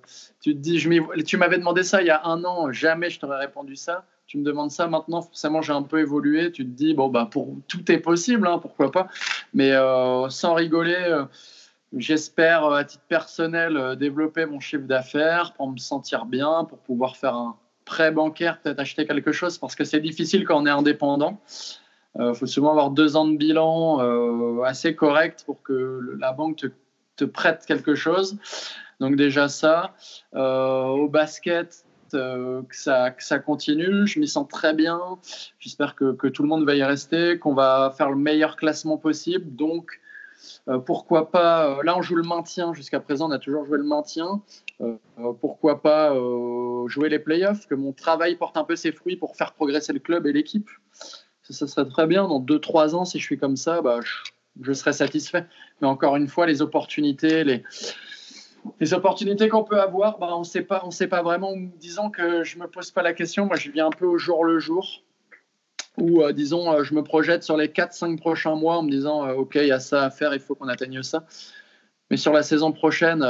tu 0.42 0.54
dis, 0.54 0.86
tu 1.26 1.38
m'avais 1.38 1.58
demandé 1.58 1.84
ça 1.84 2.02
il 2.02 2.08
y 2.08 2.10
a 2.10 2.26
un 2.26 2.44
an, 2.44 2.72
jamais 2.72 3.10
je 3.10 3.20
t'aurais 3.20 3.40
répondu 3.40 3.76
ça. 3.76 4.06
Tu 4.28 4.38
me 4.38 4.44
demandes 4.44 4.72
ça 4.72 4.88
maintenant, 4.88 5.22
forcément 5.22 5.62
j'ai 5.62 5.74
un 5.74 5.84
peu 5.84 6.00
évolué. 6.00 6.52
Tu 6.52 6.64
te 6.64 6.70
dis, 6.70 6.94
bon, 6.94 7.10
bah, 7.10 7.28
pour, 7.30 7.56
tout 7.68 7.92
est 7.92 8.00
possible, 8.00 8.48
hein, 8.48 8.60
pourquoi 8.60 8.92
pas. 8.92 9.08
Mais 9.54 9.74
sans 10.30 10.54
rigoler, 10.54 11.26
J'espère, 11.98 12.64
à 12.68 12.86
titre 12.86 13.04
personnel, 13.10 13.98
développer 14.00 14.46
mon 14.46 14.62
chiffre 14.62 14.86
d'affaires 14.86 15.52
pour 15.58 15.70
me 15.70 15.78
sentir 15.78 16.26
bien, 16.26 16.64
pour 16.64 16.78
pouvoir 16.78 17.18
faire 17.18 17.36
un 17.36 17.58
prêt 17.92 18.12
bancaire, 18.12 18.60
peut-être 18.62 18.80
acheter 18.80 19.06
quelque 19.06 19.32
chose, 19.32 19.58
parce 19.58 19.76
que 19.76 19.84
c'est 19.84 20.00
difficile 20.00 20.46
quand 20.46 20.62
on 20.62 20.66
est 20.66 20.78
indépendant. 20.82 21.42
Il 22.16 22.22
euh, 22.22 22.34
faut 22.34 22.48
souvent 22.48 22.72
avoir 22.72 22.92
deux 22.92 23.16
ans 23.16 23.28
de 23.28 23.38
bilan 23.38 24.00
assez 24.64 24.96
correct 24.96 25.44
pour 25.46 25.62
que 25.62 26.16
la 26.20 26.32
banque 26.32 26.58
te, 27.18 27.26
prête 27.26 27.66
quelque 27.68 27.94
chose. 27.94 28.38
Donc 29.00 29.16
déjà 29.16 29.48
ça. 29.48 29.94
au 30.34 31.08
basket, 31.08 31.86
que, 32.12 32.64
ça, 32.72 33.14
ça, 33.20 33.40
continue. 33.40 34.08
Je 34.08 34.20
m'y 34.20 34.28
sens 34.28 34.48
très 34.48 34.74
bien. 34.74 35.00
J'espère 35.60 35.96
que, 35.96 36.14
que, 36.14 36.28
tout 36.28 36.44
le 36.44 36.50
monde 36.50 36.66
va 36.66 36.76
y 36.76 36.84
rester, 36.84 37.38
qu'on 37.40 37.54
va 37.54 37.94
faire 37.98 38.10
le 38.10 38.18
meilleur 38.18 38.56
classement 38.56 38.98
possible. 38.98 39.56
Donc, 39.56 40.02
euh, 40.68 40.80
pourquoi 40.80 41.32
pas, 41.32 41.68
euh, 41.68 41.84
là 41.84 41.98
on 41.98 42.02
joue 42.02 42.16
le 42.16 42.24
maintien, 42.24 42.74
jusqu'à 42.74 43.00
présent 43.00 43.30
on 43.30 43.32
a 43.32 43.40
toujours 43.40 43.66
joué 43.66 43.78
le 43.78 43.84
maintien. 43.84 44.42
Euh, 44.82 45.34
pourquoi 45.40 45.82
pas 45.82 46.16
jouer 46.88 47.10
les 47.10 47.20
playoffs, 47.20 47.68
que 47.68 47.76
mon 47.76 47.94
travail 47.94 48.36
porte 48.36 48.58
un 48.58 48.64
peu 48.64 48.76
ses 48.76 48.92
fruits 48.92 49.16
pour 49.16 49.36
faire 49.36 49.54
progresser 49.54 49.94
le 49.94 50.00
club 50.00 50.26
et 50.28 50.34
l'équipe. 50.34 50.70
Ça, 51.44 51.68
serait 51.68 51.88
très 51.88 52.08
bien. 52.08 52.28
Dans 52.28 52.40
2-3 52.40 52.96
ans, 52.96 53.06
si 53.06 53.20
je 53.20 53.24
suis 53.24 53.38
comme 53.38 53.58
ça, 53.58 53.82
bah, 53.82 54.00
je, 54.62 54.74
serais 54.74 54.94
satisfait. 54.94 55.46
Mais 55.82 55.88
encore 55.88 56.16
une 56.16 56.28
fois, 56.28 56.46
les 56.46 56.62
opportunités, 56.62 57.44
les, 58.80 58.94
opportunités 58.94 59.50
qu'on 59.50 59.64
peut 59.64 59.80
avoir, 59.80 60.18
bah, 60.18 60.30
on 60.34 60.40
ne 60.40 60.44
sait 60.92 61.08
pas, 61.08 61.22
vraiment. 61.22 61.54
Disons 61.80 62.10
que 62.10 62.44
je 62.44 62.58
me 62.58 62.68
pose 62.68 62.92
pas 62.92 63.02
la 63.02 63.14
question. 63.14 63.46
Moi, 63.46 63.58
je 63.58 63.70
viens 63.70 63.88
un 63.88 63.92
peu 63.92 64.06
au 64.06 64.18
jour 64.18 64.46
le 64.46 64.60
jour 64.60 65.04
ou 65.98 66.22
euh, 66.22 66.32
disons, 66.32 66.72
euh, 66.72 66.84
je 66.84 66.94
me 66.94 67.04
projette 67.04 67.44
sur 67.44 67.58
les 67.58 67.68
4-5 67.68 68.18
prochains 68.18 68.56
mois 68.56 68.78
en 68.78 68.84
me 68.84 68.90
disant, 68.90 69.28
euh, 69.28 69.34
OK, 69.34 69.56
il 69.56 69.68
y 69.68 69.72
a 69.72 69.80
ça 69.80 70.06
à 70.06 70.10
faire, 70.10 70.34
il 70.34 70.40
faut 70.40 70.56
qu'on 70.56 70.70
atteigne 70.70 71.04
ça. 71.04 71.26
Mais 72.10 72.16
sur 72.18 72.32
la 72.32 72.44
saison 72.44 72.72
prochaine, 72.72 73.26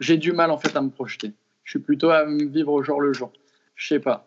j'ai 0.00 0.16
du 0.16 0.32
mal 0.32 0.50
en 0.50 0.58
fait 0.58 0.74
à 0.76 0.80
me 0.80 0.90
projeter. 0.90 1.32
Je 1.64 1.70
suis 1.72 1.78
plutôt 1.78 2.10
à 2.10 2.24
vivre 2.24 2.72
au 2.72 2.82
jour 2.82 3.00
le 3.00 3.12
jour. 3.12 3.32
Je 3.76 3.88
sais 3.88 4.00
pas. 4.00 4.26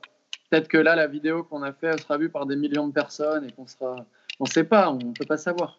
Peut-être 0.49 0.67
que 0.67 0.77
là, 0.77 0.95
la 0.95 1.07
vidéo 1.07 1.43
qu'on 1.43 1.63
a 1.63 1.73
fait 1.73 1.99
sera 1.99 2.17
vue 2.17 2.29
par 2.29 2.45
des 2.45 2.55
millions 2.55 2.87
de 2.87 2.93
personnes 2.93 3.47
et 3.47 3.51
qu'on 3.51 3.67
sera. 3.67 3.95
On 4.39 4.43
ne 4.43 4.49
sait 4.49 4.63
pas, 4.63 4.91
on 4.91 4.97
ne 4.97 5.13
peut 5.13 5.25
pas 5.25 5.37
savoir. 5.37 5.77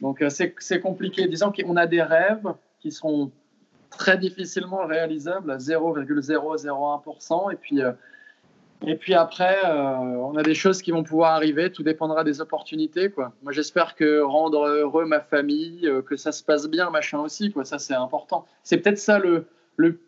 Donc 0.00 0.24
c'est 0.28 0.80
compliqué. 0.80 1.26
Disons 1.28 1.52
qu'on 1.52 1.76
a 1.76 1.86
des 1.86 2.02
rêves 2.02 2.48
qui 2.80 2.90
seront 2.90 3.30
très 3.90 4.16
difficilement 4.18 4.86
réalisables 4.86 5.50
à 5.50 5.58
0,001%. 5.58 7.52
Et 7.52 7.56
puis 7.56 7.80
Et 8.86 8.96
puis 8.96 9.14
après, 9.14 9.58
on 9.64 10.36
a 10.36 10.42
des 10.42 10.54
choses 10.54 10.82
qui 10.82 10.90
vont 10.90 11.02
pouvoir 11.02 11.34
arriver. 11.34 11.70
Tout 11.70 11.82
dépendra 11.82 12.24
des 12.24 12.40
opportunités. 12.40 13.10
Quoi. 13.10 13.32
Moi, 13.42 13.52
j'espère 13.52 13.94
que 13.94 14.20
rendre 14.22 14.66
heureux 14.66 15.04
ma 15.04 15.20
famille, 15.20 15.88
que 16.06 16.16
ça 16.16 16.32
se 16.32 16.42
passe 16.42 16.68
bien, 16.68 16.90
machin 16.90 17.20
aussi. 17.20 17.52
Quoi. 17.52 17.64
Ça, 17.64 17.78
c'est 17.78 17.94
important. 17.94 18.44
C'est 18.64 18.78
peut-être 18.78 18.98
ça 18.98 19.18
le, 19.18 19.46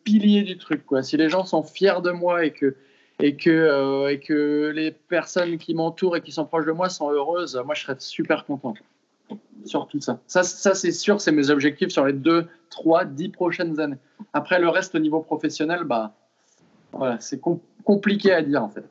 pilier 0.04 0.42
du 0.42 0.58
truc. 0.58 0.84
Quoi. 0.86 1.02
Si 1.02 1.16
les 1.16 1.28
gens 1.28 1.44
sont 1.44 1.62
fiers 1.62 2.00
de 2.02 2.10
moi 2.10 2.44
et 2.44 2.52
que, 2.52 2.74
et 3.20 3.36
que, 3.36 3.50
euh, 3.50 4.08
et 4.08 4.18
que 4.18 4.72
les 4.74 4.90
personnes 4.90 5.58
qui 5.58 5.74
m'entourent 5.74 6.16
et 6.16 6.20
qui 6.20 6.32
sont 6.32 6.44
proches 6.44 6.66
de 6.66 6.72
moi 6.72 6.88
sont 6.88 7.10
heureuses, 7.10 7.60
moi 7.64 7.74
je 7.74 7.82
serais 7.82 7.96
super 7.98 8.44
content. 8.44 8.74
Sur 9.64 9.86
tout 9.86 10.00
ça. 10.00 10.20
Ça, 10.26 10.42
ça 10.42 10.74
c'est 10.74 10.92
sûr, 10.92 11.20
c'est 11.20 11.32
mes 11.32 11.48
objectifs 11.50 11.88
sur 11.88 12.04
les 12.04 12.12
2, 12.12 12.46
3, 12.70 13.06
10 13.06 13.28
prochaines 13.30 13.80
années. 13.80 13.96
Après, 14.32 14.60
le 14.60 14.68
reste 14.68 14.94
au 14.94 14.98
niveau 14.98 15.20
professionnel, 15.20 15.84
bah, 15.84 16.12
voilà, 16.92 17.18
c'est 17.20 17.40
compliqué 17.40 17.73
à 17.86 18.42
dire 18.42 18.62
en 18.62 18.68
fait. 18.68 18.84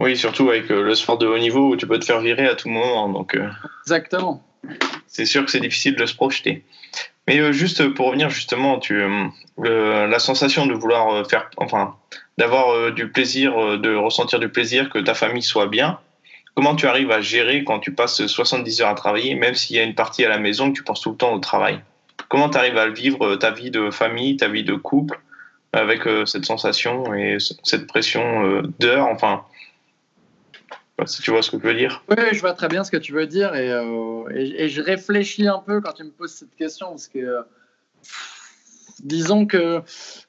Oui, 0.00 0.16
surtout 0.16 0.48
avec 0.48 0.70
euh, 0.70 0.82
le 0.82 0.94
sport 0.94 1.18
de 1.18 1.26
haut 1.26 1.38
niveau 1.38 1.72
où 1.72 1.76
tu 1.76 1.86
peux 1.86 1.98
te 1.98 2.06
faire 2.06 2.20
virer 2.20 2.46
à 2.46 2.54
tout 2.54 2.70
moment. 2.70 3.10
Donc, 3.10 3.34
euh, 3.34 3.46
Exactement. 3.84 4.42
C'est 5.06 5.26
sûr 5.26 5.44
que 5.44 5.50
c'est 5.50 5.60
difficile 5.60 5.94
de 5.94 6.06
se 6.06 6.14
projeter. 6.14 6.64
Mais 7.28 7.38
euh, 7.38 7.52
juste 7.52 7.86
pour 7.90 8.06
revenir 8.06 8.30
justement, 8.30 8.78
tu, 8.78 9.02
la 9.58 10.18
sensation 10.18 10.66
de 10.66 10.72
vouloir 10.72 11.28
faire, 11.28 11.50
enfin, 11.58 11.96
d'avoir 12.38 12.92
du 12.92 13.10
plaisir, 13.10 13.78
de 13.78 13.94
ressentir 13.94 14.38
du 14.38 14.48
plaisir, 14.48 14.88
que 14.88 14.98
ta 14.98 15.12
famille 15.12 15.42
soit 15.42 15.66
bien. 15.66 15.98
Comment 16.54 16.74
tu 16.74 16.86
arrives 16.86 17.10
à 17.10 17.20
gérer 17.20 17.62
quand 17.64 17.78
tu 17.78 17.92
passes 17.92 18.26
70 18.26 18.80
heures 18.80 18.88
à 18.88 18.94
travailler, 18.94 19.34
même 19.34 19.54
s'il 19.54 19.76
y 19.76 19.78
a 19.78 19.82
une 19.82 19.94
partie 19.94 20.24
à 20.24 20.30
la 20.30 20.38
maison 20.38 20.70
que 20.70 20.76
tu 20.76 20.82
penses 20.82 21.02
tout 21.02 21.10
le 21.10 21.16
temps 21.16 21.34
au 21.34 21.38
travail? 21.40 21.80
Comment 22.28 22.48
tu 22.48 22.56
arrives 22.56 22.78
à 22.78 22.88
vivre 22.88 23.36
ta 23.36 23.50
vie 23.50 23.70
de 23.70 23.90
famille, 23.90 24.38
ta 24.38 24.48
vie 24.48 24.64
de 24.64 24.74
couple, 24.74 25.20
avec 25.72 26.02
cette 26.26 26.44
sensation 26.44 27.14
et 27.14 27.38
cette 27.62 27.86
pression 27.86 28.62
d'heures 28.78 29.06
Enfin, 29.06 29.44
si 31.06 31.22
tu 31.22 31.30
vois 31.30 31.42
ce 31.42 31.50
que 31.50 31.58
je 31.58 31.62
veux 31.62 31.74
dire. 31.74 32.02
Oui, 32.08 32.16
je 32.32 32.40
vois 32.40 32.52
très 32.52 32.68
bien 32.68 32.84
ce 32.84 32.90
que 32.90 32.96
tu 32.96 33.12
veux 33.12 33.26
dire 33.26 33.54
et, 33.54 33.70
euh, 33.70 34.28
et, 34.34 34.68
je 34.68 34.82
réfléchis 34.82 35.46
un 35.46 35.58
peu 35.58 35.80
quand 35.80 35.92
tu 35.92 36.04
me 36.04 36.10
poses 36.10 36.32
cette 36.32 36.54
question 36.56 36.90
parce 36.90 37.08
que 37.08 37.44
disons 39.02 39.46
que 39.46 39.82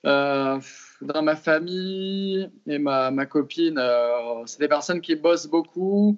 euh, 0.06 0.60
dans 1.02 1.24
ma 1.24 1.36
famille 1.36 2.50
et 2.68 2.78
ma, 2.78 3.12
ma 3.12 3.26
copine, 3.26 3.78
euh, 3.78 4.46
c'est 4.46 4.60
des 4.60 4.68
personnes 4.68 5.02
qui 5.02 5.16
bossent 5.16 5.48
beaucoup. 5.48 6.18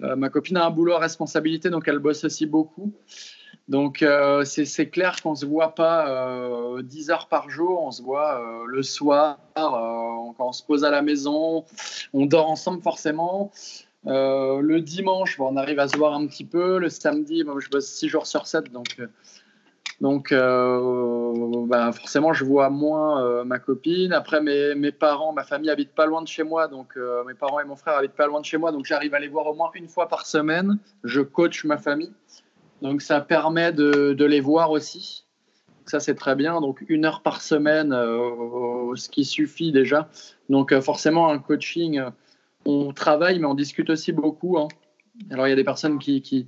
ma 0.00 0.28
copine 0.30 0.56
a 0.56 0.66
un 0.66 0.70
boulot 0.70 0.94
à 0.94 0.98
responsabilité, 0.98 1.70
donc 1.70 1.86
elle 1.88 1.98
bosse 1.98 2.24
aussi 2.24 2.46
beaucoup. 2.46 2.92
Donc 3.68 4.04
c'est 4.44 4.90
clair 4.90 5.22
qu'on 5.22 5.30
ne 5.30 5.36
se 5.36 5.46
voit 5.46 5.74
pas 5.74 6.80
10 6.82 7.10
heures 7.10 7.28
par 7.28 7.48
jour, 7.48 7.82
on 7.82 7.90
se 7.90 8.02
voit 8.02 8.42
le 8.66 8.82
soir, 8.82 9.38
quand 9.54 10.34
on 10.38 10.52
se 10.52 10.62
pose 10.62 10.84
à 10.84 10.90
la 10.90 11.00
maison, 11.02 11.64
on 12.12 12.26
dort 12.26 12.50
ensemble 12.50 12.82
forcément. 12.82 13.50
Euh, 14.06 14.60
le 14.60 14.80
dimanche, 14.80 15.38
on 15.38 15.56
arrive 15.56 15.78
à 15.78 15.88
se 15.88 15.96
voir 15.96 16.14
un 16.14 16.26
petit 16.26 16.44
peu. 16.44 16.78
Le 16.78 16.88
samedi, 16.88 17.44
je 17.58 17.68
bosse 17.68 17.86
6 17.86 18.08
jours 18.08 18.26
sur 18.26 18.46
7, 18.46 18.72
donc, 18.72 18.96
euh, 18.98 19.06
donc 20.00 20.32
euh, 20.32 21.66
bah, 21.66 21.92
forcément, 21.92 22.32
je 22.32 22.44
vois 22.44 22.68
moins 22.70 23.44
ma 23.44 23.58
copine. 23.58 24.12
Après, 24.12 24.40
mes, 24.40 24.74
mes, 24.74 24.92
parents, 24.92 25.32
ma 25.32 25.44
famille 25.44 25.70
habite 25.70 25.92
pas 25.92 26.06
loin 26.06 26.22
de 26.22 26.28
chez 26.28 26.42
moi, 26.42 26.68
donc 26.68 26.96
mes 27.26 27.34
parents 27.34 27.60
et 27.60 27.64
mon 27.64 27.76
frère 27.76 27.96
habitent 27.96 28.12
pas 28.12 28.26
loin 28.26 28.40
de 28.40 28.46
chez 28.46 28.58
moi, 28.58 28.72
donc 28.72 28.84
j'arrive 28.84 29.14
à 29.14 29.20
les 29.20 29.28
voir 29.28 29.46
au 29.46 29.54
moins 29.54 29.70
une 29.74 29.88
fois 29.88 30.08
par 30.08 30.26
semaine. 30.26 30.78
Je 31.04 31.20
coach 31.20 31.64
ma 31.64 31.78
famille, 31.78 32.12
donc 32.82 33.00
ça 33.00 33.20
permet 33.20 33.72
de, 33.72 34.24
les 34.24 34.40
voir 34.40 34.70
aussi. 34.70 35.24
Ça, 35.86 35.98
c'est 35.98 36.14
très 36.14 36.36
bien. 36.36 36.60
Donc, 36.60 36.84
une 36.88 37.04
heure 37.04 37.22
par 37.22 37.42
semaine, 37.42 37.90
ce 37.90 39.08
qui 39.08 39.24
suffit 39.24 39.72
déjà. 39.72 40.08
Donc, 40.48 40.78
forcément, 40.80 41.28
un 41.28 41.38
coaching 41.38 42.02
on 42.64 42.92
travaille, 42.92 43.38
mais 43.38 43.46
on 43.46 43.54
discute 43.54 43.90
aussi 43.90 44.12
beaucoup. 44.12 44.58
Hein. 44.58 44.68
Alors, 45.30 45.46
il 45.46 45.50
y 45.50 45.52
a 45.52 45.56
des 45.56 45.64
personnes 45.64 45.98
qui, 45.98 46.46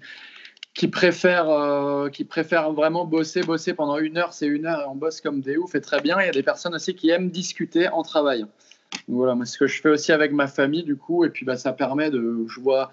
préfèrent, 0.91 1.51
euh, 1.51 2.09
qui 2.09 2.25
préfèrent 2.25 2.73
vraiment 2.73 3.05
bosser, 3.05 3.43
bosser 3.43 3.75
pendant 3.75 3.99
une 3.99 4.19
heure, 4.19 4.33
c'est 4.33 4.47
une 4.47 4.67
heure, 4.67 4.89
on 4.91 4.95
bosse 4.95 5.21
comme 5.21 5.41
des 5.41 5.57
oufs, 5.57 5.75
et 5.75 5.81
très 5.81 6.01
bien. 6.01 6.21
Il 6.21 6.27
y 6.27 6.29
a 6.29 6.33
des 6.33 6.43
personnes 6.43 6.75
aussi 6.75 6.95
qui 6.95 7.11
aiment 7.11 7.31
discuter 7.31 7.89
en 7.89 8.03
travail. 8.03 8.47
voilà, 9.09 9.37
ce 9.45 9.59
que 9.59 9.67
je 9.67 9.81
fais 9.81 9.91
aussi 9.91 10.13
avec 10.13 10.33
ma 10.33 10.47
famille, 10.47 10.85
du 10.85 10.97
coup, 10.97 11.25
et 11.25 11.31
puis 11.31 11.45
bah, 11.45 11.57
ça 11.57 11.73
permet 11.73 12.11
de. 12.11 12.45
Je 12.49 12.61
vois, 12.61 12.93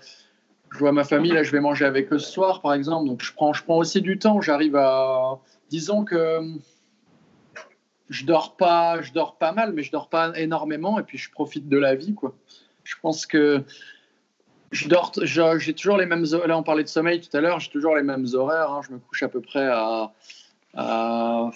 je 0.72 0.78
vois 0.80 0.94
ma 0.94 1.04
famille, 1.04 1.34
là, 1.34 1.44
je 1.44 1.52
vais 1.52 1.60
manger 1.60 1.86
avec 1.86 2.12
eux 2.14 2.20
ce 2.20 2.32
soir, 2.32 2.62
par 2.62 2.74
exemple, 2.74 3.08
donc 3.08 3.22
je 3.22 3.34
prends, 3.34 3.52
je 3.52 3.64
prends 3.64 3.78
aussi 3.78 4.02
du 4.02 4.18
temps. 4.18 4.42
J'arrive 4.42 4.78
à. 4.78 5.40
Disons 5.70 6.06
que 6.06 6.40
je 8.10 8.26
dors 8.26 8.56
pas, 8.56 9.02
je 9.02 9.12
dors 9.12 9.38
pas 9.38 9.52
mal, 9.52 9.74
mais 9.74 9.84
je 9.84 9.92
dors 9.92 10.10
pas 10.10 10.32
énormément, 10.38 10.98
et 10.98 11.04
puis 11.04 11.18
je 11.18 11.30
profite 11.30 11.68
de 11.68 11.78
la 11.78 11.96
vie, 11.96 12.14
quoi. 12.14 12.34
Je 12.84 12.96
pense 13.02 13.26
que 13.26 13.64
je 14.72 14.88
dors, 14.88 15.12
j'ai 15.24 15.74
toujours 15.74 15.98
les 15.98 16.06
mêmes. 16.06 16.26
Là, 16.46 16.58
on 16.58 16.64
parlait 16.64 16.84
de 16.84 16.90
sommeil 16.90 17.20
tout 17.20 17.36
à 17.36 17.42
l'heure, 17.42 17.60
j'ai 17.60 17.70
toujours 17.70 17.96
les 17.96 18.04
mêmes 18.04 18.26
horaires. 18.34 18.72
Hein. 18.72 18.82
Je 18.88 18.94
me 18.94 19.00
couche 19.00 19.24
à 19.24 19.28
peu 19.30 19.42
près 19.42 19.68
à, 20.74 21.52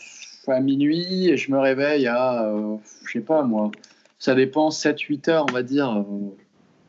minuit 0.62 1.30
et 1.30 1.38
je 1.38 1.52
me 1.52 1.58
réveille 1.58 2.06
à, 2.08 2.44
euh, 2.44 2.76
je 3.06 3.14
sais 3.14 3.22
pas 3.22 3.44
moi, 3.44 3.72
ça 4.20 4.36
dépend, 4.36 4.70
7-8 4.70 5.30
heures, 5.30 5.46
on 5.50 5.54
va 5.54 5.64
dire. 5.64 6.06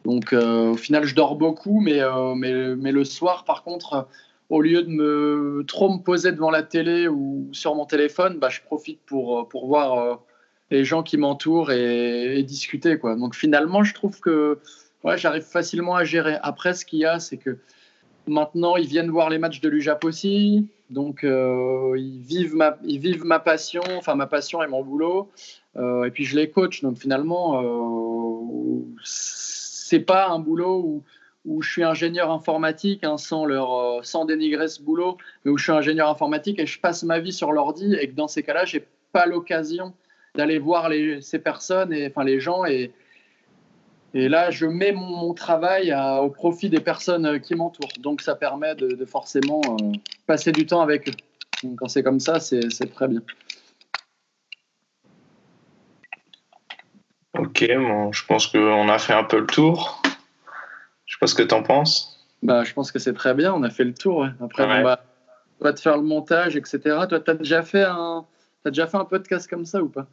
Donc, 0.07 0.33
euh, 0.33 0.71
au 0.71 0.77
final, 0.77 1.05
je 1.05 1.15
dors 1.15 1.37
beaucoup, 1.37 1.81
mais, 1.81 2.01
euh, 2.01 2.35
mais, 2.35 2.77
mais, 2.77 2.93
le 2.93 3.05
soir, 3.05 3.45
par 3.45 3.65
contre, 3.65 4.07
au 4.51 4.61
lieu 4.61 4.83
de 4.83 4.89
me 4.89 5.65
trop 5.67 5.93
me 5.93 5.99
poser 5.99 6.31
devant 6.33 6.51
la 6.51 6.63
télé 6.63 7.09
ou 7.09 7.49
sur 7.53 7.75
mon 7.75 7.87
téléphone, 7.87 8.39
bah, 8.39 8.49
je 8.49 8.61
profite 8.61 9.01
pour, 9.05 9.49
pour 9.49 9.67
voir 9.67 10.21
les 10.71 10.85
gens 10.85 11.03
qui 11.03 11.17
m'entourent 11.17 11.73
et, 11.73 12.43
discuter. 12.45 12.99
Quoi. 12.99 13.17
Donc 13.17 13.35
finalement, 13.35 13.83
je 13.85 13.95
trouve 13.95 14.21
que 14.21 14.59
ouais, 15.05 15.19
j'arrive 15.19 15.43
facilement 15.43 15.97
à 15.97 16.05
gérer. 16.05 16.37
Après, 16.43 16.75
ce 16.75 16.85
qu'il 16.85 17.01
y 17.01 17.05
a, 17.05 17.19
c'est 17.19 17.37
que 17.37 17.59
maintenant, 18.27 18.77
ils 18.77 18.87
viennent 18.87 19.11
voir 19.11 19.31
les 19.31 19.39
matchs 19.39 19.61
de 19.61 19.69
l'UJAP 19.69 20.05
aussi. 20.05 20.69
Donc 20.91 21.25
euh, 21.25 21.95
ils, 21.97 22.21
vivent 22.21 22.55
ma, 22.55 22.77
ils 22.85 23.01
vivent 23.01 23.25
ma 23.25 23.41
passion, 23.41 23.83
enfin 23.97 24.15
ma 24.15 24.29
passion 24.29 24.63
et 24.63 24.69
mon 24.69 24.85
boulot. 24.85 25.31
Euh, 25.77 26.05
et 26.05 26.11
puis 26.11 26.25
je 26.25 26.37
les 26.37 26.51
coach. 26.51 26.83
Donc 26.83 26.99
finalement, 26.99 27.63
euh, 27.63 28.81
c'est 29.87 30.01
pas 30.01 30.29
un 30.29 30.41
boulot 30.41 30.83
où, 30.85 31.05
où 31.45 31.63
je 31.63 31.71
suis 31.71 31.85
ingénieur 31.85 32.31
informatique 32.31 33.05
hein, 33.05 33.17
sans, 33.19 33.45
leur, 33.45 33.73
euh, 33.73 34.01
sans 34.03 34.25
dénigrer 34.25 34.67
ce 34.67 34.83
boulot, 34.83 35.17
mais 35.45 35.53
où 35.53 35.57
je 35.57 35.63
suis 35.63 35.73
ingénieur 35.73 36.11
informatique 36.11 36.59
et 36.59 36.67
je 36.67 36.81
passe 36.81 37.05
ma 37.05 37.21
vie 37.21 37.33
sur 37.33 37.53
l'ordi 37.53 37.95
et 37.95 38.09
que 38.09 38.15
dans 38.15 38.27
ces 38.27 38.43
cas-là, 38.43 38.65
j'ai 38.65 38.85
pas 39.13 39.27
l'occasion 39.27 39.95
d'aller 40.35 40.59
voir 40.59 40.91
ces 41.21 41.39
personnes, 41.39 41.93
et, 41.93 42.09
enfin 42.09 42.25
les 42.25 42.41
gens. 42.41 42.67
Et, 42.67 42.93
et 44.13 44.29
là, 44.29 44.51
je 44.51 44.67
mets 44.67 44.93
mon, 44.93 45.33
travail 45.35 45.95
au 46.21 46.31
profit 46.31 46.69
des 46.69 46.81
personnes 46.81 47.41
qui 47.41 47.55
m'entourent. 47.55 47.93
Donc, 48.01 48.21
ça 48.21 48.35
permet 48.35 48.75
de, 48.75 49.05
forcément 49.07 49.63
euh, 49.69 49.93
passer 50.27 50.53
du 50.53 50.67
temps 50.67 50.81
avec 50.81 51.09
eux. 51.09 51.69
Quand 51.77 51.89
c'est 51.89 52.03
comme 52.03 52.21
ça, 52.21 52.41
c'est 52.41 52.69
très 52.93 53.09
bien. 53.09 53.23
Ok, 57.39 57.67
bon, 57.77 58.13
je 58.13 58.25
pense 58.25 58.47
qu'on 58.47 58.89
a 58.89 58.99
fait 58.99 59.13
un 59.13 59.25
peu 59.25 59.41
le 59.41 59.47
tour. 59.47 60.03
Je 61.07 61.15
sais 61.15 61.19
pas 61.21 61.27
ce 61.27 61.35
que 61.35 61.43
tu 61.43 61.55
en 61.55 61.63
penses. 61.63 62.25
Bah, 62.43 62.65
je 62.65 62.73
pense 62.73 62.93
que 62.93 62.99
c'est 62.99 63.15
très 63.15 63.35
bien, 63.35 63.53
on 63.53 63.63
a 63.63 63.71
fait 63.71 63.85
le 63.85 63.95
tour. 63.95 64.27
Après, 64.43 64.65
on, 64.65 64.83
va, 64.83 65.73
te 65.73 65.81
faire 65.81 65.97
le 65.97 66.03
montage, 66.03 66.57
etc. 66.57 66.81
Toi, 67.09 67.21
tu 67.21 67.31
as 67.31 67.35
déjà 67.35 67.63
fait 67.63 67.85
un, 67.85 68.25
as 68.65 68.71
déjà 68.71 68.87
fait 68.87 68.97
un 68.97 69.05
podcast 69.05 69.49
comme 69.49 69.65
ça 69.67 69.83
ou 69.83 69.89
pas? 69.89 70.07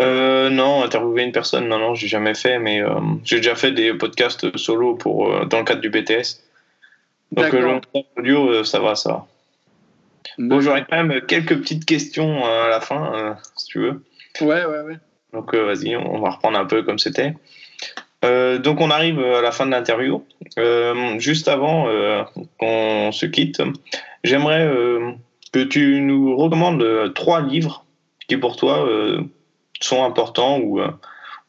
Euh, 0.00 0.48
non, 0.48 0.84
interviewer 0.84 1.22
une 1.22 1.32
personne, 1.32 1.68
non, 1.68 1.78
non, 1.78 1.94
j'ai 1.94 2.08
jamais 2.08 2.34
fait, 2.34 2.58
mais 2.58 2.82
euh, 2.82 3.00
j'ai 3.24 3.36
déjà 3.36 3.54
fait 3.54 3.72
des 3.72 3.92
podcasts 3.94 4.56
solo 4.56 4.94
pour, 4.94 5.32
euh, 5.32 5.44
dans 5.44 5.58
le 5.58 5.64
cadre 5.64 5.80
du 5.80 5.90
BTS. 5.90 6.40
Donc, 7.32 7.52
le 7.52 7.80
audio, 8.16 8.64
ça 8.64 8.80
va, 8.80 8.94
ça 8.94 9.10
va. 9.10 9.26
Bon, 10.38 10.60
j'aurais 10.60 10.84
quand 10.88 11.02
même 11.02 11.20
quelques 11.22 11.58
petites 11.58 11.84
questions 11.84 12.44
à 12.44 12.68
la 12.68 12.80
fin, 12.80 13.36
si 13.56 13.66
tu 13.66 13.80
veux. 13.80 14.02
Ouais, 14.40 14.64
ouais, 14.64 14.80
ouais. 14.80 14.98
Donc, 15.32 15.54
vas-y, 15.54 15.96
on 15.96 16.20
va 16.20 16.30
reprendre 16.30 16.58
un 16.58 16.66
peu 16.66 16.82
comme 16.82 16.98
c'était. 16.98 17.34
donc, 18.22 18.80
on 18.80 18.90
arrive 18.90 19.18
à 19.20 19.40
la 19.40 19.50
fin 19.50 19.66
de 19.66 19.70
l'interview. 19.70 20.24
juste 21.18 21.48
avant 21.48 21.86
qu'on 22.58 23.12
se 23.12 23.26
quitte, 23.26 23.62
j'aimerais 24.24 24.70
que 25.52 25.64
tu 25.64 26.00
nous 26.00 26.36
recommandes 26.36 27.12
trois 27.14 27.40
livres 27.40 27.86
qui, 28.28 28.36
pour 28.36 28.56
toi, 28.56 28.86
sont 29.84 30.04
importants 30.04 30.58
ou, 30.58 30.80
euh, 30.80 30.90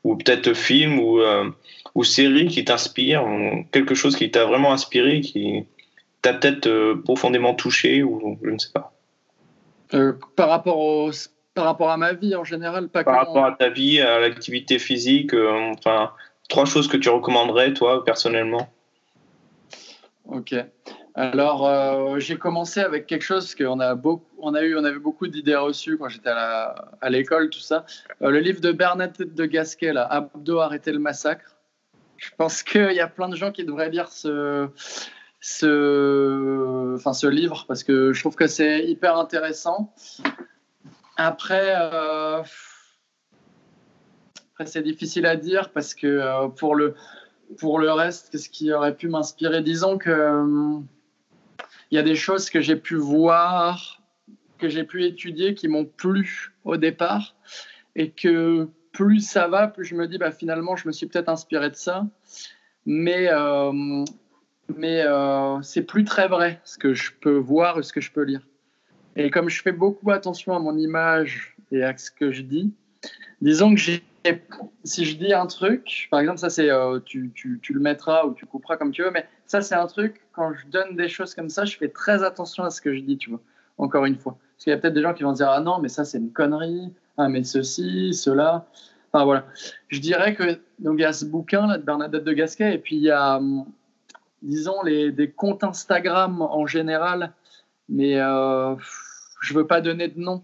ou 0.04 0.16
peut-être 0.16 0.54
films 0.54 1.00
ou, 1.00 1.20
euh, 1.20 1.50
ou 1.96 2.04
séries 2.04 2.48
qui 2.48 2.66
t'inspirent, 2.66 3.26
quelque 3.72 3.96
chose 3.96 4.16
qui 4.16 4.32
t'a 4.32 4.46
vraiment 4.46 4.74
inspiré, 4.74 5.22
qui 5.22 5.66
t'a 6.22 6.34
peut-être 6.34 6.68
euh, 6.68 6.96
profondément 7.04 7.54
touché 7.54 8.04
ou 8.04 8.38
je 8.44 8.50
ne 8.50 8.58
sais 8.58 8.72
pas. 8.74 8.94
par 10.36 10.50
rapport 10.50 10.78
au, 10.78 11.12
par 11.54 11.66
rapport 11.66 11.92
à 11.92 11.98
ma 11.98 12.14
vie 12.14 12.36
en 12.36 12.44
général, 12.44 12.90
pas 12.90 13.04
par 13.04 13.16
rapport 13.16 13.46
à 13.46 13.52
ta 13.52 13.70
vie, 13.70 14.02
à 14.02 14.20
l'activité 14.20 14.80
physique, 14.80 15.34
enfin 15.34 16.12
trois 16.50 16.66
choses 16.66 16.88
que 16.88 16.98
tu 16.98 17.10
recommanderais 17.10 17.74
toi 17.74 18.04
personnellement? 18.04 18.70
Ok. 20.26 20.56
Alors, 21.16 21.68
euh, 21.68 22.18
j'ai 22.18 22.38
commencé 22.38 22.80
avec 22.80 23.06
quelque 23.06 23.24
chose 23.24 23.54
qu'on 23.54 23.80
a 23.80 23.94
beaucoup, 23.94 24.26
on 24.40 24.56
a 24.56 24.64
eu, 24.64 24.76
on 24.76 24.84
avait 24.84 25.00
beaucoup 25.00 25.28
d'idées 25.28 25.56
reçues 25.56 25.98
quand 25.98 26.10
j'étais 26.10 26.30
à 26.30 27.10
l'école, 27.10 27.52
tout 27.52 27.60
ça. 27.60 27.86
Euh, 28.24 28.32
le 28.32 28.40
livre 28.40 28.62
de 28.62 28.72
Bernadette 28.72 29.36
de 29.36 29.46
Gasquet, 29.46 29.94
là, 29.94 30.06
Abdo 30.06 30.60
arrêter 30.60 30.92
le 30.92 31.00
massacre. 31.00 31.56
Je 32.18 32.30
pense 32.36 32.64
qu'il 32.64 32.94
y 32.94 33.00
a 33.00 33.08
plein 33.08 33.30
de 33.30 33.36
gens 33.36 33.52
qui 33.52 33.64
devraient 33.64 33.90
lire 33.90 34.08
ce, 34.08 34.70
ce, 35.40 36.96
enfin, 36.96 37.14
ce 37.14 37.28
livre 37.28 37.66
parce 37.68 37.84
que 37.84 38.12
je 38.14 38.20
trouve 38.20 38.36
que 38.36 38.48
c'est 38.48 38.86
hyper 38.86 39.18
intéressant. 39.18 39.94
Après, 41.18 41.74
euh, 41.76 42.42
après 44.54 44.66
c'est 44.66 44.82
difficile 44.82 45.26
à 45.26 45.36
dire 45.36 45.72
parce 45.72 45.94
que 45.94 46.48
pour 46.58 46.76
le 46.76 46.96
pour 47.60 47.80
le 47.80 47.92
reste, 47.92 48.30
qu'est-ce 48.32 48.50
qui 48.50 48.74
aurait 48.74 48.96
pu 48.96 49.08
m'inspirer? 49.08 49.62
Disons 49.62 49.98
que 49.98 50.82
il 51.92 51.96
y 51.96 52.00
a 52.00 52.04
des 52.04 52.16
choses 52.16 52.50
que 52.50 52.62
j'ai 52.62 52.76
pu 52.76 52.96
voir, 52.96 54.02
que 54.58 54.70
j'ai 54.70 54.84
pu 54.84 55.04
étudier 55.06 55.54
qui 55.54 55.68
m'ont 55.68 55.86
plu 55.86 56.54
au 56.64 56.78
départ 56.78 57.36
et 57.96 58.12
que 58.12 58.68
plus 58.92 59.20
ça 59.20 59.48
va, 59.48 59.68
plus 59.68 59.86
je 59.86 59.96
me 59.96 60.08
dis 60.08 60.18
bah, 60.18 60.32
finalement 60.32 60.76
je 60.76 60.88
me 60.88 60.92
suis 60.92 61.06
peut-être 61.06 61.30
inspiré 61.30 61.70
de 61.70 61.76
ça, 61.76 62.08
mais 62.86 63.28
euh, 63.30 64.06
mais 64.76 65.04
euh, 65.06 65.62
c'est 65.62 65.84
plus 65.84 66.04
très 66.04 66.28
vrai 66.28 66.62
ce 66.64 66.78
que 66.78 66.94
je 66.94 67.12
peux 67.20 67.38
voir 67.38 67.78
et 67.80 67.84
ce 67.84 67.92
que 67.94 68.02
je 68.02 68.12
peux 68.12 68.24
lire. 68.24 68.42
Et 69.16 69.30
comme 69.30 69.50
je 69.50 69.62
fais 69.62 69.72
beaucoup 69.72 70.12
attention 70.12 70.56
à 70.56 70.60
mon 70.60 70.78
image 70.78 71.56
et 71.72 71.84
à 71.84 71.96
ce 71.98 72.10
que 72.12 72.32
je 72.32 72.42
dis, 72.42 72.74
disons 73.42 73.76
que 73.76 73.82
si 74.84 75.06
je 75.06 75.18
dis 75.18 75.34
un 75.34 75.46
truc, 75.46 76.08
par 76.10 76.20
exemple, 76.20 76.40
ça 76.40 76.50
c'est, 76.50 76.70
euh, 76.70 77.00
tu, 77.04 77.32
tu, 77.36 77.60
tu, 77.62 77.74
le 77.74 77.80
mettras 77.80 78.26
ou 78.26 78.34
tu 78.34 78.46
couperas 78.46 78.78
comme 78.78 78.92
tu 78.92 79.04
veux, 79.04 79.12
mais 79.12 79.28
ça 79.46 79.62
c'est 79.62 79.76
un 79.76 79.88
truc, 79.88 80.22
quand 80.32 80.54
je 80.54 80.68
donne 80.68 80.96
des 80.96 81.10
choses 81.10 81.36
comme 81.36 81.50
ça, 81.50 81.66
je 81.66 81.78
fais 81.78 81.90
très 81.90 82.24
attention 82.24 82.64
à 82.64 82.70
ce 82.70 82.82
que 82.82 82.94
je 82.96 83.02
dis, 83.02 83.18
tu 83.18 83.30
vois, 83.30 83.42
encore 83.78 84.06
une 84.06 84.16
fois. 84.16 84.38
Parce 84.56 84.64
qu'il 84.64 84.72
y 84.72 84.74
a 84.74 84.78
peut-être 84.78 84.94
des 84.94 85.02
gens 85.02 85.14
qui 85.14 85.24
vont 85.24 85.34
dire, 85.34 85.50
ah 85.50 85.60
non, 85.60 85.80
mais 85.80 85.90
ça 85.90 86.06
c'est 86.06 86.18
une 86.18 86.32
connerie, 86.32 86.92
ah 87.18 87.30
mais 87.30 87.44
ceci, 87.44 88.14
cela. 88.14 88.66
Enfin 89.12 89.26
voilà. 89.26 89.46
Je 89.90 90.00
dirais 90.00 90.34
que, 90.34 90.60
donc 90.80 90.96
il 90.98 91.02
y 91.02 91.06
a 91.06 91.14
ce 91.14 91.26
bouquin 91.26 91.68
là 91.68 91.78
de 91.78 91.84
Bernadette 91.84 92.24
de 92.24 92.34
Gasquet, 92.34 92.74
et 92.74 92.78
puis 92.78 92.96
il 92.96 93.04
y 93.04 93.12
a, 93.12 93.38
hum, 93.38 93.66
disons, 94.42 94.82
les, 94.84 95.12
des 95.12 95.30
comptes 95.30 95.64
Instagram 95.64 96.42
en 96.42 96.66
général, 96.66 97.34
mais 97.94 98.20
euh, 98.20 98.76
je 99.42 99.54
veux 99.54 99.68
pas 99.68 99.80
donner 99.80 100.08
de 100.08 100.20
nom. 100.20 100.44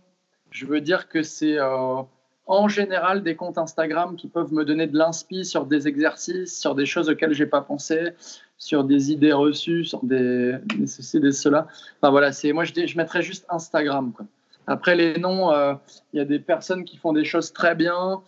Je 0.51 0.65
veux 0.65 0.81
dire 0.81 1.09
que 1.09 1.23
c'est. 1.23 1.57
Euh, 1.57 2.01
en 2.49 2.67
général 2.67 3.21
des 3.21 3.35
comptes 3.35 3.59
Instagram 3.59 4.15
qui 4.15 4.27
peuvent 4.27 4.51
me 4.51 4.65
donner 4.65 4.87
de 4.87 4.97
l'inspi 4.97 5.45
sur 5.45 5.67
des 5.67 5.87
exercices, 5.87 6.59
sur 6.59 6.73
des 6.73 6.87
choses 6.87 7.07
auxquelles 7.07 7.33
j'ai 7.33 7.45
pas 7.45 7.61
pensé, 7.61 8.13
sur 8.57 8.83
des 8.83 9.11
idées 9.11 9.33
reçues, 9.33 9.85
sur 9.85 10.03
des, 10.03 10.55
ceci, 10.87 11.19
des 11.19 11.31
cela. 11.31 11.67
Enfin 12.01 12.09
voilà, 12.09 12.31
c'est 12.31 12.51
moi 12.51 12.63
je, 12.63 12.97
mettrais 12.97 13.21
juste 13.21 13.45
Instagram. 13.49 14.13
Après 14.65 14.95
les 14.95 15.19
noms, 15.19 15.51
euh, 15.51 15.75
il 16.11 16.17
y 16.17 16.19
a 16.19 16.25
des 16.25 16.39
personnes 16.39 16.85
qui 16.85 16.97
font 16.97 17.13
des 17.13 17.23
choses 17.23 17.53
très 17.53 17.75
bien 17.75 18.21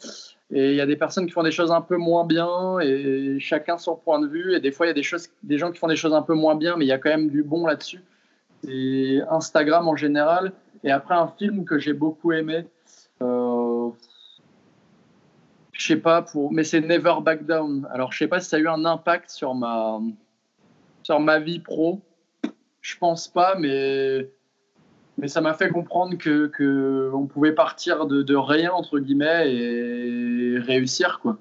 et 0.51 0.69
il 0.69 0.75
y 0.75 0.81
a 0.81 0.85
des 0.85 0.97
personnes 0.97 1.25
qui 1.25 1.31
font 1.31 1.43
des 1.43 1.51
choses 1.51 1.71
un 1.71 1.81
peu 1.81 1.97
moins 1.97 2.25
bien 2.25 2.79
et 2.79 3.37
chacun 3.39 3.79
son 3.79 3.95
point 3.95 4.19
de 4.19 4.27
vue. 4.27 4.53
Et 4.53 4.59
des 4.59 4.71
fois 4.71 4.85
il 4.85 4.89
y 4.89 4.91
a 4.91 4.95
des 4.95 5.01
choses, 5.01 5.29
des 5.41 5.57
gens 5.57 5.71
qui 5.71 5.79
font 5.79 5.87
des 5.87 5.95
choses 5.95 6.13
un 6.13 6.21
peu 6.21 6.35
moins 6.35 6.53
bien, 6.53 6.77
mais 6.77 6.85
il 6.85 6.89
y 6.89 6.93
a 6.93 6.99
quand 6.99 7.09
même 7.09 7.29
du 7.29 7.41
bon 7.41 7.65
là-dessus. 7.65 8.03
C'est 8.63 9.21
Instagram 9.29 9.87
en 9.87 9.95
général. 9.95 10.53
Et 10.83 10.91
après 10.91 11.15
un 11.15 11.27
film 11.27 11.65
que 11.65 11.77
j'ai 11.79 11.93
beaucoup 11.93 12.31
aimé. 12.31 12.65
Euh, 13.21 13.89
je 15.81 15.87
sais 15.87 15.95
pas, 15.97 16.21
pour... 16.21 16.51
mais 16.53 16.63
c'est 16.63 16.81
Never 16.81 17.15
Back 17.23 17.45
Down. 17.45 17.87
Alors, 17.91 18.11
je 18.11 18.19
sais 18.19 18.27
pas 18.27 18.39
si 18.39 18.49
ça 18.49 18.57
a 18.57 18.59
eu 18.59 18.67
un 18.67 18.85
impact 18.85 19.29
sur 19.29 19.55
ma, 19.55 19.99
sur 21.03 21.19
ma 21.19 21.39
vie 21.39 21.59
pro. 21.59 22.01
Je 22.81 22.97
pense 22.97 23.27
pas, 23.27 23.55
mais, 23.55 24.29
mais 25.17 25.27
ça 25.27 25.41
m'a 25.41 25.53
fait 25.53 25.69
comprendre 25.69 26.17
que, 26.17 26.47
que 26.47 27.11
pouvait 27.29 27.53
partir 27.53 28.05
de, 28.05 28.21
de, 28.21 28.35
rien, 28.35 28.71
entre 28.71 28.99
guillemets, 28.99 29.53
et 29.53 30.59
réussir, 30.59 31.19
quoi. 31.19 31.37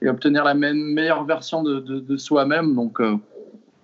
Et 0.00 0.08
obtenir 0.08 0.44
la 0.44 0.54
meilleure 0.54 1.24
version 1.24 1.62
de, 1.62 1.78
de, 1.80 2.16
soi-même. 2.16 2.74
Donc, 2.74 3.00
euh, 3.00 3.16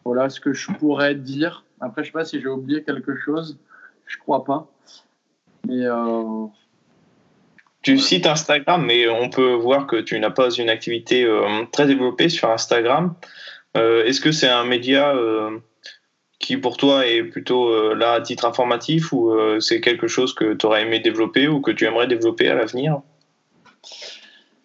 voilà 0.04 0.28
ce 0.30 0.40
que 0.40 0.52
je 0.52 0.72
pourrais 0.72 1.14
dire. 1.14 1.64
Après, 1.80 2.02
je 2.02 2.08
sais 2.08 2.12
pas 2.12 2.24
si 2.24 2.40
j'ai 2.40 2.48
oublié 2.48 2.82
quelque 2.82 3.16
chose. 3.16 3.58
Je 4.06 4.16
crois 4.18 4.44
pas. 4.44 4.70
Mais. 5.66 5.84
Euh, 5.84 6.46
tu 7.82 7.98
cites 7.98 8.26
Instagram, 8.26 8.84
mais 8.84 9.08
on 9.08 9.30
peut 9.30 9.54
voir 9.54 9.86
que 9.86 9.96
tu 9.96 10.18
n'as 10.18 10.30
pas 10.30 10.50
une 10.50 10.68
activité 10.68 11.24
euh, 11.24 11.64
très 11.70 11.86
développée 11.86 12.28
sur 12.28 12.50
Instagram. 12.50 13.14
Euh, 13.76 14.04
est-ce 14.04 14.20
que 14.20 14.32
c'est 14.32 14.48
un 14.48 14.64
média 14.64 15.14
qui 16.40 16.56
pour 16.56 16.76
toi 16.76 17.06
est 17.06 17.22
plutôt 17.22 17.94
là 17.94 18.12
à 18.12 18.20
titre 18.20 18.44
informatif 18.46 19.12
ou 19.12 19.32
c'est 19.60 19.80
quelque 19.80 20.08
chose 20.08 20.34
que 20.34 20.54
tu 20.54 20.66
aurais 20.66 20.82
aimé 20.82 20.98
développer 20.98 21.48
ou 21.48 21.60
que 21.60 21.70
tu 21.70 21.84
aimerais 21.84 22.08
développer 22.08 22.48
à 22.48 22.54
l'avenir? 22.54 23.00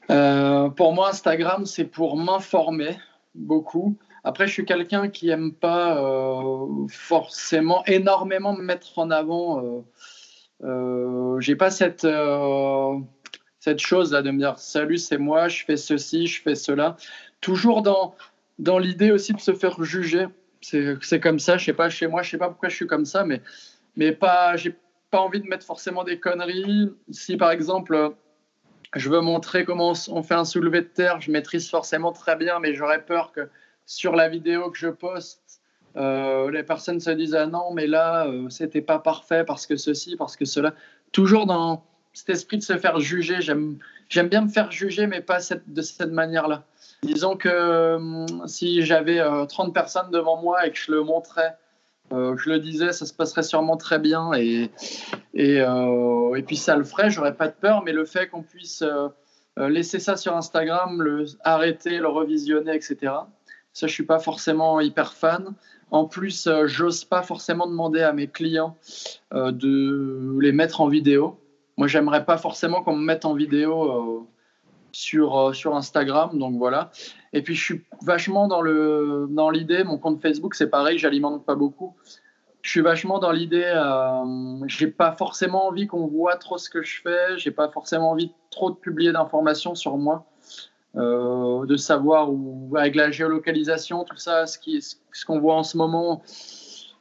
Pour 0.08 0.94
moi, 0.94 1.10
Instagram, 1.10 1.66
c'est 1.66 1.86
pour 1.86 2.18
m'informer 2.18 2.98
beaucoup. 3.36 3.98
Après, 4.24 4.48
je 4.48 4.54
suis 4.54 4.66
quelqu'un 4.66 5.10
qui 5.10 5.30
aime 5.30 5.54
pas 5.54 6.02
forcément 6.90 7.84
énormément 7.86 8.54
me 8.54 8.64
mettre 8.64 8.98
en 9.00 9.12
avant 9.12 9.84
euh, 10.64 11.40
j'ai 11.42 11.56
pas 11.56 11.72
cette, 11.72 12.06
euh, 12.06 12.98
cette 13.60 13.80
chose 13.80 14.14
là 14.14 14.22
de 14.22 14.32
me 14.32 14.40
dire 14.40 14.58
salut, 14.58 14.98
c'est 14.98 15.18
moi, 15.18 15.48
je 15.48 15.66
fais 15.66 15.78
ceci, 15.78 16.28
je 16.28 16.42
fais 16.42 16.56
cela. 16.56 16.96
Toujours 17.42 17.82
dans, 17.82 18.16
dans 18.60 18.80
l'idée 18.80 19.12
aussi 19.12 19.34
de 19.34 19.42
se 19.42 19.54
faire 19.54 19.84
juger. 19.84 20.28
C'est 20.62 21.20
comme 21.20 21.40
ça, 21.40 21.58
je 21.58 21.66
sais 21.66 21.74
pas, 21.74 21.90
chez 21.90 22.08
moi, 22.08 22.22
je 22.22 22.32
sais 22.32 22.38
pas 22.38 22.48
pourquoi 22.48 22.70
je 22.70 22.76
suis 22.76 22.88
comme 22.88 23.04
ça, 23.04 23.26
mais, 23.26 23.42
mais 23.98 24.14
pas, 24.14 24.56
j'ai 24.56 24.74
pas 25.12 25.20
envie 25.20 25.42
de 25.42 25.48
mettre 25.48 25.66
forcément 25.66 26.06
des 26.06 26.20
conneries. 26.20 26.90
Si 27.12 27.36
par 27.36 27.52
exemple, 27.52 28.14
je 28.96 29.10
veux 29.10 29.20
montrer 29.20 29.66
comment 29.66 29.94
on 30.08 30.24
fait 30.24 30.36
un 30.36 30.46
soulevé 30.46 30.82
de 30.82 30.88
terre, 30.88 31.20
je 31.20 31.32
maîtrise 31.32 31.70
forcément 31.70 32.14
très 32.14 32.38
bien, 32.38 32.60
mais 32.60 32.74
j'aurais 32.76 33.04
peur 33.04 33.34
que 33.34 33.50
sur 33.86 34.16
la 34.16 34.30
vidéo 34.30 34.72
que 34.72 34.78
je 34.78 34.90
poste, 34.90 35.62
euh, 35.96 36.50
les 36.50 36.64
personnes 36.64 37.00
se 37.00 37.12
disent 37.12 37.36
ah 37.36 37.46
non 37.46 37.72
mais 37.72 37.86
là 37.86 38.26
euh, 38.26 38.50
c'était 38.50 38.82
pas 38.82 38.98
parfait 38.98 39.44
parce 39.46 39.68
que 39.68 39.76
ceci 39.76 40.16
parce 40.16 40.36
que 40.36 40.46
cela. 40.46 40.74
Toujours 41.12 41.46
dans 41.46 41.86
cet 42.14 42.30
esprit 42.30 42.58
de 42.58 42.64
se 42.64 42.78
faire 42.78 43.00
juger. 43.00 43.42
J'aime 43.42 43.78
j'aime 44.10 44.28
bien 44.28 44.42
me 44.42 44.50
faire 44.50 44.72
juger 44.72 45.06
mais 45.06 45.22
pas 45.22 45.40
de 45.68 45.82
cette 45.82 46.12
manière 46.12 46.48
là 46.48 46.64
disons 47.04 47.36
que 47.36 47.96
hum, 47.96 48.48
si 48.48 48.84
j'avais 48.84 49.22
30 49.48 49.70
euh, 49.70 49.72
personnes 49.72 50.10
devant 50.12 50.42
moi 50.42 50.66
et 50.66 50.72
que 50.72 50.78
je 50.78 50.92
le 50.92 51.04
montrais 51.04 51.56
je 52.12 52.50
le 52.50 52.60
disais 52.60 52.92
ça 52.92 53.08
se 53.08 53.14
passerait 53.14 53.42
sûrement 53.42 53.76
très 53.78 53.98
bien 53.98 54.34
et 54.34 54.70
et, 55.34 55.58
et 55.58 56.44
puis 56.46 56.58
ça 56.58 56.76
le 56.76 56.84
ferait 56.84 57.10
j'aurais 57.10 57.34
pas 57.36 57.48
de 57.48 57.54
peur. 57.54 57.84
Mais 57.84 57.92
le 57.92 58.06
fait 58.06 58.28
qu'on 58.28 58.44
puisse 58.44 58.84
laisser 59.58 60.00
ça 60.00 60.16
sur 60.16 60.36
Instagram 60.36 61.02
le 61.02 61.26
arrêter 61.44 61.98
le 61.98 62.08
revisionner 62.08 62.76
etc 62.76 63.14
ça 63.74 63.88
je 63.88 63.94
suis 63.94 64.06
pas 64.06 64.20
forcément 64.20 64.80
hyper 64.80 65.14
fan 65.14 65.56
en 65.94 66.06
plus, 66.06 66.48
euh, 66.48 66.66
j'ose 66.66 67.06
pas 67.06 67.22
forcément 67.22 67.68
demander 67.68 68.02
à 68.02 68.14
mes 68.14 68.26
clients 68.26 68.76
euh, 69.32 69.52
de 69.52 70.40
les 70.42 70.52
mettre 70.52 70.82
en 70.82 70.88
vidéo. 70.88 71.40
Moi, 71.78 71.86
j'aimerais 71.88 72.26
pas 72.26 72.40
forcément 72.40 72.82
qu'on 72.82 72.96
me 72.96 73.06
mette 73.06 73.26
en 73.26 73.36
vidéo 73.36 73.92
euh, 73.92 74.28
sur, 74.92 75.56
sur 75.56 75.76
Instagram, 75.76 76.40
donc 76.40 76.58
voilà. 76.58 76.90
Et 77.32 77.44
puis, 77.44 77.54
je 77.54 77.64
suis 77.64 77.86
vachement 78.02 78.48
dans 78.48 78.62
le 78.62 79.28
dans 79.30 79.52
l'idée. 79.52 79.84
Mon 79.84 80.00
compte 80.00 80.20
Facebook, 80.20 80.56
c'est 80.56 80.70
pareil, 80.70 80.98
j'alimente 80.98 81.46
pas 81.46 81.54
beaucoup. 81.54 81.94
Je 82.64 82.72
suis 82.72 82.82
vachement 82.82 83.20
dans 83.20 83.32
l'idée. 83.32 83.72
j'ai 84.66 84.88
pas 84.88 85.12
forcément 85.12 85.68
envie 85.68 85.86
qu'on 85.86 86.08
voit 86.08 86.38
trop 86.38 86.58
ce 86.58 86.72
que 86.72 86.82
je 86.82 87.02
fais. 87.04 87.38
J'ai 87.38 87.52
pas 87.52 87.70
forcément 87.70 88.12
envie 88.12 88.32
trop 88.50 88.72
de 88.72 88.78
publier 88.78 89.12
d'informations 89.12 89.76
sur 89.76 89.98
moi. 89.98 90.26
Euh, 90.96 91.66
de 91.66 91.76
savoir 91.76 92.32
où, 92.32 92.72
avec 92.78 92.94
la 92.94 93.10
géolocalisation, 93.10 94.04
tout 94.04 94.18
ça, 94.18 94.46
ce 94.46 95.26
qu'on 95.26 95.40
voit 95.40 95.56
en 95.56 95.64
ce 95.64 95.76
moment, 95.76 96.22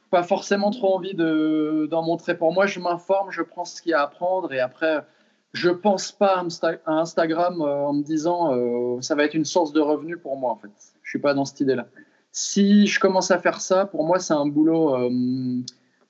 pas 0.09 0.23
forcément 0.23 0.71
trop 0.71 0.95
envie 0.95 1.13
d'en 1.13 2.01
montrer. 2.01 2.35
Pour 2.35 2.53
moi, 2.53 2.65
je 2.65 2.79
m'informe, 2.79 3.29
je 3.31 3.43
prends 3.43 3.65
ce 3.65 3.81
qu'il 3.81 3.91
y 3.91 3.93
a 3.93 4.01
à 4.01 4.07
prendre 4.07 4.51
et 4.51 4.59
après, 4.59 5.05
je 5.53 5.69
pense 5.69 6.11
pas 6.11 6.43
à, 6.85 6.91
Instagram 6.91 7.61
euh, 7.61 7.85
en 7.85 7.93
me 7.93 8.01
disant 8.01 8.55
euh, 8.55 8.99
ça 9.01 9.13
va 9.13 9.25
être 9.25 9.35
une 9.35 9.45
source 9.45 9.71
de 9.73 9.81
revenus 9.81 10.17
pour 10.19 10.37
moi 10.37 10.51
en 10.51 10.55
fait. 10.55 10.71
Je 11.03 11.09
suis 11.11 11.19
pas 11.19 11.35
dans 11.35 11.45
cette 11.45 11.59
idée-là. 11.59 11.85
Si 12.31 12.87
je 12.87 12.99
commence 12.99 13.29
à 13.29 13.37
faire 13.37 13.61
ça, 13.61 13.85
pour 13.85 14.03
moi, 14.05 14.17
c'est 14.17 14.33
un 14.33 14.47
boulot 14.47 14.95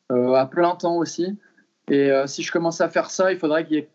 à 0.09 0.45
plein 0.45 0.75
temps 0.75 0.95
aussi. 0.95 1.37
Et 1.89 2.09
si 2.27 2.43
je 2.43 2.51
commence 2.53 2.79
à 2.79 2.87
faire 2.87 3.09
ça, 3.09 3.33
il 3.33 3.37
faudrait 3.37 3.65
qu'il 3.65 3.75
y 3.75 3.79
ait 3.79 3.89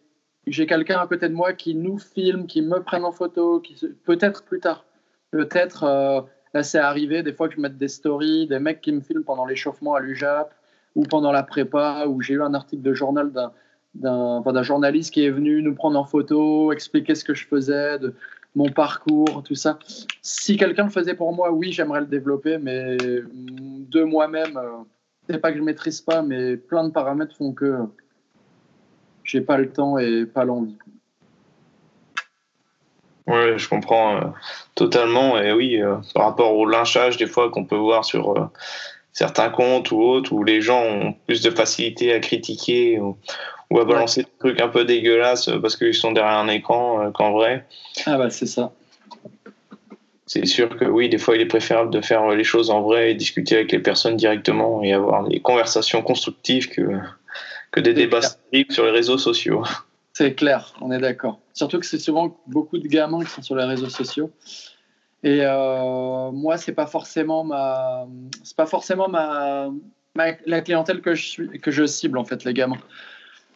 j'ai 0.50 0.66
quelqu'un 0.66 0.98
à 0.98 1.06
côté 1.06 1.28
de 1.28 1.34
moi 1.34 1.52
qui 1.52 1.74
nous 1.74 1.98
filme, 1.98 2.46
qui 2.46 2.62
me 2.62 2.80
prenne 2.80 3.04
en 3.04 3.12
photo, 3.12 3.60
qui 3.60 3.76
peut-être 4.04 4.44
plus 4.44 4.60
tard, 4.60 4.84
peut-être 5.30 5.84
euh, 5.84 6.20
là 6.54 6.62
c'est 6.62 6.78
arrivé 6.78 7.22
des 7.22 7.32
fois 7.32 7.48
que 7.48 7.54
je 7.54 7.60
mette 7.60 7.76
des 7.76 7.88
stories, 7.88 8.46
des 8.46 8.58
mecs 8.58 8.80
qui 8.80 8.92
me 8.92 9.00
filment 9.00 9.24
pendant 9.24 9.46
l'échauffement 9.46 9.94
à 9.94 10.00
l'UJAP 10.00 10.52
ou 10.94 11.02
pendant 11.02 11.32
la 11.32 11.42
prépa, 11.42 12.06
où 12.06 12.20
j'ai 12.20 12.34
eu 12.34 12.42
un 12.42 12.54
article 12.54 12.82
de 12.82 12.92
journal 12.94 13.30
d'un 13.94 14.62
journaliste 14.62 15.12
qui 15.14 15.24
est 15.24 15.30
venu 15.30 15.62
nous 15.62 15.74
prendre 15.74 15.98
en 15.98 16.04
photo, 16.04 16.72
expliquer 16.72 17.14
ce 17.14 17.24
que 17.24 17.34
je 17.34 17.46
faisais, 17.46 17.98
de 17.98 18.14
mon 18.56 18.70
parcours, 18.70 19.42
tout 19.44 19.54
ça. 19.54 19.78
Si 20.22 20.56
quelqu'un 20.56 20.84
le 20.84 20.90
faisait 20.90 21.14
pour 21.14 21.32
moi, 21.32 21.52
oui, 21.52 21.72
j'aimerais 21.72 22.00
le 22.00 22.06
développer, 22.06 22.58
mais 22.58 22.96
de 22.96 24.02
moi-même, 24.02 24.56
euh, 24.56 24.78
c'est 25.28 25.38
pas 25.38 25.52
que 25.52 25.58
je 25.58 25.62
maîtrise 25.62 26.00
pas, 26.00 26.22
mais 26.22 26.56
plein 26.56 26.84
de 26.84 26.92
paramètres 26.92 27.36
font 27.36 27.52
que 27.52 27.76
j'ai 29.28 29.42
pas 29.42 29.58
le 29.58 29.70
temps 29.70 29.98
et 29.98 30.24
pas 30.24 30.44
l'envie. 30.44 30.76
Oui, 33.26 33.58
je 33.58 33.68
comprends 33.68 34.16
euh, 34.16 34.20
totalement. 34.74 35.38
Et 35.38 35.52
oui, 35.52 35.80
euh, 35.82 35.96
par 36.14 36.24
rapport 36.24 36.56
au 36.56 36.66
lynchage, 36.66 37.18
des 37.18 37.26
fois, 37.26 37.50
qu'on 37.50 37.66
peut 37.66 37.76
voir 37.76 38.04
sur 38.06 38.38
euh, 38.38 38.46
certains 39.12 39.50
comptes 39.50 39.90
ou 39.90 40.00
autres, 40.00 40.32
où 40.32 40.42
les 40.44 40.62
gens 40.62 40.82
ont 40.82 41.14
plus 41.26 41.42
de 41.42 41.50
facilité 41.50 42.14
à 42.14 42.20
critiquer 42.20 42.98
ou, 42.98 43.18
à 43.78 43.84
balancer 43.84 44.22
des 44.22 44.28
trucs 44.38 44.60
un 44.62 44.68
peu 44.68 44.86
dégueulasses 44.86 45.50
parce 45.60 45.76
qu'ils 45.76 45.92
sont 45.92 46.12
derrière 46.12 46.38
un 46.38 46.48
écran 46.48 47.12
qu'en 47.12 47.32
vrai. 47.32 47.66
Ah, 48.06 48.16
bah, 48.16 48.30
c'est 48.30 48.46
ça. 48.46 48.72
C'est 50.24 50.46
sûr 50.46 50.74
que 50.74 50.86
oui, 50.86 51.10
des 51.10 51.18
fois, 51.18 51.36
il 51.36 51.42
est 51.42 51.46
préférable 51.46 51.90
de 51.90 52.00
faire 52.00 52.26
les 52.28 52.44
choses 52.44 52.70
en 52.70 52.80
vrai 52.80 53.10
et 53.10 53.14
discuter 53.14 53.56
avec 53.56 53.72
les 53.72 53.78
personnes 53.78 54.16
directement 54.16 54.82
et 54.82 54.94
avoir 54.94 55.28
des 55.28 55.40
conversations 55.40 56.00
constructives 56.00 56.70
que, 56.70 56.98
que 57.70 57.80
des 57.80 57.94
débats 57.94 58.20
sur 58.70 58.84
les 58.84 58.90
réseaux 58.90 59.18
sociaux. 59.18 59.64
C'est 60.12 60.34
clair, 60.34 60.74
on 60.80 60.90
est 60.90 60.98
d'accord. 60.98 61.38
Surtout 61.52 61.78
que 61.78 61.86
c'est 61.86 61.98
souvent 61.98 62.36
beaucoup 62.46 62.78
de 62.78 62.88
gamins 62.88 63.24
qui 63.24 63.30
sont 63.30 63.42
sur 63.42 63.54
les 63.54 63.64
réseaux 63.64 63.88
sociaux. 63.88 64.32
Et 65.22 65.40
euh, 65.42 66.30
moi, 66.32 66.56
c'est 66.56 66.72
pas 66.72 66.86
forcément 66.86 67.44
ma, 67.44 68.06
c'est 68.42 68.56
pas 68.56 68.66
forcément 68.66 69.08
ma, 69.08 69.68
la 70.16 70.60
clientèle 70.60 71.00
que 71.00 71.14
je 71.14 71.26
suis, 71.26 71.60
que 71.60 71.70
je 71.70 71.86
cible 71.86 72.18
en 72.18 72.24
fait, 72.24 72.44
les 72.44 72.52
gamins. 72.52 72.78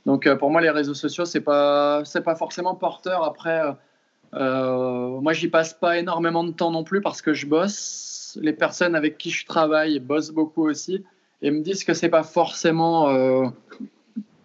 Donc 0.07 0.27
euh, 0.27 0.37
pour 0.37 0.51
moi, 0.51 0.61
les 0.61 0.71
réseaux 0.71 0.95
sociaux, 0.95 1.25
c'est 1.25 1.41
pas, 1.41 2.05
c'est 2.05 2.23
pas 2.23 2.35
forcément 2.35 2.75
porteur. 2.75 3.25
Après, 3.25 3.63
euh, 4.35 5.21
moi, 5.21 5.33
j'y 5.33 5.49
passe 5.49 5.75
pas 5.75 5.99
énormément 5.99 6.45
de 6.45 6.53
temps 6.53 6.71
non 6.71 6.85
plus 6.85 7.01
parce 7.01 7.23
que 7.23 7.33
je 7.33 7.47
bosse. 7.47 8.39
Les 8.41 8.53
personnes 8.53 8.95
avec 8.95 9.19
qui 9.19 9.31
je 9.31 9.47
travaille 9.47 9.99
bossent 9.99 10.31
beaucoup 10.31 10.69
aussi 10.69 11.05
et 11.43 11.51
me 11.51 11.61
disent 11.61 11.85
que 11.85 11.93
c'est 11.93 12.09
pas 12.09 12.23
forcément 12.23 13.09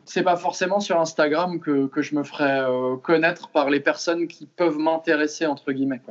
c'est 0.08 0.24
pas 0.24 0.38
forcément 0.38 0.80
sur 0.80 1.00
Instagram 1.00 1.60
que, 1.60 1.88
que 1.88 2.02
je 2.02 2.16
me 2.16 2.24
ferais 2.24 2.62
euh, 2.62 2.96
connaître 2.96 3.50
par 3.50 3.70
les 3.70 3.82
personnes 3.82 4.28
qui 4.28 4.46
peuvent 4.46 4.78
m'intéresser, 4.78 5.46
entre 5.46 5.74
guillemets. 5.74 6.02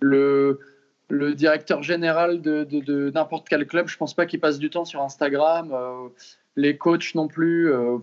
Le, 0.00 0.60
le 1.08 1.34
directeur 1.34 1.82
général 1.82 2.42
de, 2.42 2.64
de, 2.64 3.10
n'importe 3.10 3.48
quel 3.48 3.66
club, 3.66 3.88
je 3.88 3.96
pense 3.96 4.12
pas 4.12 4.26
qu'il 4.26 4.40
passe 4.40 4.58
du 4.58 4.68
temps 4.68 4.84
sur 4.84 5.00
Instagram. 5.00 5.72
Euh, 5.72 6.08
les 6.56 6.76
coachs 6.76 7.14
non 7.14 7.26
plus. 7.26 7.72
Euh, 7.72 7.96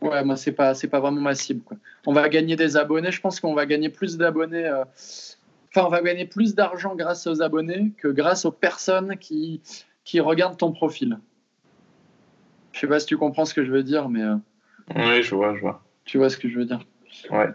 ouais, 0.00 0.24
moi, 0.24 0.36
c'est 0.36 0.52
pas, 0.52 0.74
pas 0.74 1.00
vraiment 1.00 1.20
ma 1.20 1.36
cible. 1.36 1.62
On 2.04 2.12
va 2.12 2.28
gagner 2.28 2.56
des 2.56 2.76
abonnés. 2.76 3.12
Je 3.12 3.20
pense 3.20 3.38
qu'on 3.38 3.54
va 3.54 3.66
gagner 3.66 3.90
plus 3.90 4.16
d'abonnés. 4.16 4.68
Enfin, 5.70 5.86
on 5.86 5.90
va 5.90 6.02
gagner 6.02 6.26
plus 6.26 6.56
d'argent 6.56 6.96
grâce 6.96 7.28
aux 7.28 7.42
abonnés 7.42 7.92
que 7.96 8.08
grâce 8.08 8.44
aux 8.44 8.52
personnes 8.52 9.18
qui, 9.18 9.62
qui 10.02 10.18
regardent 10.18 10.58
ton 10.58 10.72
profil. 10.72 11.20
Je 12.72 12.80
sais 12.80 12.88
pas 12.88 12.98
si 12.98 13.06
tu 13.06 13.16
comprends 13.16 13.44
ce 13.44 13.54
que 13.54 13.64
je 13.64 13.70
veux 13.70 13.84
dire, 13.84 14.08
mais. 14.08 14.24
Oui, 14.94 15.22
je 15.22 15.34
vois, 15.34 15.54
je 15.54 15.60
vois. 15.60 15.82
Tu 16.04 16.18
vois 16.18 16.30
ce 16.30 16.36
que 16.36 16.48
je 16.48 16.58
veux 16.58 16.64
dire 16.64 16.80
Ouais. 17.30 17.48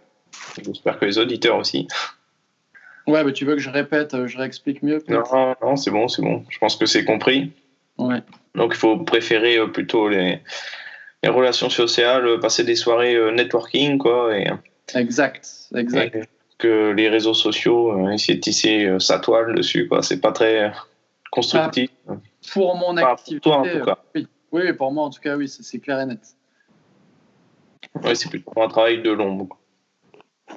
J'espère 0.64 0.99
que 0.99 1.06
les 1.06 1.18
auditeurs 1.18 1.57
aussi. 1.57 1.88
Ouais, 3.07 3.23
mais 3.23 3.34
tu 3.34 3.45
veux 3.45 3.56
que 3.56 3.61
je 3.61 3.69
répète, 3.69 4.14
euh, 4.14 4.27
je 4.27 4.38
réexplique 4.38 4.84
mieux 4.84 5.03
Non, 5.07 5.23
non, 5.61 5.76
c'est 5.76 5.91
bon, 5.91 6.07
c'est 6.07 6.22
bon. 6.22 6.45
Je 6.49 6.60
pense 6.60 6.76
que 6.76 6.85
c'est 6.85 7.06
compris. 7.06 7.51
Ouais. 7.97 8.22
Donc 8.56 8.73
il 8.76 8.77
faut 8.77 8.97
préférer 8.97 9.57
euh, 9.57 9.68
plutôt 9.68 10.10
les, 10.10 10.39
les 11.23 11.30
relations 11.30 11.69
sociales, 11.69 12.26
euh, 12.27 12.39
passer 12.39 12.64
des 12.64 12.76
soirées 12.76 13.18
networking, 13.34 13.97
quoi. 13.97 14.38
Et, 14.38 14.47
exact, 14.93 15.49
exact. 15.76 16.30
que 16.60 16.91
les 16.91 17.10
réseaux 17.10 17.34
sociaux, 17.34 18.10
essayer 18.10 18.35
de 18.35 18.41
tisser 18.41 18.95
sa 18.99 19.19
toile 19.19 19.56
dessus, 19.56 19.88
quoi. 19.88 20.03
C'est 20.03 20.22
pas 20.22 20.31
très 20.31 20.72
constructif. 21.31 21.89
Ah, 22.07 22.14
pour 22.53 22.76
mon 22.76 22.95
activité. 22.97 23.39
Pour 23.39 23.53
toi, 23.53 23.61
en 23.61 23.80
tout 23.80 23.85
cas. 23.85 23.97
Oui. 24.15 24.27
oui, 24.51 24.73
pour 24.73 24.91
moi, 24.91 25.06
en 25.06 25.10
tout 25.10 25.22
cas, 25.22 25.35
oui, 25.35 25.47
c'est 25.47 25.80
clair 25.80 25.99
et 25.99 26.06
net. 26.06 26.19
Ouais, 27.95 28.15
c'est 28.15 28.29
plutôt 28.29 28.61
un 28.61 28.67
travail 28.67 29.01
de 29.01 29.11
long. 29.11 29.49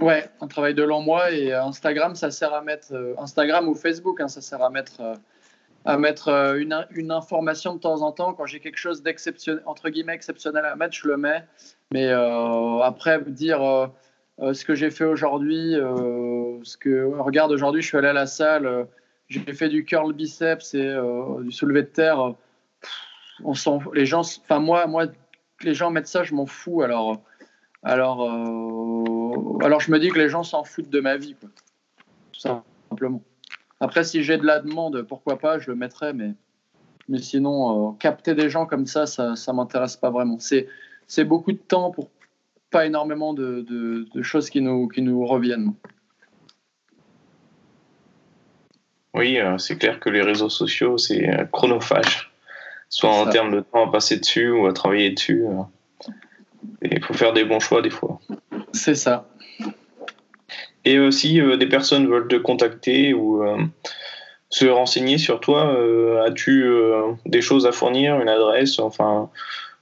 Ouais, 0.00 0.28
un 0.40 0.46
travail 0.46 0.74
de 0.74 0.82
long 0.82 1.02
mois 1.02 1.30
et 1.32 1.52
euh, 1.52 1.64
Instagram, 1.64 2.14
ça 2.14 2.30
sert 2.30 2.54
à 2.54 2.62
mettre 2.62 2.92
euh, 2.92 3.14
Instagram 3.18 3.68
ou 3.68 3.74
Facebook, 3.74 4.20
hein, 4.20 4.28
ça 4.28 4.40
sert 4.40 4.62
à 4.62 4.70
mettre 4.70 5.00
euh, 5.00 5.14
à 5.84 5.98
mettre 5.98 6.28
une, 6.58 6.86
une, 6.92 7.10
information 7.10 7.74
de 7.74 7.80
temps 7.80 8.02
en 8.02 8.12
temps 8.12 8.34
quand 8.34 8.46
j'ai 8.46 8.60
quelque 8.60 8.78
chose 8.78 9.02
d'exceptionnel 9.02 9.64
entre 9.66 9.90
guillemets 9.90 10.14
exceptionnel 10.14 10.64
à 10.64 10.76
mettre, 10.76 10.94
je 10.94 11.08
le 11.08 11.16
mets. 11.16 11.44
Mais 11.92 12.08
après 12.08 13.20
dire 13.26 13.90
ce 14.38 14.64
que 14.64 14.76
j'ai 14.76 14.90
fait 14.90 15.04
aujourd'hui, 15.04 15.72
ce 15.72 16.76
que 16.76 17.04
regarde 17.18 17.50
aujourd'hui, 17.50 17.82
je 17.82 17.88
suis 17.88 17.98
allé 17.98 18.06
à 18.06 18.12
la 18.12 18.28
salle, 18.28 18.86
j'ai 19.26 19.40
fait 19.54 19.68
du 19.68 19.84
curl 19.84 20.12
biceps 20.12 20.72
et 20.74 20.96
du 21.40 21.50
soulevé 21.50 21.82
de 21.82 21.88
terre. 21.88 22.32
on 23.42 23.54
sent 23.54 23.78
les 23.92 24.06
gens, 24.06 24.20
enfin 24.20 24.60
moi, 24.60 24.86
moi 24.86 25.06
les 25.64 25.74
gens 25.74 25.90
mettent 25.90 26.08
ça, 26.08 26.24
je 26.24 26.34
m'en 26.34 26.46
fous. 26.46 26.82
Alors, 26.82 27.22
alors, 27.82 28.22
euh, 28.22 29.64
alors 29.64 29.80
je 29.80 29.90
me 29.90 29.98
dis 29.98 30.08
que 30.10 30.18
les 30.18 30.28
gens 30.28 30.42
s'en 30.42 30.64
foutent 30.64 30.90
de 30.90 31.00
ma 31.00 31.16
vie, 31.16 31.34
quoi. 31.34 31.48
tout 32.32 32.40
simplement. 32.40 33.22
Après, 33.80 34.04
si 34.04 34.22
j'ai 34.22 34.38
de 34.38 34.46
la 34.46 34.60
demande, 34.60 35.02
pourquoi 35.02 35.38
pas, 35.38 35.58
je 35.58 35.70
le 35.70 35.76
mettrai, 35.76 36.12
mais, 36.12 36.34
mais 37.08 37.18
sinon, 37.18 37.90
euh, 37.90 37.92
capter 37.98 38.34
des 38.34 38.48
gens 38.48 38.66
comme 38.66 38.86
ça, 38.86 39.06
ça 39.06 39.30
ne 39.32 39.52
m'intéresse 39.52 39.96
pas 39.96 40.10
vraiment. 40.10 40.38
C'est, 40.38 40.68
beaucoup 41.24 41.52
de 41.52 41.58
temps 41.58 41.90
pour 41.90 42.08
pas 42.70 42.86
énormément 42.86 43.34
de, 43.34 43.66
de, 44.14 44.22
choses 44.22 44.48
qui 44.48 44.60
nous, 44.60 44.88
qui 44.88 45.02
nous 45.02 45.26
reviennent. 45.26 45.74
Oui, 49.12 49.38
euh, 49.38 49.58
c'est 49.58 49.76
clair 49.76 50.00
que 50.00 50.08
les 50.08 50.22
réseaux 50.22 50.48
sociaux, 50.48 50.96
c'est 50.96 51.28
chronophage 51.52 52.31
soit 52.92 53.10
en 53.10 53.26
termes 53.26 53.50
de 53.50 53.60
temps 53.60 53.88
à 53.88 53.90
passer 53.90 54.18
dessus 54.18 54.50
ou 54.50 54.66
à 54.66 54.72
travailler 54.74 55.10
dessus. 55.10 55.44
Euh. 55.46 55.62
Et 56.82 56.96
il 56.96 57.02
faut 57.02 57.14
faire 57.14 57.32
des 57.32 57.44
bons 57.44 57.58
choix 57.58 57.80
des 57.80 57.90
fois. 57.90 58.20
C'est 58.72 58.94
ça. 58.94 59.28
Et 60.84 60.98
aussi, 60.98 61.40
euh, 61.40 61.56
des 61.56 61.66
personnes 61.66 62.06
veulent 62.06 62.28
te 62.28 62.36
contacter 62.36 63.14
ou 63.14 63.42
euh, 63.42 63.56
se 64.50 64.66
renseigner 64.66 65.16
sur 65.16 65.40
toi, 65.40 65.74
as-tu 66.26 66.66
des 67.24 67.40
choses 67.40 67.66
à 67.66 67.72
fournir, 67.72 68.20
une 68.20 68.28
adresse, 68.28 68.78
enfin, 68.78 69.30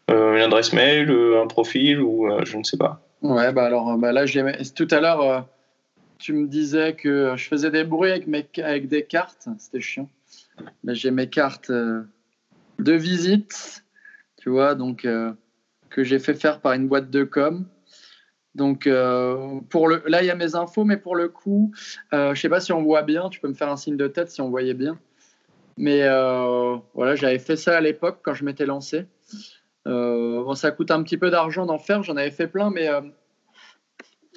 une 0.09 0.41
adresse 0.41 0.73
mail, 0.73 1.11
un 1.11 1.49
profil 1.49 2.01
ou 2.01 2.31
je 2.45 2.57
ne 2.57 2.63
sais 2.63 2.77
pas. 2.77 3.01
Ouais, 3.21 3.53
bah 3.53 3.65
alors 3.65 3.99
bah 3.99 4.13
là, 4.13 4.27
tout 4.77 4.87
à 4.93 5.01
l'heure, 5.01 5.45
tu 6.21 6.35
me 6.35 6.47
disais 6.47 6.93
que 6.93 7.33
je 7.35 7.49
faisais 7.49 7.73
des 7.73 7.83
bruits 7.83 8.13
avec, 8.13 8.29
mes... 8.29 8.47
avec 8.63 8.87
des 8.87 9.03
cartes, 9.03 9.49
c'était 9.59 9.81
chiant. 9.81 10.09
Mais 10.85 10.95
j'ai 10.95 11.11
mes 11.11 11.29
cartes 11.29 11.73
de 12.81 12.93
visite, 12.93 13.85
tu 14.37 14.51
vois, 14.51 14.75
donc 14.75 15.05
euh, 15.05 15.33
que 15.91 16.05
j'ai 16.05 16.19
fait 16.19 16.35
faire 16.35 16.61
par 16.61 16.73
une 16.73 16.89
boîte 16.89 17.11
de 17.11 17.25
com. 17.25 17.67
Donc 18.55 18.87
euh, 18.87 19.61
pour 19.69 19.89
le, 19.89 20.03
là 20.07 20.23
il 20.23 20.27
y 20.27 20.31
a 20.31 20.35
mes 20.35 20.57
infos, 20.57 20.85
mais 20.85 20.97
pour 20.97 21.15
le 21.15 21.29
coup, 21.29 21.73
euh, 22.13 22.35
je 22.35 22.41
sais 22.41 22.49
pas 22.49 22.61
si 22.61 22.73
on 22.73 22.83
voit 22.83 23.03
bien. 23.03 23.29
Tu 23.29 23.41
peux 23.41 23.49
me 23.49 23.55
faire 23.55 23.71
un 23.71 23.77
signe 23.77 23.97
de 23.97 24.09
tête 24.09 24.31
si 24.31 24.41
on 24.41 24.51
voyait 24.51 24.75
bien. 24.75 24.99
Mais 25.77 26.01
voilà, 26.95 27.15
j'avais 27.15 27.39
fait 27.39 27.57
ça 27.57 27.77
à 27.77 27.81
l'époque 27.81 28.19
quand 28.23 28.35
je 28.35 28.45
m'étais 28.45 28.67
lancé. 28.67 29.07
bon, 29.87 30.55
ça 30.55 30.73
coûte 30.73 30.91
un 30.91 31.03
petit 31.03 31.17
peu 31.17 31.31
d'argent 31.31 31.65
d'en 31.65 31.79
faire. 31.79 32.03
J'en 32.03 32.17
avais 32.17 32.31
fait 32.31 32.49
plein, 32.49 32.71
mais 32.71 32.89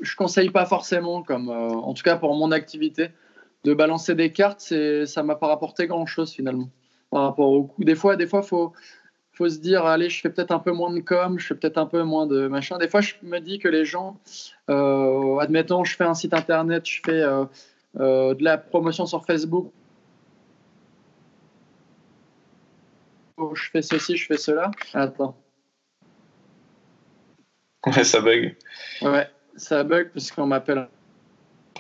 je 0.02 0.16
conseille 0.16 0.52
pas 0.52 0.66
forcément, 0.66 1.22
comme 1.22 1.50
en 1.50 1.94
tout 1.94 2.04
cas 2.04 2.16
pour 2.16 2.34
mon 2.36 2.52
activité, 2.52 3.10
de 3.66 3.74
balancer 3.74 4.16
des 4.16 4.32
cartes. 4.32 4.74
Ça 5.06 5.24
m'a 5.24 5.36
pas 5.36 5.48
rapporté 5.48 5.88
grand 5.88 6.06
chose 6.06 6.32
finalement 6.32 6.70
par 7.14 7.26
rapport 7.26 7.52
au 7.52 7.66
coût. 7.66 7.84
Des 7.84 7.94
fois, 7.94 8.16
des 8.16 8.26
fois, 8.26 8.42
faut 8.42 8.74
faut 9.34 9.50
se 9.50 9.60
dire, 9.60 9.86
allez, 9.86 10.10
je 10.10 10.22
fais 10.22 10.30
peut-être 10.30 10.52
un 10.52 10.60
peu 10.60 10.72
moins 10.72 10.92
de 10.94 11.00
com, 11.00 11.40
je 11.40 11.48
fais 11.48 11.56
peut-être 11.56 11.78
un 11.78 11.86
peu 11.86 12.04
moins 12.04 12.28
de 12.28 12.48
machin. 12.48 12.78
Des 12.78 12.88
fois, 12.88 13.02
je 13.02 13.14
me 13.24 13.40
dis 13.40 13.60
que 13.60 13.68
les 13.68 13.86
gens, 13.86 14.20
euh, 14.70 15.38
admettons, 15.38 15.84
je 15.84 15.96
fais 15.96 16.04
un 16.04 16.14
site 16.14 16.34
internet, 16.34 16.88
je 16.88 17.02
fais 17.04 17.22
euh, 17.22 17.46
euh, 18.00 18.34
de 18.36 18.44
la 18.44 18.58
promotion 18.58 19.06
sur 19.06 19.26
Facebook, 19.26 19.72
je 23.38 23.70
fais 23.72 23.82
ceci, 23.82 24.18
je 24.18 24.26
fais 24.26 24.38
cela. 24.38 24.72
Attends. 24.94 25.36
Ouais, 27.86 28.04
ça 28.04 28.22
bug. 28.22 28.56
Ouais, 29.02 29.30
ça 29.56 29.84
bug 29.84 30.12
parce 30.14 30.32
qu'on 30.32 30.48
m'appelle. 30.48 30.88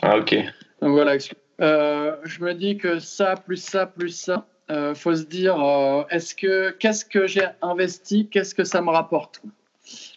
Ah, 0.01 0.17
ok. 0.17 0.35
Donc 0.81 0.91
voilà, 0.91 1.17
je 1.17 2.43
me 2.43 2.53
dis 2.53 2.77
que 2.77 2.99
ça, 2.99 3.35
plus 3.35 3.57
ça, 3.57 3.85
plus 3.85 4.09
ça, 4.09 4.47
euh, 4.73 4.95
faut 4.95 5.15
se 5.15 5.23
dire 5.23 5.63
euh, 5.63 6.03
est-ce 6.09 6.35
que 6.35 6.71
qu'est-ce 6.71 7.05
que 7.05 7.27
j'ai 7.27 7.47
investi, 7.61 8.27
qu'est-ce 8.29 8.55
que 8.55 8.63
ça 8.63 8.81
me 8.81 8.89
rapporte? 8.89 9.41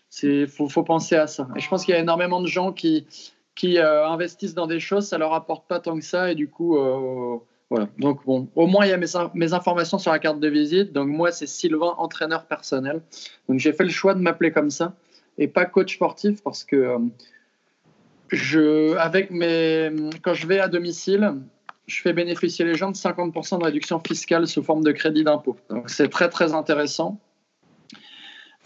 C'est 0.08 0.46
faut, 0.46 0.68
faut 0.68 0.82
penser 0.82 1.16
à 1.16 1.26
ça. 1.26 1.46
Et 1.56 1.60
je 1.60 1.68
pense 1.68 1.84
qu'il 1.84 1.94
y 1.94 1.96
a 1.96 2.00
énormément 2.00 2.40
de 2.40 2.46
gens 2.46 2.72
qui 2.72 3.06
qui 3.54 3.78
euh, 3.78 4.06
investissent 4.06 4.54
dans 4.54 4.66
des 4.66 4.80
choses, 4.80 5.06
ça 5.08 5.18
leur 5.18 5.32
apporte 5.34 5.66
pas 5.68 5.80
tant 5.80 5.96
que 5.98 6.04
ça, 6.04 6.30
et 6.30 6.34
du 6.34 6.48
coup 6.48 6.76
euh, 6.76 7.36
voilà. 7.70 7.88
Donc 7.98 8.24
bon, 8.24 8.48
au 8.54 8.66
moins 8.66 8.86
il 8.86 8.90
y 8.90 8.92
a 8.92 8.96
mes, 8.96 9.06
mes, 9.34 9.52
informations 9.52 9.98
sur 9.98 10.12
la 10.12 10.18
carte 10.18 10.40
de 10.40 10.48
visite. 10.48 10.92
Donc 10.92 11.08
moi 11.08 11.32
c'est 11.32 11.46
Sylvain, 11.46 11.94
entraîneur 11.98 12.46
personnel. 12.46 13.02
Donc 13.48 13.58
j'ai 13.58 13.72
fait 13.72 13.84
le 13.84 13.90
choix 13.90 14.14
de 14.14 14.20
m'appeler 14.20 14.52
comme 14.52 14.70
ça 14.70 14.94
et 15.38 15.48
pas 15.48 15.66
coach 15.66 15.94
sportif 15.94 16.42
parce 16.42 16.64
que 16.64 16.96
je, 18.28 18.96
avec 18.96 19.30
mes, 19.30 19.90
quand 20.22 20.34
je 20.34 20.46
vais 20.46 20.60
à 20.60 20.68
domicile, 20.68 21.34
je 21.86 22.00
fais 22.00 22.12
bénéficier 22.12 22.64
les 22.64 22.74
gens 22.74 22.90
de 22.90 22.96
50% 22.96 23.60
de 23.60 23.64
réduction 23.64 24.00
fiscale 24.00 24.46
sous 24.46 24.62
forme 24.62 24.82
de 24.82 24.92
crédit 24.92 25.24
d'impôt. 25.24 25.56
Donc 25.70 25.88
c'est 25.88 26.08
très 26.08 26.28
très 26.28 26.52
intéressant. 26.52 27.20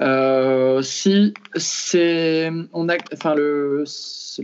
Euh, 0.01 0.81
si 0.81 1.35
c'est, 1.57 2.51
on 2.73 2.89
a, 2.89 2.97
enfin 3.13 3.35
le, 3.35 3.85
ce 3.85 4.41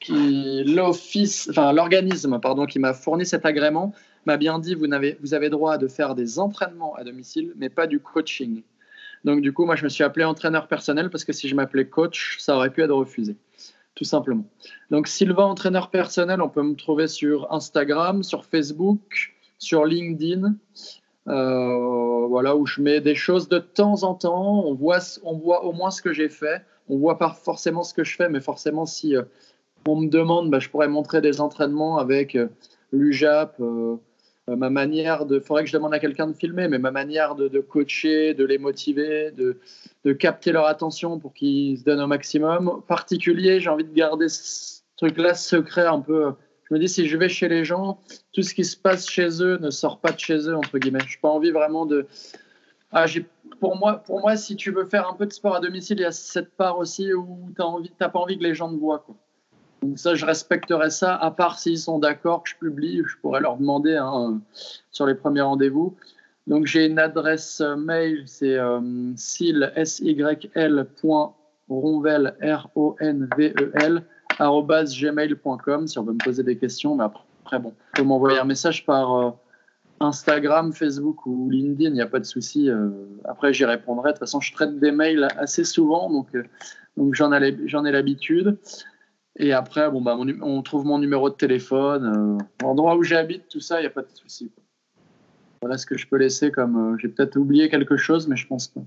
qui, 0.00 0.62
l'office, 0.64 1.48
enfin 1.50 1.72
l'organisme, 1.72 2.38
pardon, 2.40 2.66
qui 2.66 2.78
m'a 2.78 2.94
fourni 2.94 3.26
cet 3.26 3.44
agrément 3.44 3.92
m'a 4.26 4.36
bien 4.36 4.58
dit 4.58 4.74
vous 4.74 4.86
vous 5.20 5.34
avez 5.34 5.50
droit 5.50 5.76
de 5.76 5.88
faire 5.88 6.14
des 6.14 6.38
entraînements 6.38 6.94
à 6.94 7.04
domicile, 7.04 7.52
mais 7.56 7.68
pas 7.68 7.86
du 7.86 7.98
coaching. 7.98 8.62
Donc 9.24 9.40
du 9.40 9.52
coup, 9.52 9.64
moi 9.64 9.74
je 9.74 9.84
me 9.84 9.88
suis 9.88 10.04
appelé 10.04 10.24
entraîneur 10.24 10.68
personnel 10.68 11.10
parce 11.10 11.24
que 11.24 11.32
si 11.32 11.48
je 11.48 11.56
m'appelais 11.56 11.86
coach, 11.86 12.36
ça 12.38 12.56
aurait 12.56 12.70
pu 12.70 12.82
être 12.82 12.94
refusé 12.94 13.36
tout 13.94 14.04
simplement. 14.04 14.44
Donc 14.90 15.06
Sylvain, 15.06 15.44
entraîneur 15.44 15.90
personnel, 15.90 16.42
on 16.42 16.48
peut 16.48 16.62
me 16.62 16.74
trouver 16.74 17.06
sur 17.06 17.52
Instagram, 17.52 18.22
sur 18.22 18.44
Facebook, 18.44 19.34
sur 19.58 19.84
LinkedIn, 19.84 20.54
euh, 21.28 22.26
voilà, 22.26 22.56
où 22.56 22.66
je 22.66 22.82
mets 22.82 23.00
des 23.00 23.14
choses 23.14 23.48
de 23.48 23.58
temps 23.58 24.02
en 24.02 24.14
temps. 24.14 24.64
On 24.66 24.74
voit, 24.74 24.98
au 25.22 25.72
moins 25.72 25.90
ce 25.90 26.02
que 26.02 26.12
j'ai 26.12 26.28
fait. 26.28 26.62
On 26.88 26.98
voit 26.98 27.18
pas 27.18 27.30
forcément 27.30 27.82
ce 27.82 27.94
que 27.94 28.04
je 28.04 28.14
fais, 28.14 28.28
mais 28.28 28.40
forcément, 28.40 28.84
si 28.84 29.16
euh, 29.16 29.22
on 29.86 29.96
me 30.00 30.08
demande, 30.08 30.50
bah, 30.50 30.58
je 30.58 30.68
pourrais 30.68 30.88
montrer 30.88 31.20
des 31.20 31.40
entraînements 31.40 31.98
avec 31.98 32.34
euh, 32.34 32.48
l'UJAP, 32.92 33.60
ma 34.48 34.70
manière 34.70 35.26
de. 35.26 35.36
Il 35.36 35.42
faudrait 35.42 35.64
que 35.64 35.70
je 35.70 35.74
demande 35.74 35.94
à 35.94 35.98
quelqu'un 35.98 36.26
de 36.26 36.32
filmer, 36.34 36.68
mais 36.68 36.78
ma 36.78 36.90
manière 36.90 37.34
de, 37.34 37.60
coacher, 37.60 38.34
de 38.34 38.44
les 38.44 38.58
motiver, 38.58 39.30
de, 39.30 39.58
de 40.04 40.12
capter 40.12 40.52
leur 40.52 40.66
attention 40.66 41.18
pour 41.18 41.32
qu'ils 41.32 41.78
se 41.78 41.84
donnent 41.84 42.00
au 42.00 42.06
maximum. 42.06 42.82
Particulier, 42.86 43.60
j'ai 43.60 43.70
envie 43.70 43.84
de 43.84 43.94
garder 43.94 44.28
ce 44.28 44.80
truc-là 44.96 45.34
secret 45.34 45.86
un 45.86 46.00
peu. 46.00 46.32
Je 46.68 46.74
me 46.74 46.78
dis, 46.78 46.88
si 46.88 47.08
je 47.08 47.16
vais 47.16 47.28
chez 47.28 47.48
les 47.48 47.64
gens, 47.64 48.00
tout 48.32 48.42
ce 48.42 48.54
qui 48.54 48.64
se 48.64 48.76
passe 48.76 49.08
chez 49.08 49.42
eux 49.42 49.58
ne 49.58 49.70
sort 49.70 50.00
pas 50.00 50.12
de 50.12 50.18
chez 50.18 50.48
eux, 50.48 50.56
entre 50.56 50.78
guillemets. 50.78 51.00
Je 51.06 51.16
n'ai 51.16 51.20
pas 51.20 51.28
envie 51.28 51.50
vraiment 51.50 51.86
de. 51.86 52.06
Ah, 52.90 53.06
pour, 53.60 53.76
moi, 53.76 53.98
pour 53.98 54.20
moi, 54.20 54.36
si 54.36 54.56
tu 54.56 54.70
veux 54.70 54.86
faire 54.86 55.08
un 55.08 55.14
peu 55.14 55.26
de 55.26 55.32
sport 55.32 55.56
à 55.56 55.60
domicile, 55.60 55.98
il 55.98 56.02
y 56.02 56.06
a 56.06 56.12
cette 56.12 56.56
part 56.56 56.78
aussi 56.78 57.12
où 57.12 57.50
tu 57.56 57.62
n'as 58.00 58.08
pas 58.08 58.18
envie 58.18 58.38
que 58.38 58.42
les 58.42 58.54
gens 58.54 58.70
te 58.70 58.78
voient. 58.78 59.00
Quoi. 59.00 59.16
Donc 59.84 59.98
ça, 59.98 60.14
je 60.14 60.24
respecterai 60.24 60.88
ça, 60.88 61.14
à 61.14 61.30
part 61.30 61.58
s'ils 61.58 61.78
sont 61.78 61.98
d'accord 61.98 62.42
que 62.42 62.48
je 62.48 62.56
publie, 62.56 63.02
je 63.06 63.18
pourrais 63.18 63.40
leur 63.40 63.58
demander 63.58 63.96
hein, 63.96 64.40
sur 64.90 65.04
les 65.04 65.14
premiers 65.14 65.42
rendez-vous. 65.42 65.94
Donc 66.46 66.64
j'ai 66.64 66.86
une 66.86 66.98
adresse 66.98 67.60
mail, 67.60 68.22
c'est 68.24 68.56
euh, 68.56 68.78
o 68.78 68.80
n 72.98 73.28
v 73.36 73.54
e 73.60 73.70
l 73.74 74.02
gmail.com 74.48 75.86
si 75.86 75.98
on 75.98 76.02
veut 76.02 76.14
me 76.14 76.24
poser 76.24 76.42
des 76.42 76.56
questions. 76.56 76.96
Mais 76.96 77.04
après, 77.04 77.58
bon, 77.58 77.74
on 77.92 77.96
peut 77.96 78.04
m'envoyer 78.04 78.38
un 78.38 78.44
message 78.44 78.86
par 78.86 79.14
euh, 79.14 79.32
Instagram, 80.00 80.72
Facebook 80.72 81.26
ou 81.26 81.50
LinkedIn, 81.50 81.90
il 81.90 81.94
n'y 81.94 82.00
a 82.00 82.06
pas 82.06 82.20
de 82.20 82.24
souci. 82.24 82.70
Euh, 82.70 82.88
après, 83.26 83.52
j'y 83.52 83.66
répondrai. 83.66 84.12
De 84.12 84.14
toute 84.14 84.20
façon, 84.20 84.40
je 84.40 84.50
traite 84.54 84.78
des 84.78 84.92
mails 84.92 85.28
assez 85.36 85.64
souvent, 85.64 86.10
donc 86.10 86.28
j'en 87.12 87.34
ai 87.34 87.92
l'habitude. 87.92 88.56
Et 89.36 89.52
après, 89.52 89.90
bon, 89.90 90.00
bah, 90.00 90.16
on 90.42 90.62
trouve 90.62 90.84
mon 90.84 90.98
numéro 90.98 91.28
de 91.28 91.34
téléphone, 91.34 92.38
euh, 92.40 92.44
l'endroit 92.62 92.96
où 92.96 93.02
j'habite, 93.02 93.48
tout 93.48 93.60
ça, 93.60 93.78
il 93.78 93.82
n'y 93.82 93.88
a 93.88 93.90
pas 93.90 94.02
de 94.02 94.14
souci. 94.14 94.52
Voilà 95.60 95.76
ce 95.76 95.86
que 95.86 95.96
je 95.96 96.06
peux 96.06 96.16
laisser 96.16 96.50
comme. 96.50 96.94
Euh, 96.94 96.98
j'ai 97.00 97.08
peut-être 97.08 97.36
oublié 97.36 97.68
quelque 97.68 97.96
chose, 97.96 98.28
mais 98.28 98.36
je 98.36 98.46
pense 98.46 98.68
pas. 98.68 98.82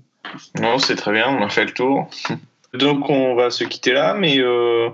Non, 0.60 0.78
c'est 0.78 0.94
très 0.94 1.12
bien, 1.12 1.28
on 1.28 1.44
a 1.44 1.48
fait 1.50 1.64
le 1.64 1.72
tour. 1.72 2.08
Donc, 2.74 3.10
on 3.10 3.34
va 3.34 3.50
se 3.50 3.64
quitter 3.64 3.92
là, 3.92 4.14
mais. 4.14 4.38
Euh, 4.38 4.90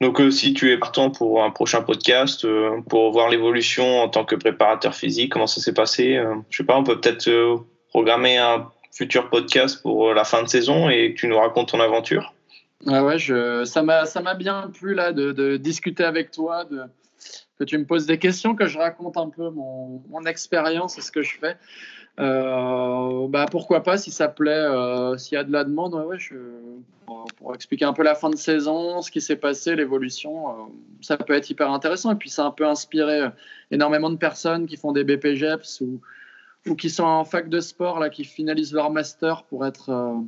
donc, 0.00 0.22
si 0.30 0.54
tu 0.54 0.70
es 0.70 0.78
partant 0.78 1.10
pour 1.10 1.42
un 1.42 1.50
prochain 1.50 1.82
podcast, 1.82 2.46
pour 2.88 3.10
voir 3.10 3.28
l'évolution 3.30 4.00
en 4.00 4.08
tant 4.08 4.24
que 4.24 4.36
préparateur 4.36 4.94
physique, 4.94 5.32
comment 5.32 5.48
ça 5.48 5.60
s'est 5.60 5.74
passé 5.74 6.22
Je 6.50 6.56
sais 6.56 6.62
pas, 6.62 6.76
on 6.76 6.84
peut 6.84 7.00
peut-être 7.00 7.28
programmer 7.88 8.38
un 8.38 8.68
futur 8.92 9.28
podcast 9.28 9.82
pour 9.82 10.14
la 10.14 10.22
fin 10.22 10.44
de 10.44 10.48
saison 10.48 10.88
et 10.88 11.14
que 11.14 11.18
tu 11.18 11.26
nous 11.26 11.36
racontes 11.36 11.70
ton 11.70 11.80
aventure. 11.80 12.32
Ah 12.86 13.04
ouais, 13.04 13.18
je, 13.18 13.64
ça 13.64 13.82
m'a 13.82 14.34
bien 14.34 14.70
plu 14.72 14.94
là 14.94 15.12
de, 15.12 15.56
discuter 15.56 16.04
avec 16.04 16.30
toi, 16.30 16.66
que 17.58 17.64
tu 17.64 17.76
me 17.76 17.84
poses 17.84 18.06
des 18.06 18.18
questions, 18.18 18.54
que 18.54 18.66
je 18.66 18.78
raconte 18.78 19.16
un 19.16 19.28
peu 19.28 19.50
mon, 19.50 20.02
mon 20.08 20.24
expérience 20.24 20.96
et 20.96 21.00
ce 21.00 21.10
que 21.10 21.22
je 21.22 21.38
fais. 21.38 21.56
Euh, 22.20 23.28
bah 23.28 23.46
pourquoi 23.48 23.84
pas 23.84 23.96
si 23.96 24.10
ça 24.10 24.26
plaît, 24.26 24.50
euh, 24.50 25.16
s'il 25.16 25.36
y 25.36 25.38
a 25.38 25.44
de 25.44 25.52
la 25.52 25.62
demande, 25.62 25.94
ouais, 25.94 26.04
ouais 26.04 26.18
pour, 27.36 27.54
expliquer 27.54 27.84
un 27.84 27.92
peu 27.92 28.02
la 28.02 28.16
fin 28.16 28.28
de 28.28 28.36
saison, 28.36 29.00
ce 29.02 29.10
qui 29.10 29.20
s'est 29.20 29.36
passé, 29.36 29.76
l'évolution, 29.76 30.48
euh, 30.48 30.52
ça 31.00 31.16
peut 31.16 31.34
être 31.34 31.48
hyper 31.48 31.70
intéressant. 31.70 32.12
Et 32.12 32.16
puis 32.16 32.28
ça 32.28 32.42
a 32.42 32.46
un 32.46 32.50
peu 32.50 32.66
inspiré 32.66 33.28
énormément 33.70 34.10
de 34.10 34.16
personnes 34.16 34.66
qui 34.66 34.76
font 34.76 34.92
des 34.92 35.04
BPGEPS 35.04 35.80
ou, 35.82 36.00
ou 36.66 36.74
qui 36.74 36.90
sont 36.90 37.04
en 37.04 37.24
fac 37.24 37.48
de 37.48 37.60
sport, 37.60 38.00
là, 38.00 38.10
qui 38.10 38.24
finalisent 38.24 38.72
leur 38.72 38.90
master 38.90 39.44
pour 39.44 39.64
être 39.64 40.20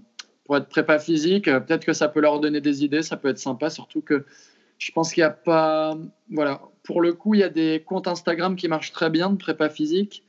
pour 0.50 0.56
être 0.56 0.68
prépa 0.68 0.98
physique. 0.98 1.46
Euh, 1.46 1.60
peut-être 1.60 1.84
que 1.84 1.92
ça 1.92 2.08
peut 2.08 2.18
leur 2.18 2.40
donner 2.40 2.60
des 2.60 2.82
idées, 2.82 3.04
ça 3.04 3.16
peut 3.16 3.28
être 3.28 3.38
sympa, 3.38 3.70
surtout 3.70 4.00
que 4.00 4.24
je 4.78 4.90
pense 4.90 5.14
qu'il 5.14 5.20
n'y 5.20 5.26
a 5.28 5.30
pas. 5.30 5.96
Voilà, 6.28 6.60
pour 6.82 7.00
le 7.00 7.12
coup, 7.12 7.34
il 7.34 7.40
y 7.40 7.44
a 7.44 7.48
des 7.48 7.84
comptes 7.86 8.08
Instagram 8.08 8.56
qui 8.56 8.66
marchent 8.66 8.90
très 8.90 9.10
bien 9.10 9.30
de 9.30 9.36
prépa 9.36 9.68
physique, 9.68 10.24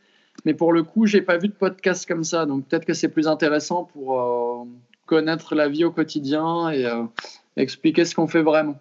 mais 0.45 0.53
pour 0.53 0.73
le 0.73 0.83
coup, 0.83 1.07
j'ai 1.07 1.23
pas 1.23 1.37
vu 1.37 1.47
de 1.47 1.53
podcast 1.53 2.07
comme 2.07 2.23
ça, 2.23 2.45
donc 2.45 2.67
peut-être 2.67 2.85
que 2.85 2.93
c'est 2.93 3.07
plus 3.07 3.27
intéressant 3.27 3.85
pour 3.85 4.19
euh, 4.19 4.63
connaître 5.07 5.55
la 5.55 5.67
vie 5.67 5.85
au 5.85 5.91
quotidien 5.91 6.69
et 6.69 6.85
euh, 6.85 7.01
expliquer 7.57 8.05
ce 8.05 8.13
qu'on 8.13 8.27
fait 8.27 8.43
vraiment. 8.43 8.79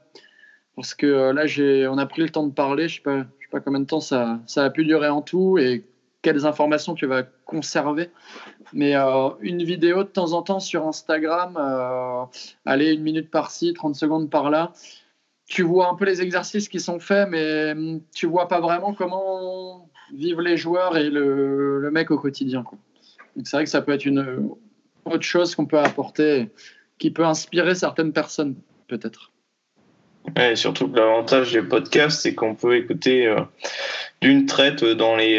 Parce 0.76 0.92
que 0.92 1.30
là, 1.32 1.46
j'ai, 1.46 1.88
on 1.88 1.96
a 1.96 2.04
pris 2.04 2.20
le 2.20 2.28
temps 2.28 2.46
de 2.46 2.52
parler, 2.52 2.86
je 2.86 2.96
sais 2.96 3.00
pas, 3.02 3.20
sais 3.20 3.48
pas 3.50 3.60
combien 3.60 3.80
de 3.80 3.86
temps 3.86 4.00
ça, 4.00 4.40
ça 4.44 4.62
a 4.62 4.68
pu 4.68 4.84
durer 4.84 5.08
en 5.08 5.22
tout 5.22 5.56
et 5.56 5.86
quelles 6.22 6.46
informations 6.46 6.94
tu 6.94 7.06
vas 7.06 7.22
conserver. 7.44 8.10
Mais 8.72 8.94
euh, 8.94 9.30
une 9.40 9.62
vidéo 9.62 10.04
de 10.04 10.08
temps 10.08 10.32
en 10.32 10.42
temps 10.42 10.60
sur 10.60 10.86
Instagram, 10.86 11.56
euh, 11.58 12.24
allez, 12.66 12.92
une 12.92 13.02
minute 13.02 13.30
par-ci, 13.30 13.72
30 13.72 13.94
secondes 13.94 14.30
par-là, 14.30 14.72
tu 15.46 15.62
vois 15.62 15.88
un 15.88 15.94
peu 15.94 16.04
les 16.04 16.22
exercices 16.22 16.68
qui 16.68 16.78
sont 16.78 17.00
faits, 17.00 17.28
mais 17.28 17.72
hum, 17.72 18.00
tu 18.14 18.26
vois 18.26 18.48
pas 18.48 18.60
vraiment 18.60 18.94
comment 18.94 19.88
vivent 20.14 20.40
les 20.40 20.56
joueurs 20.56 20.96
et 20.96 21.08
le, 21.10 21.88
mec 21.92 22.10
au 22.10 22.18
quotidien. 22.18 22.64
c'est 23.44 23.56
vrai 23.56 23.64
que 23.64 23.70
ça 23.70 23.82
peut 23.82 23.92
être 23.92 24.04
une 24.04 24.50
autre 25.04 25.22
chose 25.22 25.54
qu'on 25.54 25.66
peut 25.66 25.78
apporter, 25.78 26.50
qui 26.98 27.10
peut 27.10 27.24
inspirer 27.24 27.74
certaines 27.74 28.12
personnes, 28.12 28.56
peut-être. 28.86 29.32
Ouais, 30.36 30.54
surtout 30.54 30.88
que 30.88 30.96
l'avantage 30.98 31.52
des 31.52 31.62
podcasts, 31.62 32.20
c'est 32.20 32.34
qu'on 32.34 32.54
peut 32.54 32.76
écouter 32.76 33.26
euh, 33.26 33.40
d'une 34.20 34.46
traite 34.46 34.84
dans 34.84 35.16
les 35.16 35.38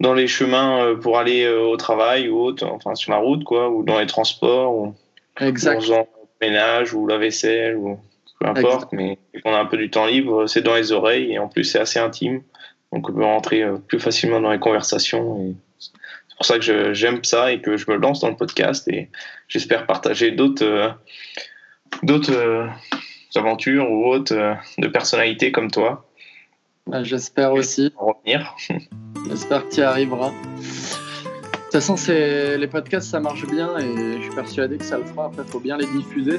dans 0.00 0.14
les 0.14 0.26
chemins 0.26 0.84
euh, 0.84 0.96
pour 0.96 1.18
aller 1.18 1.44
euh, 1.44 1.62
au 1.62 1.76
travail 1.76 2.28
ou 2.28 2.38
autre, 2.38 2.66
enfin 2.66 2.94
sur 2.94 3.12
la 3.12 3.18
route, 3.18 3.44
quoi, 3.44 3.70
ou 3.70 3.82
dans 3.82 3.98
les 3.98 4.06
transports, 4.06 4.74
ou 4.74 4.94
exact. 5.40 5.86
le 5.88 5.96
ménage 6.40 6.92
ou 6.92 7.06
la 7.06 7.18
vaisselle, 7.18 7.76
ou 7.76 7.98
peu 8.40 8.46
importe, 8.46 8.92
mais 8.92 9.18
on 9.44 9.54
a 9.54 9.58
un 9.58 9.64
peu 9.64 9.78
du 9.78 9.90
temps 9.90 10.06
libre, 10.06 10.46
c'est 10.46 10.60
dans 10.60 10.74
les 10.74 10.92
oreilles 10.92 11.32
et 11.32 11.38
en 11.38 11.48
plus 11.48 11.64
c'est 11.64 11.78
assez 11.78 11.98
intime, 11.98 12.42
donc 12.92 13.08
on 13.08 13.12
peut 13.12 13.24
rentrer 13.24 13.62
euh, 13.62 13.78
plus 13.78 13.98
facilement 13.98 14.40
dans 14.40 14.52
les 14.52 14.58
conversations. 14.58 15.40
Et 15.40 15.54
c'est 15.78 16.36
pour 16.36 16.44
ça 16.44 16.58
que 16.58 16.92
j'aime 16.92 17.24
ça 17.24 17.52
et 17.52 17.62
que 17.62 17.78
je 17.78 17.90
me 17.90 17.96
lance 17.96 18.20
dans 18.20 18.28
le 18.28 18.36
podcast 18.36 18.86
et 18.88 19.08
j'espère 19.48 19.86
partager 19.86 20.32
d'autres 20.32 20.94
d'autres 22.02 22.68
aventures 23.34 23.90
ou 23.90 24.06
autres 24.06 24.56
de 24.76 24.88
personnalités 24.88 25.50
comme 25.50 25.70
toi. 25.70 26.06
Bah, 26.86 27.02
j'espère 27.02 27.52
aussi. 27.52 27.92
Revenir. 27.96 28.54
J'espère 29.28 29.68
que 29.68 29.74
tu 29.74 29.80
y 29.80 29.82
arriveras. 29.82 30.30
De 30.30 31.62
toute 31.62 31.72
façon, 31.72 31.96
les 32.08 32.68
podcasts, 32.68 33.10
ça 33.10 33.20
marche 33.20 33.46
bien 33.46 33.76
et 33.78 34.16
je 34.18 34.22
suis 34.22 34.34
persuadé 34.34 34.78
que 34.78 34.84
ça 34.84 34.98
le 34.98 35.04
fera. 35.04 35.26
Après, 35.26 35.42
il 35.46 35.50
faut 35.50 35.60
bien 35.60 35.76
les 35.76 35.86
diffuser, 35.86 36.38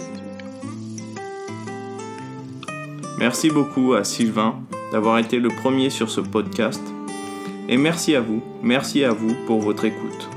Merci 3.20 3.50
beaucoup 3.50 3.94
à 3.94 4.04
Sylvain 4.04 4.60
d'avoir 4.92 5.18
été 5.18 5.40
le 5.40 5.50
premier 5.50 5.90
sur 5.90 6.10
ce 6.10 6.22
podcast. 6.22 6.82
Et 7.68 7.76
merci 7.76 8.16
à 8.16 8.22
vous, 8.22 8.44
merci 8.62 9.04
à 9.04 9.12
vous 9.12 9.36
pour 9.48 9.60
votre 9.60 9.86
écoute. 9.86 10.30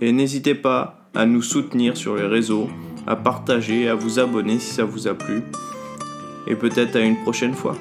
Et 0.00 0.12
n'hésitez 0.12 0.54
pas 0.54 1.08
à 1.14 1.26
nous 1.26 1.42
soutenir 1.42 1.96
sur 1.96 2.14
les 2.14 2.26
réseaux, 2.26 2.68
à 3.06 3.16
partager, 3.16 3.88
à 3.88 3.94
vous 3.94 4.20
abonner 4.20 4.60
si 4.60 4.72
ça 4.72 4.84
vous 4.84 5.08
a 5.08 5.14
plu. 5.14 5.42
Et 6.46 6.54
peut-être 6.54 6.96
à 6.96 7.00
une 7.00 7.20
prochaine 7.22 7.54
fois. 7.54 7.76